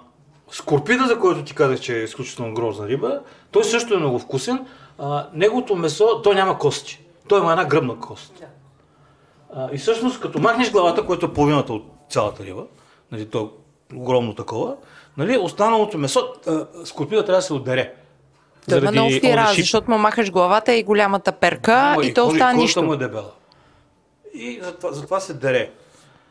скорпида, 0.52 1.08
за 1.08 1.20
който 1.20 1.44
ти 1.44 1.56
казах, 1.56 1.80
че 1.80 2.00
е 2.00 2.04
изключително 2.04 2.54
грозна 2.54 2.88
риба, 2.88 3.20
той 3.52 3.64
също 3.64 3.94
е 3.94 3.98
много 3.98 4.20
вкусен. 4.20 4.66
А, 5.00 5.28
неговото 5.34 5.76
месо, 5.76 6.22
той 6.24 6.36
няма 6.36 6.57
кости. 6.60 7.02
Той 7.28 7.40
има 7.40 7.52
една 7.52 7.66
гръбна 7.66 7.99
кост. 7.99 8.44
А, 9.53 9.70
и 9.74 9.78
всъщност, 9.78 10.20
като 10.20 10.40
махнеш 10.40 10.72
главата, 10.72 11.06
което 11.06 11.26
е 11.26 11.34
половината 11.34 11.74
от 11.74 11.84
цялата 12.10 12.44
риба, 12.44 12.64
нали, 13.11 13.26
то 13.26 13.52
е 13.94 13.95
огромно 13.95 14.36
такова, 14.36 14.76
нали, 15.18 15.38
останалото 15.38 15.98
месо, 15.98 16.34
а, 16.48 16.66
скорпида 16.86 17.26
трябва 17.26 17.38
да 17.38 17.41
се 17.41 17.53
отдере. 17.53 17.94
Той 18.70 18.78
има 18.78 18.91
много 18.91 19.10
ownership. 19.10 19.56
защото 19.56 19.91
му 19.91 19.98
махаш 19.98 20.32
главата 20.32 20.74
и 20.74 20.84
голямата 20.84 21.32
перка 21.32 21.74
Ама 21.74 22.06
и 22.06 22.14
то 22.14 22.22
кожи- 22.24 22.32
остава 22.32 22.53
нищо. 22.53 22.84
му 22.84 22.94
е 22.94 22.98
дебела. 22.98 23.32
И 24.34 24.60
затова, 24.64 24.91
затова 24.91 25.20
се 25.20 25.34
дере. 25.34 25.72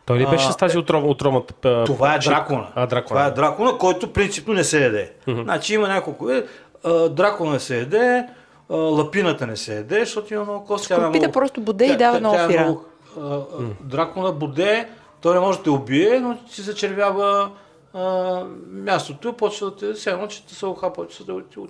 Той 0.07 0.19
ли 0.19 0.25
А, 0.25 0.31
беше 0.31 0.47
с 0.47 0.57
тази 0.57 0.79
отрова, 0.79 1.09
отровната? 1.09 1.55
Това 1.87 2.15
е 2.15 2.19
дракона. 2.19 2.67
А, 2.75 2.87
дракона. 2.87 3.09
Това 3.09 3.27
е 3.27 3.31
дракона, 3.31 3.79
който 3.79 4.13
принципно 4.13 4.55
не 4.55 4.65
се 4.65 4.87
еде. 4.87 5.13
Значи 5.29 5.75
има 5.75 5.89
няколко. 5.89 6.31
Е, 6.31 6.45
а, 6.85 7.09
дракона 7.09 7.53
не 7.53 7.61
се 7.61 7.79
еде, 7.79 8.27
а, 8.71 8.75
лапината 8.75 9.47
не 9.47 9.57
се 9.57 9.79
еде, 9.79 10.01
защото 10.01 10.35
има 10.35 10.45
много 10.45 10.75
е 10.75 10.79
Скорпита 10.79 11.09
много- 11.11 11.33
просто 11.33 11.61
боде 11.61 11.87
и 11.87 11.97
дава 11.97 12.21
много 12.21 12.37
е 12.37 12.49
фира. 12.49 12.63
много, 12.63 12.85
а, 13.21 13.35
а, 13.35 13.43
Дракона 13.81 14.33
боде, 14.33 14.89
той 15.21 15.35
не 15.35 15.41
може 15.41 15.59
да 15.59 15.65
те 15.65 15.71
убие, 15.71 16.21
но 16.21 16.37
ти 16.37 16.63
се 16.63 16.75
червява 16.75 17.51
а, 17.95 18.43
мястото, 18.69 19.33
почва 19.33 19.67
да 19.67 19.77
те, 19.77 19.93
все 19.93 20.11
едно, 20.11 20.27
че 20.27 20.47
те 20.47 20.55
се 20.55 20.67
охапа, 20.67 21.07
че 21.09 21.23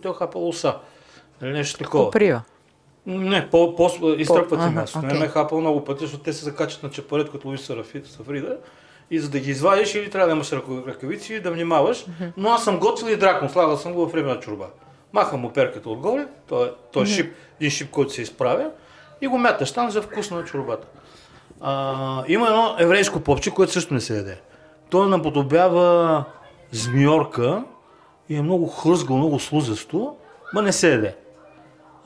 те, 0.03 0.09
охапа 0.09 0.39
лоса. 0.39 0.75
Нали, 1.43 1.53
нещо 1.53 1.79
такова. 1.79 2.05
Поприва. 2.05 2.41
Не, 3.07 3.49
по, 3.51 3.77
по, 3.77 3.91
изтръпват 4.17 4.61
ага, 4.61 4.69
си 4.69 4.75
място. 4.75 4.99
Не 4.99 5.15
ме 5.15 5.25
е 5.25 5.29
хапал 5.29 5.61
много 5.61 5.85
пъти, 5.85 6.05
защото 6.05 6.23
те 6.23 6.33
се 6.33 6.45
закачат 6.45 6.83
на 6.83 6.91
чапарет, 6.91 7.31
като 7.31 7.49
сарафи- 7.49 8.07
сафрида. 8.07 8.57
И 9.11 9.19
за 9.21 9.31
да 9.31 9.41
ги 9.41 9.51
извадиш, 9.51 9.95
или 9.95 10.11
трябва 10.11 10.27
да 10.27 10.35
имаш 10.35 10.51
ръка- 10.51 10.87
ръкавици 10.87 11.35
и 11.35 11.41
да 11.41 11.51
внимаваш. 11.51 12.07
Но 12.37 12.51
аз 12.51 12.65
съм 12.65 12.79
готвил 12.79 13.13
и 13.13 13.17
дракон, 13.17 13.49
слагал 13.49 13.77
съм 13.77 13.93
го 13.93 14.07
в 14.07 14.13
време 14.13 14.29
на 14.29 14.41
чорба. 14.41 14.67
Махам 15.13 15.41
му 15.41 15.51
перката 15.51 15.91
отгоре, 15.91 16.27
той, 16.49 16.67
е- 16.67 16.71
той 16.93 17.03
е 17.03 17.07
шип, 17.07 17.33
един 17.61 17.71
шип, 17.71 17.91
който 17.91 18.13
се 18.13 18.23
изправя 18.23 18.71
и 19.21 19.27
го 19.27 19.39
мяташ 19.39 19.73
там 19.73 19.91
за 19.91 20.03
вкусно 20.03 20.37
на 20.37 20.45
чорбата. 20.45 20.87
А, 21.61 22.25
има 22.29 22.47
едно 22.47 22.77
еврейско 22.79 23.21
попче, 23.21 23.51
което 23.51 23.73
също 23.73 23.95
не 23.95 24.01
се 24.01 24.17
яде. 24.17 24.41
Той 24.91 25.09
наподобява 25.09 26.25
змиорка 26.73 27.65
и 28.29 28.37
е 28.37 28.43
много 28.43 28.67
хлъзгаво, 28.67 29.19
много 29.19 29.39
слузесто, 29.39 30.17
ма 30.55 30.63
не 30.63 30.73
се 30.73 30.91
яде. 30.91 31.17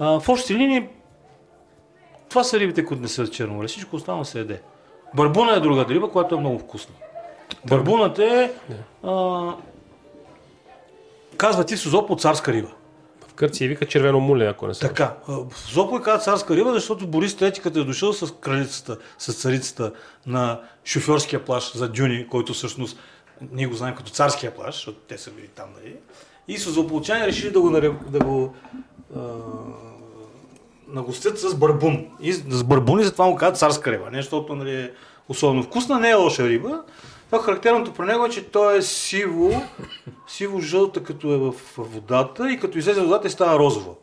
А, 0.01 0.21
в 0.21 0.29
общи 0.29 0.55
линии, 0.55 0.89
това 2.29 2.45
са 2.45 2.61
рибите, 2.61 2.85
които 2.85 3.03
не 3.03 3.09
са 3.09 3.29
черно 3.29 3.55
море. 3.55 3.69
Всичко 3.69 3.97
останало 3.97 4.25
се 4.25 4.39
яде. 4.39 4.61
Барбуна 5.15 5.53
е 5.53 5.61
друга 5.61 5.87
риба, 5.89 6.11
която 6.11 6.35
е 6.35 6.41
много 6.41 6.59
вкусна. 6.59 6.95
Барбуната 7.69 8.25
е, 8.25 8.51
а, 9.03 9.55
казва 11.37 11.65
ти 11.65 11.77
Созопо 11.77 12.17
царска 12.17 12.53
риба. 12.53 12.69
В 13.29 13.35
Гърция 13.35 13.69
вика 13.69 13.87
червено 13.87 14.21
муле, 14.21 14.47
ако 14.47 14.67
не 14.67 14.75
се. 14.75 14.81
Така, 14.81 15.17
в 15.29 15.47
е 16.01 16.03
казва 16.03 16.19
царска 16.19 16.57
риба, 16.57 16.73
защото 16.73 17.07
Борис 17.07 17.37
Трети, 17.37 17.61
като 17.61 17.81
е 17.81 17.85
дошъл 17.85 18.13
с 18.13 18.35
кралицата, 18.41 18.99
с 19.19 19.33
царицата 19.33 19.93
на 20.27 20.61
шофьорския 20.85 21.45
плаж 21.45 21.77
за 21.77 21.89
Дюни, 21.89 22.27
който 22.29 22.53
всъщност 22.53 22.99
ние 23.53 23.67
го 23.67 23.75
знаем 23.75 23.95
като 23.95 24.11
царския 24.11 24.55
плаж, 24.55 24.75
защото 24.75 24.99
те 25.09 25.19
са 25.19 25.31
били 25.31 25.49
там, 25.49 25.69
нали? 25.77 25.97
И 26.49 26.59
с 26.59 26.71
злополучани 26.71 27.27
решили 27.27 27.51
да 27.51 27.61
го, 27.61 27.71
да 28.09 28.19
го 28.19 28.55
а, 29.17 29.21
нагостят 30.93 31.39
с 31.39 31.55
барбун. 31.55 32.07
И 32.21 32.33
с 32.33 32.65
барбун 32.65 33.01
и 33.01 33.05
затова 33.05 33.27
му 33.27 33.37
казват 33.37 33.59
царска 33.59 33.93
риба. 33.93 34.11
Не 34.11 34.23
защото 34.23 34.55
нали, 34.55 34.75
е 34.75 34.91
особено 35.29 35.63
вкусна, 35.63 36.01
не 36.01 36.11
е 36.11 36.15
лоша 36.15 36.49
риба. 36.49 36.83
Това 37.31 37.43
характерното 37.43 37.93
про 37.93 38.05
него 38.05 38.27
е, 38.27 38.31
че 38.31 38.51
той 38.51 38.79
е 38.79 38.83
сиво, 38.83 39.63
сиво-жълта, 40.29 41.03
като 41.03 41.33
е 41.33 41.37
в 41.37 41.55
водата 41.77 42.53
и 42.53 42.61
като 42.61 42.79
излезе 42.79 43.01
водата 43.01 43.29
и 43.29 43.31
става 43.31 43.59
розово. 43.59 43.97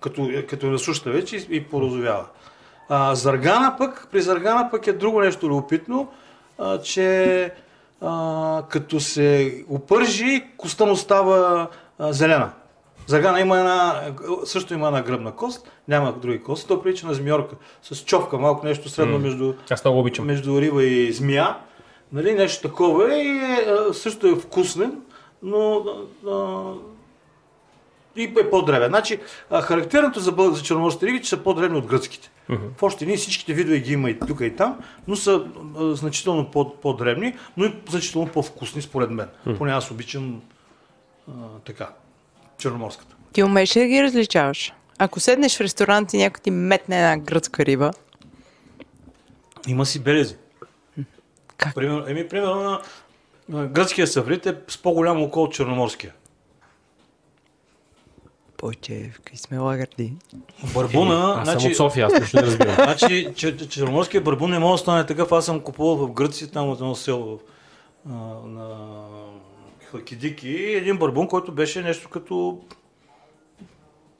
Като, 0.00 0.28
като 0.48 0.66
е 0.66 0.70
насуща 0.70 1.10
вече 1.10 1.36
и, 1.36 1.46
и 1.56 1.64
порозовява. 1.64 2.24
А, 2.88 3.14
заргана 3.14 3.74
пък, 3.78 4.08
при 4.12 4.22
заргана 4.22 4.68
пък 4.70 4.86
е 4.86 4.92
друго 4.92 5.20
нещо 5.20 5.48
любопитно, 5.48 6.08
а, 6.58 6.78
че 6.78 7.52
а, 8.00 8.62
като 8.68 9.00
се 9.00 9.64
опържи, 9.68 10.44
коста 10.56 10.86
му 10.86 10.96
става 10.96 11.68
а, 11.98 12.12
зелена. 12.12 12.50
Заргана 13.10 13.40
има 13.40 13.58
една, 13.58 14.02
също 14.44 14.74
има 14.74 14.86
една 14.86 15.02
гръбна 15.02 15.32
кост, 15.32 15.70
няма 15.88 16.12
други 16.12 16.42
кости, 16.42 16.68
то 16.68 16.82
прилича 16.82 17.06
на 17.06 17.14
змиорка, 17.14 17.56
с 17.82 18.04
човка, 18.04 18.38
малко 18.38 18.66
нещо 18.66 18.88
средно 18.88 19.18
между, 19.18 19.54
Аз 19.70 19.84
много 19.84 20.00
обичам. 20.00 20.26
между 20.26 20.60
риба 20.60 20.84
и 20.84 21.12
змия. 21.12 21.56
Нали, 22.12 22.32
нещо 22.34 22.68
такова 22.68 23.14
и 23.14 23.28
е, 23.28 23.64
също 23.92 24.26
е 24.26 24.34
вкуснен, 24.34 25.00
но 25.42 25.84
а, 26.28 26.62
и 28.16 28.24
е 28.24 28.50
по-древен. 28.50 28.88
Значи, 28.88 29.18
а, 29.50 29.60
характерното 29.62 30.20
за, 30.20 30.34
за 30.52 30.62
черноморските 30.62 31.06
риби, 31.06 31.22
че 31.22 31.28
са 31.28 31.36
по-древни 31.36 31.78
от 31.78 31.86
гръцките. 31.86 32.30
В 32.76 32.82
още 32.82 33.06
ние 33.06 33.16
всичките 33.16 33.52
видове 33.54 33.78
ги 33.78 33.92
има 33.92 34.10
и 34.10 34.18
тук 34.18 34.40
и 34.40 34.56
там, 34.56 34.78
но 35.08 35.16
са 35.16 35.44
а, 35.78 35.94
значително 35.94 36.50
по- 36.50 36.74
по-древни, 36.74 37.36
но 37.56 37.64
и 37.64 37.74
значително 37.90 38.28
по-вкусни 38.28 38.82
според 38.82 39.10
мен. 39.10 39.28
Поне 39.58 39.72
аз 39.72 39.90
обичам 39.90 40.40
а, 41.28 41.32
така, 41.64 41.88
черноморската. 42.60 43.16
Ти 43.32 43.42
умееш 43.42 43.76
ли 43.76 43.80
да 43.80 43.86
ги 43.86 44.02
различаваш? 44.02 44.72
Ако 44.98 45.20
седнеш 45.20 45.56
в 45.56 45.60
ресторант 45.60 46.12
и 46.12 46.18
някой 46.18 46.40
ти 46.40 46.50
метне 46.50 46.96
една 46.96 47.16
гръцка 47.16 47.64
риба, 47.64 47.90
Има 49.68 49.86
си 49.86 49.98
белези. 49.98 50.36
Как? 51.56 51.74
Примерно, 51.74 52.08
еми, 52.08 52.28
примерно 52.28 52.54
на, 52.54 52.80
на 53.48 53.66
гръцкия 53.66 54.06
саврит 54.06 54.46
е 54.46 54.56
с 54.68 54.78
по-голямо 54.78 55.24
око 55.24 55.42
от 55.42 55.52
черноморския. 55.52 56.12
Бойче, 58.60 59.10
какви 59.14 59.36
сме 59.36 59.58
лагарди. 59.58 60.12
Барбуна, 60.74 61.34
Аз 61.38 61.48
съм 61.48 61.58
значи, 61.58 61.66
от 61.66 61.76
София, 61.76 62.06
аз 62.06 62.20
нищо 62.20 62.36
не 62.36 62.42
разбирам. 62.42 62.74
значи 62.74 63.28
че, 63.36 63.56
че, 63.56 63.68
черноморския 63.68 64.20
барбун 64.20 64.50
не 64.50 64.58
може 64.58 64.74
да 64.74 64.78
стане 64.78 65.06
такъв. 65.06 65.32
Аз 65.32 65.44
съм 65.44 65.60
купувал 65.60 66.06
в 66.06 66.12
Гърция, 66.12 66.50
там 66.50 66.68
от 66.68 66.80
едно 66.80 66.94
село 66.94 67.26
в, 67.26 67.38
а, 68.08 68.12
на 68.48 68.76
Халкидики, 69.90 70.50
един 70.50 70.98
барбун, 70.98 71.28
който 71.28 71.52
беше 71.52 71.82
нещо 71.82 72.08
като 72.08 72.60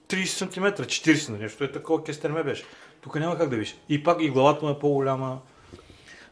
30 0.08 0.24
см, 0.24 0.82
40 0.82 1.28
на 1.28 1.38
нещо. 1.38 1.64
Е 1.64 1.72
такова 1.72 2.04
кестерме 2.04 2.42
беше. 2.42 2.64
Тук 3.00 3.14
няма 3.14 3.38
как 3.38 3.48
да 3.48 3.56
виж. 3.56 3.76
И 3.88 4.02
пак 4.02 4.22
и 4.22 4.30
главата 4.30 4.64
му 4.64 4.72
е 4.72 4.78
по-голяма. 4.78 5.38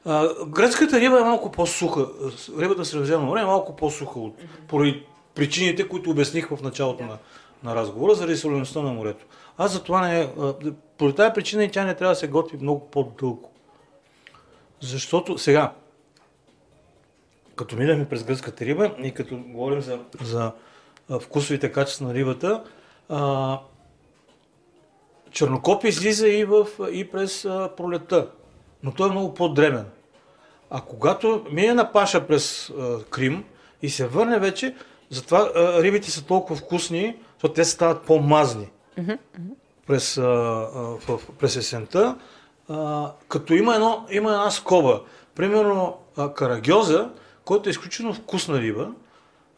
А, 0.05 0.45
гръцката 0.45 1.01
риба 1.01 1.21
е 1.21 1.25
малко 1.25 1.53
по-суха. 1.53 2.09
Рибата 2.59 2.85
Средиземно 2.85 3.27
море 3.27 3.41
е 3.41 3.45
малко 3.45 3.77
по-суха 3.77 4.21
от 4.21 4.37
поради 4.69 5.07
причините, 5.35 5.89
които 5.89 6.11
обясних 6.11 6.49
в 6.49 6.63
началото 6.63 7.05
на, 7.05 7.19
на 7.63 7.75
разговора, 7.75 8.15
заради 8.15 8.37
солеността 8.37 8.83
на 8.83 8.93
морето. 8.93 9.25
Аз 9.59 9.73
за 9.73 9.83
това 9.83 10.09
не... 10.09 10.31
Поради 10.99 11.17
тази 11.17 11.33
причина 11.35 11.65
и 11.65 11.71
тя 11.71 11.85
не 11.85 11.95
трябва 11.95 12.13
да 12.13 12.19
се 12.19 12.29
готви 12.29 12.59
много 12.61 12.91
по-дълго. 12.91 13.51
Защото 14.81 15.39
сега, 15.39 15.73
като 17.59 17.77
минахме 17.77 18.09
през 18.09 18.25
гръцката 18.25 18.65
риба 18.65 18.91
и 18.99 19.13
като 19.13 19.37
говорим 19.37 19.81
за, 19.81 19.99
за 20.23 20.53
вкусовите 21.21 21.73
качества 21.73 22.07
на 22.07 22.15
рибата, 22.15 22.63
а, 23.09 23.59
чернокоп 25.31 25.85
излиза 25.85 26.29
и, 26.29 26.45
в, 26.45 26.67
и 26.93 27.11
през 27.11 27.45
а, 27.45 27.71
пролета, 27.77 28.29
но 28.83 28.93
той 28.93 29.09
е 29.09 29.11
много 29.11 29.35
по-дремен. 29.35 29.87
А 30.71 30.81
когато 30.81 31.47
мине 31.53 31.75
на 31.75 31.93
паша 31.93 32.27
през 32.27 32.71
а, 32.71 33.05
Крим 33.05 33.45
и 33.83 33.91
се 33.91 34.07
върне 34.07 34.39
вече, 34.39 34.75
затова 35.11 35.51
а, 35.55 35.83
рибите 35.83 36.11
са 36.11 36.25
толкова 36.25 36.57
вкусни, 36.57 37.17
защото 37.33 37.55
те 37.55 37.65
стават 37.65 38.03
по-мазни 38.03 38.71
през, 39.87 40.19
а, 40.19 40.23
а, 40.23 40.81
в, 40.81 41.21
през 41.39 41.57
есента, 41.57 42.17
а, 42.69 43.11
като 43.29 43.55
има, 43.55 43.75
едно, 43.75 44.07
има 44.11 44.31
една 44.31 44.51
скоба. 44.51 45.01
Примерно 45.35 45.97
а, 46.17 46.35
карагьоза, 46.35 47.11
който 47.49 47.69
е 47.69 47.71
изключително 47.71 48.15
вкусна 48.15 48.61
риба, 48.61 48.91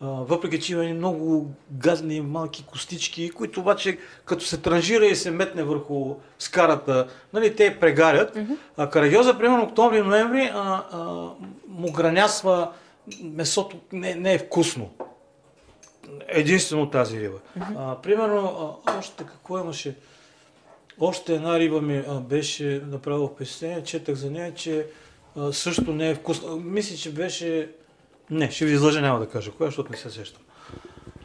въпреки 0.00 0.60
че 0.60 0.72
има 0.72 0.84
и 0.84 0.92
много 0.92 1.50
газни 1.70 2.20
малки 2.20 2.64
костички, 2.64 3.30
които 3.30 3.60
обаче 3.60 3.98
като 4.24 4.44
се 4.44 4.56
транжира 4.56 5.06
и 5.06 5.16
се 5.16 5.30
метне 5.30 5.62
върху 5.62 6.16
скарата, 6.38 7.08
нали, 7.32 7.56
те 7.56 7.80
прегарят. 7.80 8.38
А 8.76 8.90
карагьоза, 8.90 9.38
примерно 9.38 9.64
октомври 9.64 9.98
и 9.98 10.02
ноември, 10.02 10.50
а, 10.54 10.84
а, 10.92 11.04
му 11.68 11.92
гранясва 11.92 12.72
месото, 13.22 13.76
не, 13.92 14.14
не 14.14 14.34
е 14.34 14.38
вкусно. 14.38 14.90
Единствено 16.28 16.90
тази 16.90 17.20
риба. 17.20 17.38
А, 17.76 17.96
примерно, 18.02 18.78
а, 18.86 18.98
още 18.98 19.24
какво 19.24 19.58
имаше? 19.58 19.96
Още 21.00 21.34
една 21.34 21.58
риба 21.58 21.80
ми 21.80 22.02
а, 22.08 22.20
беше 22.20 22.82
направила 22.86 23.28
впечатление, 23.28 23.84
четах 23.84 24.14
за 24.14 24.30
нея, 24.30 24.54
че 24.54 24.86
а, 25.36 25.52
също 25.52 25.92
не 25.92 26.10
е 26.10 26.14
вкусна. 26.14 26.52
А, 26.52 26.56
Мисля, 26.56 26.96
че 26.96 27.12
беше... 27.12 27.68
Не, 28.30 28.50
ще 28.50 28.64
ви 28.64 28.72
излъжа, 28.72 29.00
няма 29.00 29.18
да 29.18 29.28
кажа 29.28 29.50
коя, 29.50 29.68
защото 29.68 29.92
не 29.92 29.96
се 29.96 30.10
сещам. 30.10 30.42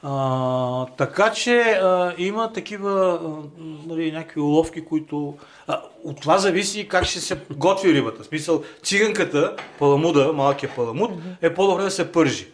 А, 0.04 0.86
така 0.86 1.32
че 1.32 1.60
а, 1.60 2.14
има 2.18 2.54
такива 2.54 3.20
а, 3.24 3.60
нали, 3.88 4.12
някакви 4.12 4.42
уловки, 4.42 4.86
които... 4.86 5.38
А, 5.68 5.82
от 6.04 6.22
това 6.22 6.38
зависи 6.38 6.88
как 6.88 7.06
ще 7.06 7.20
се 7.20 7.40
готви 7.52 7.94
рибата. 7.94 8.24
В 8.24 8.26
смисъл, 8.26 8.64
циганката, 8.84 9.56
паламуда, 9.80 10.34
малкият 10.34 10.76
паламуд, 10.76 11.12
е 11.42 11.54
по-добре 11.54 11.84
да 11.84 11.92
се 11.92 12.12
пържи. 12.12 12.48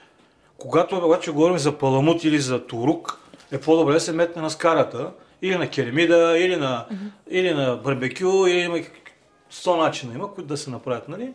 Когато 0.58 0.98
обаче 0.98 1.32
говорим 1.32 1.58
за 1.58 1.78
паламут 1.78 2.24
или 2.24 2.40
за 2.40 2.68
турук, 2.68 3.20
е 3.52 3.60
по-добре 3.60 3.94
да 3.94 4.00
се 4.00 4.12
метне 4.12 4.42
на 4.42 4.50
скарата, 4.50 5.12
или 5.42 5.56
на 5.58 5.70
керамида, 5.70 6.38
или 6.38 6.56
на, 6.56 6.86
или 7.30 7.54
на 7.54 7.76
барбекю, 7.76 8.48
или 8.48 8.60
има 8.60 8.78
100 9.52 9.78
начина 9.78 10.14
има, 10.14 10.34
които 10.34 10.48
да 10.48 10.58
се 10.58 10.70
направят, 10.70 11.10
нали? 11.10 11.34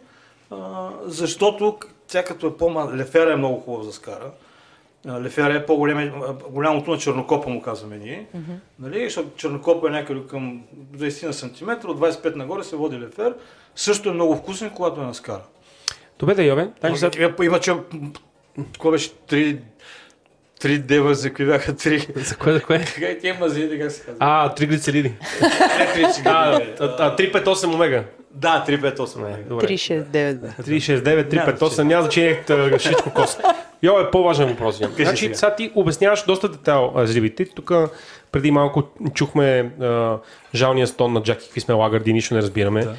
А, 0.51 0.91
защото 1.05 1.79
тя 2.09 2.25
като 2.25 2.47
е 2.47 2.57
по 2.57 2.89
лефера 2.95 3.33
е 3.33 3.37
много 3.37 3.61
хубав 3.61 3.85
за 3.85 3.93
скара. 3.93 4.31
Лефера 5.21 5.55
е 5.55 5.67
по-голямото 5.67 6.91
на 6.91 6.99
чернокопа, 6.99 7.51
му 7.51 7.63
казваме 7.63 7.97
ние. 7.97 8.27
Нали? 8.79 9.05
Защото 9.05 9.29
чернокопа 9.37 9.89
е 9.89 9.91
някъде 9.91 10.21
към 10.31 10.63
20 10.97 11.27
на 11.27 11.33
см, 11.33 11.71
от 11.71 11.99
25 11.99 12.35
нагоре 12.35 12.65
се 12.65 12.77
води 12.77 12.99
лефер. 12.99 13.35
Също 13.77 14.09
е 14.09 14.13
много 14.13 14.37
вкусен, 14.37 14.71
когато 14.71 15.01
е 15.01 15.05
на 15.05 15.15
скара. 15.15 15.43
Добре 16.19 16.35
да 16.35 16.43
Йове. 16.43 16.71
Сега... 16.95 17.35
Има, 17.43 17.61
че... 17.61 17.73
Какво 18.73 18.91
беше? 18.91 19.13
Три... 19.15 19.59
Три 20.61 20.79
дева, 20.79 21.15
за 21.15 21.29
какви 21.29 21.47
бяха 21.47 21.77
три. 21.77 22.07
За 22.17 22.37
кое, 22.37 22.53
за 22.53 22.63
кое? 22.63 22.85
Как 23.01 23.21
тия 23.21 23.37
мази, 23.41 23.79
как 23.81 23.93
се 23.93 24.01
казва? 24.01 24.17
А, 24.21 24.55
три 24.55 24.75
А, 24.75 24.79
цигари. 26.13 26.75
а, 26.81 26.85
а, 26.99 27.17
358 27.17 27.75
омега. 27.75 28.05
Да, 28.37 28.65
358. 28.69 29.49
Добре. 29.49 29.67
369, 29.67 30.35
бе. 30.35 30.49
369, 30.63 31.29
358, 31.29 31.83
няма 31.83 32.03
значение 32.03 32.43
та, 32.47 32.79
всичко 32.79 33.11
коса. 33.15 33.39
Йо 33.83 34.01
е 34.01 34.11
по-важен 34.11 34.49
въпрос. 34.49 34.81
Значи, 34.97 35.35
сега. 35.35 35.55
ти 35.55 35.73
обясняваш 35.75 36.25
доста 36.25 36.49
детайл 36.49 36.93
рибите. 36.97 37.45
Тук 37.45 37.73
преди 38.33 38.51
малко 38.51 38.83
чухме 39.15 39.73
а, 39.81 40.19
жалния 40.55 40.87
стон 40.87 41.13
на 41.13 41.23
Джаки 41.23 41.45
какви 41.45 41.61
сме 41.61 41.75
лагърди, 41.75 42.13
нищо 42.13 42.35
не 42.35 42.43
разбираме. 42.43 42.85
Да. 42.85 42.95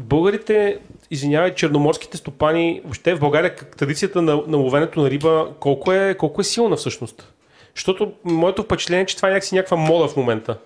Българите, 0.00 0.78
извинявай, 1.10 1.54
черноморските 1.54 2.16
стопани, 2.16 2.80
въобще 2.84 3.14
в 3.14 3.20
България 3.20 3.56
традицията 3.56 4.22
на, 4.22 4.42
на 4.46 4.56
ловенето 4.56 5.00
на 5.00 5.10
риба, 5.10 5.48
колко 5.60 5.92
е, 5.92 6.14
колко 6.14 6.40
е 6.40 6.44
силна 6.44 6.76
всъщност? 6.76 7.32
Защото 7.74 8.12
моето 8.24 8.62
впечатление 8.62 9.02
е, 9.02 9.06
че 9.06 9.16
това 9.16 9.28
е 9.28 9.32
някакси 9.32 9.54
някаква 9.54 9.76
мода 9.76 10.08
в 10.08 10.16
момента. 10.16 10.58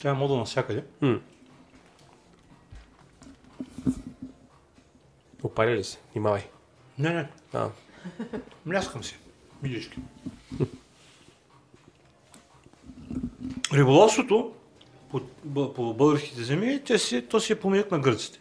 Тя 0.00 0.10
е 0.10 0.12
мода 0.12 0.36
навсякъде. 0.36 0.82
Опаря 5.48 5.76
ли 5.76 5.84
се? 5.84 5.98
Внимавай. 6.12 6.42
Не, 6.98 7.10
не. 7.10 7.28
А. 7.52 7.68
Мляскам 8.66 9.04
си. 9.04 9.18
Милички. 9.62 9.98
Риболовството 13.72 14.52
по, 15.10 15.20
по 15.74 15.94
българските 15.94 16.42
земи, 16.42 16.84
те 16.84 16.98
си, 16.98 17.22
то 17.28 17.40
си 17.40 17.52
е 17.52 17.60
поминък 17.60 17.90
на 17.90 17.98
гърците. 17.98 18.40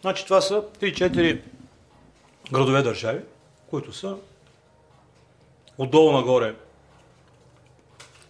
Значи 0.00 0.24
това 0.24 0.40
са 0.40 0.62
3-4 0.80 1.40
градове 2.52 2.82
държави, 2.82 3.20
които 3.70 3.92
са 3.92 4.16
отдолу 5.78 6.12
нагоре 6.12 6.54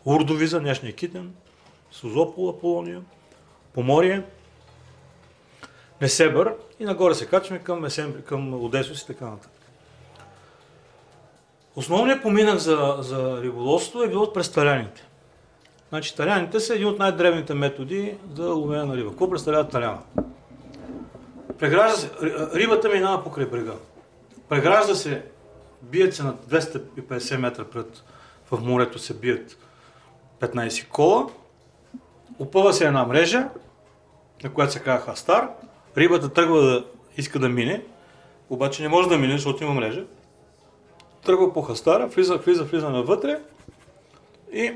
Урдовиза, 0.05 0.61
днешния 0.61 0.95
Китен, 0.95 1.35
Сузопол, 1.91 2.49
Аполония, 2.49 3.03
Поморие, 3.73 4.23
Несебър 6.01 6.55
и 6.81 6.85
нагоре 6.85 7.15
се 7.15 7.27
качваме 7.27 7.63
към, 7.63 7.81
Месем, 7.81 8.23
към 8.27 8.65
Одесос 8.65 9.03
и 9.03 9.07
така 9.07 9.25
нататък. 9.25 9.51
Основният 11.77 12.23
поминък 12.23 12.59
за, 12.59 12.97
за 12.99 13.43
риболовство 13.43 14.03
е 14.03 14.09
било 14.09 14.33
през 14.33 14.53
таляните. 14.53 15.09
Значи 15.89 16.17
таляните 16.17 16.61
са 16.61 16.75
един 16.75 16.89
от 16.89 16.99
най-древните 16.99 17.55
методи 17.55 18.15
за 18.35 18.49
ловене 18.49 18.85
на 18.85 18.97
риба. 18.97 19.11
Какво 19.11 19.31
представлява 19.31 19.69
таляна? 19.69 19.99
Прегражда 21.59 22.09
рибата 22.55 22.89
минава 22.89 23.25
покрай 23.25 23.47
брега. 23.47 23.75
Прегражда 24.49 24.95
се, 24.95 25.25
бият 25.83 26.15
се 26.15 26.23
на 26.23 26.35
250 26.35 27.37
метра 27.37 27.65
пред, 27.65 28.05
в 28.51 28.61
морето 28.61 28.99
се 28.99 29.15
бият 29.15 29.57
15 30.41 30.89
кола, 30.89 31.27
опъва 32.39 32.73
се 32.73 32.87
една 32.87 33.05
мрежа, 33.05 33.49
на 34.45 34.53
която 34.53 34.73
се 34.73 34.81
казва 34.81 35.07
хастар, 35.07 35.49
рибата 35.97 36.29
тръгва 36.29 36.63
да 36.63 36.85
иска 37.17 37.39
да 37.39 37.49
мине, 37.49 37.83
обаче 38.51 38.83
не 38.83 38.89
може 38.89 39.09
да 39.09 39.19
мине, 39.19 39.33
защото 39.33 39.65
има 39.65 39.75
мрежа. 39.75 40.05
Тръгва 41.25 41.53
по 41.53 41.63
хастара, 41.63 42.07
влиза, 42.07 42.37
влиза, 42.37 42.65
влиза 42.65 42.91
навътре 42.91 43.41
и 44.53 44.73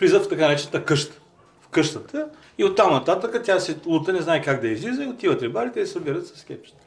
влиза 0.00 0.20
в 0.20 0.28
така 0.28 0.48
наречената 0.48 0.84
къща. 0.84 1.20
В 1.60 1.68
къщата 1.68 2.28
и 2.58 2.64
оттам 2.64 2.92
нататък 2.92 3.42
тя 3.44 3.60
се 3.60 3.76
лута, 3.86 4.12
не 4.12 4.20
знае 4.20 4.42
как 4.42 4.60
да 4.60 4.68
излиза 4.68 5.04
и 5.04 5.08
отиват 5.08 5.42
рибарите 5.42 5.80
и 5.80 5.86
събират 5.86 6.26
с 6.26 6.44
кепчета. 6.44 6.78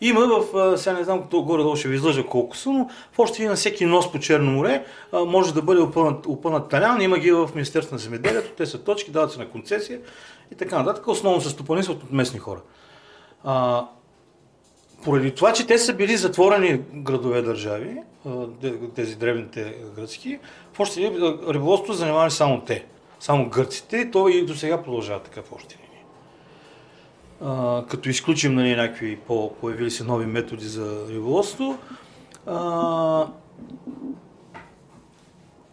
Има 0.00 0.26
в, 0.26 0.78
сега 0.78 0.96
не 0.96 1.04
знам 1.04 1.28
горе-долу 1.32 1.76
ще 1.76 1.88
ви 1.88 1.94
излъжа 1.94 2.26
колко 2.26 2.56
са, 2.56 2.70
но 2.70 2.90
в 3.12 3.18
още 3.18 3.48
на 3.48 3.54
всеки 3.54 3.86
нос 3.86 4.12
по 4.12 4.18
Черно 4.18 4.50
море 4.50 4.84
може 5.12 5.54
да 5.54 5.62
бъде 5.62 5.80
опънат, 5.80 6.26
опънат 6.26 6.68
талян. 6.68 7.02
Има 7.02 7.18
ги 7.18 7.32
в 7.32 7.50
Министерството 7.54 7.94
на 7.94 7.98
земеделието, 7.98 8.50
те 8.56 8.66
са 8.66 8.84
точки, 8.84 9.10
дават 9.10 9.32
се 9.32 9.38
на 9.38 9.48
концесия 9.48 10.00
и 10.52 10.54
така 10.54 10.78
нататък. 10.78 11.08
Основно 11.08 11.40
се 11.40 11.50
стопанисват 11.50 12.02
от 12.02 12.12
местни 12.12 12.38
хора. 12.38 12.60
А, 13.48 13.86
поради 15.04 15.34
това, 15.34 15.52
че 15.52 15.66
те 15.66 15.78
са 15.78 15.94
били 15.94 16.16
затворени 16.16 16.80
градове 16.94 17.42
държави, 17.42 17.96
тези 18.94 19.16
древните 19.16 19.74
гръцки, 19.96 20.38
в 20.72 20.80
още 20.80 21.12
риболовството 21.48 21.92
занимавали 21.92 22.30
само 22.30 22.60
те, 22.60 22.86
само 23.20 23.48
гърците, 23.48 23.96
и 23.96 24.10
то 24.10 24.28
и 24.28 24.46
до 24.46 24.54
сега 24.54 24.82
продължава 24.82 25.20
така 25.20 25.42
в 25.42 25.52
още 25.52 25.76
линии. 25.76 26.04
Като 27.88 28.08
изключим 28.08 28.54
нали, 28.54 28.76
някакви 28.76 29.16
по- 29.16 29.52
появили 29.60 29.90
се 29.90 30.04
нови 30.04 30.26
методи 30.26 30.64
за 30.64 31.06
риболовство, 31.08 31.78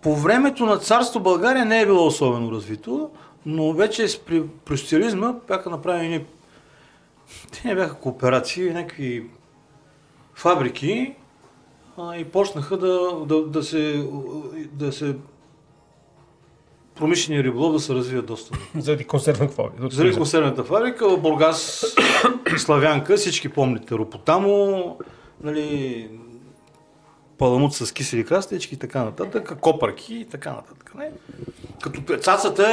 по 0.02 0.16
времето 0.16 0.66
на 0.66 0.78
царство 0.78 1.20
България 1.20 1.66
не 1.66 1.82
е 1.82 1.86
било 1.86 2.08
особено 2.08 2.52
развито, 2.52 3.10
но 3.46 3.74
вече 3.74 4.06
при, 4.26 4.44
при 4.66 4.78
социализма 4.78 5.34
бяха 5.48 5.70
направени 5.70 6.26
те 7.52 7.68
не 7.68 7.76
бяха 7.76 7.96
кооперации, 7.96 8.74
някакви 8.74 9.26
фабрики 10.34 11.16
а, 11.98 12.16
и 12.16 12.26
почнаха 12.26 12.78
да, 12.78 13.26
да, 13.26 13.46
да, 13.46 13.64
се, 13.64 14.08
да 14.72 14.92
се 14.92 15.16
промишления 16.96 17.44
риболов 17.44 17.74
да 17.74 17.80
се 17.80 17.94
развива 17.94 18.22
доста. 18.22 18.58
Заради 18.78 19.04
консервен 19.04 19.48
какво? 19.48 19.70
Заради 19.92 20.18
консервната 20.18 20.64
фабрика, 20.64 21.10
в 21.10 21.22
Бургас, 21.22 21.86
Славянка, 22.58 23.18
всички 23.18 23.50
помните 23.50 23.96
Ропотамо, 23.96 24.98
нали, 25.44 26.10
паламут 27.44 27.74
с 27.74 27.92
кисели 27.92 28.26
краставички 28.26 28.76
и 28.76 28.78
така 28.78 29.04
нататък, 29.04 29.58
копърки 29.62 30.16
и 30.16 30.26
така 30.26 30.52
нататък. 30.52 30.92
Не? 30.96 31.12
Като 31.82 32.18
цацата, 32.18 32.68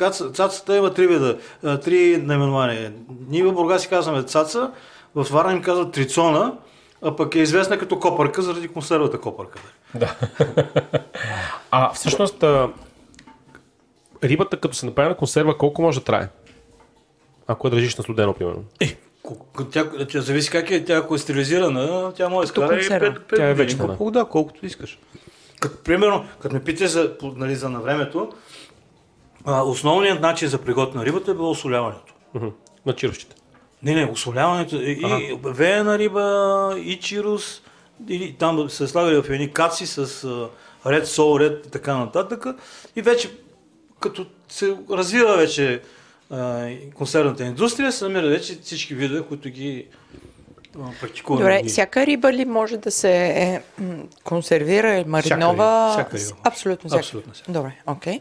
е, 0.00 0.32
цацата 0.32 0.76
има 0.76 0.94
три 0.94 1.06
вида, 1.06 1.38
три 1.78 2.16
наименования. 2.16 2.92
Ние 3.28 3.44
в 3.44 3.52
Бургас 3.52 3.82
си 3.82 3.88
казваме 3.88 4.22
цаца, 4.22 4.72
в 5.14 5.26
Варна 5.30 5.52
им 5.52 5.62
казват 5.62 5.92
трицона, 5.92 6.58
а 7.02 7.16
пък 7.16 7.34
е 7.34 7.38
известна 7.38 7.78
като 7.78 7.98
копърка 7.98 8.42
заради 8.42 8.68
консервата 8.68 9.20
копърка. 9.20 9.58
Да. 9.94 10.16
а 11.70 11.92
всъщност 11.92 12.44
рибата 14.24 14.56
като 14.56 14.76
се 14.76 14.86
направи 14.86 15.08
на 15.08 15.16
консерва, 15.16 15.58
колко 15.58 15.82
може 15.82 15.98
да 15.98 16.04
трае? 16.04 16.28
Ако 17.46 17.66
я 17.66 17.70
държиш 17.70 17.96
на 17.96 18.02
студено, 18.02 18.34
примерно. 18.34 18.64
Е, 18.80 18.96
тя, 19.72 19.90
тя, 20.08 20.20
зависи 20.20 20.50
как 20.50 20.70
е, 20.70 20.84
тя 20.84 20.96
ако 20.96 21.14
е 21.14 21.18
стерилизирана, 21.18 22.12
тя 22.16 22.28
може 22.28 22.52
да 22.52 22.68
консерва. 22.68 23.06
5, 23.06 23.18
5 23.32 23.36
Тя 23.36 23.48
е 23.48 23.54
да. 23.54 23.86
колко, 23.86 24.10
да, 24.10 24.24
колкото 24.24 24.66
искаш. 24.66 24.98
Като, 25.60 25.76
примерно, 25.84 26.24
като 26.40 26.54
ме 26.54 26.64
питате 26.64 26.86
за, 26.86 27.16
нали, 27.22 27.56
за 27.56 27.68
на 27.68 27.80
времето, 27.80 28.32
а, 29.44 29.62
основният 29.62 30.20
начин 30.20 30.48
за 30.48 30.58
приготвяне 30.58 31.00
на 31.00 31.06
рибата 31.06 31.30
е 31.30 31.34
било 31.34 31.50
осоляването. 31.50 32.14
Мгм. 32.34 32.46
На 32.86 32.92
чирущите. 32.92 33.36
Не, 33.82 33.94
не, 33.94 34.10
осоляването 34.12 34.76
и, 34.76 35.00
и 35.02 35.38
веена 35.44 35.98
риба, 35.98 36.74
и 36.78 37.00
чирус, 37.00 37.62
и 38.08 38.34
там 38.38 38.70
се 38.70 38.88
слагали 38.88 39.22
в 39.22 39.30
едни 39.30 39.52
каци 39.52 39.86
с 39.86 40.26
ред 40.86 41.06
сол, 41.08 41.40
ред 41.40 41.66
и 41.66 41.70
така 41.70 41.96
нататък. 41.96 42.46
И 42.96 43.02
вече, 43.02 43.30
като 44.00 44.26
се 44.48 44.76
развива 44.90 45.36
вече 45.36 45.82
а, 46.30 46.68
консервната 46.94 47.44
индустрия, 47.44 47.92
се 47.92 48.04
намират 48.04 48.30
вече 48.30 48.54
всички 48.54 48.94
видове, 48.94 49.22
които 49.22 49.48
ги 49.48 49.86
практикуваме. 51.00 51.56
Добре, 51.56 51.68
всяка 51.68 52.06
риба 52.06 52.32
ли 52.32 52.44
може 52.44 52.76
да 52.76 52.90
се 52.90 53.12
е, 53.26 53.60
консервира 54.24 54.94
или 54.94 55.04
маринова? 55.04 55.52
риба, 55.52 55.90
всяка 55.92 56.16
риба 56.16 56.18
С- 56.18 56.30
може. 56.30 56.40
Абсолютно 56.44 56.88
всяка. 56.88 57.00
Абсолютно 57.00 57.32
всяка. 57.32 57.52
Добре, 57.52 57.72
окей. 57.86 58.20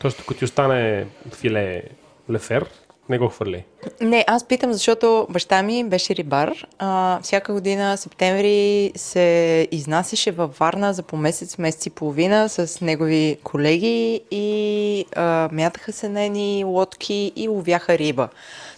Тоест, 0.00 0.20
ако 0.20 0.34
ти 0.34 0.44
остане 0.44 1.06
филе 1.34 1.82
лефер, 2.30 2.66
не 3.08 3.18
го 3.18 3.28
хвърли. 3.28 3.64
Не, 4.00 4.24
аз 4.26 4.44
питам, 4.44 4.72
защото 4.72 5.26
баща 5.30 5.62
ми 5.62 5.84
беше 5.84 6.14
рибар. 6.16 6.66
А, 6.78 7.20
всяка 7.22 7.52
година, 7.52 7.96
септември, 7.96 8.92
се 8.96 9.68
изнасяше 9.70 10.30
във 10.30 10.58
Варна 10.58 10.92
за 10.92 11.02
по 11.02 11.16
месец, 11.16 11.58
месец 11.58 11.86
и 11.86 11.90
половина 11.90 12.48
с 12.48 12.80
негови 12.80 13.38
колеги 13.42 14.20
и 14.30 15.04
а, 15.16 15.48
мятаха 15.52 15.92
се 15.92 16.08
на 16.08 16.22
едни 16.22 16.64
лодки 16.66 17.32
и 17.36 17.48
ловяха 17.48 17.98
риба. 17.98 18.28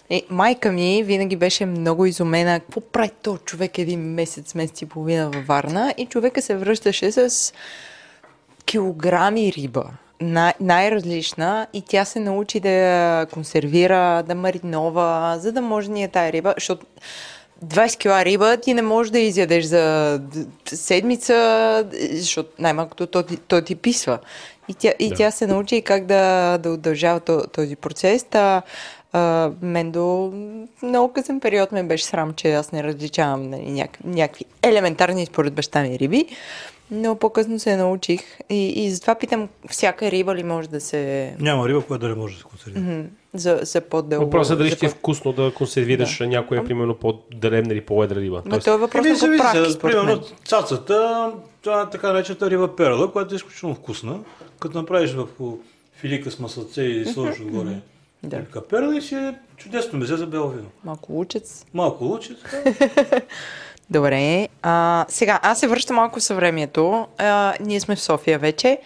И 0.09 0.25
майка 0.29 0.71
ми 0.71 1.03
винаги 1.03 1.35
беше 1.35 1.65
много 1.65 2.05
изумена. 2.05 2.59
Какво 2.59 2.81
прави 2.81 3.11
то 3.21 3.37
човек 3.37 3.77
един 3.77 3.99
месец, 3.99 4.55
месец 4.55 4.81
и 4.81 4.85
половина 4.85 5.29
във 5.29 5.47
Варна? 5.47 5.93
И 5.97 6.05
човека 6.05 6.41
се 6.41 6.55
връщаше 6.55 7.11
с 7.11 7.53
килограми 8.65 9.53
риба. 9.53 9.83
Най- 10.21 10.53
най-различна 10.59 11.67
и 11.73 11.81
тя 11.81 12.05
се 12.05 12.19
научи 12.19 12.59
да 12.59 12.69
я 12.69 13.25
консервира, 13.25 14.23
да 14.27 14.35
маринова, 14.35 15.37
за 15.39 15.51
да 15.51 15.61
може 15.61 15.91
ние 15.91 16.07
тая 16.07 16.31
риба, 16.31 16.53
защото 16.57 16.85
20 17.65 17.97
кила 17.97 18.25
риба 18.25 18.57
ти 18.57 18.73
не 18.73 18.81
можеш 18.81 19.11
да 19.11 19.19
изядеш 19.19 19.65
за 19.65 20.21
седмица, 20.65 21.85
защото 22.11 22.49
най-малкото 22.59 23.07
то, 23.07 23.23
то 23.47 23.61
ти 23.61 23.75
писва. 23.75 24.19
И 24.67 24.73
тя, 24.73 24.93
и 24.99 25.09
Да. 25.09 25.15
тя 25.15 25.31
се 25.31 25.47
научи 25.47 25.81
как 25.81 26.05
да, 26.05 26.57
да 26.57 26.69
удължава 26.71 27.19
то, 27.19 27.47
този 27.47 27.75
процес. 27.75 28.23
Та, 28.23 28.61
а, 29.13 29.51
мен 29.61 29.91
до 29.91 30.33
много 30.83 31.13
късен 31.13 31.39
период 31.39 31.71
ме 31.71 31.83
беше 31.83 32.05
срам, 32.05 32.33
че 32.33 32.53
аз 32.53 32.71
не 32.71 32.83
различавам 32.83 33.49
нали, 33.49 33.71
няк, 33.71 33.97
някакви 34.03 34.45
елементарни 34.63 35.25
според 35.25 35.53
баща 35.53 35.81
ми 35.81 35.99
риби. 35.99 36.25
Но 36.91 37.15
по-късно 37.15 37.59
се 37.59 37.75
научих 37.75 38.21
и, 38.49 38.85
и 38.85 38.91
затова 38.91 39.15
питам, 39.15 39.49
всяка 39.69 40.11
риба 40.11 40.35
ли 40.35 40.43
може 40.43 40.69
да 40.69 40.81
се... 40.81 41.33
Няма 41.39 41.69
риба, 41.69 41.81
която 41.81 42.01
да 42.01 42.09
не 42.09 42.15
може 42.15 42.33
да 42.33 42.39
се 42.39 42.45
консервира. 42.45 42.81
Мгм, 42.81 43.01
За, 43.33 43.59
за 43.61 43.81
по-дълго... 43.81 44.25
Въпросът 44.25 44.55
е 44.55 44.57
дали 44.57 44.71
ще 44.71 44.85
е 44.85 44.89
по- 44.89 44.95
вкусно 44.95 45.33
да 45.33 45.53
консервираш 45.53 46.19
някоя, 46.19 46.63
примерно, 46.63 46.95
по-дребна 46.95 47.73
или 47.73 47.81
по-едра 47.81 48.15
риба. 48.15 48.41
Но 48.45 48.49
Тоест, 48.49 48.63
това 48.63 48.75
е 48.75 48.79
въпрос 48.79 49.05
Еми, 49.05 49.09
на 49.09 49.15
зависи. 49.17 49.39
поправки. 49.39 49.79
Примерно 49.81 50.21
цацата, 50.45 51.31
това 51.61 51.81
е 51.81 51.89
така 51.89 52.07
наречената 52.07 52.49
риба 52.49 52.75
перла, 52.75 53.11
която 53.11 53.33
е 53.33 53.37
изключително 53.37 53.75
вкусна. 53.75 54.19
Като 54.59 54.77
направиш 54.77 55.13
в 55.13 55.27
филика 55.93 56.31
с 56.31 56.39
масълце 56.39 56.81
и 56.81 57.05
сложиш 57.05 57.39
отгоре 57.39 57.75
Да. 58.23 58.37
рибка 58.39 58.61
перла 58.61 58.97
и 58.97 59.01
си 59.01 59.15
е 59.15 59.33
чудесно 59.57 59.99
мезе 59.99 60.15
за 60.15 60.27
бяло 60.27 60.49
вино. 60.49 60.67
Малко 60.83 61.13
лучец. 61.13 61.65
Малко 61.73 62.03
луче, 62.03 62.35
така. 62.35 62.81
Добре. 63.91 64.47
А, 64.61 65.05
сега, 65.09 65.39
аз 65.43 65.59
се 65.59 65.67
връщам 65.67 65.95
малко 65.95 66.19
в 66.19 66.23
съвремието. 66.23 67.07
А, 67.17 67.53
ние 67.59 67.79
сме 67.79 67.95
в 67.95 68.01
София 68.01 68.39
вече. 68.39 68.77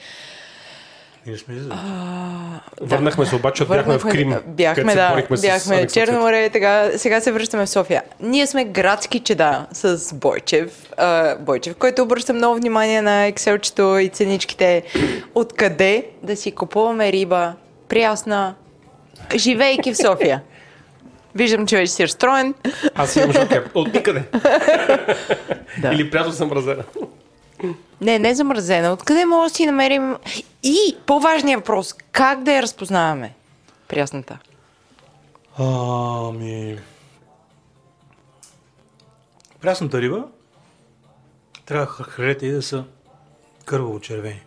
Ние 1.25 1.37
сме 1.37 1.53
излезли. 1.55 1.79
Върнахме 2.81 3.25
се 3.25 3.35
обаче, 3.35 3.65
бяхме 3.65 3.99
в 3.99 4.07
Крим. 4.07 4.35
Бяхме, 4.47 4.95
да. 4.95 5.25
Бяхме 5.41 5.75
Алекс 5.75 5.93
Черно 5.93 6.19
море, 6.19 6.49
така, 6.49 6.89
сега 6.97 7.21
се 7.21 7.31
връщаме 7.31 7.65
в 7.65 7.69
София. 7.69 8.03
Ние 8.19 8.47
сме 8.47 8.65
градски 8.65 9.19
чеда 9.19 9.65
с 9.71 10.13
Бойчев, 10.15 10.93
а, 10.97 11.35
Бойчев, 11.35 11.75
който 11.75 12.01
обръща 12.01 12.33
много 12.33 12.55
внимание 12.55 13.01
на 13.01 13.25
екселчето 13.25 13.97
и 13.97 14.09
ценичките. 14.09 14.83
Откъде 15.35 16.05
да 16.23 16.35
си 16.35 16.51
купуваме 16.51 17.11
риба 17.11 17.53
прясна, 17.89 18.55
живейки 19.35 19.93
в 19.93 19.97
София. 19.97 20.41
Виждам, 21.35 21.67
че 21.67 21.77
вече 21.77 21.91
си 21.91 22.03
разстроен. 22.03 22.53
Аз 22.95 23.15
имам 23.15 23.31
жокеп. 23.31 23.75
От 23.75 23.93
никъде. 23.93 24.23
Да. 25.81 25.93
Или 25.93 26.11
прясно 26.11 26.33
съм 26.33 26.51
разена. 26.51 26.83
Не, 28.01 28.19
не 28.19 28.35
замразена. 28.35 28.93
Откъде 28.93 29.25
може 29.25 29.51
да 29.51 29.55
си 29.55 29.65
намерим... 29.65 30.15
И 30.63 30.97
по-важният 31.05 31.59
въпрос. 31.59 31.93
Как 32.11 32.43
да 32.43 32.53
я 32.53 32.61
разпознаваме? 32.61 33.33
Прясната. 33.87 34.39
Ами... 35.57 36.79
Прясната 39.61 40.01
риба 40.01 40.23
трябва 41.65 41.85
хралете 41.85 42.45
и 42.45 42.51
да 42.51 42.61
са 42.61 42.83
кърваво 43.65 43.99
червени. 43.99 44.43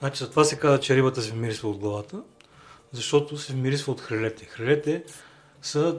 Значи 0.00 0.18
за 0.18 0.30
това 0.30 0.44
се 0.44 0.58
казва, 0.58 0.80
че 0.80 0.96
рибата 0.96 1.22
се 1.22 1.30
вмирисва 1.30 1.68
от 1.68 1.78
главата, 1.78 2.20
защото 2.92 3.36
се 3.36 3.52
вмирисва 3.52 3.92
от 3.92 4.00
хралете. 4.00 4.44
Хралете 4.44 5.02
са 5.62 5.94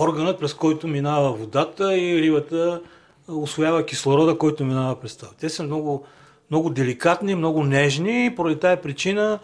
органът, 0.00 0.40
през 0.40 0.54
който 0.54 0.86
минава 0.86 1.32
водата 1.32 1.98
и 1.98 2.22
рибата 2.22 2.80
освоява 3.28 3.86
кислорода, 3.86 4.38
който 4.38 4.64
минава 4.64 5.00
през 5.00 5.16
това. 5.16 5.30
Те 5.40 5.48
са 5.48 5.62
много, 5.62 6.06
много 6.50 6.70
деликатни, 6.70 7.34
много 7.34 7.64
нежни 7.64 8.26
и 8.26 8.34
поради 8.34 8.60
тази 8.60 8.80
причина 8.80 9.38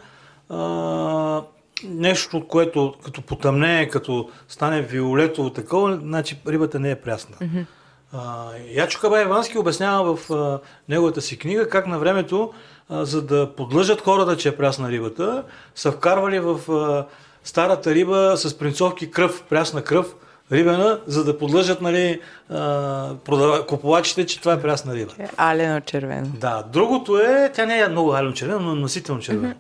а, 0.48 1.42
нещо, 1.84 2.48
което 2.48 2.94
като 3.05 3.22
потъмне, 3.22 3.88
като 3.88 4.30
стане 4.48 4.82
виолетово 4.82 5.51
такова, 5.51 5.97
значи 5.97 6.38
рибата 6.48 6.80
не 6.80 6.90
е 6.90 6.97
прясна. 6.97 7.36
Mm-hmm. 7.36 7.66
Ячо 8.74 9.01
Кабай 9.01 9.24
Ивански 9.24 9.59
обяснява 9.59 10.16
в 10.16 10.30
а, 10.30 10.60
неговата 10.88 11.20
си 11.20 11.38
книга 11.38 11.68
как 11.68 11.86
на 11.86 11.98
времето, 11.98 12.52
а, 12.88 13.05
за 13.05 13.22
да 13.22 13.55
подлъжат 13.56 14.01
хората, 14.01 14.36
че 14.36 14.48
е 14.48 14.56
прясна 14.56 14.90
рибата, 14.90 15.44
са 15.74 15.92
вкарвали 15.92 16.40
в 16.40 16.72
а, 16.72 17.06
старата 17.45 17.95
риба 17.95 18.33
с 18.37 18.59
принцовки 18.59 19.11
кръв, 19.11 19.43
прясна 19.43 19.83
кръв, 19.83 20.15
рибена, 20.53 21.01
за 21.07 21.25
да 21.25 21.39
подлъжат 21.39 21.81
нали, 21.81 22.21
продава, 23.25 23.67
купувачите, 23.67 24.27
че 24.27 24.41
това 24.41 24.53
е 24.53 24.62
прясна 24.62 24.95
риба. 24.95 25.12
Алено 25.37 25.81
червено. 25.81 26.27
Да, 26.27 26.65
другото 26.73 27.19
е, 27.19 27.53
тя 27.55 27.67
не 27.67 27.79
е 27.79 27.89
много 27.89 28.12
алено 28.12 28.33
червено, 28.33 28.61
но 28.61 28.75
насително 28.75 29.21
червено. 29.21 29.55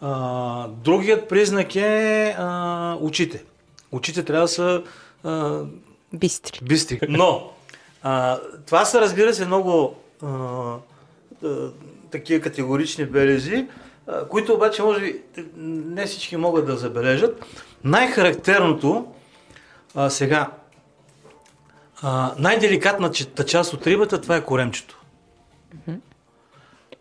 А, 0.00 0.68
другият 0.68 1.28
признак 1.28 1.76
е 1.76 2.36
а, 2.38 2.96
очите. 3.00 3.44
Очите 3.92 4.22
трябва 4.22 4.44
да 4.44 4.48
са 4.48 4.82
а, 5.24 5.60
Бистри. 6.12 6.60
бистри. 6.62 7.00
Но, 7.08 7.50
а, 8.02 8.38
това 8.66 8.84
са, 8.84 9.00
разбира 9.00 9.34
се, 9.34 9.46
много 9.46 9.94
а, 10.22 10.26
а, 11.44 11.48
такива 12.10 12.40
категорични 12.40 13.04
белези, 13.04 13.66
които 14.30 14.54
обаче, 14.54 14.82
може 14.82 15.00
би, 15.00 15.22
не 15.56 16.06
всички 16.06 16.36
могат 16.36 16.66
да 16.66 16.76
забележат. 16.76 17.44
Най-характерното 17.84 19.06
а, 19.94 20.10
сега, 20.10 20.50
а, 22.02 22.34
най-деликатната 22.38 23.44
част 23.44 23.72
от 23.72 23.86
рибата, 23.86 24.20
това 24.20 24.36
е 24.36 24.44
коремчето. 24.44 25.02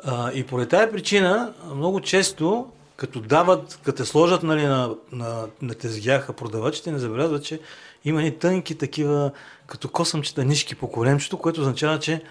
А, 0.03 0.31
и 0.31 0.43
поради 0.43 0.69
тази 0.69 0.91
причина, 0.91 1.53
много 1.75 2.01
често, 2.01 2.71
като 2.95 3.21
дават, 3.21 3.79
като 3.83 3.97
те 3.97 4.05
сложат 4.05 4.43
нали, 4.43 4.63
на, 4.63 4.95
на, 5.11 5.47
на 5.61 5.73
тезгяха 5.73 6.33
продавачите, 6.33 6.91
не 6.91 6.99
забелязват, 6.99 7.43
че 7.43 7.59
има 8.05 8.21
ни 8.21 8.37
тънки 8.37 8.77
такива, 8.77 9.31
като 9.67 9.89
косъмчета 9.89 10.45
нишки 10.45 10.75
по 10.75 10.91
коремчето, 10.91 11.37
което 11.37 11.61
означава, 11.61 11.99
че 11.99 12.23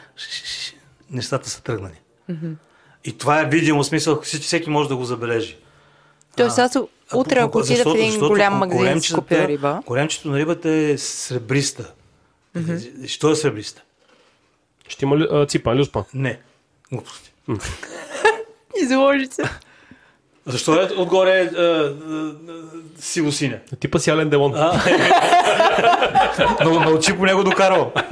нещата 1.11 1.51
са 1.51 1.63
тръгнали. 1.63 2.01
И 3.05 3.19
това 3.19 3.41
е 3.41 3.45
видимо 3.45 3.85
смисъл, 3.85 4.21
всеки, 4.21 4.45
всеки 4.45 4.71
може 4.71 4.89
да 4.89 4.97
го 4.97 5.05
забележи. 5.05 5.57
Тоест 6.37 6.59
аз 6.59 6.77
утре, 7.15 7.39
ако 7.39 7.59
отида 7.59 7.85
в 7.85 7.95
един 7.95 8.21
голям 8.21 8.55
магазин 8.55 9.01
да 9.11 9.15
купя 9.15 9.49
риба, 9.49 9.83
Коремчето 9.87 10.29
на 10.29 10.39
рибата 10.39 10.71
е 10.71 10.99
сребриста. 10.99 11.93
Mm-hmm. 12.57 13.07
Що 13.07 13.31
е 13.31 13.37
сребриста? 13.37 13.83
Ще 14.89 15.05
има 15.05 15.19
ли, 15.19 15.29
а, 15.33 15.47
ципа, 15.47 15.75
люспа. 15.75 16.05
Не. 16.15 16.41
Глупости. 16.93 17.33
изложи 18.83 19.27
се. 19.27 19.43
Защо 20.47 20.83
е 20.83 20.89
отгоре 20.97 21.31
е, 21.31 21.43
е, 21.43 21.45
е, 21.45 21.49
сиво-синя? 22.99 23.59
Типа 23.81 23.99
си 23.99 24.11
Ален 24.11 24.31
Делон. 24.31 24.53
Но 26.65 26.81
научи 26.81 27.17
по 27.17 27.27
него 27.27 27.45
докарал. 27.45 27.93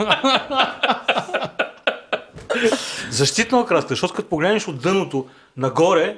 Защитна 3.11 3.61
окраска, 3.61 3.89
защото 3.89 4.15
като 4.15 4.29
погледнеш 4.29 4.69
от 4.69 4.81
дъното 4.81 5.27
нагоре 5.57 6.17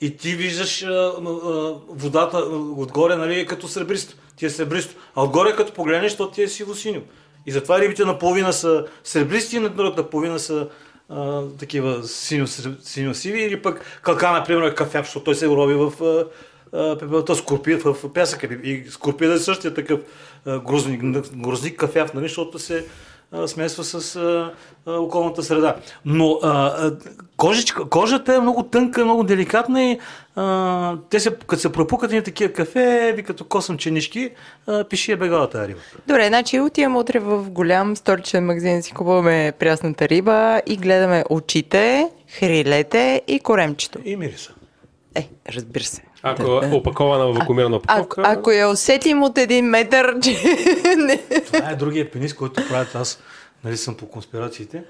и 0.00 0.16
ти 0.16 0.30
виждаш 0.30 0.82
а, 0.82 0.88
а, 0.88 1.20
водата 1.88 2.38
отгоре, 2.76 3.16
нали, 3.16 3.40
е 3.40 3.46
като 3.46 3.68
сребристо. 3.68 4.14
Ти 4.36 4.46
е 4.46 4.50
сребристо. 4.50 4.94
А 5.14 5.22
отгоре 5.22 5.56
като 5.56 5.72
погледнеш, 5.72 6.16
то 6.16 6.30
ти 6.30 6.42
е 6.42 6.48
сиво-синьо. 6.48 7.00
И 7.46 7.52
затова 7.52 7.80
рибите 7.80 8.04
наполовина 8.04 8.52
са 8.52 8.86
сребристи, 9.04 9.56
и 9.56 9.60
на 9.60 9.68
другата 9.68 10.10
половина 10.10 10.38
са 10.38 10.68
а, 11.08 11.42
такива 11.58 12.02
синьо- 12.02 12.76
синьо-сиви 12.82 13.38
или 13.38 13.62
пък 13.62 14.00
калка, 14.02 14.32
например, 14.32 14.62
е 14.62 14.74
кафяв, 14.74 15.06
защото 15.06 15.24
той 15.24 15.34
се 15.34 15.46
роби 15.46 15.74
в 15.74 15.92
а, 16.72 16.98
пепелта 16.98 17.34
скорпия 17.34 17.78
в 17.78 18.12
пясъка. 18.14 18.46
И 18.46 18.84
скорпия 18.90 19.32
е 19.32 19.38
същия 19.38 19.74
такъв 19.74 20.00
грозник, 20.46 21.02
грозник 21.36 21.78
кафяв, 21.78 22.14
нали, 22.14 22.28
защото 22.28 22.58
се 22.58 22.86
смесва 23.46 23.84
с 23.84 24.20
околната 24.86 25.42
среда. 25.42 25.76
Но 26.04 26.40
кожичка, 27.36 27.88
кожата 27.88 28.34
е 28.34 28.40
много 28.40 28.62
тънка, 28.62 29.04
много 29.04 29.24
деликатна 29.24 29.82
и 29.82 29.98
а, 30.36 30.96
те 31.10 31.20
се, 31.20 31.36
като 31.46 31.62
се 31.62 31.72
пропукат 31.72 32.12
и 32.12 32.22
такива 32.22 32.52
кафе, 32.52 33.12
ви 33.16 33.22
като 33.22 33.44
косъм 33.44 33.78
ченишки, 33.78 34.30
а, 34.66 34.84
пиши 34.84 35.12
е 35.12 35.16
бегала 35.16 35.50
тази 35.50 35.68
риба. 35.68 35.80
Добре, 36.06 36.28
значи 36.28 36.60
отиваме 36.60 36.98
утре 36.98 37.18
в 37.18 37.50
голям 37.50 37.96
столичен 37.96 38.46
магазин 38.46 38.82
си 38.82 38.92
купуваме 38.92 39.52
прясната 39.58 40.08
риба 40.08 40.62
и 40.66 40.76
гледаме 40.76 41.24
очите, 41.30 42.10
хрилете 42.38 43.22
и 43.26 43.40
коремчето. 43.40 43.98
И 44.04 44.16
мириса. 44.16 44.52
Е, 45.14 45.28
разбира 45.48 45.84
се. 45.84 46.02
Ако 46.24 46.60
е 46.64 46.70
опакована 46.72 47.26
в 47.26 47.34
вакуумирана 47.34 47.76
А, 47.76 47.78
опаковка. 47.78 48.22
ако 48.26 48.50
я 48.50 48.68
усетим 48.68 49.22
от 49.22 49.38
един 49.38 49.64
метър, 49.64 50.20
че 50.20 50.30
не. 50.96 51.22
Това 51.46 51.70
е 51.70 51.74
другия 51.74 52.10
пенис, 52.10 52.34
който 52.34 52.68
правят 52.68 52.94
аз, 52.94 53.18
нали 53.64 53.76
съм 53.76 53.94
по 53.96 54.08
конспирациите. 54.08 54.82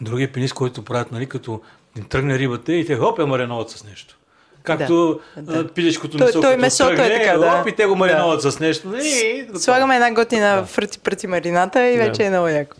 Другия 0.00 0.32
пенис, 0.32 0.52
който 0.52 0.84
правят, 0.84 1.12
нали, 1.12 1.26
като 1.26 1.60
им 1.98 2.04
тръгне 2.04 2.38
рибата 2.38 2.72
и 2.72 2.86
те 2.86 2.96
хоп 2.96 3.18
я 3.18 3.26
мариноват 3.26 3.70
с 3.70 3.84
нещо. 3.84 4.16
Както 4.62 5.20
Да, 5.36 5.62
да, 5.62 5.68
пилешкото 5.68 6.18
Той- 6.18 6.26
месо, 6.26 6.40
той 6.40 6.50
като 6.50 6.60
месото 6.60 6.92
е 6.92 6.96
тръгне, 6.96 7.18
така, 7.18 7.38
да. 7.38 7.64
и 7.68 7.72
те 7.72 7.86
го 7.86 7.96
мариноват 7.96 8.42
с 8.42 8.60
нещо. 8.60 8.88
И, 8.96 9.40
готово. 9.42 9.58
Слагаме 9.58 9.94
една 9.94 10.12
готина 10.12 10.56
да. 10.56 10.66
фръци 10.66 10.98
пръци 10.98 11.26
марината 11.26 11.88
и 11.88 11.96
вече 11.98 12.12
Да. 12.12 12.24
е 12.24 12.30
много 12.30 12.48
яко. 12.48 12.76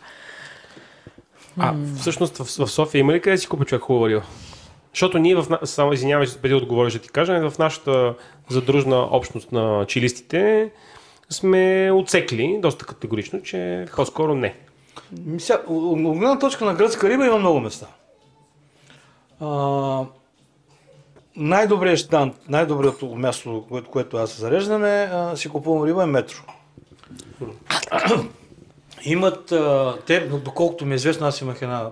А, 1.58 1.74
всъщност 2.00 2.36
в, 2.38 2.44
в 2.44 2.70
София 2.70 2.98
има 3.00 3.12
ли 3.12 3.20
къде 3.20 3.36
да 3.36 3.40
си 3.40 3.46
купи 3.46 3.64
човек 3.64 3.82
хубава 3.82 4.08
риба? 4.08 4.22
Защото 4.96 5.18
ние 5.18 5.34
в... 5.34 5.58
Само 5.64 5.92
извинявай, 5.92 6.26
преди 6.42 6.52
да 6.52 6.56
отговориш 6.56 6.92
да 6.92 6.98
ти 6.98 7.08
кажа, 7.08 7.50
в 7.50 7.58
нашата 7.58 8.14
задружна 8.50 9.08
общност 9.10 9.52
на 9.52 9.84
чилистите 9.86 10.70
сме 11.30 11.90
отсекли 11.94 12.58
доста 12.62 12.86
категорично, 12.86 13.42
че 13.42 13.86
по-скоро 13.96 14.34
не. 14.34 14.56
Мисля, 15.24 15.60
от 15.66 16.18
гледна 16.18 16.38
точка 16.38 16.64
на 16.64 16.74
гръцка 16.74 17.08
риба 17.08 17.26
има 17.26 17.38
много 17.38 17.60
места. 17.60 17.86
А, 19.40 20.04
най-добрият 21.36 21.98
щант, 21.98 22.34
най-доброто 22.48 23.06
място, 23.06 23.64
което, 23.68 23.90
което 23.90 24.16
аз 24.16 24.38
зареждам 24.38 24.84
е, 24.84 25.10
а, 25.12 25.36
си 25.36 25.48
купувам 25.48 25.88
риба 25.88 26.02
е 26.02 26.06
метро. 26.06 26.42
Имат, 29.04 29.52
а, 29.52 29.96
те, 30.06 30.20
доколкото 30.20 30.86
ми 30.86 30.92
е 30.92 30.96
известно, 30.96 31.26
аз 31.26 31.40
имах 31.40 31.62
една 31.62 31.90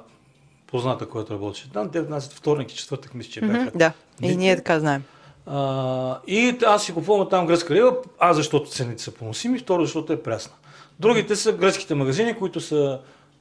позната, 0.74 1.06
която 1.06 1.32
работеше 1.34 1.70
там, 1.72 1.88
те 1.88 2.02
внасят 2.02 2.32
вторник 2.32 2.72
и 2.72 2.76
четвъртък, 2.76 3.14
мисля, 3.14 3.30
че 3.32 3.40
бяха. 3.40 3.70
Да, 3.74 3.92
и 4.22 4.36
ние 4.36 4.56
така 4.56 4.80
знаем. 4.80 5.04
А, 5.46 6.18
и 6.26 6.58
аз 6.66 6.84
си 6.84 6.94
купувам 6.94 7.28
там 7.28 7.46
гръцка 7.46 7.74
риба, 7.74 7.96
а 8.18 8.32
защото 8.32 8.70
цените 8.70 9.02
са 9.02 9.10
поносими, 9.10 9.58
второ 9.58 9.84
защото 9.84 10.12
е 10.12 10.22
прясна. 10.22 10.52
Другите 11.00 11.36
са 11.36 11.52
гръцките 11.52 11.94
магазини, 11.94 12.34
които 12.34 12.60
са, 12.60 13.00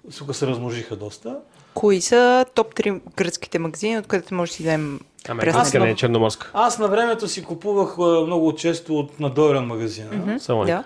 сука, 0.10 0.34
се 0.34 0.47
размножиха 0.47 0.95
доста. 0.95 1.38
Кои 1.73 2.01
са 2.01 2.45
топ 2.53 2.76
3 2.76 3.01
гръцките 3.15 3.60
магазини, 3.60 3.97
от 3.97 4.07
където 4.07 4.34
може 4.34 4.51
да 4.51 4.55
си 4.55 4.64
вземем 4.64 4.99
Американска 5.30 5.80
не 5.80 5.89
е 5.89 5.95
черноморска. 5.95 6.51
Аз 6.53 6.80
на 6.80 6.88
времето 6.88 7.27
си 7.27 7.43
купувах 7.43 7.97
много 7.97 8.55
често 8.55 8.99
от 8.99 9.19
Надойран 9.19 9.65
магазина. 9.65 10.39
Само 10.39 10.65
Да. 10.65 10.84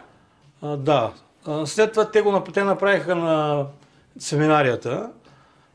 А, 0.62 0.78
да. 0.78 1.12
А, 1.46 1.66
след 1.66 1.92
това 1.92 2.12
те 2.12 2.22
го 2.22 2.44
те 2.54 2.64
направиха 2.64 3.16
на 3.16 3.66
семинарията 4.20 5.10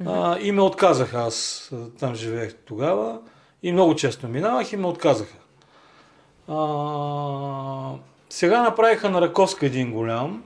а, 0.06 0.39
и 0.39 0.52
ме 0.52 0.62
отказаха. 0.62 1.19
Аз 1.19 1.70
там 1.98 2.14
живеех 2.14 2.55
тогава 2.55 3.19
и 3.62 3.73
много 3.73 3.94
често 3.94 4.28
минавах 4.28 4.73
и 4.73 4.77
ме 4.77 4.86
отказаха. 4.86 5.36
А, 6.48 7.94
сега 8.31 8.62
направиха 8.62 9.10
на 9.10 9.20
Раковска 9.20 9.66
един 9.66 9.93
голям, 9.93 10.44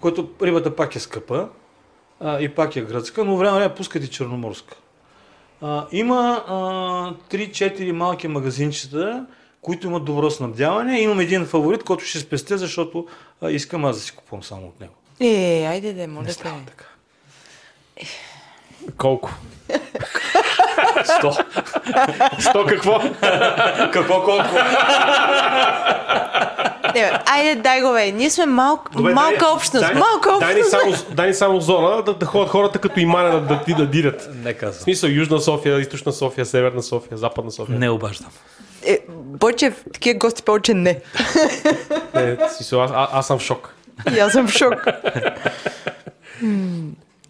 който 0.00 0.30
рибата 0.42 0.76
пак 0.76 0.96
е 0.96 1.00
скъпа 1.00 1.48
а, 2.20 2.40
и 2.40 2.48
пак 2.48 2.76
е 2.76 2.80
гръцка, 2.80 3.24
но 3.24 3.36
време 3.36 3.56
време 3.58 3.74
пускат 3.74 4.04
и 4.04 4.10
черноморска. 4.10 4.76
А, 5.60 5.86
има 5.92 6.44
а, 6.46 6.54
3-4 7.30 7.92
малки 7.92 8.28
магазинчета, 8.28 9.26
които 9.62 9.86
имат 9.86 10.04
добро 10.04 10.30
снабдяване. 10.30 11.00
Имам 11.00 11.20
един 11.20 11.46
фаворит, 11.46 11.82
който 11.84 12.04
ще 12.04 12.18
спестя, 12.18 12.58
защото 12.58 13.06
а, 13.40 13.50
искам 13.50 13.84
аз 13.84 13.96
да 13.96 14.02
си 14.02 14.16
купувам 14.16 14.42
само 14.42 14.66
от 14.66 14.80
него. 14.80 14.94
Е, 15.20 15.66
айде 15.66 15.92
да, 15.92 16.08
моля 16.08 16.26
те. 16.26 16.36
така. 16.66 16.84
Колко? 18.92 19.30
100. 20.98 21.44
Сто 22.40 22.64
какво? 22.64 23.00
Какво 23.92 24.22
колко? 24.22 24.44
Не, 26.94 27.12
айде, 27.26 27.54
дай 27.56 27.80
го, 27.82 27.92
бе. 27.92 28.12
Ние 28.12 28.30
сме 28.30 28.46
малко, 28.46 28.90
Добре, 28.92 29.14
малка 29.14 29.36
дай- 29.38 29.48
общност. 29.50 29.80
дай- 29.82 29.94
малка 29.94 30.36
Дай 30.40 30.54
ни 30.54 30.60
общност. 30.60 30.82
само, 30.98 31.14
дай 31.14 31.26
ни 31.26 31.34
само 31.34 31.60
зона 31.60 32.02
да, 32.02 32.14
да 32.14 32.26
ходят 32.26 32.48
хората 32.48 32.78
като 32.78 33.00
имана 33.00 33.30
да, 33.30 33.40
да, 33.40 33.62
ти 33.62 33.74
да 33.74 33.86
дирят. 33.86 34.28
Не 34.34 34.54
В 34.54 34.56
казвам. 34.56 34.82
смисъл 34.82 35.08
Южна 35.08 35.40
София, 35.40 35.80
Източна 35.80 36.12
София, 36.12 36.46
Северна 36.46 36.82
София, 36.82 37.18
Западна 37.18 37.50
София. 37.50 37.78
Не 37.78 37.90
обаждам. 37.90 38.30
Е, 38.84 38.98
Бойчев, 39.10 39.84
такива 39.92 40.18
гости 40.18 40.42
повече 40.42 40.74
не. 40.74 40.98
Не, 42.14 42.34
в 42.34 42.48
смисъл, 42.50 42.82
аз, 42.82 42.90
а, 42.90 43.08
аз 43.12 43.26
съм 43.26 43.38
в 43.38 43.42
шок. 43.42 43.74
И 44.10 44.18
аз 44.18 44.32
съм 44.32 44.48
в 44.48 44.52
шок. 44.52 44.74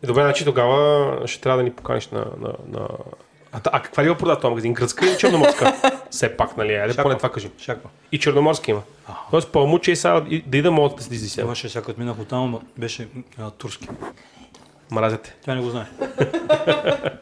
Е, 0.03 0.07
Добре, 0.07 0.23
значи 0.23 0.45
тогава 0.45 0.77
ще 1.27 1.41
трябва 1.41 1.57
да 1.57 1.63
ни 1.63 1.73
поканиш 1.73 2.09
на... 2.09 2.19
на, 2.19 2.49
на... 2.69 2.89
А, 3.53 3.61
а 3.65 3.83
каква 3.83 4.05
риба 4.05 4.17
продава 4.17 4.41
този 4.41 4.51
магазин? 4.51 4.73
Гръцка 4.75 5.07
или 5.07 5.17
черноморска? 5.19 5.75
Все 6.11 6.37
пак, 6.37 6.57
нали? 6.57 6.75
Айде 6.75 6.97
поне 6.97 7.17
това 7.17 7.29
кажи. 7.29 7.51
Шаква. 7.59 7.91
И 8.13 8.19
черноморска 8.19 8.71
има. 8.71 8.83
Тоест 9.31 9.49
по-муче 9.49 9.93
и 9.93 9.97
сега 9.97 10.25
и- 10.31 10.43
да 10.43 10.59
ида 10.59 10.71
могат 10.71 10.97
да 10.97 11.03
се 11.03 11.15
изисят. 11.15 11.45
Имаше 11.45 11.69
сега, 11.69 11.85
като 11.85 12.01
минах 12.01 12.19
оттам, 12.19 12.39
ама 12.41 12.61
беше 12.77 13.09
а, 13.39 13.51
турски. 13.51 13.89
Мразете. 14.91 15.35
Тя 15.45 15.55
не 15.55 15.63
го 15.63 15.71
знае. 15.71 15.87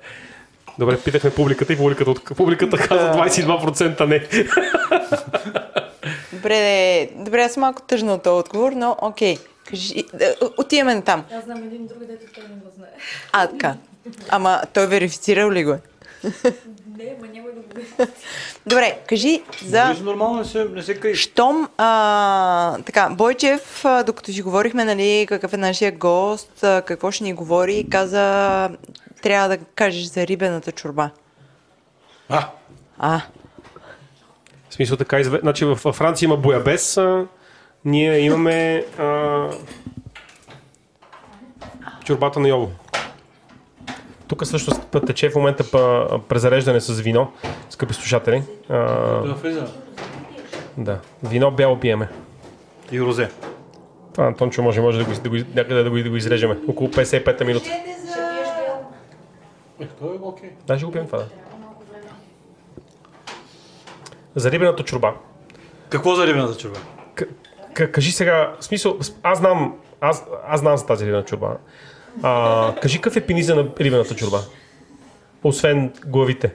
Добре, 0.78 1.00
питахме 1.00 1.30
публиката 1.30 1.72
и 1.72 1.76
публиката, 1.76 2.10
от- 2.10 2.36
публиката 2.36 2.76
каза 2.78 3.12
22% 3.12 4.00
не. 4.00 4.18
Добре, 6.32 7.08
добре, 7.16 7.42
аз 7.42 7.56
малко 7.56 7.82
тъжна 7.82 8.14
от 8.14 8.22
този 8.22 8.40
отговор, 8.40 8.72
но 8.72 8.96
окей. 9.00 9.36
Кажи, 9.64 10.04
е, 10.20 10.34
отиваме 10.58 10.94
на 10.94 11.02
там. 11.02 11.24
Аз 11.38 11.44
знам 11.44 11.62
един 11.62 11.86
друг, 11.86 11.98
дето 11.98 12.32
той 12.34 12.44
не 12.44 12.54
го 12.54 12.70
знае. 12.76 12.90
А, 13.32 13.46
така. 13.46 13.74
Ама 14.28 14.62
той 14.74 14.86
верифицирал 14.86 15.50
ли 15.52 15.64
го 15.64 15.70
е? 15.70 15.80
Не, 16.98 17.16
ма 17.20 17.26
няма 17.26 17.48
да 17.48 17.60
го. 17.60 18.12
Добре, 18.66 18.98
кажи 19.08 19.42
за... 19.64 19.84
Виж, 19.90 20.00
нормално 20.00 20.38
не 20.38 20.44
се, 20.44 20.64
не 20.64 20.82
се 20.82 21.00
криеш. 21.00 21.18
Щом, 21.18 21.68
а, 21.78 22.78
така, 22.78 23.08
Бойчев, 23.10 23.84
а, 23.84 24.02
докато 24.02 24.32
си 24.32 24.42
говорихме, 24.42 24.84
нали, 24.84 25.26
какъв 25.28 25.52
е 25.52 25.56
нашия 25.56 25.92
гост, 25.92 26.64
а, 26.64 26.82
какво 26.82 27.10
ще 27.10 27.24
ни 27.24 27.32
говори, 27.32 27.86
каза, 27.90 28.70
трябва 29.22 29.48
да 29.48 29.58
кажеш 29.58 30.04
за 30.04 30.26
рибената 30.26 30.72
чорба. 30.72 31.10
А, 32.28 32.48
А, 32.98 33.20
В 34.70 34.74
смисъл 34.74 34.96
така 34.96 35.20
изве... 35.20 35.38
Значи 35.38 35.64
в 35.64 35.78
във 35.84 35.96
Франция 35.96 36.26
има 36.26 36.36
боябес, 36.36 36.96
а, 36.96 37.26
ние 37.84 38.18
имаме 38.18 38.84
а... 38.98 39.48
чорбата 42.04 42.40
на 42.40 42.48
Йово. 42.48 42.70
Тук 44.28 44.42
път 44.90 45.06
тече 45.06 45.30
в 45.30 45.34
момента 45.34 45.64
па, 45.72 46.08
презареждане 46.28 46.80
с 46.80 47.00
вино, 47.00 47.32
скъпи 47.70 47.94
слушатели. 47.94 48.42
А, 48.68 48.76
да 49.26 49.34
влиза. 49.34 49.66
да, 50.76 50.98
вино 51.22 51.50
бяло 51.50 51.80
пиеме. 51.80 52.08
И 52.92 53.00
розе. 53.00 53.30
Това 54.12 54.26
Антончо 54.26 54.62
може, 54.62 54.80
може 54.80 54.98
да 54.98 55.04
го, 55.04 55.10
да 55.22 55.28
го, 55.28 55.36
някъде 55.54 55.82
да 55.82 55.90
го, 55.90 55.96
да 55.96 56.10
го 56.10 56.16
изрежеме. 56.16 56.58
Около 56.68 56.90
55 56.90 57.44
минути. 57.44 57.70
Е, 59.80 59.84
е 59.84 59.86
окей. 60.22 60.50
Да, 60.66 60.76
ще 60.76 60.86
го 60.86 60.92
пием 60.92 61.06
това, 61.06 61.18
да. 61.18 61.26
За 64.34 64.50
рибената 64.50 64.84
чорба. 64.84 65.14
Какво 65.88 66.14
за 66.14 66.26
рибената 66.26 66.56
чорба? 66.56 66.78
Кажи 67.74 68.12
сега, 68.12 68.52
в 68.60 68.64
смисъл, 68.64 68.98
аз 69.22 69.38
знам, 69.38 69.74
аз, 70.00 70.24
аз 70.46 70.60
знам 70.60 70.76
за 70.76 70.86
тази 70.86 71.06
рибена 71.06 71.24
чорба. 71.24 71.56
А, 72.22 72.74
кажи 72.82 73.00
какъв 73.00 73.16
е 73.16 73.26
пениза 73.26 73.54
на 73.54 73.68
рибената 73.80 74.14
чорба? 74.14 74.38
Освен 75.44 75.92
главите. 76.06 76.52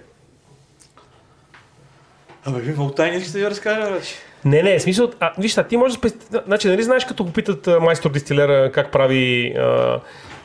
Абе, 2.45 2.59
ви 2.59 2.71
много 2.71 2.91
тайни 2.91 3.21
ще 3.21 3.39
ви 3.39 3.49
разкажа, 3.49 3.91
вече. 3.91 4.15
Не, 4.45 4.63
не, 4.63 4.79
в 4.79 4.81
смисъл, 4.81 5.11
а, 5.19 5.33
виж, 5.37 5.57
а 5.57 5.63
ти 5.63 5.77
можеш 5.77 5.97
да 5.97 5.99
спести... 5.99 6.37
Значи, 6.45 6.67
нали 6.67 6.83
знаеш, 6.83 7.05
като 7.05 7.23
го 7.23 7.31
питат 7.31 7.67
майстор 7.81 8.11
дистилера 8.11 8.71
как 8.71 8.91
прави 8.91 9.53
а, 9.57 9.99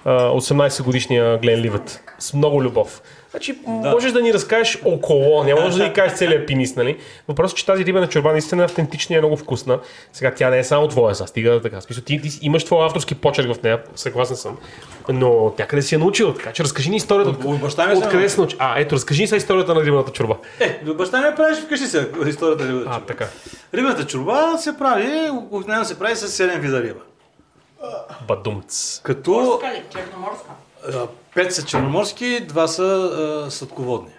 а, 0.05 0.29
18 0.31 0.83
годишния 0.83 1.39
Глен 1.39 1.61
Ливът? 1.61 2.01
С 2.19 2.35
много 2.35 2.63
любов. 2.63 3.03
Значи, 3.31 3.59
да. 3.67 3.91
можеш 3.91 4.13
да 4.13 4.23
ни 4.23 4.33
разкажеш 4.35 4.79
около, 4.85 5.45
няма 5.45 5.61
може 5.61 5.79
да 5.79 5.85
ни 5.85 5.93
кажеш 5.93 6.19
целият 6.19 6.47
пинис, 6.47 6.77
нали? 6.77 6.97
Въпросът 7.29 7.57
е, 7.57 7.61
че 7.61 7.67
тази 7.67 7.85
рибена 7.85 8.07
чорба 8.09 8.33
наистина 8.33 8.63
е 8.63 8.65
автентична 8.65 9.15
и 9.15 9.19
е 9.19 9.21
много 9.21 9.37
вкусна. 9.37 9.79
Сега 10.13 10.31
тя 10.31 10.51
не 10.51 10.59
е 10.59 10.65
само 10.65 10.89
твоя, 10.89 11.15
са, 11.15 11.27
стига 11.27 11.61
така. 11.61 11.81
В 11.81 11.83
Смисъл, 11.83 12.05
ти, 12.05 12.21
ти 12.21 12.39
имаш 12.43 12.65
твой 12.65 12.87
авторски 12.87 13.15
почерк 13.15 13.55
в 13.55 13.63
нея, 13.63 13.83
съгласен 13.95 14.37
съм. 14.37 14.57
Но 15.09 15.53
тя 15.57 15.67
къде 15.67 15.83
си 15.83 15.95
е 15.95 15.99
научил, 15.99 16.35
така 16.35 16.53
че 16.53 16.65
разкажи 16.65 16.91
ни 16.91 16.97
историята. 16.97 17.31
От- 17.31 17.45
от 17.45 17.59
баща 17.59 17.87
ми 17.87 17.93
се 17.93 17.99
Откъде 17.99 18.17
научи. 18.17 18.31
си 18.31 18.41
научи? 18.41 18.57
А, 18.59 18.81
ето, 18.81 18.95
разкажи 18.95 19.23
ни 19.23 19.29
сега 19.29 19.37
историята 19.37 19.75
на 19.75 19.81
рибената 19.81 20.13
чорба. 20.13 20.37
Е, 20.61 20.81
до 20.85 20.95
баща 20.95 21.21
ми 21.21 21.37
правиш 21.37 21.59
вкъщи 21.59 21.87
се 21.87 22.09
историята 22.27 22.69
рибата 22.69 22.87
А, 22.87 22.93
чорба. 22.93 23.07
така. 23.07 23.27
Рибата 23.75 24.07
чорба 24.07 24.59
се 24.59 24.79
прави, 24.79 25.11
обикновено 25.51 25.85
се 25.85 25.99
прави 25.99 26.17
с 26.17 26.29
7 26.29 26.59
вида 26.59 26.83
риба. 26.83 27.01
Бадумц. 28.29 29.01
Като... 29.03 29.61
А, 30.95 31.07
Пет 31.35 31.55
са 31.55 31.65
черноморски, 31.65 32.47
два 32.47 32.69
са 32.69 32.83
а, 33.47 33.51
сладководни. 33.51 34.11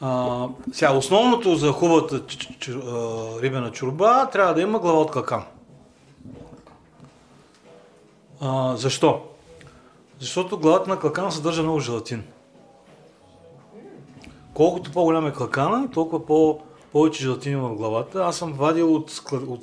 А, 0.00 0.46
сега, 0.72 0.92
основното 0.92 1.56
за 1.56 1.72
хубавата 1.72 2.26
ч- 2.26 2.38
ч- 2.38 2.58
ч- 2.58 2.68
а, 2.68 3.42
рибена 3.42 3.72
чорба 3.72 4.30
трябва 4.30 4.54
да 4.54 4.60
има 4.60 4.78
глава 4.78 5.00
от 5.00 5.10
калкан. 5.10 5.44
А, 8.40 8.76
защо? 8.76 9.22
Защото 10.20 10.58
главата 10.58 10.90
на 10.90 10.98
калкана 10.98 11.32
съдържа 11.32 11.62
много 11.62 11.80
желатин. 11.80 12.24
Колкото 14.54 14.92
по-голям 14.92 15.26
е 15.26 15.32
калкана, 15.32 15.90
толкова 15.90 16.26
по- 16.26 16.60
повече 16.92 17.22
желатин 17.22 17.52
има 17.52 17.68
в 17.68 17.74
главата. 17.76 18.24
Аз 18.24 18.36
съм 18.36 18.52
вадил 18.52 18.94
от, 18.94 19.22
от, 19.32 19.62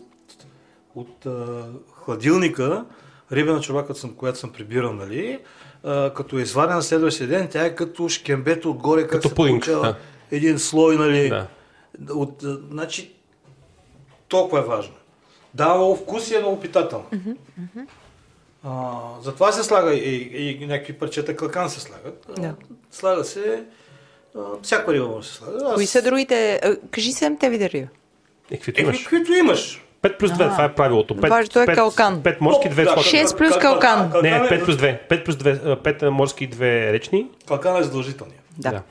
от 0.95 1.26
а, 1.26 1.63
хладилника 1.93 2.85
рибена 3.31 3.61
чорба, 3.61 3.95
съм, 3.95 4.15
която 4.15 4.39
съм 4.39 4.51
прибирал, 4.51 4.93
нали? 4.93 5.39
А, 5.84 6.13
като 6.13 6.38
е 6.38 6.41
извадена 6.41 6.76
на 6.76 6.81
следващия 6.84 7.27
ден, 7.27 7.47
тя 7.51 7.65
е 7.65 7.76
като 7.76 8.09
шкембето 8.09 8.72
отгоре, 8.72 9.01
как 9.01 9.11
Като 9.11 9.30
се 9.30 9.35
пудинг, 9.35 9.63
получава 9.63 9.81
да. 9.84 9.95
един 10.31 10.59
слой, 10.59 10.95
нали? 10.95 11.30
Да. 11.30 11.47
От, 12.09 12.43
а, 12.43 12.59
значи, 12.72 13.11
толкова 14.27 14.59
е 14.59 14.65
важно. 14.65 14.93
Дава 15.53 15.76
много 15.76 15.95
вкус 15.95 16.31
и 16.31 16.35
е 16.35 16.39
много 16.39 16.59
питателно. 16.59 17.05
А, 18.63 18.91
затова 19.22 19.51
се 19.51 19.63
слага 19.63 19.93
и, 19.93 20.15
и, 20.61 20.68
някакви 20.68 20.93
парчета 20.93 21.35
клакан 21.35 21.69
се 21.69 21.80
слагат. 21.80 22.26
Да. 22.38 22.55
Слага 22.91 23.23
се 23.23 23.63
а, 24.38 24.39
всяка 24.61 24.93
риба 24.93 25.07
може 25.07 25.27
да 25.27 25.34
се 25.34 25.38
слага. 25.38 25.57
Аз- 25.65 25.73
кои 25.76 25.85
са 25.85 26.01
другите? 26.01 26.61
Кажи 26.91 27.11
седемте 27.11 27.49
вида 27.49 27.69
риба. 27.69 27.88
Е, 28.51 28.55
каквито 28.55 28.81
Е, 28.81 28.84
имаш. 28.84 28.97
каквито 28.99 29.34
имаш. 29.34 29.85
5 30.01 30.17
плюс 30.17 30.31
2, 30.31 30.51
това 30.51 30.63
е 30.63 30.75
правилото. 30.75 31.15
5, 31.15 31.29
Важното 31.29 31.61
е 31.61 31.65
калкан. 31.65 32.21
5 32.21 32.41
морски, 32.41 32.69
2 32.69 32.75
Да, 32.75 32.83
сладки. 32.85 33.09
6 33.17 33.37
плюс 33.37 33.57
калкан. 33.57 34.11
Не, 34.23 34.29
е- 34.29 34.33
5 34.41 34.65
плюс 34.65 34.75
2. 34.75 34.99
5 35.09 35.25
плюс 35.25 35.35
2. 35.35 35.75
5 35.77 36.03
морски, 36.03 36.47
2 36.47 36.59
речни. 36.91 37.27
Калкан 37.47 37.77
е 37.77 37.83
задължителния. 37.83 38.37
Да. 38.57 38.81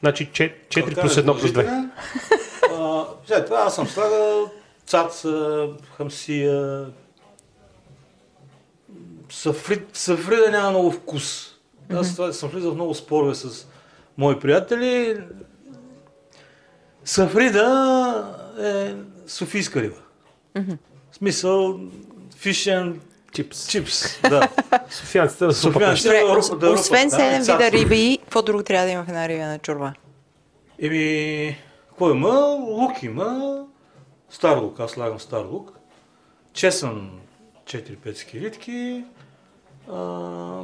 Значи 0.00 0.26
4 0.26 0.52
Калкан 0.74 0.94
плюс 0.94 1.16
е 1.16 1.20
1 1.20 1.32
плюс 1.32 1.42
2. 1.42 1.44
задължителен. 1.44 1.90
А, 2.72 3.04
След 3.26 3.44
това 3.46 3.58
аз 3.58 3.74
съм 3.74 3.86
слагал 3.86 4.50
цаца, 4.86 5.66
хамсия. 5.96 6.84
Сафрид, 9.30 9.88
сафрида 9.92 10.50
няма 10.50 10.70
много 10.70 10.92
вкус. 10.92 11.54
Аз 11.92 12.12
това 12.12 12.32
съм 12.32 12.48
влизал 12.48 12.70
в 12.70 12.74
много 12.74 12.94
спорове 12.94 13.34
с 13.34 13.66
мои 14.18 14.38
приятели. 14.38 15.18
Сафрида 17.04 18.34
е 18.60 18.94
софийска 19.26 19.82
риба. 19.82 19.96
В 20.54 21.16
смисъл, 21.16 21.80
фишен 22.36 23.00
Чипс. 23.32 23.68
чипс. 23.68 24.20
Да. 24.22 24.48
Софиянците 24.90 25.46
да. 25.46 25.52
Добре, 25.62 25.94
да 26.02 26.36
рупат, 26.36 26.58
да 26.58 26.70
освен 26.70 27.04
рупат, 27.04 27.18
да, 27.18 27.24
7 27.24 27.38
цаца. 27.38 27.52
вида 27.52 27.70
риби, 27.70 28.18
какво 28.22 28.42
друго 28.42 28.62
трябва 28.62 28.86
да 28.86 28.92
има 28.92 29.04
в 29.04 29.08
една 29.08 29.28
рибена 29.28 29.58
чорба? 29.58 29.92
Еми, 30.78 31.56
какво 31.88 32.10
има? 32.10 32.56
Лук 32.60 33.02
има. 33.02 33.58
Стар 34.30 34.56
лук, 34.56 34.80
аз 34.80 34.90
слагам 34.90 35.20
стар 35.20 35.44
лук. 35.44 35.72
Чесън 36.52 37.10
4-5 37.64 38.14
скелитки. 38.14 39.04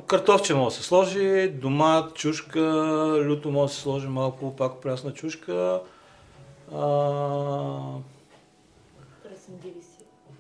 Картофче 0.07 0.55
може 0.55 0.77
да 0.77 0.83
се 0.83 0.89
сложи, 0.89 1.49
домат, 1.49 2.15
чушка, 2.15 2.61
люто 3.25 3.51
може 3.51 3.71
да 3.71 3.75
се 3.77 3.83
сложи 3.83 4.07
малко, 4.07 4.57
пак 4.57 4.81
прясна 4.81 5.13
чушка. 5.13 5.81
А, 6.75 6.89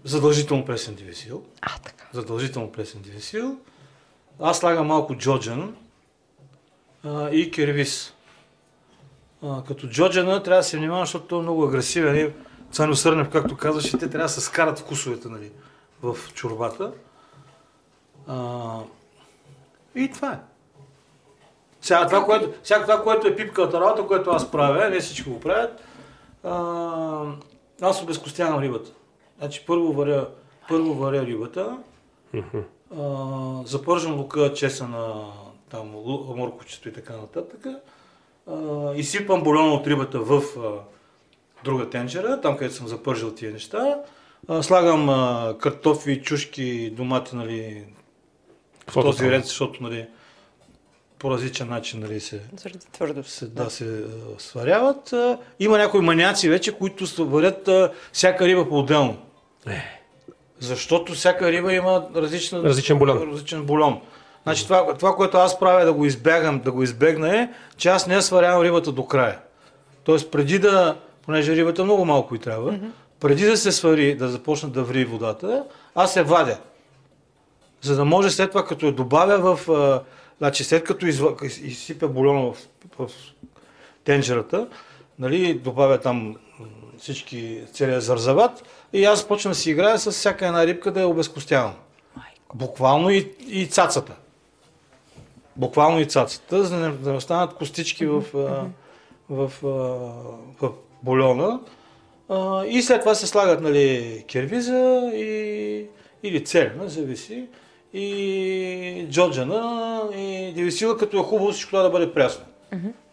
задължително 0.08 0.64
пресен 0.64 0.94
дивесил. 0.94 1.42
А, 1.60 1.78
така. 1.78 2.04
Задължително 2.12 2.72
пресен 2.72 3.00
дивесил. 3.02 3.56
Аз 4.40 4.58
слагам 4.58 4.86
малко 4.86 5.16
джоджан 5.16 5.76
а, 7.04 7.30
и 7.30 7.50
кервис. 7.50 8.14
А, 9.42 9.64
като 9.64 9.88
джоджана 9.88 10.42
трябва 10.42 10.60
да 10.60 10.64
се 10.64 10.78
внимава, 10.78 11.02
защото 11.02 11.26
той 11.26 11.38
е 11.38 11.42
много 11.42 11.64
агресивен. 11.64 12.16
И 12.16 12.30
Цаню 12.72 12.94
Сърнев, 12.94 13.30
както 13.30 13.56
казваше, 13.56 13.98
те 13.98 14.10
трябва 14.10 14.24
да 14.24 14.28
се 14.28 14.40
скарат 14.40 14.78
вкусовете 14.78 15.28
нали, 15.28 15.52
в 16.02 16.16
чорбата. 16.34 16.92
А, 18.26 18.78
и 19.94 20.10
това 20.10 20.32
е. 20.32 20.38
Сега 21.80 22.06
това, 22.06 22.24
което, 22.24 22.52
сега 22.62 22.82
това, 22.82 23.02
което 23.02 23.26
е 23.26 23.36
пипката 23.36 23.80
работа, 23.80 24.06
което 24.06 24.30
аз 24.30 24.50
правя, 24.50 24.90
не 24.90 25.00
всички 25.00 25.30
го 25.30 25.40
правят, 25.40 25.80
а, 26.44 27.24
аз 27.82 28.02
обезкостявам 28.02 28.62
рибата. 28.62 28.90
Значи 29.38 29.64
първо 29.66 29.92
варя, 29.92 30.28
първо 30.68 30.94
варя 30.94 31.26
рибата, 31.26 31.78
а, 32.96 33.62
запържам 33.64 34.18
лука, 34.18 34.52
чесъна, 34.52 35.24
там, 35.70 35.88
морковчето 36.36 36.88
и 36.88 36.92
така 36.92 37.16
нататък. 37.16 37.66
А, 38.50 38.94
изсипвам 38.94 39.42
бульона 39.42 39.74
от 39.74 39.86
рибата 39.86 40.20
в 40.20 40.42
а, 40.58 40.70
друга 41.64 41.90
тенджера, 41.90 42.40
там 42.40 42.56
където 42.56 42.76
съм 42.76 42.88
запържил 42.88 43.34
тия 43.34 43.52
неща. 43.52 44.00
А, 44.48 44.62
слагам 44.62 45.08
а, 45.08 45.54
картофи, 45.60 46.22
чушки, 46.22 46.90
домати, 46.90 47.36
нали, 47.36 47.84
в 48.90 48.94
този 48.94 49.30
ред, 49.30 49.44
защото 49.44 49.82
нали, 49.82 50.06
по 51.18 51.30
различен 51.30 51.68
начин 51.68 52.00
нали, 52.00 52.20
се, 52.20 52.40
Заради 52.98 53.22
се, 53.22 53.46
да, 53.46 53.70
се 53.70 53.84
а, 53.84 54.40
сваряват. 54.40 55.12
А, 55.12 55.38
има 55.60 55.78
някои 55.78 56.00
маняци 56.00 56.48
вече, 56.48 56.78
които 56.78 57.24
варят 57.24 57.68
а, 57.68 57.92
всяка 58.12 58.46
риба 58.46 58.68
по-отделно. 58.68 59.18
Защото 60.60 61.12
всяка 61.12 61.52
риба 61.52 61.72
има 61.72 62.06
различна, 62.14 62.62
Различен 62.62 62.98
бульон. 62.98 63.32
различен 63.32 63.62
бульон. 63.62 64.00
Значи 64.42 64.64
това, 64.64 64.94
това, 64.94 65.16
което 65.16 65.36
аз 65.36 65.58
правя 65.58 65.84
да 65.84 65.92
го 65.92 66.04
избягам, 66.04 66.60
да 66.60 66.72
го 66.72 66.82
избегна 66.82 67.36
е, 67.38 67.48
че 67.76 67.88
аз 67.88 68.06
не 68.06 68.14
я 68.14 68.22
сварявам 68.22 68.62
рибата 68.62 68.92
до 68.92 69.06
края. 69.06 69.38
Тоест 70.04 70.30
преди 70.30 70.58
да, 70.58 70.96
понеже 71.22 71.56
рибата 71.56 71.84
много 71.84 72.04
малко 72.04 72.34
и 72.34 72.38
трябва, 72.38 72.72
mm-hmm. 72.72 72.90
преди 73.20 73.44
да 73.44 73.56
се 73.56 73.72
свари, 73.72 74.14
да 74.16 74.28
започне 74.28 74.68
да 74.68 74.82
ври 74.82 75.04
водата, 75.04 75.64
аз 75.94 76.12
се 76.12 76.22
вадя. 76.22 76.58
За 77.80 77.96
да 77.96 78.04
може 78.04 78.30
след 78.30 78.50
това, 78.50 78.64
като 78.64 78.86
я 78.86 78.92
добавя 78.92 79.56
в... 79.56 79.70
А, 79.70 80.02
значи 80.38 80.64
след 80.64 80.84
като 80.84 81.06
изва, 81.06 81.34
из- 81.42 81.60
изсипя 81.60 82.08
бульона 82.08 82.52
в, 82.52 82.56
в 82.98 83.10
тенджерата, 84.04 84.68
нали, 85.18 85.54
добавя 85.54 85.98
там 85.98 86.36
всички, 86.98 87.60
целият 87.72 88.02
зарзават 88.02 88.64
и 88.92 89.04
аз 89.04 89.28
почвам 89.28 89.50
да 89.50 89.54
си 89.54 89.70
играя 89.70 89.98
с 89.98 90.10
всяка 90.10 90.46
една 90.46 90.66
рибка 90.66 90.92
да 90.92 91.00
я 91.00 91.08
обезкостявам. 91.08 91.74
Буквално 92.54 93.10
и, 93.10 93.34
и 93.48 93.66
цацата. 93.66 94.12
Буквално 95.56 96.00
и 96.00 96.06
цацата, 96.06 96.64
за 96.64 96.78
да 96.78 97.10
не, 97.10 97.16
останат 97.16 97.54
костички 97.54 98.06
в, 98.06 98.24
в, 99.30 99.52
а, 99.64 99.68
в 100.60 100.72
бульона. 101.02 101.60
И 102.66 102.82
след 102.82 103.00
това 103.00 103.14
се 103.14 103.26
слагат 103.26 103.60
нали, 103.60 104.24
кервиза 104.32 105.10
и, 105.14 105.86
или 106.22 106.44
церна, 106.44 106.88
зависи. 106.88 107.46
И 107.92 109.06
джоджана 109.10 110.02
и 110.16 110.52
дивисила, 110.54 110.98
като 110.98 111.20
е 111.20 111.22
хубаво 111.22 111.52
всичко 111.52 111.70
това 111.70 111.82
да 111.82 111.90
бъде 111.90 112.12
прясно. 112.12 112.44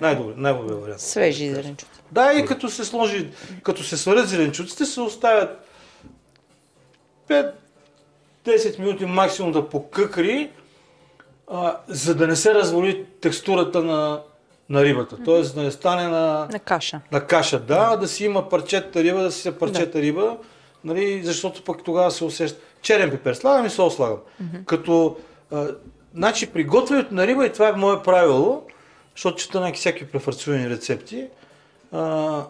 Най-добре, 0.02 0.34
най-добре 0.38 0.74
вариант. 0.74 1.02
Свежи 1.02 1.50
зеленчуци. 1.50 1.92
Да, 2.12 2.34
и 2.34 2.46
като 2.46 2.70
се 2.70 2.86
сложи, 2.86 3.30
като 3.64 3.84
се 3.84 3.98
сварят 3.98 4.28
зеленчуците, 4.28 4.86
се 4.86 5.02
оставят 5.02 5.65
5-10 7.28 8.80
минути 8.80 9.06
максимум 9.06 9.52
да 9.52 9.70
покъкри, 9.70 10.50
а, 11.52 11.78
за 11.88 12.16
да 12.16 12.28
не 12.28 12.36
се 12.36 12.54
развали 12.54 13.06
текстурата 13.22 13.84
на, 13.84 14.22
на 14.70 14.84
рибата. 14.84 15.18
Тоест 15.26 15.56
да 15.56 15.64
не 15.64 15.72
стане 15.72 16.08
на, 16.08 16.48
На 16.52 16.60
каша. 16.60 17.02
на 17.12 17.28
каша, 17.28 17.60
да, 17.60 17.96
да 17.96 18.08
си 18.08 18.26
има 18.26 18.50
парчета 18.50 19.04
риба, 19.04 19.22
да 19.24 19.32
си 19.32 19.48
е 19.48 19.58
парчета 19.58 20.02
риба, 20.02 20.38
нали, 20.84 21.24
защото 21.24 21.64
пък 21.64 21.84
тогава 21.84 22.12
се 22.12 22.26
усеща. 22.26 22.60
Черен 22.82 23.12
пипер 23.12 23.34
слагам 23.34 23.66
и 23.66 23.70
сол 23.70 23.90
слагам. 23.90 24.20
Като, 24.66 25.18
а, 25.52 25.68
значи 26.14 26.48
при 26.52 26.68
на 27.12 27.28
риба, 27.28 27.46
и 27.46 27.54
това 27.54 27.70
е 27.70 27.72
мое 27.72 28.04
правило, 28.04 28.64
защото 29.16 29.38
чета 29.38 29.60
някакви 29.60 29.80
всякакви 29.80 30.08
префарцирани 30.08 30.70
рецепти, 30.70 31.28
а, 31.92 32.44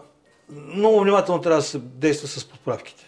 много 0.52 1.00
внимателно 1.00 1.40
трябва 1.40 1.60
да 1.60 1.66
се 1.66 1.78
действа 1.78 2.28
с 2.28 2.44
подправките. 2.44 3.04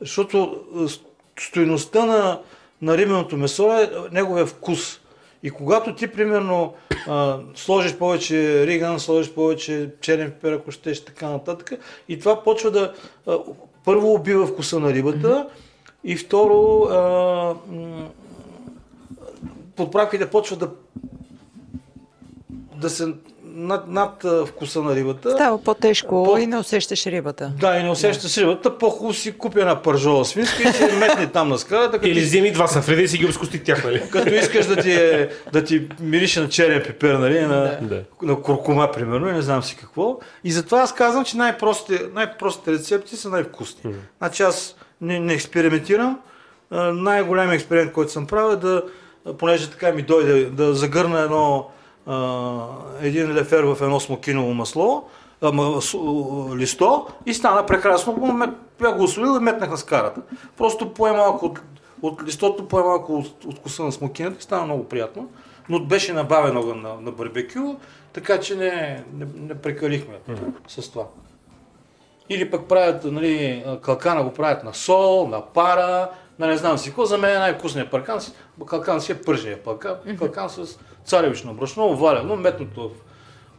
Защото 0.00 0.64
а, 0.76 0.88
с- 0.88 1.00
стойността 1.40 2.06
на, 2.06 2.40
на 2.82 2.98
рибеното 2.98 3.36
месо 3.36 3.72
е 3.72 3.90
неговия 4.12 4.46
вкус. 4.46 5.00
И 5.42 5.50
когато 5.50 5.94
ти, 5.94 6.06
примерно, 6.06 6.74
а, 7.08 7.38
сложиш 7.54 7.94
повече 7.96 8.66
риган, 8.66 9.00
сложиш 9.00 9.32
повече 9.32 9.90
черен 10.00 10.30
пипер, 10.30 10.52
ако 10.52 10.70
щеш, 10.70 11.04
така 11.04 11.28
нататък, 11.30 11.72
и 12.08 12.18
това 12.18 12.42
почва 12.42 12.70
да 12.70 12.92
а, 13.26 13.38
първо 13.84 14.12
убива 14.14 14.46
вкуса 14.46 14.80
на 14.80 14.92
рибата 14.92 15.48
и 16.04 16.16
второ 16.16 16.82
а, 16.84 16.96
м, 17.72 18.10
подправките 19.76 20.30
почват 20.30 20.58
да 20.58 20.70
да 22.76 22.90
се 22.90 23.14
над, 23.58 23.88
над 23.88 24.24
вкуса 24.46 24.82
на 24.82 24.94
рибата. 24.94 25.30
Става 25.30 25.62
по-тежко 25.62 26.24
По- 26.24 26.38
и 26.38 26.46
не 26.46 26.58
усещаш 26.58 27.06
рибата. 27.06 27.52
Да, 27.60 27.76
и 27.76 27.82
не 27.82 27.90
усещаш 27.90 28.38
рибата, 28.38 28.78
по-хубаво 28.78 29.14
си 29.14 29.32
купи 29.32 29.60
една 29.60 29.82
пържола 29.82 30.24
свинска 30.24 30.62
и 30.62 30.72
си 30.72 30.82
я 30.82 30.94
метне 30.94 31.26
там 31.26 31.48
на 31.48 31.58
скалата, 31.58 31.92
като, 31.92 32.06
Или 32.06 32.20
вземи 32.20 32.52
два 32.52 32.66
сафреда 32.66 33.02
и 33.02 33.08
си 33.08 33.18
ги 33.18 33.26
обскости 33.26 33.62
тях, 33.64 33.84
нали? 33.84 34.02
като 34.10 34.34
искаш 34.34 34.66
да 34.66 34.76
ти, 34.76 34.92
е, 34.92 35.28
да 35.52 35.64
ти 35.64 35.88
мирише 36.00 36.40
на 36.40 36.48
черен 36.48 36.82
пипер, 36.82 37.14
нали, 37.14 37.40
на, 37.40 37.78
Да. 37.82 38.02
на 38.22 38.42
куркума, 38.42 38.90
примерно, 38.92 39.28
и 39.28 39.32
не 39.32 39.42
знам 39.42 39.62
си 39.62 39.76
какво. 39.76 40.18
И 40.44 40.52
затова 40.52 40.80
аз 40.80 40.94
казвам, 40.94 41.24
че 41.24 41.36
най-простите, 41.36 42.02
най-простите 42.14 42.72
рецепти 42.72 43.16
са 43.16 43.28
най-вкусни. 43.28 43.90
Значи 44.18 44.42
аз 44.42 44.76
не, 45.00 45.20
не 45.20 45.34
експериментирам. 45.34 46.18
А, 46.70 46.92
Най-големият 46.92 47.54
експеримент, 47.54 47.92
който 47.92 48.12
съм 48.12 48.26
правил 48.26 48.52
е 48.52 48.56
да, 48.56 48.82
понеже 49.38 49.70
така 49.70 49.92
ми 49.92 50.02
дойде, 50.02 50.44
да 50.44 50.74
загърна 50.74 51.20
едно, 51.20 51.66
един 53.00 53.34
лефер 53.34 53.62
в 53.62 53.82
едно 53.82 54.00
смокиново 54.00 54.54
масло, 54.54 55.04
листо 56.56 57.06
и 57.26 57.34
стана 57.34 57.66
прекрасно. 57.66 58.52
Бях 58.80 58.96
го 58.96 59.04
осолил 59.04 59.36
и 59.36 59.44
метнах 59.44 59.70
на 59.70 59.76
скарата. 59.76 60.20
Просто 60.56 60.94
пое 60.94 61.12
малко 61.12 61.46
от, 61.46 61.60
от 62.02 62.22
листото, 62.22 62.68
пое 62.68 62.82
малко 62.82 63.14
от, 63.14 63.44
от 63.44 63.58
коса 63.58 63.82
на 63.82 63.92
смокината 63.92 64.36
и 64.40 64.42
стана 64.42 64.64
много 64.64 64.84
приятно. 64.84 65.28
Но 65.68 65.80
беше 65.80 66.12
набавен 66.12 66.56
огън 66.56 66.82
на, 66.82 66.94
на 67.00 67.10
барбекю, 67.10 67.74
така 68.12 68.40
че 68.40 68.56
не, 68.56 69.04
не, 69.14 69.26
не 69.36 69.54
прекалихме 69.54 70.14
с 70.68 70.90
това. 70.90 71.04
Или 72.28 72.50
пък 72.50 72.68
правят, 72.68 73.04
нали, 73.04 73.64
калкана 73.82 74.24
го 74.24 74.32
правят 74.32 74.64
на 74.64 74.74
сол, 74.74 75.28
на 75.28 75.40
пара, 75.46 76.10
на 76.38 76.46
не 76.46 76.56
знам 76.56 76.78
си 76.78 76.88
какво. 76.88 77.04
За 77.04 77.18
мен 77.18 77.36
е 77.36 77.38
най-вкусният 77.38 77.90
паркан, 77.90 78.20
калкан 78.66 79.00
си 79.00 79.12
е 79.12 79.22
пържения 79.22 79.62
калкан, 79.62 80.16
калкан 80.18 80.50
с 80.50 80.78
царевично 81.04 81.54
брашно, 81.54 81.86
овалено, 81.86 82.36
метнато 82.36 82.88
в 82.88 82.92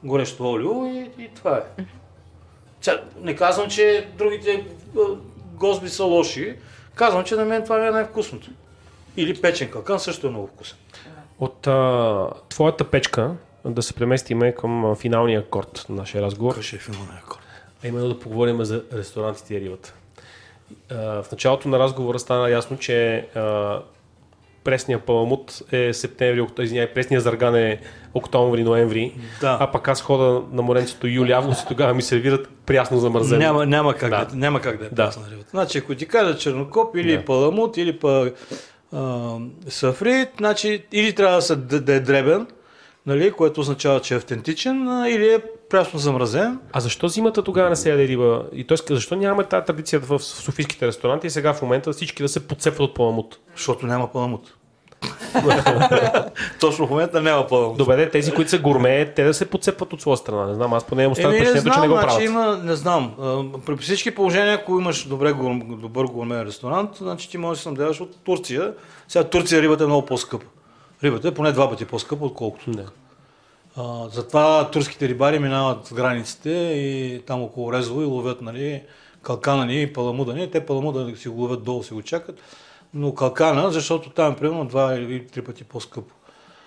горещо 0.03 0.51
олио 0.51 0.85
и, 0.85 1.23
и 1.23 1.29
това 1.35 1.57
е. 1.57 1.83
Сега, 2.81 3.01
не 3.21 3.35
казвам, 3.35 3.69
че 3.69 4.07
другите 4.17 4.67
а, 4.97 5.01
госби 5.53 5.89
са 5.89 6.03
лоши. 6.03 6.55
Казвам, 6.95 7.23
че 7.23 7.35
на 7.35 7.45
мен 7.45 7.63
това 7.63 7.79
ми 7.79 7.87
е 7.87 7.91
най-вкусното. 7.91 8.49
Или 9.17 9.41
печен 9.41 9.71
калкан 9.71 9.99
също 9.99 10.27
е 10.27 10.29
много 10.29 10.47
вкусен. 10.47 10.77
От 11.39 11.67
а, 11.67 12.27
твоята 12.49 12.83
печка 12.83 13.31
да 13.65 13.81
се 13.81 13.93
преместиме 13.93 14.55
към 14.55 14.95
финалния 14.95 15.39
акорд 15.39 15.85
на 15.89 15.95
нашия 15.95 16.21
разговор. 16.21 16.53
Кой 16.53 16.63
ще 16.63 16.75
е 16.75 16.79
филмовия 16.79 17.21
акорд? 17.23 17.39
А 17.83 17.87
именно 17.87 18.07
да 18.07 18.19
поговорим 18.19 18.63
за 18.63 18.83
ресторантите 18.93 19.55
и 19.55 19.61
рибата. 19.61 19.93
В 20.91 21.25
началото 21.31 21.67
на 21.69 21.79
разговора 21.79 22.19
стана 22.19 22.49
ясно, 22.49 22.77
че 22.77 23.25
а, 23.35 23.79
пресния 24.63 24.99
паламут 24.99 25.61
е 25.71 25.93
септември, 25.93 26.45
извинявай, 26.59 26.93
пресния 26.93 27.21
зарган 27.21 27.55
е 27.55 27.79
октомври, 28.13 28.63
ноември, 28.63 29.13
Да. 29.41 29.57
а 29.61 29.71
пък 29.71 29.87
аз 29.87 30.01
хода 30.01 30.41
на 30.51 30.61
моренцето 30.61 31.07
юли, 31.07 31.31
август 31.31 31.63
и 31.63 31.67
тогава 31.67 31.93
ми 31.93 32.01
сервират 32.01 32.49
прясно 32.65 32.97
замързено. 32.97 33.39
Няма, 33.41 33.65
няма, 33.65 33.93
как 33.93 34.09
Да. 34.09 34.25
да. 34.25 34.35
няма 34.35 34.61
как 34.61 34.77
да 34.77 34.85
е 34.85 34.89
Да. 34.89 34.95
прясна 34.95 35.23
рибата. 35.31 35.49
Значи, 35.49 35.77
ако 35.77 35.95
ти 35.95 36.05
кажа 36.05 36.37
чернокоп 36.37 36.95
или 36.95 37.17
Да. 37.17 37.25
паламут, 37.25 37.77
или 37.77 37.99
па, 37.99 38.31
а, 38.93 39.35
сафрит, 39.67 40.29
значи 40.37 40.83
или 40.91 41.13
трябва 41.15 41.35
да, 41.35 41.41
се, 41.41 41.55
да, 41.55 41.81
да 41.81 41.93
е 41.93 41.99
дребен, 41.99 42.47
нали, 43.05 43.31
което 43.31 43.61
означава, 43.61 44.01
че 44.01 44.13
е 44.13 44.17
автентичен, 44.17 44.75
или 45.07 45.33
е 45.33 45.39
прясно 45.69 45.99
замразен. 45.99 46.59
А 46.73 46.79
защо 46.79 47.07
зимата 47.07 47.43
тогава 47.43 47.69
не 47.69 47.75
се 47.75 47.89
яде 47.89 48.07
риба? 48.07 48.43
И 48.53 48.67
т.е. 48.67 48.77
защо 48.93 49.15
нямаме 49.15 49.43
тази 49.43 49.65
традиция 49.65 49.99
в 49.99 50.19
софийските 50.19 50.87
ресторанти 50.87 51.27
и 51.27 51.29
сега 51.29 51.53
в 51.53 51.61
момента 51.61 51.93
всички 51.93 52.23
да 52.23 52.29
се 52.29 52.47
подцепват 52.47 52.89
от 52.89 52.95
паламут? 52.95 53.39
Защото 53.55 53.85
няма 53.85 54.11
паламут. 54.11 54.53
Точно 56.59 56.87
в 56.87 56.89
момента 56.89 57.21
няма 57.21 57.47
паламут. 57.47 57.77
Добре, 57.77 58.09
тези, 58.09 58.31
които 58.31 58.51
са 58.51 58.59
гурме, 58.59 59.13
те 59.15 59.23
да 59.23 59.33
се 59.33 59.49
подцепват 59.49 59.93
от 59.93 60.01
своя 60.01 60.17
страна. 60.17 60.47
Не 60.47 60.53
знам, 60.53 60.73
аз 60.73 60.83
поне 60.83 61.03
имам 61.03 61.11
останал 61.11 61.31
Еми, 61.31 61.39
не 61.39 61.45
впечатлението, 61.45 61.75
че 61.75 61.81
не 61.81 61.87
го 61.87 61.93
значи 61.93 62.07
правят. 62.07 62.29
има, 62.29 62.57
не 62.63 62.75
знам. 62.75 63.13
При 63.65 63.77
всички 63.77 64.15
положения, 64.15 64.55
ако 64.55 64.79
имаш 64.79 65.07
добре, 65.07 65.33
добър 65.63 66.05
гурмен 66.05 66.41
ресторант, 66.41 66.89
значи 66.95 67.29
ти 67.29 67.37
можеш 67.37 67.59
да 67.59 67.63
се 67.63 67.69
надяваш 67.69 68.01
от 68.01 68.15
Турция. 68.23 68.73
Сега 69.07 69.23
Турция 69.23 69.61
рибата 69.61 69.83
е 69.83 69.87
много 69.87 70.05
по-скъпа. 70.05 70.45
Рибата 71.03 71.27
е 71.27 71.33
поне 71.33 71.51
два 71.51 71.69
пъти 71.69 71.85
по-скъпа, 71.85 72.25
отколкото. 72.25 72.71
Да. 72.71 72.85
А, 73.77 74.09
затова 74.09 74.69
турските 74.71 75.07
рибари 75.07 75.39
минават 75.39 75.85
с 75.85 75.93
границите 75.93 76.49
и 76.75 77.21
там 77.25 77.43
около 77.43 77.73
Резово 77.73 78.01
и 78.01 78.05
ловят 78.05 78.41
нали, 78.41 78.81
калкана 79.21 79.65
ни 79.65 79.81
и 79.81 79.93
паламуда 79.93 80.33
ни. 80.33 80.51
Те 80.51 80.65
паламуда 80.65 81.15
си 81.17 81.29
го 81.29 81.41
ловят 81.41 81.63
долу, 81.63 81.83
си 81.83 81.93
го 81.93 82.01
чакат. 82.01 82.39
Но 82.93 83.13
калкана, 83.13 83.71
защото 83.71 84.09
там 84.09 84.33
е 84.33 84.35
примерно 84.35 84.65
два 84.65 84.95
или 84.95 85.27
три 85.27 85.41
пъти 85.41 85.63
по-скъпо. 85.63 86.13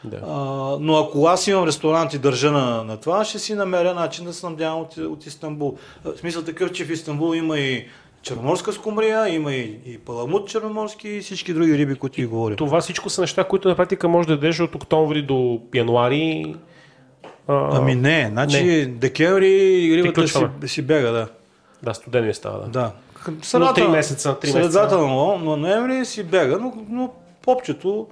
Да. 0.04 0.20
А, 0.26 0.36
но 0.80 0.96
ако 0.96 1.26
аз 1.26 1.46
имам 1.46 1.66
ресторант 1.66 2.14
и 2.14 2.18
държа 2.18 2.52
на, 2.52 2.84
на 2.84 2.96
това, 2.96 3.24
ще 3.24 3.38
си 3.38 3.54
намеря 3.54 3.94
начин 3.94 4.24
да 4.24 4.32
се 4.32 4.40
снабдявам 4.40 4.80
от, 4.80 4.96
от 4.96 5.26
Истанбул. 5.26 5.76
В 6.04 6.18
смисъл 6.18 6.42
такъв, 6.42 6.72
че 6.72 6.84
в 6.84 6.90
Истанбул 6.90 7.34
има 7.34 7.58
и 7.58 7.86
черноморска 8.22 8.72
скумрия, 8.72 9.28
има 9.28 9.54
и, 9.54 9.80
и 9.86 9.98
паламут 9.98 10.48
черноморски 10.48 11.08
и 11.08 11.20
всички 11.20 11.54
други 11.54 11.78
риби, 11.78 11.94
които 11.94 12.14
ти 12.14 12.26
говорим. 12.26 12.56
Това 12.56 12.80
всичко 12.80 13.10
са 13.10 13.20
неща, 13.20 13.44
които 13.44 13.68
на 13.68 13.76
практика 13.76 14.08
може 14.08 14.28
да 14.28 14.34
ядеш 14.34 14.60
от 14.60 14.74
октомври 14.74 15.22
до 15.22 15.60
януари. 15.74 16.54
А, 17.48 17.76
Ами 17.76 17.94
не, 17.94 18.28
значи 18.30 18.64
не. 18.64 18.86
декември 18.86 19.48
рибата 19.96 20.28
си, 20.28 20.38
си 20.66 20.82
бяга, 20.82 21.12
да. 21.12 21.28
Да, 21.82 21.94
студено 21.94 22.26
ми 22.26 22.34
става. 22.34 22.58
Да. 22.58 22.68
да. 22.68 22.92
Но 23.58 23.74
три 23.74 23.88
месеца, 23.88 24.38
три 24.38 24.50
средата 24.50 24.78
месеца. 24.78 24.98
на 24.98 25.38
но 25.38 25.56
ноември 25.56 26.04
си 26.04 26.22
бяга, 26.22 26.58
но, 26.58 26.74
но 26.88 27.12
попчето, 27.42 28.06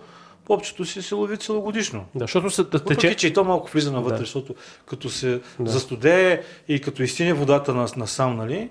попчето 0.44 0.84
си 0.84 1.02
се 1.02 1.14
лови 1.14 1.36
целогодишно. 1.36 2.04
Да, 2.14 2.24
защото 2.24 2.50
се 2.50 2.62
да 2.62 2.78
Въпреки, 2.78 3.00
тече. 3.00 3.16
че 3.16 3.26
и 3.26 3.32
то 3.32 3.44
малко 3.44 3.70
влиза 3.70 3.92
навътре, 3.92 4.16
Да. 4.16 4.20
защото 4.20 4.54
като 4.86 5.10
се 5.10 5.40
застудее 5.60 6.42
и 6.68 6.80
като 6.80 7.02
изтине 7.02 7.32
водата 7.32 7.74
на, 7.74 7.86
насам, 7.96 8.36
нали, 8.36 8.70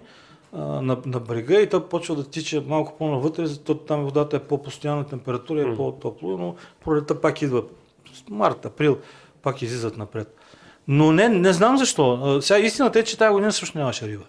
на, 0.54 0.98
на 1.06 1.20
брега 1.20 1.62
и 1.62 1.70
то 1.70 1.90
почва 1.90 2.16
да 2.16 2.24
тича 2.30 2.64
малко 2.68 2.98
по-навътре, 2.98 3.46
защото 3.46 3.80
там 3.80 4.04
водата 4.04 4.36
е 4.36 4.40
по-постоянна 4.40 5.08
температура, 5.08 5.62
е 5.62 5.76
по-топло, 5.76 6.38
но 6.38 6.56
пролета 6.86 7.22
пак 7.22 7.42
идва. 7.42 7.64
Март, 8.30 8.66
април 8.66 8.98
пак 9.42 9.62
излизат 9.62 9.98
напред. 9.98 10.36
Но 10.92 11.12
не, 11.12 11.30
не 11.30 11.54
знам 11.54 11.78
защо. 11.78 12.40
Сега 12.42 12.60
истината 12.60 13.00
е, 13.00 13.04
че 13.04 13.18
тази 13.18 13.32
година 13.32 13.52
също 13.52 13.78
нямаше 13.78 14.08
риба. 14.08 14.24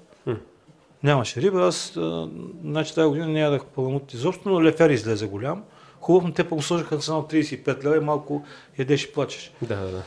Нямаше 1.03 1.41
риба. 1.41 1.67
Аз, 1.67 1.97
а, 1.97 2.29
значи 2.65 2.95
тази 2.95 3.09
година 3.09 3.29
не 3.29 3.41
ядах 3.41 3.65
паламут 3.65 4.15
изобщо, 4.15 4.49
но 4.49 4.63
лефер 4.63 4.91
излезе 4.91 5.27
голям. 5.27 5.63
Хубаво, 6.01 6.27
но 6.27 6.33
те 6.33 6.43
го 6.43 6.63
сложиха 6.63 6.95
на 6.95 7.01
цена 7.01 7.19
от 7.19 7.33
35 7.33 7.85
лева 7.85 7.97
и 7.97 8.01
малко 8.01 8.45
ядеш 8.79 9.05
и 9.05 9.13
плачеш. 9.13 9.53
Да, 9.63 9.77
да, 9.77 9.91
да. 9.91 10.03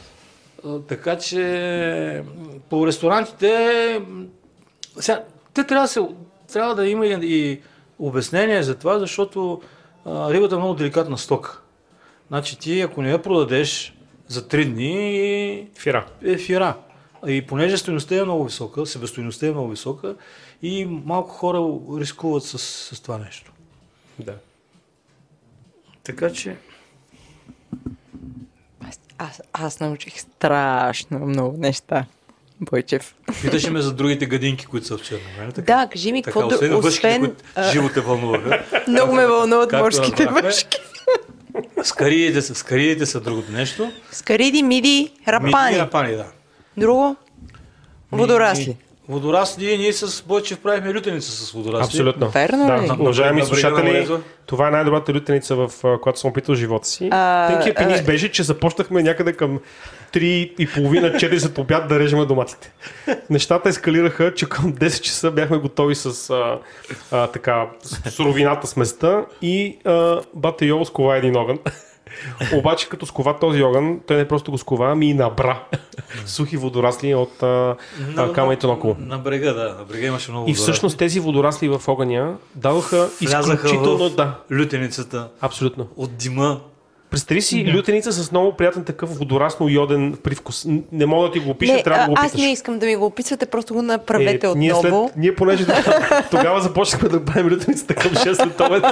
А, 0.66 0.80
Така 0.80 1.18
че 1.18 2.24
по 2.70 2.88
ресторантите 2.88 4.02
сега, 5.00 5.24
те 5.54 5.64
трябва 5.64 5.84
да, 5.84 5.88
се, 5.88 6.02
трябва 6.54 6.76
да 6.76 6.88
има 6.88 7.08
и, 7.08 7.18
и 7.22 7.62
обяснение 8.00 8.64
за 8.64 8.76
това, 8.76 9.00
защото 9.00 9.62
а, 10.06 10.34
рибата 10.34 10.56
е 10.56 10.58
много 10.58 10.74
деликатна 10.74 11.18
стока. 11.18 11.62
Значи 12.28 12.60
ти, 12.60 12.82
ако 12.82 13.02
не 13.02 13.12
я 13.12 13.22
продадеш 13.22 13.94
за 14.34 14.48
3 14.48 14.74
дни, 14.74 15.68
Фира. 15.78 16.06
е 16.26 16.38
фира. 16.38 16.78
И 17.28 17.48
понеже 17.48 17.78
стоеността 17.78 18.16
е 18.16 18.24
много 18.24 18.46
висока, 18.46 18.86
себестоеността 18.86 19.48
е 19.48 19.52
много 19.52 19.70
висока 19.70 20.16
и 20.62 20.86
малко 20.86 21.30
хора 21.30 21.60
рискуват 22.00 22.44
с, 22.44 22.60
с 22.60 23.02
това 23.02 23.18
нещо. 23.18 23.52
Да. 24.20 24.34
Така 26.04 26.34
че... 26.34 26.58
Аз, 28.80 29.00
аз, 29.18 29.42
аз 29.54 29.80
научих 29.80 30.20
страшно 30.20 31.20
много 31.20 31.58
неща. 31.58 32.06
Бойчев. 32.62 33.16
Питаше 33.42 33.72
ме 33.72 33.82
за 33.82 33.94
другите 33.94 34.26
гадинки, 34.26 34.66
които 34.66 34.88
са 34.88 34.98
в 34.98 35.04
черно. 35.04 35.22
нали 35.38 35.54
така? 35.54 35.76
Да, 35.76 35.88
кажи 35.90 36.12
ми, 36.12 36.24
Така, 36.24 36.40
какво 36.40 36.56
освен 36.56 36.76
въшките, 36.82 37.20
които 37.20 37.44
а, 37.56 37.72
живо 37.72 37.90
те 37.90 38.02
вълнуваха. 38.02 38.64
Много 38.88 39.14
ме 39.14 39.28
вълнуват 39.28 39.72
морските 39.72 40.26
въшки. 40.26 40.78
Скаридите 41.84 42.42
са, 42.42 42.56
скаридите 42.56 43.06
са 43.06 43.20
другото 43.22 43.52
нещо. 43.52 43.92
Скариди, 44.12 44.64
миди, 44.64 45.12
рапани. 45.28 45.54
Мити, 45.72 45.80
рапани, 45.80 46.16
да. 46.16 46.26
Друго? 46.78 47.16
Водорасли. 48.12 48.78
Водорасли, 49.10 49.78
ние 49.78 49.94
с 49.94 50.24
Бойчев 50.24 50.60
правихме 50.60 50.94
лютеница 50.94 51.32
с 51.32 51.52
водорасли. 51.52 51.86
Абсолютно. 51.86 52.30
Верно 52.30 52.82
ли? 52.82 52.88
да. 52.88 52.94
Уважаеми 53.00 53.42
На 53.42 53.48
брега 53.50 53.70
на 53.70 53.76
слушатели, 53.82 54.08
това 54.46 54.68
е 54.68 54.72
най-добрата 54.72 55.14
лютеница, 55.14 55.56
в 55.56 55.72
която 56.02 56.20
съм 56.20 56.30
опитал 56.30 56.56
живота 56.56 56.88
си. 56.88 57.10
А, 57.12 57.52
Тънкият 57.54 57.78
пенис 57.78 58.00
а- 58.00 58.04
беше, 58.04 58.32
че 58.32 58.44
започнахме 58.44 59.04
някъде 59.04 59.34
към 59.34 59.60
3.30-4 60.14 61.38
след 61.38 61.58
обяд 61.58 61.88
да 61.88 62.00
режем 62.00 62.28
доматите. 62.28 62.72
Нещата 63.30 63.70
ескалираха, 63.70 64.34
че 64.34 64.50
към 64.50 64.74
10 64.74 65.02
часа 65.02 65.32
бяхме 65.32 65.58
готови 65.58 65.96
с 65.96 66.30
а, 66.30 66.60
а, 67.12 67.28
така, 67.28 67.68
с 67.82 68.12
суровината 68.12 68.68
сместа 68.68 69.26
и 69.42 69.78
а, 69.86 70.22
бата 70.34 70.66
Йово 70.66 70.86
скова 70.86 71.18
един 71.18 71.36
огън. 71.38 71.60
Обаче 72.54 72.90
като 72.90 73.06
скова 73.06 73.40
този 73.40 73.64
огън, 73.64 74.00
той 74.08 74.18
не 74.18 74.28
просто 74.28 74.52
го 74.52 74.58
скова, 74.58 74.92
ами 74.92 75.10
и 75.10 75.14
набра 75.14 75.64
сухи 76.26 76.58
водорасли 76.58 77.16
от 77.16 77.44
а, 77.44 77.76
а, 78.18 78.34
камъните 78.34 78.68
наоколо. 78.68 78.96
На 79.00 79.18
брега, 79.18 79.54
да. 79.54 79.76
На 79.80 79.86
брега 79.90 80.08
имаше 80.08 80.32
много 80.32 80.44
И 80.44 80.52
водорасли. 80.52 80.64
всъщност 80.64 80.98
тези 80.98 81.20
водорасли 81.20 81.70
в 81.70 81.82
огъня 81.88 82.36
дадоха 82.56 83.10
Влязаха 83.22 83.54
изключително... 83.54 84.10
в 84.10 84.16
Да, 84.16 84.36
лютеницата 84.52 85.28
абсолютно. 85.42 85.88
от 85.96 86.16
дима. 86.16 86.60
Представи 87.14 87.42
си 87.42 87.74
лютеница 87.76 88.12
с 88.12 88.32
много 88.32 88.54
приятен 88.54 88.84
такъв 88.84 89.18
водорасно 89.18 89.70
йоден 89.70 90.18
привкус. 90.24 90.66
Не 90.92 91.06
мога 91.06 91.28
да 91.28 91.34
ти 91.34 91.40
го 91.40 91.50
опиша, 91.50 91.74
Не, 91.74 91.84
трябва 91.84 92.04
да 92.04 92.08
го 92.08 92.14
аз 92.18 92.24
опиташ. 92.24 92.42
не 92.42 92.52
искам 92.52 92.80
да 92.80 92.86
ми 92.86 92.96
го 92.96 93.06
описвате, 93.06 93.46
просто 93.46 93.74
го 93.74 93.82
направете 93.82 94.48
Е, 94.48 94.52
ние, 94.56 94.74
отново. 94.74 95.08
след, 95.08 95.18
ние 95.18 95.36
понеже 95.36 95.66
тогава, 95.66 96.24
тогава 96.32 96.62
започнахме 96.62 97.10
да 97.10 97.26
правим 97.26 97.52
лютеницата 97.52 97.96
към 97.96 98.12
6 98.12 98.34
след 98.34 98.60
обед, 98.62 98.84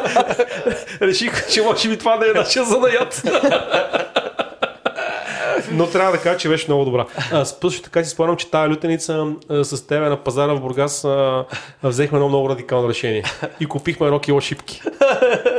реших, 1.02 1.48
че 1.48 1.62
може 1.62 1.90
би 1.90 1.98
това 1.98 2.18
да 2.18 2.26
е 2.26 2.34
нашия 2.34 2.66
занаят. 2.66 3.24
Но 5.72 5.88
трябва 5.88 6.12
да 6.12 6.18
кажа, 6.18 6.38
че 6.38 6.50
беше 6.50 6.66
много 6.68 6.86
добра. 6.86 7.06
Също 7.46 7.82
така 7.82 8.04
си 8.04 8.10
спомням, 8.10 8.36
че 8.36 8.52
тази 8.52 8.72
лютеница 8.72 9.26
а, 9.50 9.64
с 9.64 9.88
тебе 9.88 10.10
на 10.10 10.18
пазара 10.18 10.54
в 10.54 10.62
Бургас 10.62 11.06
а, 11.06 11.46
а, 11.84 11.90
взехме 11.90 12.16
едно 12.18 12.30
много 12.30 12.50
радикално 12.50 12.90
решение. 12.90 13.24
И 13.60 13.66
купихме 13.66 14.06
едно 14.08 14.20
кило 14.20 14.42
шипки. 14.42 14.82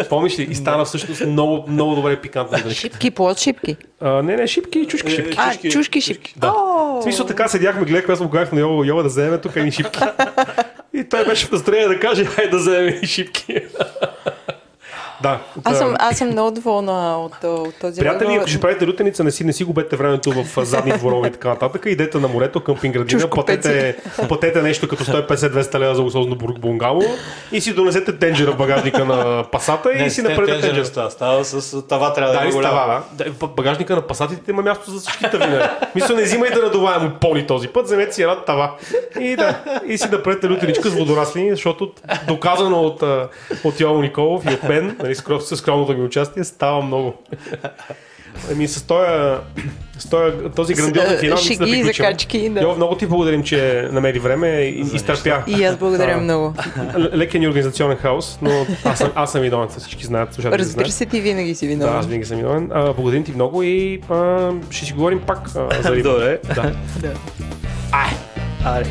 Помниш 0.09 0.39
ли? 0.39 0.43
И 0.43 0.55
стана 0.55 0.85
всъщност 0.85 1.27
много, 1.27 1.65
много 1.69 1.95
добре 1.95 2.21
пикантна 2.21 2.59
грешка. 2.59 2.75
Шипки, 2.81 3.11
плод 3.11 3.39
шипки. 3.39 3.77
А, 4.01 4.23
не, 4.23 4.37
не, 4.37 4.47
шипки 4.47 4.79
и 4.79 4.87
чушки 4.87 5.11
шипки. 5.11 5.37
А, 5.41 5.71
чушки 5.71 6.01
шипки. 6.01 6.35
Да. 6.37 6.53
О! 6.57 7.01
В 7.01 7.03
смисъл 7.03 7.27
така 7.27 7.49
седяхме, 7.49 7.85
гледахме, 7.85 8.15
аз 8.15 8.21
му 8.21 8.31
казах 8.31 8.53
на 8.53 8.61
Йова, 8.61 8.87
Йова 8.87 9.03
да 9.03 9.09
вземе 9.09 9.39
тук 9.39 9.57
едни 9.57 9.73
шипки. 9.73 10.01
И 10.95 11.05
той 11.05 11.25
беше 11.25 11.47
в 11.47 11.53
настроение 11.53 11.89
да 11.89 12.01
каже, 12.01 12.25
хайде 12.25 12.51
да 12.51 12.57
вземем 12.57 12.89
едни 12.89 13.07
шипки. 13.07 13.61
Да. 15.23 15.39
Аз 15.65 15.79
съм, 15.79 15.95
аз 15.99 16.19
съм 16.19 16.29
много 16.29 16.51
доволна 16.51 17.19
от, 17.19 17.45
от 17.45 17.75
този 17.81 18.01
Приятели, 18.01 18.35
ако 18.35 18.47
ще 18.47 18.61
правите 18.61 18.87
лютеница, 18.87 19.25
не 19.25 19.31
си, 19.31 19.45
не 19.45 19.53
си 19.53 19.65
губете 19.65 19.97
времето 19.97 20.33
в 20.33 20.65
задни 20.65 20.93
дворове 20.93 21.29
и 21.29 21.33
така 21.33 21.49
нататък. 21.49 21.83
Идете 21.87 22.19
на 22.19 22.29
морето, 22.29 22.61
къмпинг 22.61 22.95
градина, 22.95 23.21
Чушкопеци. 23.21 23.61
платете, 23.63 23.97
платете 24.29 24.63
нещо 24.63 24.89
като 24.89 25.05
150-200 25.05 25.79
лева 25.79 25.95
за 25.95 26.03
бур- 26.03 26.59
бунгало 26.59 27.03
и 27.53 27.61
си 27.61 27.75
донесете 27.75 28.19
тенджера 28.19 28.53
в 28.53 28.57
багажника 28.57 29.05
на 29.05 29.45
пасата 29.53 29.93
и 29.93 30.11
си 30.11 30.23
направете 30.23 30.61
тенджера. 30.61 30.85
става, 30.85 31.11
става 31.11 31.45
с 31.45 31.83
това 31.89 32.13
трябва 32.13 32.33
Да, 32.35 32.41
да, 32.41 32.49
е 32.49 32.53
става, 32.53 33.03
да. 33.13 33.25
В 33.25 33.49
багажника 33.49 33.95
на 33.95 34.03
пасатите 34.03 34.51
има 34.51 34.63
място 34.63 34.91
за 34.91 35.01
всички 35.01 35.25
тавина. 35.31 35.71
Мисля, 35.95 36.15
не 36.15 36.23
взимайте 36.23 36.59
надуваемо 36.59 37.11
пони 37.21 37.47
този 37.47 37.69
път, 37.69 37.85
вземете 37.85 38.15
си 38.15 38.23
една 38.23 38.37
тава. 38.37 38.71
И 39.21 39.37
да, 39.37 39.59
и 39.87 39.99
си 39.99 40.09
направете 40.13 40.49
лютеничка 40.49 40.89
с 40.91 40.95
водорасли, 40.95 41.51
защото 41.51 41.91
доказано 42.29 42.81
от, 42.81 43.03
от 43.65 43.81
Йово 43.81 44.03
Николов 44.03 44.45
и 44.51 44.55
от 44.55 44.63
мен, 44.63 44.97
нали, 45.03 45.12
скром, 45.15 45.41
с 45.41 45.57
скромното 45.57 45.93
ми 45.93 46.03
участие, 46.03 46.45
става 46.45 46.83
много. 46.83 47.15
Ами 48.51 48.69
с 48.69 48.83
този, 48.83 49.07
с 49.99 50.07
този, 50.07 50.33
този 50.57 50.75
грандиозен 50.75 51.19
финал 51.19 51.39
мисля 51.39 51.57
да 51.57 51.71
и 51.71 51.73
приключим. 51.73 52.05
закачки, 52.05 52.49
да. 52.49 52.61
Йово, 52.61 52.77
много 52.77 52.95
ти 52.95 53.07
благодарим, 53.07 53.43
че 53.43 53.89
намери 53.93 54.19
време 54.19 54.49
и 54.51 54.81
изтърпя. 54.87 55.43
И 55.49 55.65
аз 55.65 55.77
благодаря 55.77 56.13
А, 56.13 56.21
много. 56.21 56.55
Л- 56.95 57.09
Лекен 57.15 57.43
и 57.43 57.49
организационен 57.49 57.97
хаос, 57.97 58.39
но 58.43 58.51
аз 58.85 58.99
съм, 58.99 59.11
аз 59.15 59.33
съм 59.33 59.41
виновен, 59.41 59.69
всички 59.71 60.07
знаят, 60.07 60.29
Разбира 60.31 60.65
знаят. 60.65 60.93
се, 60.93 61.07
ти 61.07 61.21
винаги 61.21 61.55
си 61.55 61.67
Да, 61.67 61.69
виновен. 61.69 61.97
аз 61.97 62.07
винаги 62.07 62.25
съм 62.25 62.37
виновен. 62.37 62.71
А, 62.75 62.85
благодарим 62.85 63.25
ти 63.25 63.33
много 63.33 63.63
и 63.63 64.01
а, 64.11 64.51
ще 64.71 64.87
си 64.87 64.93
говорим 64.93 65.21
пак 65.21 65.39
а, 65.47 65.83
за 65.83 65.91
риба. 65.95 66.11
Добре. 66.11 66.39
Да. 66.55 66.73
Аре. 68.65 68.87